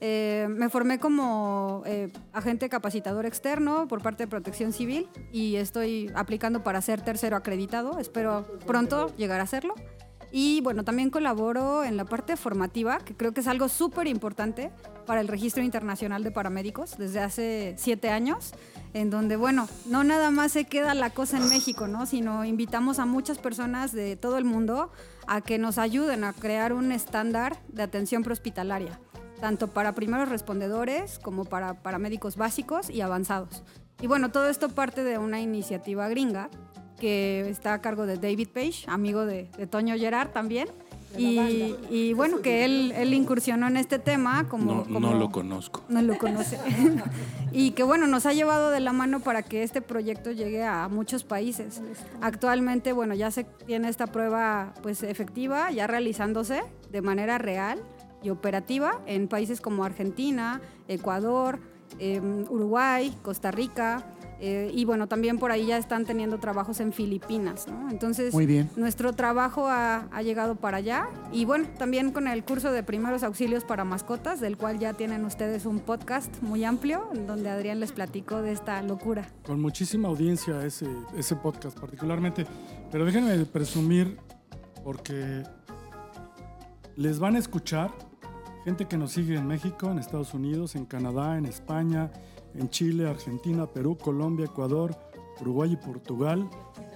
Eh, 0.00 0.46
me 0.50 0.68
formé 0.68 1.00
como 1.00 1.82
eh, 1.86 2.12
agente 2.32 2.68
capacitador 2.68 3.26
externo 3.26 3.88
por 3.88 4.00
parte 4.00 4.24
de 4.24 4.28
Protección 4.28 4.72
Civil 4.72 5.08
y 5.32 5.56
estoy 5.56 6.10
aplicando 6.14 6.62
para 6.62 6.80
ser 6.80 7.02
tercero 7.02 7.36
acreditado. 7.36 7.98
Espero 7.98 8.46
pronto 8.66 9.14
llegar 9.16 9.40
a 9.40 9.46
serlo. 9.46 9.74
Y 10.30 10.60
bueno, 10.60 10.84
también 10.84 11.08
colaboro 11.10 11.84
en 11.84 11.96
la 11.96 12.04
parte 12.04 12.36
formativa, 12.36 12.98
que 12.98 13.16
creo 13.16 13.32
que 13.32 13.40
es 13.40 13.48
algo 13.48 13.68
súper 13.68 14.06
importante 14.06 14.70
para 15.06 15.22
el 15.22 15.28
Registro 15.28 15.62
Internacional 15.62 16.22
de 16.22 16.30
Paramédicos 16.30 16.98
desde 16.98 17.20
hace 17.20 17.74
siete 17.78 18.10
años, 18.10 18.52
en 18.92 19.08
donde, 19.08 19.36
bueno, 19.36 19.68
no 19.86 20.04
nada 20.04 20.30
más 20.30 20.52
se 20.52 20.66
queda 20.66 20.92
la 20.94 21.10
cosa 21.10 21.38
en 21.38 21.48
México, 21.48 21.88
¿no? 21.88 22.04
Sino 22.04 22.44
invitamos 22.44 22.98
a 22.98 23.06
muchas 23.06 23.38
personas 23.38 23.92
de 23.92 24.16
todo 24.16 24.36
el 24.36 24.44
mundo 24.44 24.90
a 25.26 25.40
que 25.40 25.56
nos 25.56 25.78
ayuden 25.78 26.24
a 26.24 26.34
crear 26.34 26.74
un 26.74 26.92
estándar 26.92 27.56
de 27.68 27.82
atención 27.82 28.22
prehospitalaria, 28.22 29.00
tanto 29.40 29.68
para 29.68 29.94
primeros 29.94 30.28
respondedores 30.28 31.18
como 31.18 31.44
para 31.44 31.74
paramédicos 31.74 32.36
básicos 32.36 32.90
y 32.90 33.00
avanzados. 33.00 33.62
Y 34.00 34.06
bueno, 34.06 34.30
todo 34.30 34.48
esto 34.48 34.68
parte 34.68 35.02
de 35.04 35.18
una 35.18 35.40
iniciativa 35.40 36.08
gringa 36.08 36.50
que 37.00 37.48
está 37.48 37.74
a 37.74 37.80
cargo 37.80 38.06
de 38.06 38.16
David 38.16 38.48
Page, 38.52 38.84
amigo 38.86 39.24
de, 39.24 39.50
de 39.56 39.66
Toño 39.66 39.96
Gerard 39.96 40.30
también. 40.30 40.68
Y, 41.16 41.74
y 41.90 42.12
bueno, 42.12 42.42
que 42.42 42.66
él, 42.66 42.92
él 42.94 43.14
incursionó 43.14 43.66
en 43.66 43.78
este 43.78 43.98
tema 43.98 44.46
como... 44.48 44.74
No, 44.74 44.82
como- 44.84 45.00
no 45.00 45.14
lo 45.14 45.30
conozco. 45.30 45.82
no 45.88 46.02
lo 46.02 46.18
conoce. 46.18 46.58
y 47.52 47.70
que 47.70 47.82
bueno, 47.82 48.06
nos 48.06 48.26
ha 48.26 48.34
llevado 48.34 48.70
de 48.70 48.80
la 48.80 48.92
mano 48.92 49.20
para 49.20 49.42
que 49.42 49.62
este 49.62 49.80
proyecto 49.80 50.32
llegue 50.32 50.64
a 50.64 50.86
muchos 50.88 51.24
países. 51.24 51.80
Actualmente, 52.20 52.92
bueno, 52.92 53.14
ya 53.14 53.30
se 53.30 53.44
tiene 53.44 53.88
esta 53.88 54.06
prueba 54.08 54.74
pues 54.82 55.02
efectiva, 55.02 55.70
ya 55.70 55.86
realizándose 55.86 56.62
de 56.90 57.00
manera 57.02 57.38
real 57.38 57.80
y 58.22 58.30
operativa 58.30 59.00
en 59.06 59.28
países 59.28 59.60
como 59.60 59.84
Argentina, 59.84 60.60
Ecuador, 60.88 61.60
eh, 61.98 62.20
Uruguay, 62.48 63.16
Costa 63.22 63.50
Rica. 63.50 64.04
eh, 64.40 64.70
y 64.72 64.84
bueno, 64.84 65.08
también 65.08 65.36
por 65.40 65.50
ahí 65.50 65.66
ya 65.66 65.78
están 65.78 66.04
teniendo 66.04 66.38
trabajos 66.38 66.78
en 66.78 66.92
Filipinas, 66.92 67.66
¿no? 67.66 67.90
Entonces, 67.90 68.32
Muy 68.32 68.46
bien. 68.46 68.70
nuestro 68.76 69.12
trabajo 69.12 69.66
ha, 69.66 70.06
ha 70.12 70.22
llegado 70.22 70.54
para 70.54 70.76
allá 70.76 71.08
y 71.32 71.44
bueno, 71.44 71.66
también 71.76 72.12
con 72.12 72.28
el 72.28 72.44
curso 72.44 72.70
de 72.70 72.84
primeros 72.84 73.24
auxilios 73.24 73.64
para 73.64 73.82
mascotas, 73.84 74.38
del 74.40 74.56
cual 74.56 74.78
ya 74.78 74.92
tienen 74.92 75.24
ustedes 75.24 75.66
un 75.66 75.80
podcast 75.80 76.32
muy 76.40 76.62
amplio, 76.62 77.08
en 77.14 77.26
donde 77.26 77.50
Adrián 77.50 77.80
les 77.80 77.90
platicó 77.90 78.40
de 78.40 78.52
esta 78.52 78.80
locura. 78.82 79.26
Con 79.44 79.60
muchísima 79.60 80.06
audiencia 80.06 80.64
ese, 80.64 80.86
ese 81.16 81.34
podcast 81.34 81.76
particularmente. 81.76 82.46
Pero 82.92 83.04
déjenme 83.06 83.44
presumir 83.44 84.18
porque 84.84 85.42
les 86.94 87.18
van 87.18 87.34
a 87.34 87.38
escuchar 87.40 87.90
gente 88.68 88.84
que 88.84 88.98
nos 88.98 89.12
sigue 89.12 89.34
en 89.34 89.46
México, 89.46 89.90
en 89.90 89.98
Estados 89.98 90.34
Unidos, 90.34 90.76
en 90.76 90.84
Canadá, 90.84 91.38
en 91.38 91.46
España, 91.46 92.10
en 92.54 92.68
Chile, 92.68 93.08
Argentina, 93.08 93.64
Perú, 93.66 93.96
Colombia, 93.96 94.44
Ecuador, 94.44 94.94
Uruguay 95.40 95.72
y 95.72 95.76
Portugal, 95.76 96.46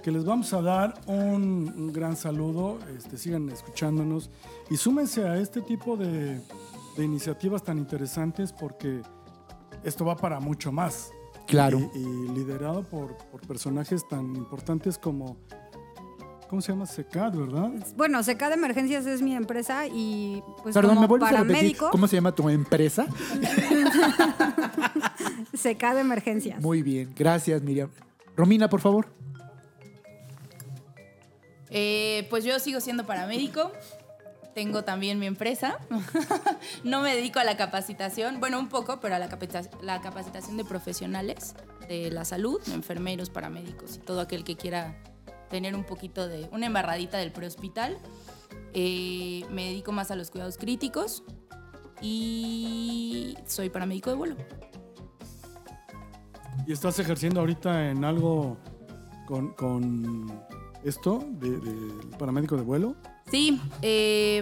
que 0.03 0.11
les 0.11 0.23
vamos 0.23 0.53
a 0.53 0.61
dar 0.61 0.93
un, 1.07 1.73
un 1.75 1.91
gran 1.91 2.15
saludo, 2.15 2.77
este, 2.95 3.17
sigan 3.17 3.49
escuchándonos 3.49 4.29
y 4.69 4.77
súmense 4.77 5.27
a 5.27 5.37
este 5.37 5.61
tipo 5.61 5.97
de, 5.97 6.39
de 6.95 7.03
iniciativas 7.03 7.63
tan 7.63 7.79
interesantes 7.79 8.53
porque 8.53 9.01
esto 9.83 10.05
va 10.05 10.15
para 10.15 10.39
mucho 10.39 10.71
más. 10.71 11.09
Claro. 11.47 11.79
Y, 11.95 11.97
y 11.97 12.27
liderado 12.35 12.83
por, 12.83 13.17
por 13.31 13.41
personajes 13.47 14.07
tan 14.07 14.35
importantes 14.35 14.99
como. 14.99 15.37
¿Cómo 16.53 16.61
se 16.61 16.71
llama? 16.71 16.85
SECAD, 16.85 17.33
¿verdad? 17.33 17.71
Bueno, 17.95 18.21
CK 18.21 18.49
de 18.49 18.53
Emergencias 18.53 19.07
es 19.07 19.23
mi 19.23 19.35
empresa 19.35 19.87
y 19.87 20.43
pues 20.61 20.75
Perdón, 20.75 20.97
como 20.97 21.17
¿me 21.17 21.25
a 21.25 21.89
cómo 21.89 22.07
se 22.07 22.15
llama 22.15 22.35
tu 22.35 22.47
empresa? 22.47 23.07
CK 25.51 25.93
de 25.95 26.01
Emergencias. 26.01 26.61
Muy 26.61 26.83
bien, 26.83 27.11
gracias 27.15 27.59
Miriam. 27.63 27.89
Romina, 28.37 28.69
por 28.69 28.81
favor. 28.81 29.07
Eh, 31.71 32.27
pues 32.29 32.43
yo 32.43 32.59
sigo 32.59 32.79
siendo 32.81 33.07
paramédico. 33.07 33.71
Tengo 34.53 34.83
también 34.83 35.17
mi 35.17 35.25
empresa. 35.25 35.79
no 36.83 37.01
me 37.01 37.15
dedico 37.15 37.39
a 37.39 37.45
la 37.45 37.57
capacitación, 37.57 38.39
bueno, 38.39 38.59
un 38.59 38.69
poco, 38.69 38.99
pero 38.99 39.15
a 39.15 39.17
la, 39.17 39.27
capacita- 39.27 39.71
la 39.81 40.01
capacitación 40.01 40.57
de 40.57 40.65
profesionales 40.65 41.55
de 41.89 42.11
la 42.11 42.25
salud, 42.25 42.61
enfermeros, 42.71 43.31
paramédicos 43.31 43.95
y 43.95 43.99
todo 44.01 44.21
aquel 44.21 44.43
que 44.43 44.55
quiera 44.55 45.01
tener 45.53 45.75
un 45.75 45.83
poquito 45.83 46.27
de 46.27 46.49
una 46.51 46.65
embarradita 46.65 47.19
del 47.19 47.31
prehospital. 47.31 47.99
Eh, 48.73 49.45
me 49.51 49.65
dedico 49.65 49.91
más 49.91 50.09
a 50.09 50.15
los 50.15 50.31
cuidados 50.31 50.57
críticos 50.57 51.23
y 52.01 53.37
soy 53.45 53.69
paramédico 53.69 54.09
de 54.09 54.15
vuelo. 54.15 54.35
¿Y 56.65 56.71
estás 56.71 56.97
ejerciendo 56.97 57.39
ahorita 57.39 57.91
en 57.91 58.03
algo 58.03 58.57
con, 59.27 59.53
con 59.53 60.43
esto 60.83 61.23
de, 61.33 61.51
de 61.59 62.17
paramédico 62.17 62.57
de 62.57 62.63
vuelo? 62.63 62.95
Sí, 63.29 63.61
eh, 63.83 64.41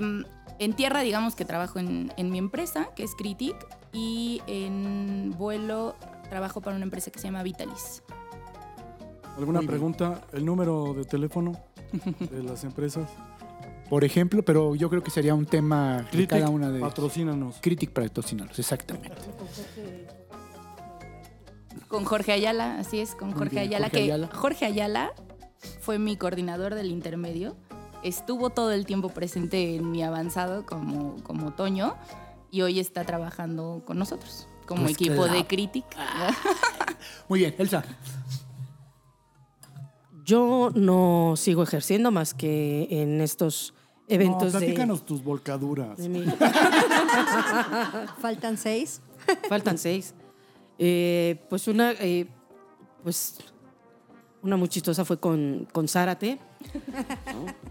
en 0.60 0.74
tierra 0.78 1.02
digamos 1.02 1.36
que 1.36 1.44
trabajo 1.44 1.78
en, 1.78 2.14
en 2.16 2.30
mi 2.30 2.38
empresa, 2.38 2.88
que 2.96 3.04
es 3.04 3.16
Critic, 3.16 3.58
y 3.92 4.42
en 4.48 5.36
vuelo 5.38 5.98
trabajo 6.30 6.62
para 6.62 6.78
una 6.78 6.86
empresa 6.86 7.12
que 7.12 7.20
se 7.20 7.28
llama 7.28 7.44
Vitalis. 7.44 8.02
¿Alguna 9.38 9.60
Muy 9.60 9.68
bien. 9.68 9.70
pregunta? 9.70 10.22
¿El 10.34 10.46
número 10.46 10.94
de 10.94 11.06
teléfono 11.06 11.54
de 12.32 12.44
las 12.44 12.64
empresas? 12.64 13.10
Por 13.90 14.04
ejemplo, 14.06 14.44
pero 14.44 14.76
yo 14.76 14.90
creo 14.90 15.04
que 15.04 15.12
sería 15.12 15.36
un 15.36 15.46
tema 15.46 15.98
de 15.98 16.10
Critic, 16.10 16.30
cada 16.30 16.50
una 16.50 16.70
de 16.72 16.80
patrocínanos. 16.80 17.58
Critic 17.62 17.92
patrocínalos, 17.92 18.58
exactamente. 18.58 19.12
Con 21.90 22.06
Jorge 22.06 22.32
Ayala, 22.32 22.80
así 22.80 23.00
es, 23.00 23.16
con 23.16 23.34
Jorge 23.34 23.56
bien, 23.56 23.64
Ayala, 23.68 23.86
Jorge 23.88 23.98
que 23.98 24.04
Ayala. 24.04 24.30
Jorge 24.34 24.66
Ayala 24.66 25.12
fue 25.82 26.00
mi 26.00 26.16
coordinador 26.16 26.74
del 26.74 26.90
intermedio. 26.90 27.58
Estuvo 28.02 28.50
todo 28.50 28.72
el 28.72 28.86
tiempo 28.86 29.10
presente 29.10 29.76
en 29.76 29.92
mi 29.92 30.02
avanzado 30.04 30.66
como, 30.66 31.18
como 31.24 31.52
Toño 31.54 31.96
y 32.50 32.62
hoy 32.62 32.80
está 32.80 33.04
trabajando 33.04 33.84
con 33.86 34.00
nosotros 34.00 34.48
como 34.66 34.84
Pues 34.84 34.94
equipo 34.94 35.16
claro. 35.24 35.34
de 35.34 35.46
Critic. 35.46 35.86
Muy 37.28 37.40
bien, 37.40 37.54
Elsa. 37.58 37.84
Yo 40.32 40.72
no 40.74 41.34
sigo 41.36 41.62
ejerciendo 41.62 42.10
más 42.10 42.34
que 42.34 42.88
en 42.90 43.20
estos 43.20 43.74
No, 44.08 44.16
eventos 44.16 44.54
de, 44.54 44.60
platícanos 44.60 45.06
tus 45.06 45.22
volcaduras. 45.22 45.98
de 45.98 46.08
mi- 46.08 46.24
Faltan 48.22 48.58
seis. 48.58 49.02
Faltan 49.50 49.78
seis. 49.78 50.14
Eh, 50.80 51.44
pues 51.50 51.68
una, 51.68 51.92
eh, 52.00 52.28
pues 53.04 53.40
una 54.42 54.56
muy 54.56 54.70
chistosa 54.70 55.04
fue 55.04 55.20
con, 55.20 55.68
con 55.74 55.90
Zárate. 55.90 56.40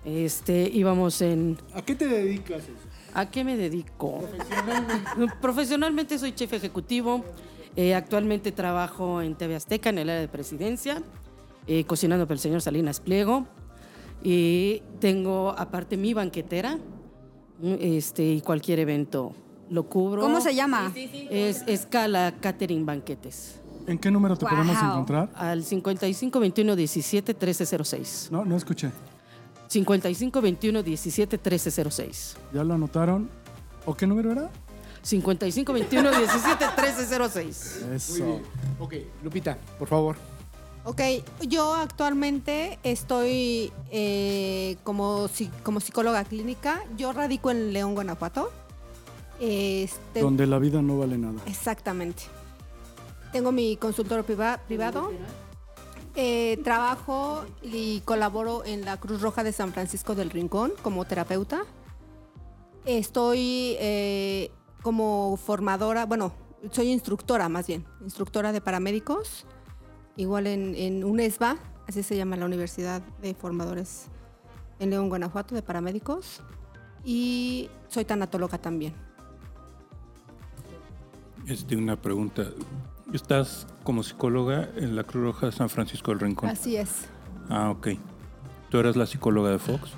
Este, 0.05 0.69
íbamos 0.71 1.23
en. 1.23 1.57
¿A 1.73 1.81
qué 1.81 1.95
te 1.95 2.07
dedicas? 2.09 2.65
¿A 3.15 3.31
qué 3.31 3.43
me 3.43 3.57
dedico? 3.57 4.23
Profesionalmente 5.41 6.19
soy 6.19 6.33
chef 6.35 6.53
ejecutivo. 6.53 7.25
Eh, 7.77 7.95
actualmente 7.95 8.53
trabajo 8.53 9.23
en 9.23 9.35
TV 9.35 9.55
Azteca 9.57 9.89
en 9.91 9.99
el 9.99 10.11
área 10.11 10.21
de 10.21 10.29
presidencia, 10.29 11.03
eh, 11.67 11.85
cocinando 11.85 12.27
para 12.27 12.35
el 12.35 12.41
señor 12.41 12.63
Salinas 12.63 13.01
Pliego. 13.01 13.47
Y 14.23 14.83
tengo 15.01 15.51
aparte 15.57 15.97
mi 15.97 16.15
banquetera. 16.15 16.77
mm, 17.61 17.75
Este, 17.81 18.23
y 18.25 18.41
cualquier 18.41 18.79
evento 18.81 19.33
lo 19.71 19.85
cubro. 19.85 20.23
¿Cómo 20.23 20.41
se 20.41 20.55
llama? 20.55 20.93
Es 21.31 21.63
Escala 21.67 22.35
Catering 22.41 22.85
Banquetes. 22.85 23.61
¿En 23.87 23.99
qué 23.99 24.11
número 24.11 24.37
te 24.37 24.47
podemos 24.47 24.77
encontrar? 24.77 25.31
Al 25.35 25.65
55 25.65 26.39
21 26.39 26.77
17 26.77 27.33
1306. 27.35 28.29
No, 28.31 28.45
no 28.45 28.57
escuché. 28.57 28.91
55 29.69 30.41
21 30.41 30.83
17 30.83 31.37
1306. 31.39 32.37
¿Ya 32.53 32.65
lo 32.65 32.75
anotaron? 32.75 33.31
¿O 33.87 33.95
qué 33.95 34.07
número 34.07 34.33
era? 34.33 34.51
55 35.03 35.73
21 35.73 36.11
17 36.11 36.65
1306. 36.77 37.87
Eso. 37.95 38.41
Ok, 38.79 38.95
Lupita, 39.25 39.57
por 39.79 39.89
favor. 39.89 40.17
Ok, 40.85 41.01
yo 41.47 41.75
actualmente 41.75 42.79
estoy 42.83 43.71
eh, 43.91 44.77
como, 44.83 45.29
como 45.63 45.81
psicóloga 45.81 46.25
clínica. 46.25 46.83
Yo 46.97 47.13
radico 47.13 47.51
en 47.51 47.73
León, 47.73 47.95
Guanajuato. 47.95 48.51
Este, 49.39 50.21
Donde 50.21 50.47
la 50.47 50.59
vida 50.59 50.81
no 50.83 50.99
vale 50.99 51.19
nada. 51.19 51.41
Exactamente. 51.47 52.23
Tengo 53.33 53.53
mi 53.53 53.77
consultorio 53.77 54.25
priva- 54.25 54.59
privado. 54.67 55.13
Eh, 56.17 56.59
trabajo 56.65 57.45
y 57.63 58.01
colaboro 58.01 58.65
en 58.65 58.85
la 58.85 58.97
Cruz 58.99 59.21
Roja 59.21 59.45
de 59.45 59.53
San 59.53 59.73
Francisco 59.73 60.15
del 60.15 60.31
Rincón 60.31 60.73
como 60.83 61.05
terapeuta. 61.05 61.63
Estoy 62.85 63.77
eh, 63.79 64.51
como 64.83 65.37
formadora, 65.37 66.07
bueno, 66.07 66.33
soy 66.73 66.91
instructora 66.91 67.49
más 67.49 67.67
bien, 67.67 67.85
instructora 68.03 68.53
de 68.53 68.61
paramédicos, 68.61 69.47
igual 70.17 70.47
en, 70.47 70.75
en 70.75 71.05
UNESBA, 71.05 71.57
así 71.89 72.03
se 72.03 72.17
llama 72.17 72.37
la 72.37 72.47
Universidad 72.47 73.03
de 73.23 73.35
Formadores 73.35 74.07
en 74.79 74.91
León, 74.91 75.09
Guanajuato, 75.09 75.55
de 75.55 75.63
paramédicos. 75.63 76.43
Y 77.05 77.71
soy 77.89 78.05
tanatóloga 78.05 78.59
también. 78.59 78.95
Este, 81.47 81.77
una 81.77 81.97
pregunta. 81.97 82.45
¿Estás 83.13 83.67
como 83.83 84.03
psicóloga 84.03 84.69
en 84.77 84.95
la 84.95 85.03
Cruz 85.05 85.25
Roja 85.25 85.47
de 85.47 85.53
San 85.53 85.69
Francisco 85.69 86.11
del 86.13 86.21
Rincón? 86.21 86.49
Así 86.51 86.77
es. 86.77 87.07
Ah, 87.49 87.71
ok. 87.71 87.89
¿Tú 88.69 88.79
eras 88.79 88.95
la 88.97 89.07
psicóloga 89.07 89.51
de 89.51 89.59
Fox? 89.59 89.91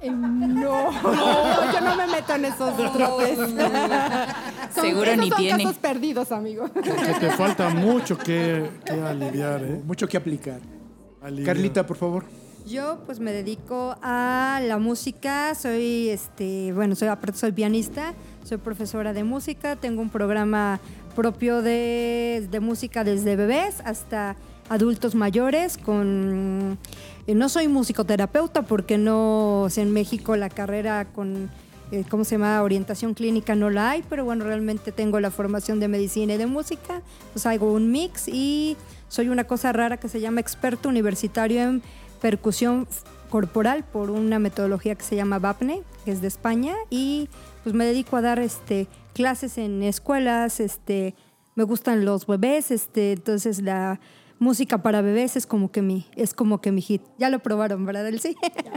Eh, 0.00 0.10
No, 0.10 0.90
no, 1.02 1.72
yo 1.72 1.80
no 1.80 1.96
me 1.96 2.06
meto 2.08 2.34
en 2.34 2.44
esos 2.46 2.76
tropes. 2.92 3.36
Son- 3.38 3.56
Seguro 4.88 5.10
esos 5.10 5.24
ni 5.24 5.28
son 5.30 5.38
tiene. 5.38 5.64
casos 5.64 5.78
perdidos, 5.78 6.32
amigo. 6.32 6.70
Que 6.72 7.14
te 7.20 7.30
falta 7.30 7.68
mucho 7.70 8.16
que, 8.18 8.70
que 8.84 8.92
aliviar, 8.92 9.62
¿eh? 9.62 9.80
Mucho 9.84 10.06
que 10.08 10.16
aplicar. 10.16 10.60
Aliviar. 11.22 11.54
Carlita, 11.54 11.86
por 11.86 11.96
favor. 11.96 12.24
Yo 12.66 13.00
pues 13.04 13.20
me 13.20 13.32
dedico 13.32 13.94
a 14.02 14.58
la 14.66 14.78
música, 14.78 15.54
soy 15.54 16.08
este, 16.08 16.72
bueno, 16.72 16.94
soy 16.94 17.08
aparte 17.08 17.38
soy 17.38 17.52
pianista, 17.52 18.14
soy 18.42 18.56
profesora 18.56 19.12
de 19.12 19.22
música, 19.22 19.76
tengo 19.76 20.00
un 20.00 20.08
programa 20.08 20.80
propio 21.14 21.60
de, 21.60 22.48
de 22.50 22.60
música 22.60 23.04
desde 23.04 23.36
bebés 23.36 23.82
hasta 23.84 24.36
adultos 24.70 25.14
mayores 25.14 25.76
con 25.76 26.78
eh, 27.26 27.34
no 27.34 27.50
soy 27.50 27.68
musicoterapeuta 27.68 28.62
porque 28.62 28.96
no 28.96 29.62
o 29.64 29.68
sea, 29.70 29.82
en 29.82 29.92
México 29.92 30.34
la 30.36 30.48
carrera 30.48 31.04
con 31.04 31.50
eh, 31.94 32.04
¿cómo 32.08 32.24
se 32.24 32.36
llama? 32.36 32.60
orientación 32.62 33.14
clínica 33.14 33.54
no 33.54 33.70
la 33.70 33.90
hay, 33.90 34.04
pero 34.08 34.24
bueno, 34.24 34.44
realmente 34.44 34.90
tengo 34.90 35.20
la 35.20 35.30
formación 35.30 35.78
de 35.78 35.86
medicina 35.86 36.34
y 36.34 36.36
de 36.36 36.46
música, 36.46 37.02
pues 37.32 37.46
hago 37.46 37.72
un 37.72 37.92
mix 37.92 38.26
y 38.26 38.76
soy 39.08 39.28
una 39.28 39.44
cosa 39.44 39.72
rara 39.72 39.96
que 39.96 40.08
se 40.08 40.20
llama 40.20 40.40
experto 40.40 40.88
universitario 40.88 41.62
en 41.62 41.82
percusión 42.20 42.88
corporal 43.30 43.84
por 43.84 44.10
una 44.10 44.38
metodología 44.38 44.96
que 44.96 45.04
se 45.04 45.14
llama 45.14 45.38
VAPNE, 45.38 45.82
que 46.04 46.10
es 46.10 46.20
de 46.20 46.28
España, 46.28 46.74
y 46.90 47.28
pues 47.62 47.74
me 47.74 47.84
dedico 47.84 48.16
a 48.16 48.22
dar 48.22 48.40
este, 48.40 48.88
clases 49.12 49.56
en 49.56 49.82
escuelas, 49.82 50.58
este, 50.58 51.14
me 51.54 51.62
gustan 51.62 52.04
los 52.04 52.26
bebés, 52.26 52.70
este, 52.70 53.12
entonces 53.12 53.62
la 53.62 54.00
música 54.38 54.82
para 54.82 55.00
bebés 55.00 55.36
es 55.36 55.46
como 55.46 55.70
que 55.70 55.80
mi, 55.80 56.06
es 56.16 56.34
como 56.34 56.60
que 56.60 56.72
mi 56.72 56.82
hit. 56.82 57.02
Ya 57.18 57.30
lo 57.30 57.38
probaron, 57.38 57.84
¿verdad, 57.86 58.06
Elsie? 58.08 58.36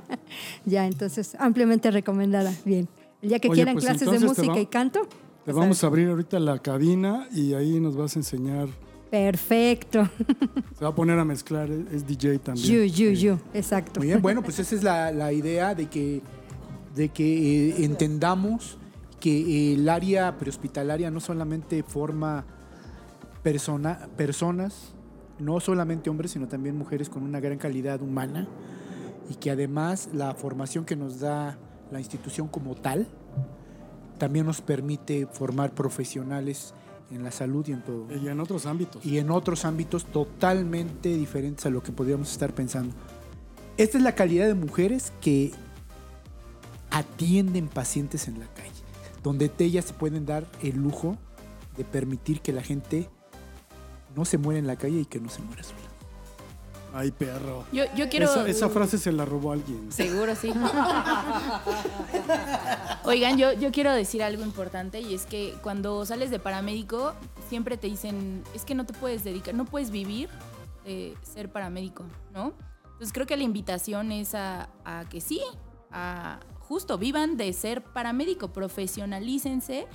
ya, 0.66 0.86
entonces 0.86 1.36
ampliamente 1.40 1.90
recomendada. 1.92 2.54
Bien. 2.64 2.88
El 3.22 3.30
día 3.30 3.40
que 3.40 3.50
Oye, 3.50 3.56
quieran 3.56 3.74
pues 3.76 3.86
clases 3.86 4.10
de 4.12 4.20
música 4.20 4.54
va- 4.54 4.60
y 4.60 4.66
canto. 4.68 5.02
Te 5.46 5.52
ya 5.54 5.60
vamos 5.60 5.84
a 5.84 5.88
abrir 5.88 6.10
ahorita 6.10 6.40
la 6.40 6.60
cabina 6.60 7.28
y 7.34 7.54
ahí 7.54 7.80
nos 7.80 7.96
vas 7.96 8.16
a 8.16 8.20
enseñar. 8.20 8.68
Perfecto. 9.10 10.08
Se 10.78 10.84
va 10.84 10.90
a 10.92 10.96
poner 10.96 11.18
a 11.18 11.26
mezclar, 11.26 11.70
es 11.72 11.92
es 11.94 12.08
DJ 12.08 12.40
también. 12.40 12.68
You, 12.68 12.84
you, 12.84 13.12
you. 13.12 13.40
Exacto. 13.54 14.00
Muy 14.00 14.08
bien, 14.08 14.22
bueno, 14.22 14.42
pues 14.42 14.60
esa 14.60 14.76
es 14.76 14.84
la, 14.84 15.12
la 15.12 15.32
idea 15.32 15.74
de 15.74 15.88
que, 15.88 16.22
de 16.96 17.10
que 17.10 17.70
eh, 17.70 17.86
entendamos 17.86 18.78
que 19.20 19.74
el 19.74 19.88
área 19.90 20.38
prehospitalaria 20.38 21.10
no 21.10 21.20
solamente 21.20 21.82
forma 21.84 22.46
persona, 23.42 24.08
personas, 24.18 24.94
no 25.40 25.60
solamente 25.60 26.10
hombres, 26.10 26.32
sino 26.32 26.48
también 26.48 26.78
mujeres 26.78 27.10
con 27.10 27.24
una 27.24 27.40
gran 27.40 27.58
calidad 27.58 28.02
humana 28.02 28.48
y 29.30 29.36
que 29.36 29.50
además 29.52 30.10
la 30.14 30.34
formación 30.36 30.86
que 30.86 30.96
nos 30.96 31.20
da 31.20 31.58
la 31.92 32.00
institución 32.00 32.48
como 32.48 32.76
tal 32.76 33.08
también 34.18 34.46
nos 34.46 34.62
permite 34.62 35.28
formar 35.28 35.72
profesionales 35.72 36.74
en 37.12 37.24
la 37.24 37.32
salud 37.32 37.66
y 37.68 37.72
en 37.72 37.84
todo. 37.84 38.08
Y 38.14 38.28
en 38.28 38.40
otros 38.40 38.66
ámbitos. 38.66 39.06
Y 39.06 39.20
en 39.20 39.32
otros 39.32 39.66
ámbitos 39.66 40.06
totalmente 40.06 41.10
diferentes 41.10 41.66
a 41.66 41.70
lo 41.70 41.82
que 41.84 41.92
podríamos 41.92 42.32
estar 42.32 42.54
pensando. 42.54 42.94
Esta 43.78 43.98
es 43.98 44.04
la 44.04 44.16
calidad 44.16 44.48
de 44.48 44.56
mujeres 44.56 45.14
que 45.22 45.52
atienden 46.90 47.68
pacientes 47.68 48.28
en 48.28 48.40
la 48.40 48.48
calle, 48.48 48.72
donde 49.24 49.52
ellas 49.60 49.86
se 49.86 49.94
pueden 49.94 50.26
dar 50.26 50.48
el 50.64 50.78
lujo 50.78 51.18
de 51.78 51.84
permitir 51.84 52.42
que 52.42 52.52
la 52.52 52.64
gente 52.64 53.08
no 54.16 54.26
se 54.26 54.38
muera 54.40 54.60
en 54.60 54.68
la 54.68 54.78
calle 54.78 55.02
y 55.02 55.06
que 55.06 55.20
no 55.20 55.30
se 55.30 55.42
muera 55.44 55.62
sola. 55.64 55.87
Ay, 56.98 57.12
perro. 57.12 57.64
Yo, 57.72 57.84
yo 57.96 58.10
quiero. 58.10 58.26
Esa, 58.26 58.48
esa 58.48 58.70
frase 58.70 58.98
se 58.98 59.12
la 59.12 59.24
robó 59.24 59.52
alguien. 59.52 59.92
Seguro, 59.92 60.36
sí. 60.36 60.52
Oigan, 63.04 63.38
yo, 63.38 63.54
yo 63.54 63.72
quiero 63.72 63.94
decir 63.94 64.24
algo 64.24 64.44
importante 64.44 65.00
y 65.00 65.14
es 65.14 65.28
que 65.28 65.54
cuando 65.62 66.04
sales 66.08 66.32
de 66.32 66.40
paramédico, 66.40 67.14
siempre 67.50 67.78
te 67.78 67.86
dicen, 67.86 68.44
es 68.56 68.66
que 68.66 68.74
no 68.74 68.88
te 68.88 68.94
puedes 68.94 69.24
dedicar, 69.24 69.54
no 69.54 69.66
puedes 69.66 69.92
vivir 69.92 70.28
de 70.86 71.16
ser 71.22 71.52
paramédico, 71.52 72.04
¿no? 72.34 72.54
Entonces 72.84 73.14
creo 73.14 73.28
que 73.28 73.38
la 73.38 73.44
invitación 73.44 74.12
es 74.12 74.34
a, 74.34 74.70
a 74.84 75.06
que 75.08 75.22
sí, 75.22 75.40
a 75.92 76.40
justo 76.60 76.98
vivan 76.98 77.38
de 77.38 77.54
ser 77.54 77.84
paramédico, 77.84 78.48
profesionalícense, 78.50 79.86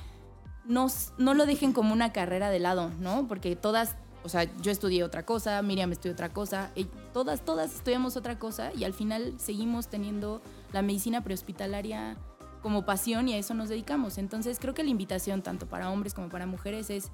no, 0.64 0.86
no 1.18 1.34
lo 1.34 1.46
dejen 1.46 1.72
como 1.72 1.92
una 1.92 2.12
carrera 2.12 2.50
de 2.50 2.60
lado, 2.60 2.92
¿no? 3.00 3.26
Porque 3.26 3.56
todas, 3.56 3.96
o 4.24 4.28
sea, 4.28 4.44
yo 4.61 4.70
estudié 4.70 5.05
otra 5.05 5.24
cosa, 5.24 5.61
Miriam 5.62 5.90
estudió 5.93 6.12
otra 6.12 6.32
cosa, 6.32 6.70
todas, 7.12 7.44
todas 7.44 7.74
estudiamos 7.74 8.16
otra 8.16 8.39
cosa 8.39 8.73
y 8.74 8.85
al 8.85 8.94
final 8.94 9.35
seguimos 9.39 9.89
teniendo 9.89 10.40
la 10.73 10.82
medicina 10.82 11.23
prehospitalaria 11.23 12.16
como 12.62 12.85
pasión 12.85 13.28
y 13.28 13.35
a 13.35 13.39
eso 13.39 13.55
nos 13.55 13.69
dedicamos. 13.69 14.19
Entonces 14.19 14.59
creo 14.61 14.74
que 14.74 14.85
la 14.85 14.90
invitación 14.90 15.43
tanto 15.43 15.66
para 15.66 15.90
hombres 15.90 16.15
como 16.15 16.28
para 16.28 16.47
mujeres 16.47 16.90
es, 16.90 17.11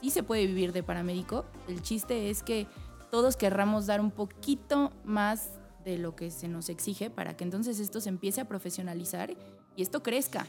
sí 0.00 0.10
se 0.10 0.22
puede 0.22 0.46
vivir 0.46 0.72
de 0.72 0.82
paramédico, 0.82 1.46
el 1.68 1.82
chiste 1.82 2.30
es 2.30 2.42
que 2.42 2.66
todos 3.10 3.36
querramos 3.36 3.86
dar 3.86 4.00
un 4.00 4.10
poquito 4.10 4.92
más 5.04 5.52
de 5.84 5.98
lo 5.98 6.16
que 6.16 6.30
se 6.30 6.48
nos 6.48 6.68
exige 6.68 7.10
para 7.10 7.36
que 7.36 7.44
entonces 7.44 7.78
esto 7.78 8.00
se 8.00 8.08
empiece 8.08 8.40
a 8.40 8.48
profesionalizar 8.48 9.34
y 9.76 9.82
esto 9.82 10.02
crezca. 10.02 10.46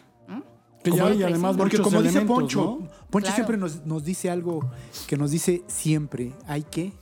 Que 0.91 0.97
ya 0.97 1.27
además 1.27 1.55
Porque 1.57 1.79
como 1.79 2.01
dice 2.01 2.21
Poncho, 2.21 2.79
¿no? 2.81 2.87
Poncho 3.09 3.25
Claro. 3.27 3.35
siempre 3.35 3.57
nos, 3.57 3.85
nos 3.85 4.03
dice 4.03 4.29
algo 4.29 4.69
que 5.07 5.17
nos 5.17 5.31
dice 5.31 5.63
siempre, 5.67 6.33
hay 6.47 6.63
que 6.63 6.93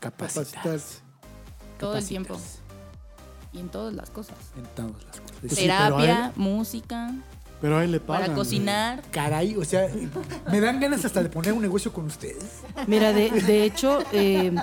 capacitarse. 0.00 0.52
Capacitarse. 0.56 0.98
Todo 1.78 1.96
el 1.96 2.06
tiempo. 2.06 2.36
Y 3.52 3.60
en 3.60 3.68
todas 3.68 3.94
las 3.94 4.10
cosas. 4.10 4.36
En 4.56 4.64
todas 4.74 4.92
las 5.04 5.20
cosas. 5.20 5.36
Pues 5.40 5.52
sí, 5.54 5.62
Terapia, 5.62 6.32
música, 6.36 7.14
Pero 7.60 7.78
ahí 7.78 7.88
le 7.88 7.98
para 8.00 8.20
pagan. 8.20 8.36
cocinar. 8.36 9.02
Caray, 9.10 9.56
o 9.56 9.64
sea, 9.64 9.88
me 10.50 10.60
dan 10.60 10.80
ganas 10.80 11.04
hasta 11.04 11.22
de 11.22 11.28
poner 11.28 11.52
un 11.52 11.62
negocio 11.62 11.92
con 11.92 12.04
ustedes. 12.06 12.60
Mira, 12.86 13.12
de, 13.12 13.30
de 13.30 13.64
hecho, 13.64 14.00
eh, 14.12 14.54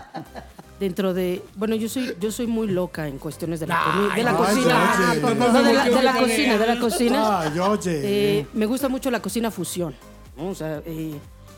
dentro 0.79 1.13
de. 1.13 1.41
Bueno, 1.55 1.75
yo 1.75 1.89
soy, 1.89 2.15
yo 2.19 2.31
soy 2.31 2.47
muy 2.47 2.67
loca 2.67 3.07
en 3.07 3.17
cuestiones 3.17 3.59
de 3.59 3.67
la, 3.67 4.11
de 4.15 4.23
la 4.23 4.35
cocina. 4.35 5.13
de 5.13 5.73
la, 5.73 5.85
de 5.85 6.03
la 6.03 6.13
cocina, 6.17 6.57
de 6.57 6.67
la 6.67 6.79
cocina. 6.79 7.53
Eh, 7.85 8.45
me 8.53 8.65
gusta 8.65 8.89
mucho 8.89 9.11
la 9.11 9.21
cocina 9.21 9.51
fusión. 9.51 9.95
¿no? 10.37 10.49
O 10.49 10.55
sea, 10.55 10.81
eh, 10.85 11.15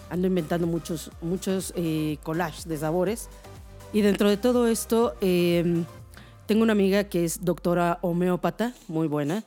ando 0.09 0.27
inventando 0.27 0.67
muchos, 0.67 1.11
muchos 1.21 1.73
eh, 1.75 2.17
collages 2.23 2.67
de 2.67 2.77
sabores. 2.77 3.29
Y 3.93 4.01
dentro 4.01 4.29
de 4.29 4.37
todo 4.37 4.67
esto, 4.67 5.15
eh, 5.21 5.83
tengo 6.45 6.63
una 6.63 6.73
amiga 6.73 7.05
que 7.05 7.25
es 7.25 7.43
doctora 7.43 7.99
homeópata, 8.01 8.73
muy 8.87 9.07
buena. 9.07 9.43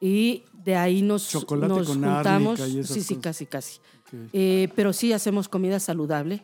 Y 0.00 0.44
de 0.52 0.76
ahí 0.76 1.02
nos, 1.02 1.28
Chocolate 1.28 1.68
nos 1.74 1.86
con 1.88 2.02
juntamos. 2.02 2.60
y 2.60 2.84
sí, 2.84 3.00
sí, 3.02 3.14
cosas. 3.16 3.22
casi, 3.22 3.46
casi. 3.46 3.78
Ok. 3.78 4.30
Eh, 4.32 4.68
pero 4.76 4.92
sí 4.92 5.12
hacemos 5.12 5.48
comida 5.48 5.80
saludable 5.80 6.42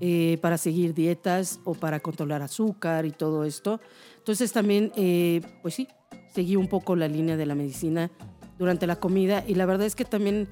eh, 0.00 0.38
para 0.40 0.56
seguir 0.58 0.94
dietas 0.94 1.60
o 1.64 1.74
para 1.74 2.00
controlar 2.00 2.42
azúcar 2.42 3.06
y 3.06 3.10
todo 3.10 3.44
esto. 3.44 3.80
Entonces 4.18 4.52
también, 4.52 4.92
eh, 4.96 5.40
pues 5.62 5.74
sí, 5.74 5.88
seguí 6.32 6.56
un 6.56 6.68
poco 6.68 6.96
la 6.96 7.08
línea 7.08 7.36
de 7.36 7.46
la 7.46 7.54
medicina 7.54 8.10
durante 8.58 8.86
la 8.86 8.96
comida 8.96 9.42
y 9.46 9.54
la 9.54 9.66
verdad 9.66 9.86
es 9.86 9.96
que 9.96 10.04
también, 10.04 10.48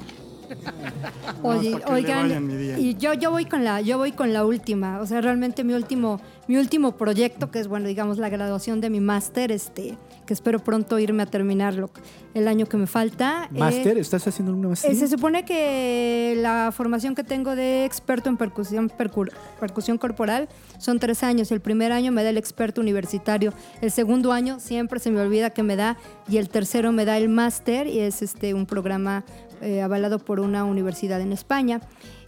Oye, 1.43 1.77
oigan, 1.89 2.51
y 2.79 2.95
yo, 2.97 3.15
yo 3.15 3.31
voy 3.31 3.47
con 3.47 3.65
la, 3.65 3.81
yo 3.81 3.99
voy 3.99 4.13
con 4.13 4.33
la 4.33 4.45
última. 4.45 5.01
O 5.01 5.07
sea, 5.07 5.21
realmente 5.21 5.65
mi 5.65 5.73
último, 5.75 6.21
mi 6.47 6.57
último 6.57 6.93
proyecto, 6.97 7.51
que 7.51 7.59
es 7.59 7.69
bueno, 7.69 7.89
digamos, 7.89 8.19
la 8.19 8.29
graduación 8.29 8.81
de 8.81 8.91
mi 8.91 9.01
máster, 9.01 9.51
este, 9.51 9.97
que 10.27 10.35
espero 10.35 10.61
pronto 10.61 10.99
irme 10.99 11.23
a 11.25 11.27
terminarlo 11.27 11.91
el 12.35 12.47
año 12.49 12.67
que 12.67 12.77
me 12.77 12.87
falta. 12.87 13.49
eh, 13.53 13.59
Máster, 13.59 13.99
¿estás 13.99 14.27
haciendo 14.29 14.53
una 14.53 14.67
eh, 14.67 14.69
maestría? 14.69 14.95
se 14.95 15.09
supone 15.09 15.45
que 15.45 16.35
la 16.39 16.71
formación 16.73 17.15
que 17.15 17.25
tengo 17.25 17.57
de 17.57 17.85
experto 17.85 18.29
en 18.29 18.37
percusión, 18.37 18.89
percu- 18.91 19.33
percusión 19.59 19.99
corporal 19.99 20.49
son 20.79 20.99
tres 20.99 21.23
años. 21.25 21.51
El 21.51 21.61
primer 21.61 21.91
año 21.93 22.13
me 22.13 22.23
da 22.23 22.31
el 22.31 22.37
experto 22.39 22.81
universitario. 22.81 23.53
El 23.81 23.91
segundo 23.91 24.33
año 24.33 24.61
siempre 24.61 25.01
se 25.01 25.11
me 25.11 25.21
olvida 25.21 25.51
que 25.51 25.63
me 25.63 25.77
da. 25.77 25.97
Y 26.29 26.37
el 26.37 26.49
tercero 26.49 26.93
me 26.93 27.05
da 27.05 27.19
el 27.19 27.29
máster 27.29 27.87
y 27.89 27.99
es 27.99 28.23
este, 28.23 28.55
un 28.55 28.65
programa 28.67 29.25
eh, 29.63 29.81
avalado 29.81 30.19
por 30.19 30.41
una 30.41 30.65
universidad 30.65 31.21
en 31.21 31.33
España. 31.33 31.81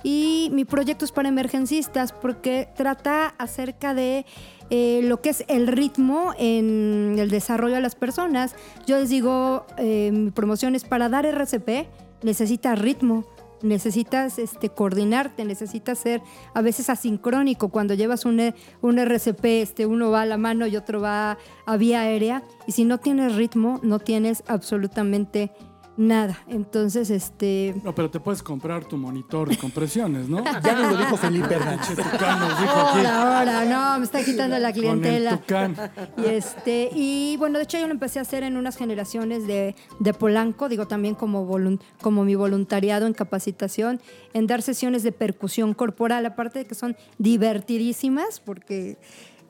Y 0.03 0.51
mi 0.53 0.65
proyecto 0.65 1.05
es 1.05 1.13
para 1.13 1.29
emergencistas 1.29 2.13
porque 2.13 2.69
trata 2.77 3.35
acerca 3.39 3.93
de 3.93 4.25
eh, 4.71 5.01
lo 5.05 5.21
que 5.21 5.31
es 5.31 5.45
el 5.49 5.67
ritmo 5.67 6.33
en 6.39 7.17
el 7.19 7.31
desarrollo 7.31 7.75
de 7.75 7.81
las 7.81 7.97
personas. 7.97 8.55
Yo 8.87 8.99
les 8.99 9.09
digo, 9.09 9.67
eh, 9.79 10.11
mi 10.13 10.31
promoción 10.31 10.75
es 10.75 10.85
para 10.85 11.09
dar 11.09 11.27
RCP, 11.27 11.89
necesitas 12.23 12.79
ritmo, 12.79 13.25
necesitas 13.63 14.39
este, 14.39 14.69
coordinarte, 14.69 15.45
necesitas 15.45 15.99
ser 15.99 16.23
a 16.55 16.63
veces 16.63 16.89
asincrónico. 16.89 17.71
Cuando 17.71 17.95
llevas 17.95 18.25
un, 18.25 18.55
un 18.81 18.99
RCP, 18.99 19.45
este, 19.45 19.87
uno 19.87 20.11
va 20.11 20.23
a 20.23 20.27
la 20.27 20.39
mano 20.39 20.67
y 20.67 20.77
otro 20.77 21.01
va 21.01 21.39
a 21.67 21.77
vía 21.77 22.03
aérea. 22.03 22.45
Y 22.67 22.73
si 22.73 22.85
no 22.85 22.99
tienes 22.99 23.35
ritmo, 23.35 23.81
no 23.83 23.99
tienes 23.99 24.45
absolutamente 24.47 25.51
nada. 25.97 26.39
Entonces, 26.49 27.11
este... 27.11 27.75
No, 27.85 27.95
pero 27.95 28.11
te 28.11 28.21
puedes 28.21 28.43
comprar 28.43 28.85
tu 28.85 28.97
monitor 28.97 29.49
de 29.49 29.57
compresiones, 29.57 30.29
¿no? 30.29 30.43
Ya 30.65 30.75
nos 30.75 30.93
lo 30.93 30.97
dijo 30.99 31.17
Felipe 31.17 31.55
Hernández. 31.55 31.99
Ahora, 32.21 33.39
ahora, 33.39 33.65
no, 33.65 33.99
me 33.99 34.05
está 34.05 34.25
quitando 34.25 34.59
la 34.59 34.73
Con 34.73 34.77
el 34.77 34.81
clientela. 34.81 35.37
Tucán. 35.39 35.77
Y, 36.19 36.25
este, 36.27 36.91
y 36.95 37.37
bueno, 37.39 37.59
de 37.59 37.65
hecho 37.65 37.79
yo 37.79 37.87
lo 37.87 37.93
empecé 37.93 38.19
a 38.19 38.23
hacer 38.23 38.43
en 38.43 38.57
unas 38.57 38.77
generaciones 38.77 39.47
de, 39.47 39.75
de 40.01 40.15
Polanco, 40.15 40.69
digo 40.69 40.87
también 40.87 41.15
como, 41.15 41.47
volun- 41.49 41.81
como 42.01 42.25
mi 42.25 42.35
voluntariado 42.35 43.07
en 43.07 43.13
capacitación, 43.15 44.01
en 44.33 44.47
dar 44.47 44.63
sesiones 44.63 45.03
de 45.03 45.13
percusión 45.13 45.75
corporal, 45.75 46.27
aparte 46.27 46.61
de 46.61 46.65
que 46.67 46.75
son 46.75 46.97
divertidísimas, 47.19 48.41
porque 48.41 48.99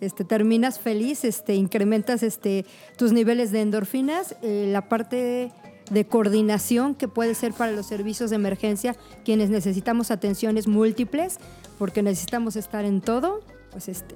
este, 0.01 0.25
terminas 0.25 0.79
feliz, 0.79 1.25
este, 1.25 1.55
incrementas 1.55 2.23
este, 2.23 2.66
tus 2.99 3.12
niveles 3.12 3.53
de 3.53 3.61
endorfinas, 3.62 4.37
eh, 4.43 4.69
la 4.71 4.89
parte 4.89 5.53
de 5.90 6.06
coordinación 6.06 6.94
que 6.94 7.09
puede 7.09 7.35
ser 7.35 7.52
para 7.52 7.73
los 7.73 7.86
servicios 7.86 8.31
de 8.31 8.36
emergencia, 8.36 8.97
quienes 9.24 9.51
necesitamos 9.51 10.11
atenciones 10.11 10.66
múltiples, 10.66 11.39
porque 11.78 12.02
necesitamos 12.02 12.56
estar 12.56 12.85
en 12.85 13.01
todo, 13.01 13.40
pues 13.70 13.89
este, 13.89 14.15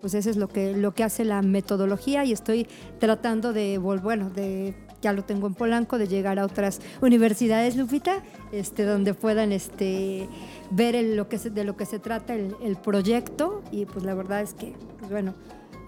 pues 0.00 0.14
eso 0.14 0.30
es 0.30 0.36
lo 0.36 0.48
que, 0.48 0.76
lo 0.76 0.92
que 0.94 1.04
hace 1.04 1.24
la 1.24 1.42
metodología 1.42 2.24
y 2.24 2.32
estoy 2.32 2.66
tratando 2.98 3.52
de, 3.52 3.78
bueno, 3.78 4.30
de, 4.30 4.74
ya 5.02 5.12
lo 5.12 5.24
tengo 5.24 5.46
en 5.46 5.54
Polanco, 5.54 5.96
de 5.98 6.08
llegar 6.08 6.38
a 6.38 6.44
otras 6.44 6.80
universidades, 7.00 7.76
Lupita, 7.76 8.22
este, 8.52 8.84
donde 8.84 9.14
puedan 9.14 9.52
este, 9.52 10.28
ver 10.70 11.02
lo 11.16 11.28
que 11.28 11.38
se- 11.38 11.50
de 11.50 11.64
lo 11.64 11.76
que 11.76 11.86
se 11.86 11.98
trata 11.98 12.34
el, 12.34 12.54
el 12.62 12.76
proyecto 12.76 13.62
y 13.70 13.86
pues 13.86 14.04
la 14.04 14.14
verdad 14.14 14.42
es 14.42 14.52
que, 14.54 14.74
pues 14.98 15.10
bueno, 15.10 15.34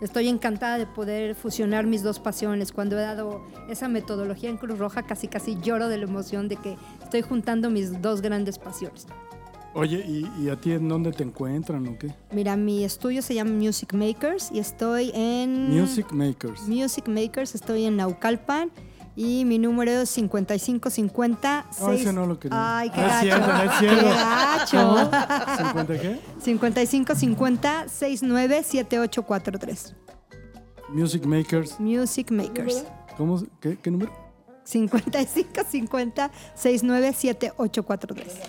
estoy 0.02 0.28
encantada 0.28 0.78
de 0.78 0.86
poder 0.86 1.34
fusionar 1.34 1.86
mis 1.86 2.02
dos 2.02 2.18
pasiones. 2.18 2.72
Cuando 2.72 2.98
he 2.98 3.02
dado 3.02 3.42
esa 3.68 3.88
metodología 3.88 4.50
en 4.50 4.56
Cruz 4.56 4.78
Roja, 4.78 5.04
casi 5.04 5.28
casi 5.28 5.58
lloro 5.60 5.88
de 5.88 5.98
la 5.98 6.04
emoción 6.04 6.48
de 6.48 6.56
que 6.56 6.76
estoy 7.02 7.22
juntando 7.22 7.70
mis 7.70 8.02
dos 8.02 8.20
grandes 8.20 8.58
pasiones. 8.58 9.06
Oye, 9.74 10.04
¿y, 10.06 10.28
y 10.42 10.50
a 10.50 10.56
ti 10.56 10.72
en 10.72 10.86
dónde 10.86 11.12
te 11.12 11.22
encuentran 11.22 11.86
o 11.88 11.98
qué? 11.98 12.14
Mira, 12.30 12.56
mi 12.56 12.84
estudio 12.84 13.22
se 13.22 13.34
llama 13.34 13.52
Music 13.52 13.94
Makers 13.94 14.50
y 14.52 14.58
estoy 14.58 15.10
en... 15.14 15.70
Music 15.70 16.12
Makers. 16.12 16.68
Music 16.68 17.08
Makers, 17.08 17.54
estoy 17.54 17.84
en 17.84 17.96
Naucalpan 17.96 18.70
y 19.14 19.44
mi 19.44 19.58
número 19.58 19.90
es 19.90 20.08
5550. 20.10 21.66
No, 21.80 21.92
ese 21.92 22.12
no 22.12 22.26
lo 22.26 22.38
quería. 22.38 22.78
Ay, 22.78 22.90
qué 22.90 23.00
No 23.00 23.06
es 23.06 23.20
cierto, 23.20 23.46
no 23.46 23.62
es 23.62 23.78
cierto. 23.78 24.00
Qué 24.00 24.06
gacho. 24.06 24.78
¿Cómo? 24.78 25.10
¿50 25.10 26.00
qué? 26.00 26.20
5550 26.40 27.88
697843. 27.88 29.94
Music 30.88 31.24
Makers. 31.26 31.78
Music 31.80 32.30
Makers. 32.30 32.84
¿Cómo? 33.16 33.42
¿Qué, 33.60 33.76
qué 33.78 33.90
número? 33.90 34.12
5550 34.64 36.30
697843. 36.54 38.40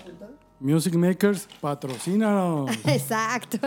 Music 0.60 0.94
Makers, 0.96 1.48
patrocínanos. 1.60 2.72
Exacto. 2.86 3.58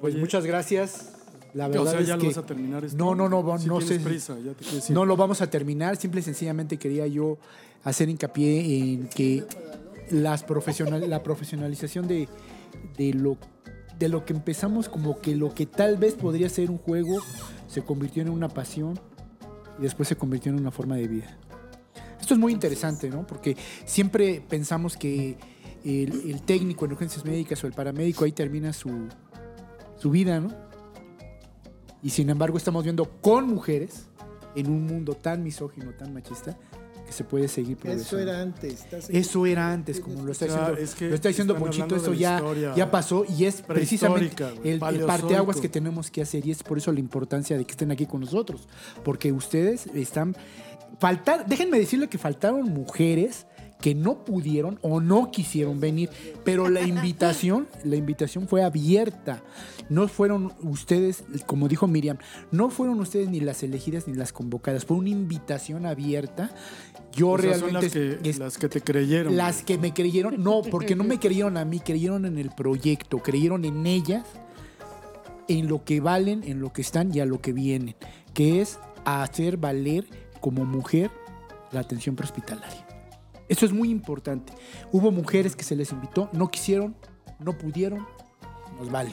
Pues 0.00 0.14
muchas 0.14 0.44
gracias. 0.46 1.15
La 1.56 1.66
O 1.66 1.70
verdad 1.70 1.90
sea, 1.92 2.00
es 2.00 2.06
ya 2.06 2.16
lo 2.16 2.20
que 2.20 2.26
vas 2.28 2.36
a 2.38 2.44
terminar 2.44 2.84
esto. 2.84 2.98
No, 2.98 3.14
no, 3.14 3.30
no, 3.30 3.42
no, 3.42 3.58
Si 3.58 3.66
no 3.66 3.78
tienes 3.78 4.02
sé. 4.02 4.04
prisa, 4.06 4.36
ya 4.38 4.52
te 4.52 4.62
quiero 4.62 4.74
decir. 4.74 4.94
No 4.94 5.06
lo 5.06 5.16
vamos 5.16 5.40
a 5.40 5.48
terminar, 5.48 5.96
simple 5.96 6.20
y 6.20 6.22
sencillamente 6.22 6.76
quería 6.76 7.06
yo 7.06 7.38
hacer 7.82 8.10
hincapié 8.10 8.92
en 8.92 9.08
que 9.08 9.42
las 10.10 10.42
profesional, 10.44 11.08
la 11.08 11.22
profesionalización 11.22 12.06
de, 12.08 12.28
de 12.98 13.14
lo, 13.14 13.38
de 13.98 14.08
lo 14.10 14.26
que 14.26 14.34
empezamos 14.34 14.90
como 14.90 15.18
que 15.20 15.34
lo 15.34 15.54
que 15.54 15.64
tal 15.64 15.96
vez 15.96 16.12
podría 16.14 16.50
ser 16.50 16.70
un 16.70 16.76
juego 16.76 17.20
se 17.68 17.82
convirtió 17.82 18.20
en 18.22 18.28
una 18.28 18.48
pasión 18.48 19.00
y 19.78 19.82
después 19.82 20.08
se 20.10 20.16
convirtió 20.16 20.52
en 20.52 20.58
una 20.60 20.70
forma 20.70 20.96
de 20.96 21.08
vida. 21.08 21.38
Esto 22.20 22.34
es 22.34 22.40
muy 22.40 22.52
interesante, 22.52 23.08
¿no? 23.08 23.26
Porque 23.26 23.56
siempre 23.86 24.42
pensamos 24.46 24.96
que 24.98 25.38
el, 25.84 26.30
el 26.30 26.42
técnico 26.42 26.84
en 26.84 26.92
urgencias 26.92 27.24
médicas 27.24 27.64
o 27.64 27.66
el 27.66 27.72
paramédico 27.72 28.24
ahí 28.24 28.32
termina 28.32 28.74
su, 28.74 29.08
su 29.96 30.10
vida, 30.10 30.38
¿no? 30.38 30.65
Y 32.06 32.10
sin 32.10 32.30
embargo 32.30 32.56
estamos 32.56 32.84
viendo 32.84 33.04
con 33.20 33.48
mujeres 33.48 34.04
en 34.54 34.70
un 34.70 34.86
mundo 34.86 35.14
tan 35.14 35.42
misógino, 35.42 35.90
tan 35.90 36.14
machista, 36.14 36.56
que 37.04 37.12
se 37.12 37.24
puede 37.24 37.48
seguir 37.48 37.78
progresando. 37.78 38.22
Eso 38.22 38.30
era 38.30 38.40
antes. 38.40 38.86
Eso 39.08 39.44
era 39.44 39.72
antes, 39.72 39.98
como 39.98 40.22
lo 40.22 40.30
está 40.30 40.44
O 40.44 40.48
sea, 40.48 40.58
diciendo, 40.58 40.82
es 40.84 40.94
que 40.94 41.08
lo 41.08 41.14
está 41.16 41.28
diciendo 41.30 41.56
Ponchito, 41.56 41.96
eso 41.96 42.12
ya, 42.14 42.36
historia 42.36 42.74
ya 42.76 42.92
pasó 42.92 43.24
y 43.28 43.46
es 43.46 43.60
precisamente 43.60 44.44
el, 44.62 44.80
el 44.80 45.04
parteaguas 45.04 45.60
que 45.60 45.68
tenemos 45.68 46.08
que 46.12 46.22
hacer 46.22 46.46
y 46.46 46.52
es 46.52 46.62
por 46.62 46.78
eso 46.78 46.92
la 46.92 47.00
importancia 47.00 47.58
de 47.58 47.64
que 47.64 47.72
estén 47.72 47.90
aquí 47.90 48.06
con 48.06 48.20
nosotros, 48.20 48.68
porque 49.02 49.32
ustedes 49.32 49.88
están 49.88 50.36
faltar, 51.00 51.44
déjenme 51.48 51.76
decirle 51.76 52.06
que 52.06 52.18
faltaron 52.18 52.72
mujeres 52.72 53.48
que 53.80 53.94
no 53.94 54.24
pudieron 54.24 54.78
o 54.82 55.00
no 55.00 55.30
quisieron 55.30 55.80
venir, 55.80 56.10
pero 56.44 56.68
la 56.68 56.82
invitación, 56.82 57.68
la 57.84 57.96
invitación 57.96 58.48
fue 58.48 58.62
abierta. 58.62 59.42
No 59.88 60.08
fueron 60.08 60.52
ustedes, 60.62 61.24
como 61.46 61.68
dijo 61.68 61.86
Miriam, 61.86 62.18
no 62.50 62.70
fueron 62.70 62.98
ustedes 63.00 63.28
ni 63.28 63.40
las 63.40 63.62
elegidas 63.62 64.08
ni 64.08 64.14
las 64.14 64.32
convocadas, 64.32 64.84
fue 64.84 64.96
una 64.96 65.10
invitación 65.10 65.86
abierta. 65.86 66.50
Yo 67.12 67.30
O 67.30 67.38
sea, 67.38 67.52
son 67.58 67.70
realmente 67.70 67.86
las 67.86 68.18
que, 68.22 68.28
es- 68.30 68.38
las 68.38 68.58
que 68.58 68.68
te 68.68 68.80
creyeron. 68.80 69.36
las 69.36 69.62
que 69.62 69.78
me 69.78 69.94
creyeron, 69.94 70.42
no, 70.42 70.62
porque 70.62 70.96
no 70.96 71.04
me 71.04 71.18
creyeron 71.20 71.56
a 71.56 71.64
mí, 71.64 71.80
creyeron 71.80 72.24
en 72.26 72.38
el 72.38 72.50
proyecto, 72.50 73.18
creyeron 73.18 73.64
en 73.64 73.86
ellas, 73.86 74.24
en 75.48 75.68
lo 75.68 75.84
que 75.84 76.00
valen, 76.00 76.42
en 76.44 76.60
lo 76.60 76.72
que 76.72 76.82
están 76.82 77.14
y 77.14 77.20
a 77.20 77.26
lo 77.26 77.40
que 77.40 77.52
vienen, 77.52 77.94
que 78.34 78.60
es 78.60 78.78
a 79.04 79.22
hacer 79.22 79.56
valer 79.56 80.04
como 80.40 80.64
mujer 80.64 81.10
la 81.72 81.80
atención 81.80 82.16
prehospitalaria. 82.16 82.84
Eso 83.48 83.64
es 83.64 83.72
muy 83.72 83.90
importante. 83.90 84.52
Hubo 84.90 85.12
mujeres 85.12 85.54
que 85.54 85.62
se 85.62 85.76
les 85.76 85.92
invitó, 85.92 86.28
no 86.32 86.50
quisieron, 86.50 86.96
no 87.38 87.56
pudieron, 87.56 88.04
nos 88.78 88.90
vale. 88.90 89.10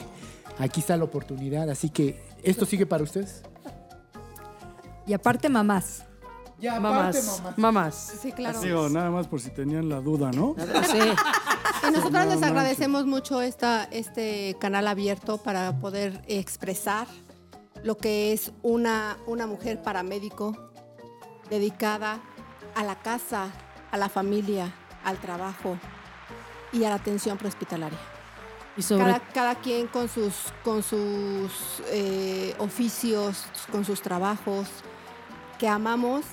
Aquí 0.58 0.80
está 0.80 0.96
la 0.96 1.04
oportunidad, 1.04 1.68
así 1.70 1.90
que 1.90 2.22
esto 2.42 2.66
sigue 2.66 2.86
para 2.86 3.02
ustedes. 3.02 3.42
Y 5.06 5.12
aparte, 5.12 5.48
mamás. 5.48 6.04
Ya, 6.58 6.80
Mamás, 6.80 7.42
mamás. 7.56 8.14
Sí, 8.22 8.32
claro. 8.32 8.60
Digo, 8.60 8.88
nada 8.88 9.10
más 9.10 9.26
por 9.26 9.40
si 9.40 9.50
tenían 9.50 9.88
la 9.88 10.00
duda, 10.00 10.30
¿no? 10.30 10.54
Sí. 10.90 10.98
Y 11.86 11.90
nosotros 11.90 12.12
No 12.12 12.34
les 12.34 12.42
agradecemos 12.42 13.04
mucho 13.04 13.42
esta, 13.42 13.84
este 13.84 14.56
canal 14.60 14.86
abierto 14.88 15.36
para 15.36 15.78
poder 15.80 16.22
expresar 16.26 17.06
lo 17.82 17.98
que 17.98 18.32
es 18.32 18.52
una, 18.62 19.18
una 19.26 19.46
mujer 19.46 19.82
paramédico 19.82 20.56
dedicada 21.50 22.22
a 22.74 22.82
la 22.84 22.94
casa, 22.94 23.50
a 23.90 23.98
la 23.98 24.08
familia, 24.08 24.72
al 25.04 25.18
trabajo 25.18 25.76
y 26.72 26.84
a 26.84 26.88
la 26.88 26.94
atención 26.94 27.36
prehospitalaria. 27.36 27.98
Y 28.76 28.82
sobre 28.82 29.04
Cada, 29.04 29.20
cada 29.32 29.54
quien 29.56 29.86
con 29.86 30.08
sus, 30.08 30.34
con 30.64 30.82
sus 30.82 31.80
eh, 31.90 32.54
oficios, 32.58 33.44
con 33.70 33.84
sus 33.84 34.02
trabajos, 34.02 34.66
que 35.58 35.68
amamos 35.68 36.24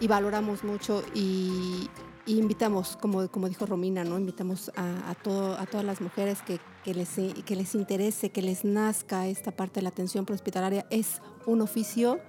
y 0.00 0.06
valoramos 0.06 0.64
mucho 0.64 1.02
y, 1.14 1.88
y 2.26 2.38
invitamos, 2.38 2.98
como, 3.00 3.28
como 3.28 3.48
dijo 3.48 3.64
Romina, 3.64 4.04
¿no? 4.04 4.18
invitamos 4.18 4.70
a, 4.76 5.10
a 5.10 5.14
todo, 5.14 5.58
a 5.58 5.64
todas 5.64 5.86
las 5.86 6.00
mujeres 6.00 6.42
que, 6.42 6.60
que 6.84 6.92
les, 6.94 7.08
que 7.44 7.56
les 7.56 7.74
interese, 7.74 8.30
que 8.30 8.42
les 8.42 8.64
nazca 8.64 9.26
esta 9.26 9.50
parte 9.50 9.80
de 9.80 9.82
la 9.82 9.88
atención 9.88 10.26
prehospitalaria. 10.26 10.86
Es 10.90 11.22
un 11.46 11.62
oficio, 11.62 12.20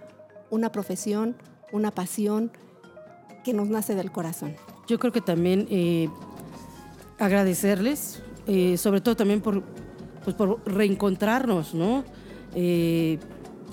una 0.50 0.72
profesión, 0.72 1.36
una 1.72 1.92
pasión 1.92 2.52
que 3.44 3.54
nos 3.54 3.68
nace 3.68 3.94
del 3.96 4.12
corazón. 4.12 4.56
Yo 4.88 5.00
creo 5.00 5.12
que 5.12 5.22
también 5.22 5.68
eh, 5.70 6.10
agradecerles, 7.20 8.22
eh, 8.48 8.78
sobre 8.78 9.02
todo 9.02 9.16
también 9.16 9.42
por, 9.42 9.64
pues 10.24 10.36
por 10.36 10.62
reencontrarnos, 10.66 11.74
¿no? 11.74 12.04
Eh, 12.56 13.20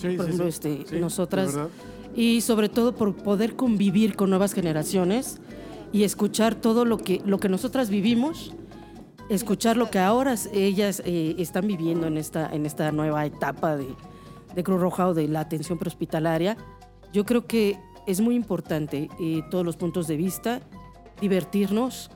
Sí, 0.01 0.17
por 0.17 0.25
sí, 0.27 0.33
ejemplo, 0.33 0.51
sí. 0.51 0.79
este, 0.81 0.99
nosotras. 0.99 1.59
Y 2.15 2.41
sobre 2.41 2.69
todo 2.69 2.95
por 2.95 3.15
poder 3.15 3.55
convivir 3.55 4.17
con 4.17 4.31
nuevas 4.31 4.55
generaciones 4.55 5.41
y 5.93 6.05
escuchar 6.05 6.55
todo 6.55 6.85
lo 6.85 6.97
que, 6.99 7.21
lo 7.25 7.39
que 7.39 7.49
nosotras 7.49 7.91
vivimos, 7.91 8.53
escuchar 9.29 9.77
lo 9.77 9.91
que 9.91 9.99
ahora 9.99 10.35
ellas 10.53 11.03
eh, 11.05 11.35
están 11.39 11.67
viviendo 11.67 12.07
en 12.07 12.17
esta, 12.17 12.51
en 12.53 12.65
esta 12.67 12.91
nueva 12.93 13.27
etapa 13.27 13.77
de, 13.77 13.89
de 14.55 14.65
Cruz 14.65 14.81
Roja 14.81 15.09
o 15.09 15.15
de 15.15 15.29
la 15.29 15.41
atención 15.41 15.79
prehospitalaria. 15.79 16.57
Yo 17.13 17.25
creo 17.25 17.47
que 17.47 17.79
es 18.07 18.21
muy 18.21 18.35
importante 18.35 19.09
eh, 19.21 19.43
todos 19.51 19.65
los 19.65 19.77
puntos 19.77 20.07
de 20.09 20.17
vista, 20.17 20.63
divertirnos, 21.21 22.11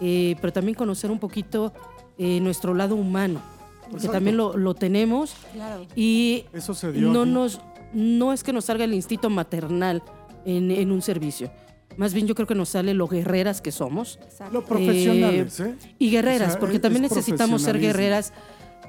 eh, 0.00 0.36
pero 0.40 0.52
también 0.52 0.74
conocer 0.74 1.10
un 1.10 1.18
poquito 1.18 1.72
eh, 2.18 2.40
nuestro 2.40 2.74
lado 2.74 2.94
humano, 2.96 3.40
porque 3.82 3.96
Exacto. 3.96 4.12
también 4.12 4.36
lo, 4.36 4.56
lo 4.56 4.74
tenemos 4.74 5.34
Claro. 5.52 5.86
y 5.96 6.44
Eso 6.52 6.74
se 6.74 6.92
dio. 6.92 7.08
no 7.12 7.22
aquí. 7.22 7.30
nos 7.30 7.60
no 7.92 8.32
es 8.32 8.42
que 8.42 8.52
nos 8.52 8.64
salga 8.64 8.84
el 8.84 8.92
instinto 8.94 9.30
maternal 9.30 10.02
en, 10.44 10.70
en 10.72 10.90
un 10.90 11.00
servicio. 11.02 11.50
Más 11.96 12.12
bien 12.12 12.26
yo 12.26 12.34
creo 12.34 12.46
que 12.48 12.56
nos 12.56 12.70
sale 12.70 12.92
lo 12.92 13.06
guerreras 13.06 13.60
que 13.60 13.70
somos. 13.70 14.18
Lo 14.50 14.64
profesionales, 14.64 15.60
¿eh? 15.60 15.76
Y 16.00 16.10
guerreras, 16.10 16.48
O 16.48 16.50
sea, 16.52 16.60
porque 16.60 16.76
es- 16.76 16.82
también 16.82 17.04
es 17.04 17.12
necesitamos 17.12 17.62
ser 17.62 17.78
guerreras 17.78 18.32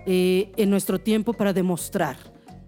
eh, 0.07 0.51
en 0.57 0.71
nuestro 0.71 0.99
tiempo 0.99 1.33
para 1.33 1.53
demostrar 1.53 2.17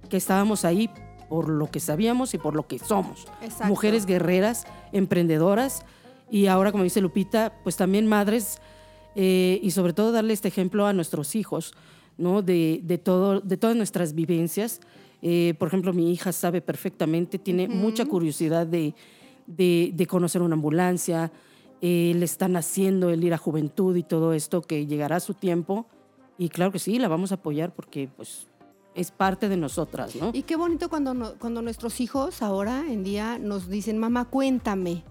que 0.10 0.18
estábamos 0.18 0.64
ahí 0.64 0.92
por 1.28 1.50
lo 1.50 1.72
que 1.72 1.80
sabíamos 1.80 2.34
y 2.36 2.38
por 2.38 2.56
lo 2.56 2.68
que 2.68 2.78
somos. 2.78 3.26
Exacto. 3.42 3.66
Mujeres 3.68 4.06
guerreras, 4.06 4.66
emprendedoras 4.92 5.84
y 6.30 6.46
ahora, 6.48 6.72
como 6.72 6.84
dice 6.84 7.02
Lupita, 7.02 7.54
pues 7.64 7.76
también 7.78 8.06
madres 8.06 8.60
eh, 9.18 9.60
y 9.62 9.72
sobre 9.72 9.92
todo 9.94 10.12
darle 10.14 10.32
este 10.34 10.48
ejemplo 10.48 10.86
a 10.88 10.94
nuestros 10.94 11.36
hijos, 11.36 11.74
¿no? 12.18 12.42
De, 12.42 12.80
de, 12.84 12.98
todo, 12.98 13.42
de 13.42 13.58
todas 13.58 13.76
nuestras 13.76 14.14
vivencias. 14.14 14.80
Eh, 15.22 15.56
por 15.60 15.68
ejemplo, 15.68 15.92
mi 15.94 16.12
hija 16.14 16.32
sabe 16.32 16.62
perfectamente, 16.62 17.40
tiene 17.40 17.68
mucha 17.68 18.06
curiosidad 18.06 18.66
de, 18.68 18.94
de, 19.48 19.92
de 19.94 20.06
conocer 20.08 20.42
una 20.44 20.54
ambulancia, 20.54 21.32
eh, 21.82 22.14
le 22.16 22.24
están 22.26 22.56
haciendo 22.56 23.10
el 23.10 23.24
ir 23.24 23.34
a 23.34 23.38
juventud 23.38 23.96
y 23.98 24.04
todo 24.04 24.34
esto, 24.34 24.62
que 24.62 24.86
llegará 24.86 25.16
a 25.18 25.20
su 25.20 25.34
tiempo. 25.34 25.88
Y 26.38 26.50
claro 26.50 26.72
que 26.72 26.80
sí, 26.80 27.00
la 27.00 27.08
vamos 27.08 27.32
a 27.32 27.36
apoyar 27.36 27.74
porque 27.74 28.08
pues, 28.16 28.46
es 28.94 29.10
parte 29.12 29.50
de 29.50 29.58
nosotras, 29.58 30.16
¿no? 30.16 30.30
Y 30.34 30.44
qué 30.44 30.56
bonito 30.56 30.88
cuando, 30.90 31.14
no- 31.16 31.34
cuando 31.40 31.62
nuestros 31.64 32.00
hijos 32.00 32.42
ahora 32.44 32.84
en 32.88 33.04
día 33.04 33.40
nos 33.40 33.70
dicen, 33.70 33.98
mamá, 33.98 34.26
cuéntame. 34.26 35.04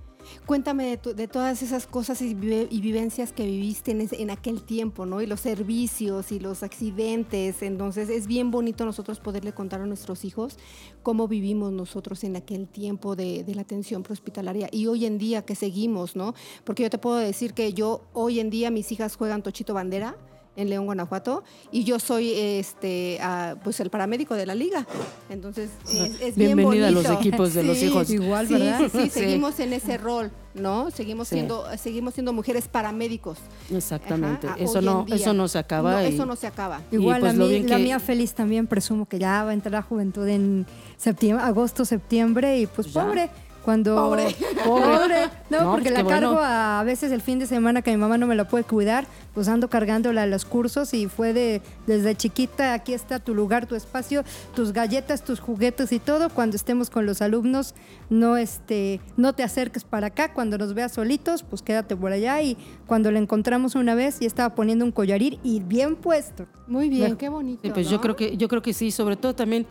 Cuéntame 0.47 0.87
de, 0.87 0.97
tu- 0.97 1.15
de 1.15 1.29
todas 1.29 1.63
esas 1.63 1.87
cosas 1.87 2.21
y, 2.23 2.35
vive- 2.35 2.69
y 2.71 2.81
vivencias 2.81 3.33
que 3.33 3.45
viviste 3.45 3.93
en 3.93 4.31
aquel 4.31 4.63
tiempo, 4.63 5.07
¿no? 5.07 5.23
Y 5.23 5.27
los 5.27 5.41
servicios 5.41 6.33
y 6.33 6.41
los 6.41 6.63
accidentes. 6.63 7.63
Entonces 7.63 8.09
es 8.09 8.27
bien 8.27 8.51
bonito 8.51 8.85
nosotros 8.85 9.21
poderle 9.21 9.53
contar 9.53 9.81
a 9.81 9.87
nuestros 9.87 10.25
hijos 10.25 10.59
cómo 11.03 11.29
vivimos 11.29 11.73
nosotros 11.73 12.25
en 12.25 12.37
aquel 12.37 12.67
tiempo 12.69 13.17
de, 13.17 13.45
de 13.45 13.55
la 13.55 13.63
atención 13.63 14.03
prehospitalaria 14.03 14.69
y 14.73 14.87
hoy 14.87 15.07
en 15.07 15.19
día 15.19 15.43
que 15.43 15.55
seguimos, 15.55 16.17
¿no? 16.17 16.35
Porque 16.65 16.83
yo 16.83 16.91
te 16.91 16.99
puedo 16.99 17.17
decir 17.17 17.55
que 17.55 17.73
yo 17.73 18.03
hoy 18.13 18.41
en 18.41 18.51
día 18.51 18.71
mis 18.71 18.91
hijas 18.93 19.17
juegan 19.17 19.43
tochito 19.43 19.75
bandera 19.75 20.17
en 20.57 20.71
León, 20.71 20.87
Guanajuato, 20.87 21.45
y 21.71 21.85
yo 21.85 21.99
soy 21.99 22.33
este 22.33 23.19
ah, 23.21 23.57
pues 23.63 23.79
el 23.81 23.91
paramédico 23.91 24.35
de 24.35 24.47
la 24.47 24.55
liga. 24.55 24.87
Entonces, 25.29 25.71
es, 25.89 26.21
es 26.21 26.37
bien 26.37 26.57
Bienvenida 26.57 26.89
a 26.89 26.91
los 26.91 27.05
equipos 27.09 27.53
de 27.55 27.63
los 27.63 27.83
hijos. 27.83 28.11
Igual, 28.11 28.49
Sí, 28.49 28.55
¿verdad? 28.55 28.81
sí, 28.81 28.89
sí, 28.91 29.01
Sí. 29.05 29.11
seguimos 29.11 29.61
en 29.61 29.73
ese 29.75 29.99
rol, 29.99 30.31
¿no? 30.55 30.91
Seguimos 30.91 31.29
Sí. 31.29 31.37
siendo 31.37 31.65
seguimos 31.77 32.15
siendo 32.15 32.33
mujeres 32.33 32.69
paramédicos. 32.69 33.39
Exactamente. 33.71 34.47
Ajá, 34.47 34.57
eso 34.59 34.81
no, 34.81 35.05
eso 35.09 35.35
no 35.35 35.49
se 35.49 35.59
acaba. 35.59 35.93
No, 36.01 36.09
y- 36.09 36.15
eso 36.15 36.25
no 36.27 36.37
se 36.37 36.47
acaba. 36.47 36.81
Y 36.91 36.97
Igual 36.97 37.21
pues 37.21 37.35
la, 37.37 37.45
mí- 37.45 37.51
bien 37.51 37.69
la 37.69 37.77
que- 37.77 37.83
mía 37.83 38.01
feliz 38.01 38.35
también 38.35 38.67
presumo 38.67 39.07
que 39.07 39.19
ya 39.19 39.45
va 39.45 39.51
a 39.51 39.55
entrar 39.55 39.75
a 39.77 39.83
juventud 39.83 40.27
en 40.27 40.67
septiembre, 40.97 41.45
agosto, 41.45 41.85
septiembre 41.85 42.59
y 42.61 42.67
pues 42.67 42.93
Ya. 42.93 43.05
pobre. 43.05 43.31
Cuando 43.67 43.97
Pobre. 43.97 44.29
pobre. 44.65 45.27
No, 45.51 45.65
No, 45.65 45.71
porque 45.73 45.91
pues 45.91 46.03
la 46.05 46.09
cargo 46.09 46.35
bueno. 46.35 46.45
a, 46.47 46.79
a 46.79 46.85
veces 46.85 47.11
el 47.11 47.21
fin 47.21 47.41
de 47.41 47.47
semana 47.49 47.83
que 47.83 47.91
mi 47.91 47.97
mamá 47.97 48.17
no 48.17 48.29
me 48.29 48.37
la 48.37 48.47
puede 48.47 48.63
cuidar, 48.63 49.09
pues 49.35 49.49
ando 49.49 49.69
cargándola 49.69 50.23
a 50.23 50.27
los 50.27 50.45
cursos 50.45 50.95
y 50.95 51.09
fue 51.09 51.33
de 51.33 51.61
desde 51.89 52.15
chiquita, 52.15 52.75
aquí 52.75 52.95
está 52.95 53.19
tu 53.19 53.35
lugar, 53.35 53.67
tu 53.67 53.75
espacio, 53.75 54.23
tus 54.55 54.73
galletas, 54.73 55.25
tus 55.25 55.41
juguetes 55.41 55.91
y 55.91 55.99
todo. 55.99 56.31
Cuando 56.31 56.55
estemos 56.55 56.91
con 56.91 57.07
los 57.07 57.21
alumnos, 57.21 57.75
no 58.09 58.37
este, 58.37 59.01
no 59.17 59.33
te 59.33 59.43
acerques 59.43 59.83
para 59.83 60.07
acá, 60.07 60.33
cuando 60.33 60.59
nos 60.59 60.73
veas 60.73 60.93
solitos, 60.93 61.43
pues 61.43 61.61
quédate 61.63 61.97
por 61.97 62.13
allá 62.13 62.41
y 62.43 62.57
cuando 62.87 63.11
la 63.11 63.19
encontramos 63.19 63.75
una 63.75 63.97
vez 63.97 64.19
y 64.23 64.27
estaba 64.27 64.55
poniendo 64.55 64.85
un 64.85 64.93
collarín 64.93 65.41
y 65.43 65.59
bien 65.59 65.97
puesto. 65.97 66.47
Muy 66.69 66.89
bien, 66.89 67.01
Bueno, 67.03 67.19
qué 67.19 67.29
bonito. 67.29 67.63
Sí, 67.65 67.71
pues 67.75 67.91
yo 67.91 68.01
creo 68.01 68.15
que 68.15 68.37
yo 68.37 68.47
creo 68.47 68.63
que 68.63 68.73
sí, 68.73 68.93
sobre 68.93 69.17
todo 69.17 69.35
también 69.35 69.67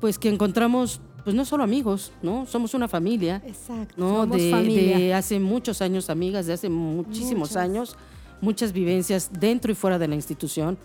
pues 0.00 0.18
que 0.18 0.30
encontramos 0.30 1.00
pues 1.24 1.34
no 1.36 1.44
solo 1.44 1.64
amigos, 1.64 2.12
¿no? 2.22 2.46
Somos 2.46 2.74
una 2.74 2.88
familia, 2.88 3.42
Exacto. 3.46 3.94
¿no? 3.96 4.22
Somos 4.22 4.36
De, 4.38 4.50
familia. 4.50 4.98
de 4.98 5.14
hace 5.14 5.38
muchos 5.40 5.82
años 5.82 6.10
amigas, 6.10 6.46
de 6.46 6.52
hace 6.54 6.68
muchísimos 6.68 7.50
Muchos. 7.50 7.56
años, 7.56 7.96
muchas 8.40 8.72
vivencias 8.72 9.30
dentro 9.38 9.70
y 9.70 9.74
fuera 9.74 9.98
de 9.98 10.08
la 10.08 10.14
institución 10.14 10.78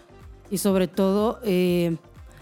y 0.51 0.57
sobre 0.57 0.87
todo 0.87 1.39
eh, 1.43 1.95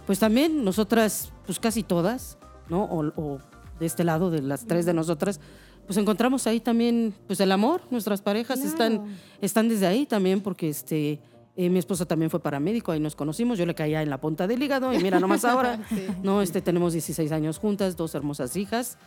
pues 0.07 0.19
también 0.19 0.63
nosotras 0.63 1.31
pues 1.45 1.59
casi 1.59 1.83
todas, 1.83 2.37
¿no? 2.69 2.83
O, 2.85 3.05
o 3.15 3.39
de 3.79 3.85
este 3.85 4.03
lado 4.03 4.29
de 4.31 4.41
las 4.41 4.65
tres 4.65 4.85
de 4.85 4.93
nosotras 4.93 5.39
pues 5.85 5.97
encontramos 5.97 6.47
ahí 6.47 6.59
también 6.61 7.13
pues 7.27 7.39
el 7.41 7.51
amor, 7.51 7.81
nuestras 7.91 8.21
parejas 8.21 8.59
están 8.63 9.05
están 9.41 9.67
desde 9.69 9.85
ahí 9.87 10.05
también 10.05 10.39
porque 10.41 10.69
este 10.69 11.19
eh, 11.55 11.69
mi 11.69 11.79
esposa 11.79 12.05
también 12.05 12.31
fue 12.31 12.39
paramédico, 12.39 12.91
ahí 12.91 12.99
nos 12.99 13.15
conocimos, 13.15 13.57
yo 13.57 13.65
le 13.65 13.75
caía 13.75 14.01
en 14.01 14.09
la 14.09 14.19
punta 14.19 14.47
del 14.47 14.61
hígado 14.61 14.91
y 14.93 14.99
mira 14.99 15.19
nomás 15.19 15.45
ahora, 15.45 15.79
no, 16.23 16.41
este 16.41 16.61
tenemos 16.61 16.93
16 16.93 17.31
años 17.31 17.59
juntas, 17.59 17.95
dos 17.95 18.15
hermosas 18.15 18.55
hijas 18.55 18.97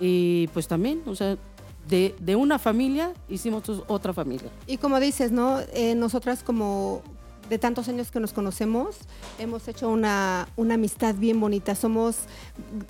y 0.00 0.48
pues 0.48 0.66
también, 0.66 1.02
o 1.06 1.14
sea, 1.14 1.36
de, 1.88 2.14
de 2.20 2.36
una 2.36 2.58
familia 2.58 3.12
hicimos 3.28 3.64
otra 3.86 4.12
familia. 4.12 4.50
Y 4.66 4.78
como 4.78 4.98
dices, 5.00 5.32
¿no? 5.32 5.60
Eh, 5.74 5.94
nosotras 5.94 6.42
como 6.42 7.02
de 7.52 7.58
tantos 7.58 7.86
años 7.88 8.10
que 8.10 8.18
nos 8.18 8.32
conocemos, 8.32 8.96
hemos 9.38 9.68
hecho 9.68 9.90
una, 9.90 10.48
una 10.56 10.74
amistad 10.74 11.14
bien 11.14 11.38
bonita. 11.38 11.74
Somos, 11.74 12.16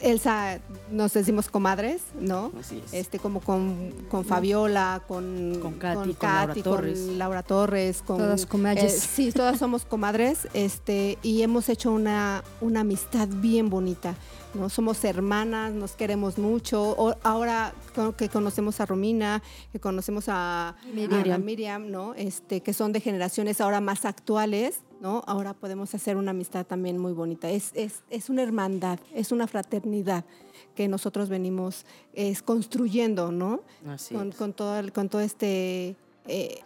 Elsa, 0.00 0.60
nos 0.88 1.12
decimos 1.12 1.48
comadres, 1.50 2.02
¿no? 2.20 2.52
Así 2.60 2.80
es. 2.86 2.94
Este, 2.94 3.18
como 3.18 3.40
con, 3.40 3.90
con 4.08 4.24
Fabiola, 4.24 5.02
con, 5.08 5.58
Con 5.60 5.72
Katy, 5.80 5.96
con 5.96 6.12
Katy, 6.14 6.60
Laura 6.60 6.62
Torres. 6.62 7.00
con 7.00 7.18
Laura 7.18 7.42
Torres, 7.42 8.02
con 8.06 8.18
Todas 8.18 8.46
comadres. 8.46 8.94
eh, 8.94 9.00
sí, 9.00 9.32
todas 9.32 9.58
somos 9.58 9.84
comadres, 9.84 10.46
este, 10.54 11.18
y 11.24 11.42
hemos 11.42 11.68
hecho 11.68 11.90
una, 11.90 12.44
una 12.60 12.82
amistad 12.82 13.26
bien 13.28 13.68
bonita. 13.68 14.14
¿No? 14.54 14.68
Somos 14.68 15.02
hermanas, 15.04 15.72
nos 15.72 15.92
queremos 15.92 16.38
mucho. 16.38 16.82
O- 16.96 17.14
ahora 17.22 17.72
que 18.16 18.28
conocemos 18.28 18.80
a 18.80 18.86
Romina, 18.86 19.42
que 19.72 19.80
conocemos 19.80 20.24
a 20.28 20.76
Miriam, 20.94 21.32
a 21.32 21.38
Miriam 21.38 21.90
¿no? 21.90 22.14
este, 22.14 22.60
que 22.60 22.72
son 22.72 22.92
de 22.92 23.00
generaciones 23.00 23.60
ahora 23.60 23.80
más 23.80 24.04
actuales, 24.04 24.80
¿no? 25.00 25.22
ahora 25.26 25.54
podemos 25.54 25.94
hacer 25.94 26.16
una 26.16 26.30
amistad 26.32 26.66
también 26.66 26.98
muy 26.98 27.12
bonita. 27.12 27.50
Es, 27.50 27.70
es, 27.74 28.02
es 28.10 28.28
una 28.30 28.42
hermandad, 28.42 28.98
es 29.14 29.32
una 29.32 29.46
fraternidad 29.46 30.24
que 30.74 30.88
nosotros 30.88 31.28
venimos 31.28 31.84
es, 32.14 32.42
construyendo, 32.42 33.30
¿no? 33.32 33.60
Así 33.86 34.14
con, 34.14 34.52
todo, 34.52 34.78
el- 34.78 34.92
con 34.92 35.08
todo 35.08 35.20
este... 35.22 35.96
eh, 36.26 36.60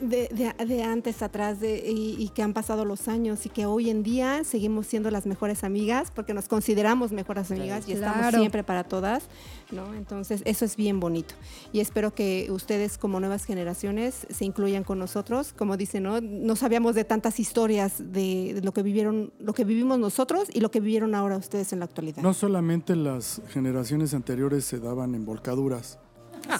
de, 0.00 0.28
de- 0.28 0.64
de 0.64 0.82
antes 0.82 1.22
atrás 1.22 1.58
de, 1.60 1.78
y, 1.90 2.16
y 2.22 2.28
que 2.28 2.42
han 2.42 2.52
pasado 2.52 2.84
los 2.84 3.08
años 3.08 3.46
y 3.46 3.48
que 3.48 3.66
hoy 3.66 3.90
en 3.90 4.02
día 4.02 4.44
seguimos 4.44 4.86
siendo 4.86 5.10
las 5.10 5.26
mejores 5.26 5.64
amigas 5.64 6.10
porque 6.14 6.34
nos 6.34 6.46
consideramos 6.48 7.10
mejores 7.12 7.50
amigas 7.50 7.88
y 7.88 7.92
estamos 7.92 8.18
Claro. 8.18 8.38
siempre 8.38 8.62
para 8.64 8.84
todas, 8.84 9.24
¿no? 9.72 9.92
Entonces 9.94 10.42
eso 10.44 10.64
es 10.64 10.76
bien 10.76 11.00
bonito 11.00 11.34
y 11.72 11.80
espero 11.80 12.14
que 12.14 12.46
ustedes 12.50 12.96
como 12.98 13.18
nuevas 13.20 13.44
generaciones 13.44 14.26
se 14.30 14.44
incluyan 14.44 14.84
con 14.84 14.98
nosotros, 14.98 15.52
como 15.56 15.76
dicen, 15.76 16.04
¿no? 16.04 16.20
No 16.20 16.54
sabíamos 16.56 16.94
de 16.94 17.04
tantas 17.04 17.40
historias 17.40 17.94
de, 17.98 18.52
de 18.54 18.60
lo 18.62 18.72
que 18.72 18.82
vivieron, 18.82 19.32
lo 19.40 19.52
que 19.52 19.64
vivimos 19.64 19.98
nosotros 19.98 20.48
y 20.52 20.60
lo 20.60 20.70
que 20.70 20.80
vivieron 20.80 21.14
ahora 21.14 21.36
ustedes 21.36 21.72
en 21.72 21.80
la 21.80 21.86
actualidad. 21.86 22.22
No 22.22 22.34
solamente 22.34 22.94
las 22.94 23.42
generaciones 23.48 24.14
anteriores 24.14 24.64
se 24.64 24.78
daban 24.78 25.14
en 25.14 25.24
volcaduras, 25.24 25.98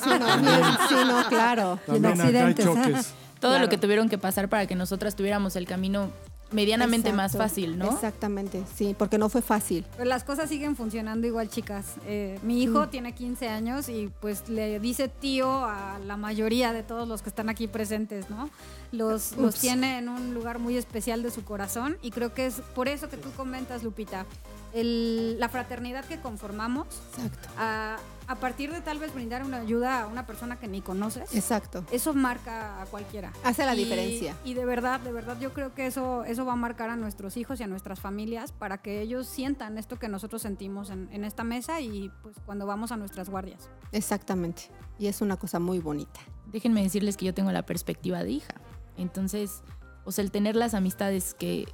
Sí, 0.02 0.10
no, 0.18 0.38
bien, 0.38 0.60
sí, 0.88 0.94
no, 1.06 1.28
claro. 1.28 1.78
también 1.86 2.12
acá 2.20 2.22
hay 2.28 2.36
accidentes, 2.36 2.64
choques. 2.64 3.12
Todo 3.40 3.52
Claro. 3.52 3.64
lo 3.64 3.68
que 3.70 3.78
tuvieron 3.78 4.08
que 4.08 4.18
pasar 4.18 4.48
para 4.48 4.66
que 4.66 4.74
nosotras 4.74 5.14
tuviéramos 5.14 5.56
el 5.56 5.66
camino 5.66 6.10
medianamente 6.52 7.12
más 7.12 7.36
fácil, 7.36 7.76
¿no? 7.76 7.90
Exactamente, 7.92 8.62
sí, 8.76 8.94
porque 8.96 9.18
no 9.18 9.28
fue 9.28 9.42
fácil. 9.42 9.84
Pues 9.96 10.06
las 10.06 10.22
cosas 10.22 10.48
siguen 10.48 10.76
funcionando 10.76 11.26
igual, 11.26 11.48
chicas. 11.50 11.84
Eh, 12.06 12.38
mi 12.44 12.62
hijo 12.62 12.88
tiene 12.88 13.14
15 13.16 13.48
años 13.48 13.88
y 13.88 14.10
pues 14.20 14.48
le 14.48 14.78
dice 14.78 15.08
tío 15.08 15.64
a 15.64 15.98
la 16.06 16.16
mayoría 16.16 16.72
de 16.72 16.84
todos 16.84 17.08
los 17.08 17.20
que 17.22 17.28
están 17.30 17.48
aquí 17.48 17.66
presentes, 17.66 18.30
¿no? 18.30 18.48
Los, 18.92 19.36
los 19.36 19.56
tiene 19.56 19.98
en 19.98 20.08
un 20.08 20.34
lugar 20.34 20.60
muy 20.60 20.76
especial 20.76 21.22
de 21.24 21.32
su 21.32 21.44
corazón 21.44 21.98
y 22.00 22.12
creo 22.12 22.32
que 22.32 22.46
es 22.46 22.54
por 22.76 22.86
eso 22.88 23.08
que 23.08 23.16
tú 23.16 23.30
comentas, 23.32 23.82
Lupita, 23.82 24.24
el- 24.72 25.38
la 25.40 25.48
fraternidad 25.48 26.04
que 26.04 26.20
conformamos 26.20 26.86
Exacto. 27.16 27.48
a, 27.58 27.96
a 28.28 28.34
partir 28.36 28.72
de 28.72 28.80
tal 28.80 28.98
vez 28.98 29.14
brindar 29.14 29.44
una 29.44 29.58
ayuda 29.58 30.02
a 30.02 30.06
una 30.08 30.26
persona 30.26 30.58
que 30.58 30.66
ni 30.68 30.80
conoces. 30.80 31.34
Exacto. 31.34 31.84
Eso 31.92 32.12
marca 32.14 32.82
a 32.82 32.86
cualquiera. 32.86 33.32
Hace 33.44 33.64
la 33.64 33.74
Y- 33.74 33.78
diferencia. 33.84 34.36
Y 34.44 34.54
de 34.54 34.64
verdad, 34.64 34.98
de 35.00 35.12
verdad, 35.12 35.38
yo 35.40 35.52
creo 35.52 35.74
que 35.74 35.86
eso, 35.86 36.24
eso 36.24 36.44
va 36.44 36.54
a 36.54 36.56
marcar 36.56 36.90
a 36.90 36.96
nuestros 36.96 37.36
hijos 37.36 37.60
y 37.60 37.62
a 37.62 37.66
nuestras 37.66 38.00
familias 38.00 38.52
para 38.52 38.78
que 38.78 39.00
ellos 39.00 39.26
sientan 39.26 39.78
esto 39.78 39.98
que 39.98 40.08
nosotros 40.08 40.42
sentimos 40.42 40.90
en, 40.90 41.08
en 41.12 41.24
esta 41.24 41.44
mesa 41.44 41.80
y 41.80 42.10
pues 42.22 42.36
cuando 42.44 42.66
vamos 42.66 42.92
a 42.92 42.96
nuestras 42.96 43.28
guardias. 43.30 43.68
Exactamente. 43.92 44.64
Y 44.98 45.06
es 45.06 45.20
una 45.20 45.36
cosa 45.36 45.58
muy 45.58 45.78
bonita. 45.78 46.20
Déjenme 46.52 46.82
decirles 46.82 47.16
que 47.16 47.26
yo 47.26 47.34
tengo 47.34 47.52
la 47.52 47.64
perspectiva 47.66 48.22
de 48.24 48.30
hija. 48.32 48.54
Entonces, 48.96 49.62
o 50.04 50.12
sea, 50.12 50.24
el 50.24 50.30
tener 50.30 50.56
las 50.56 50.74
amistades 50.74 51.34
que, 51.34 51.66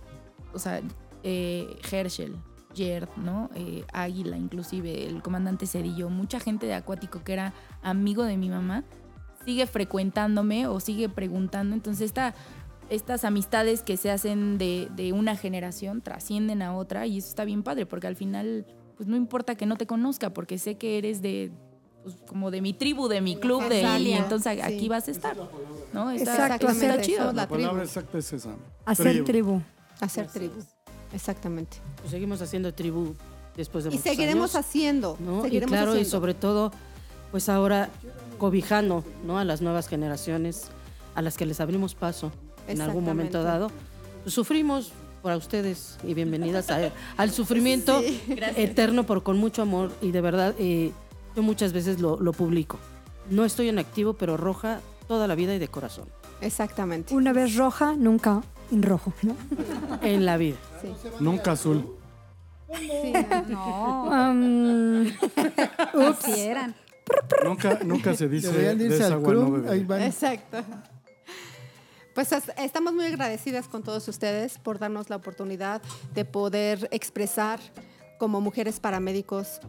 o 0.53 0.59
sea, 0.59 0.81
eh, 1.23 1.79
Herschel, 1.91 2.37
Gerd, 2.75 3.09
¿no? 3.17 3.51
Eh, 3.55 3.85
Águila, 3.93 4.37
inclusive, 4.37 5.07
el 5.07 5.23
comandante 5.23 5.67
Cedillo, 5.67 6.09
mucha 6.11 6.41
gente 6.41 6.67
de 6.67 6.75
Acuático 6.75 7.23
que 7.25 7.33
era 7.33 7.53
amigo 7.83 8.25
de 8.25 8.37
mi 8.37 8.49
mamá, 8.49 8.85
sigue 9.45 9.67
frecuentándome 9.67 10.67
o 10.67 10.81
sigue 10.81 11.09
preguntando. 11.09 11.75
Entonces, 11.75 12.07
esta, 12.07 12.35
estas 12.91 13.25
amistades 13.25 13.83
que 13.83 13.97
se 13.97 14.11
hacen 14.11 14.59
de, 14.59 14.89
de 14.95 15.13
una 15.13 15.37
generación 15.37 16.01
trascienden 16.01 16.63
a 16.63 16.75
otra 16.77 17.07
y 17.07 17.19
eso 17.19 17.29
está 17.29 17.45
bien 17.45 17.63
padre, 17.63 17.87
porque 17.87 18.07
al 18.07 18.17
final, 18.17 18.67
pues 18.97 19.09
no 19.09 19.17
importa 19.17 19.55
que 19.55 19.67
no 19.67 19.77
te 19.77 19.87
conozca, 19.87 20.31
porque 20.31 20.59
sé 20.59 20.77
que 20.77 20.99
eres 20.99 21.23
de 21.23 21.53
pues, 22.03 22.17
como 22.27 22.51
de 22.51 22.61
mi 22.61 22.73
tribu, 22.73 23.09
de 23.09 23.21
mi 23.21 23.37
club, 23.37 23.69
de, 23.69 23.83
y 24.01 24.13
entonces 24.13 24.55
sí. 24.55 24.61
aquí 24.61 24.89
vas 24.89 25.09
a 25.09 25.11
estar. 25.11 25.37
¿no? 25.93 26.11
Está, 26.11 26.33
Exacto, 26.33 26.69
está 26.69 27.01
chido. 27.01 27.27
la 27.27 27.33
La 27.33 27.49
palabra 27.49 27.71
tribu. 27.71 27.83
exacta 27.85 28.19
es 28.19 28.33
esa. 28.33 28.57
Hacer 28.85 29.25
tribu. 29.25 29.63
Hacer 30.01 30.27
tribu. 30.27 30.55
Exactamente. 31.13 31.77
Pues 31.99 32.11
seguimos 32.11 32.41
haciendo 32.43 32.73
tribu 32.75 33.15
después 33.57 33.85
de 33.85 33.91
Y 33.91 33.95
muchos 33.95 34.11
seguiremos 34.11 34.55
años, 34.55 34.67
haciendo. 34.67 35.17
¿no? 35.21 35.41
Y 35.41 35.43
Seguiremos 35.43 35.71
claro, 35.73 35.97
y 35.99 36.05
sobre 36.05 36.35
todo, 36.35 36.73
pues 37.31 37.49
ahora 37.49 37.91
cobijando, 38.39 39.05
¿no? 39.27 39.39
A 39.39 39.45
las 39.45 39.61
nuevas 39.63 39.89
generaciones 39.89 40.65
a 41.15 41.23
las 41.23 41.37
que 41.37 41.47
les 41.47 41.61
abrimos 41.61 41.95
paso 41.95 42.33
en 42.67 42.81
algún 42.81 43.05
momento 43.05 43.43
dado. 43.43 43.71
Pues 44.23 44.35
sufrimos 44.35 44.93
para 45.23 45.37
ustedes 45.37 45.99
y 46.03 46.15
bienvenidas 46.15 46.71
a- 46.71 46.91
al 47.17 47.31
sufrimiento 47.31 48.01
eterno, 48.57 49.05
por 49.05 49.23
con 49.23 49.39
mucho 49.39 49.63
amor 49.63 49.93
y 50.01 50.11
de 50.11 50.21
verdad 50.21 50.55
eh, 50.59 50.93
yo 51.37 51.43
muchas 51.43 51.73
veces 51.73 52.01
lo, 52.01 52.19
lo 52.19 52.33
publico. 52.33 52.79
No 53.31 53.45
estoy 53.45 53.69
en 53.69 53.79
activo, 53.79 54.15
pero 54.15 54.37
roja 54.37 54.81
toda 55.07 55.29
la 55.29 55.35
vida 55.35 55.55
y 55.55 55.59
de 55.59 55.69
corazón. 55.69 56.07
Exactamente. 56.41 57.15
Una 57.15 57.33
vez 57.33 57.55
roja, 57.55 57.95
nunca 57.97 58.43
rojo, 58.81 59.13
¿no? 59.23 59.37
En 60.03 60.25
la 60.25 60.37
vida. 60.39 60.57
Nunca 61.21 61.53
azul. 61.53 61.97
Sí. 62.79 63.13
No, 63.49 64.05
Um, 64.31 65.05
quisieran. 66.25 66.75
Nunca, 67.45 67.79
nunca 67.85 68.15
se 68.15 68.29
dice 68.29 68.49
no 69.35 69.51
beber. 69.51 70.03
Exacto. 70.07 70.59
Pues 72.15 72.31
es- 72.33 72.51
estamos 72.57 72.93
muy 72.95 73.05
agradecidas 73.07 73.69
con 73.69 73.83
todos 73.83 74.07
ustedes 74.09 74.59
por 74.59 74.79
darnos 74.79 75.11
la 75.11 75.17
oportunidad 75.17 75.83
de 76.15 76.25
poder 76.25 76.89
expresar 76.93 77.59
como 78.19 78.41
mujeres 78.41 78.81
paramédicos. 78.81 79.61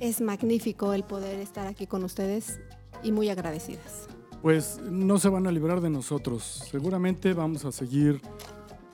Es 0.00 0.20
magnífico 0.20 0.92
el 0.94 1.04
poder 1.04 1.38
estar 1.40 1.66
aquí 1.66 1.86
con 1.86 2.02
ustedes 2.04 2.58
y 3.02 3.12
muy 3.12 3.28
agradecidas. 3.30 4.08
Pues 4.42 4.78
no 4.82 5.18
se 5.18 5.28
van 5.28 5.46
a 5.46 5.50
librar 5.50 5.80
de 5.80 5.90
nosotros. 5.90 6.64
Seguramente 6.70 7.34
vamos 7.34 7.64
a 7.64 7.72
seguir 7.72 8.20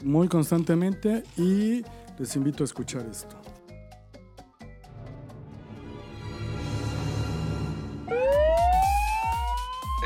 muy 0.02 0.28
constantemente 0.28 1.22
y 1.36 1.82
les 2.18 2.36
invito 2.36 2.64
a 2.64 2.66
escuchar 2.66 3.06
esto. 3.06 3.36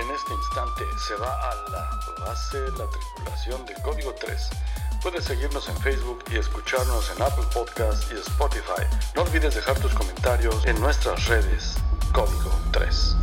En 0.00 0.10
este 0.14 0.32
instante 0.34 0.84
se 1.06 1.14
va 1.14 1.32
a 1.32 1.54
la 1.70 2.26
base 2.26 2.58
la 2.78 2.88
tripulación 2.90 3.66
de 3.66 3.74
Código 3.82 4.14
3. 4.20 4.50
Puedes 5.02 5.24
seguirnos 5.24 5.68
en 5.68 5.76
Facebook 5.76 6.24
y 6.32 6.36
escucharnos 6.38 7.12
en 7.16 7.22
Apple 7.22 7.44
Podcasts 7.54 8.08
y 8.10 8.14
Spotify. 8.18 8.82
No 9.14 9.22
olvides 9.22 9.54
dejar 9.54 9.78
tus 9.78 9.94
comentarios 9.94 10.66
en 10.66 10.80
nuestras 10.80 11.26
redes. 11.28 11.76
Código 12.12 12.50
3. 12.72 13.16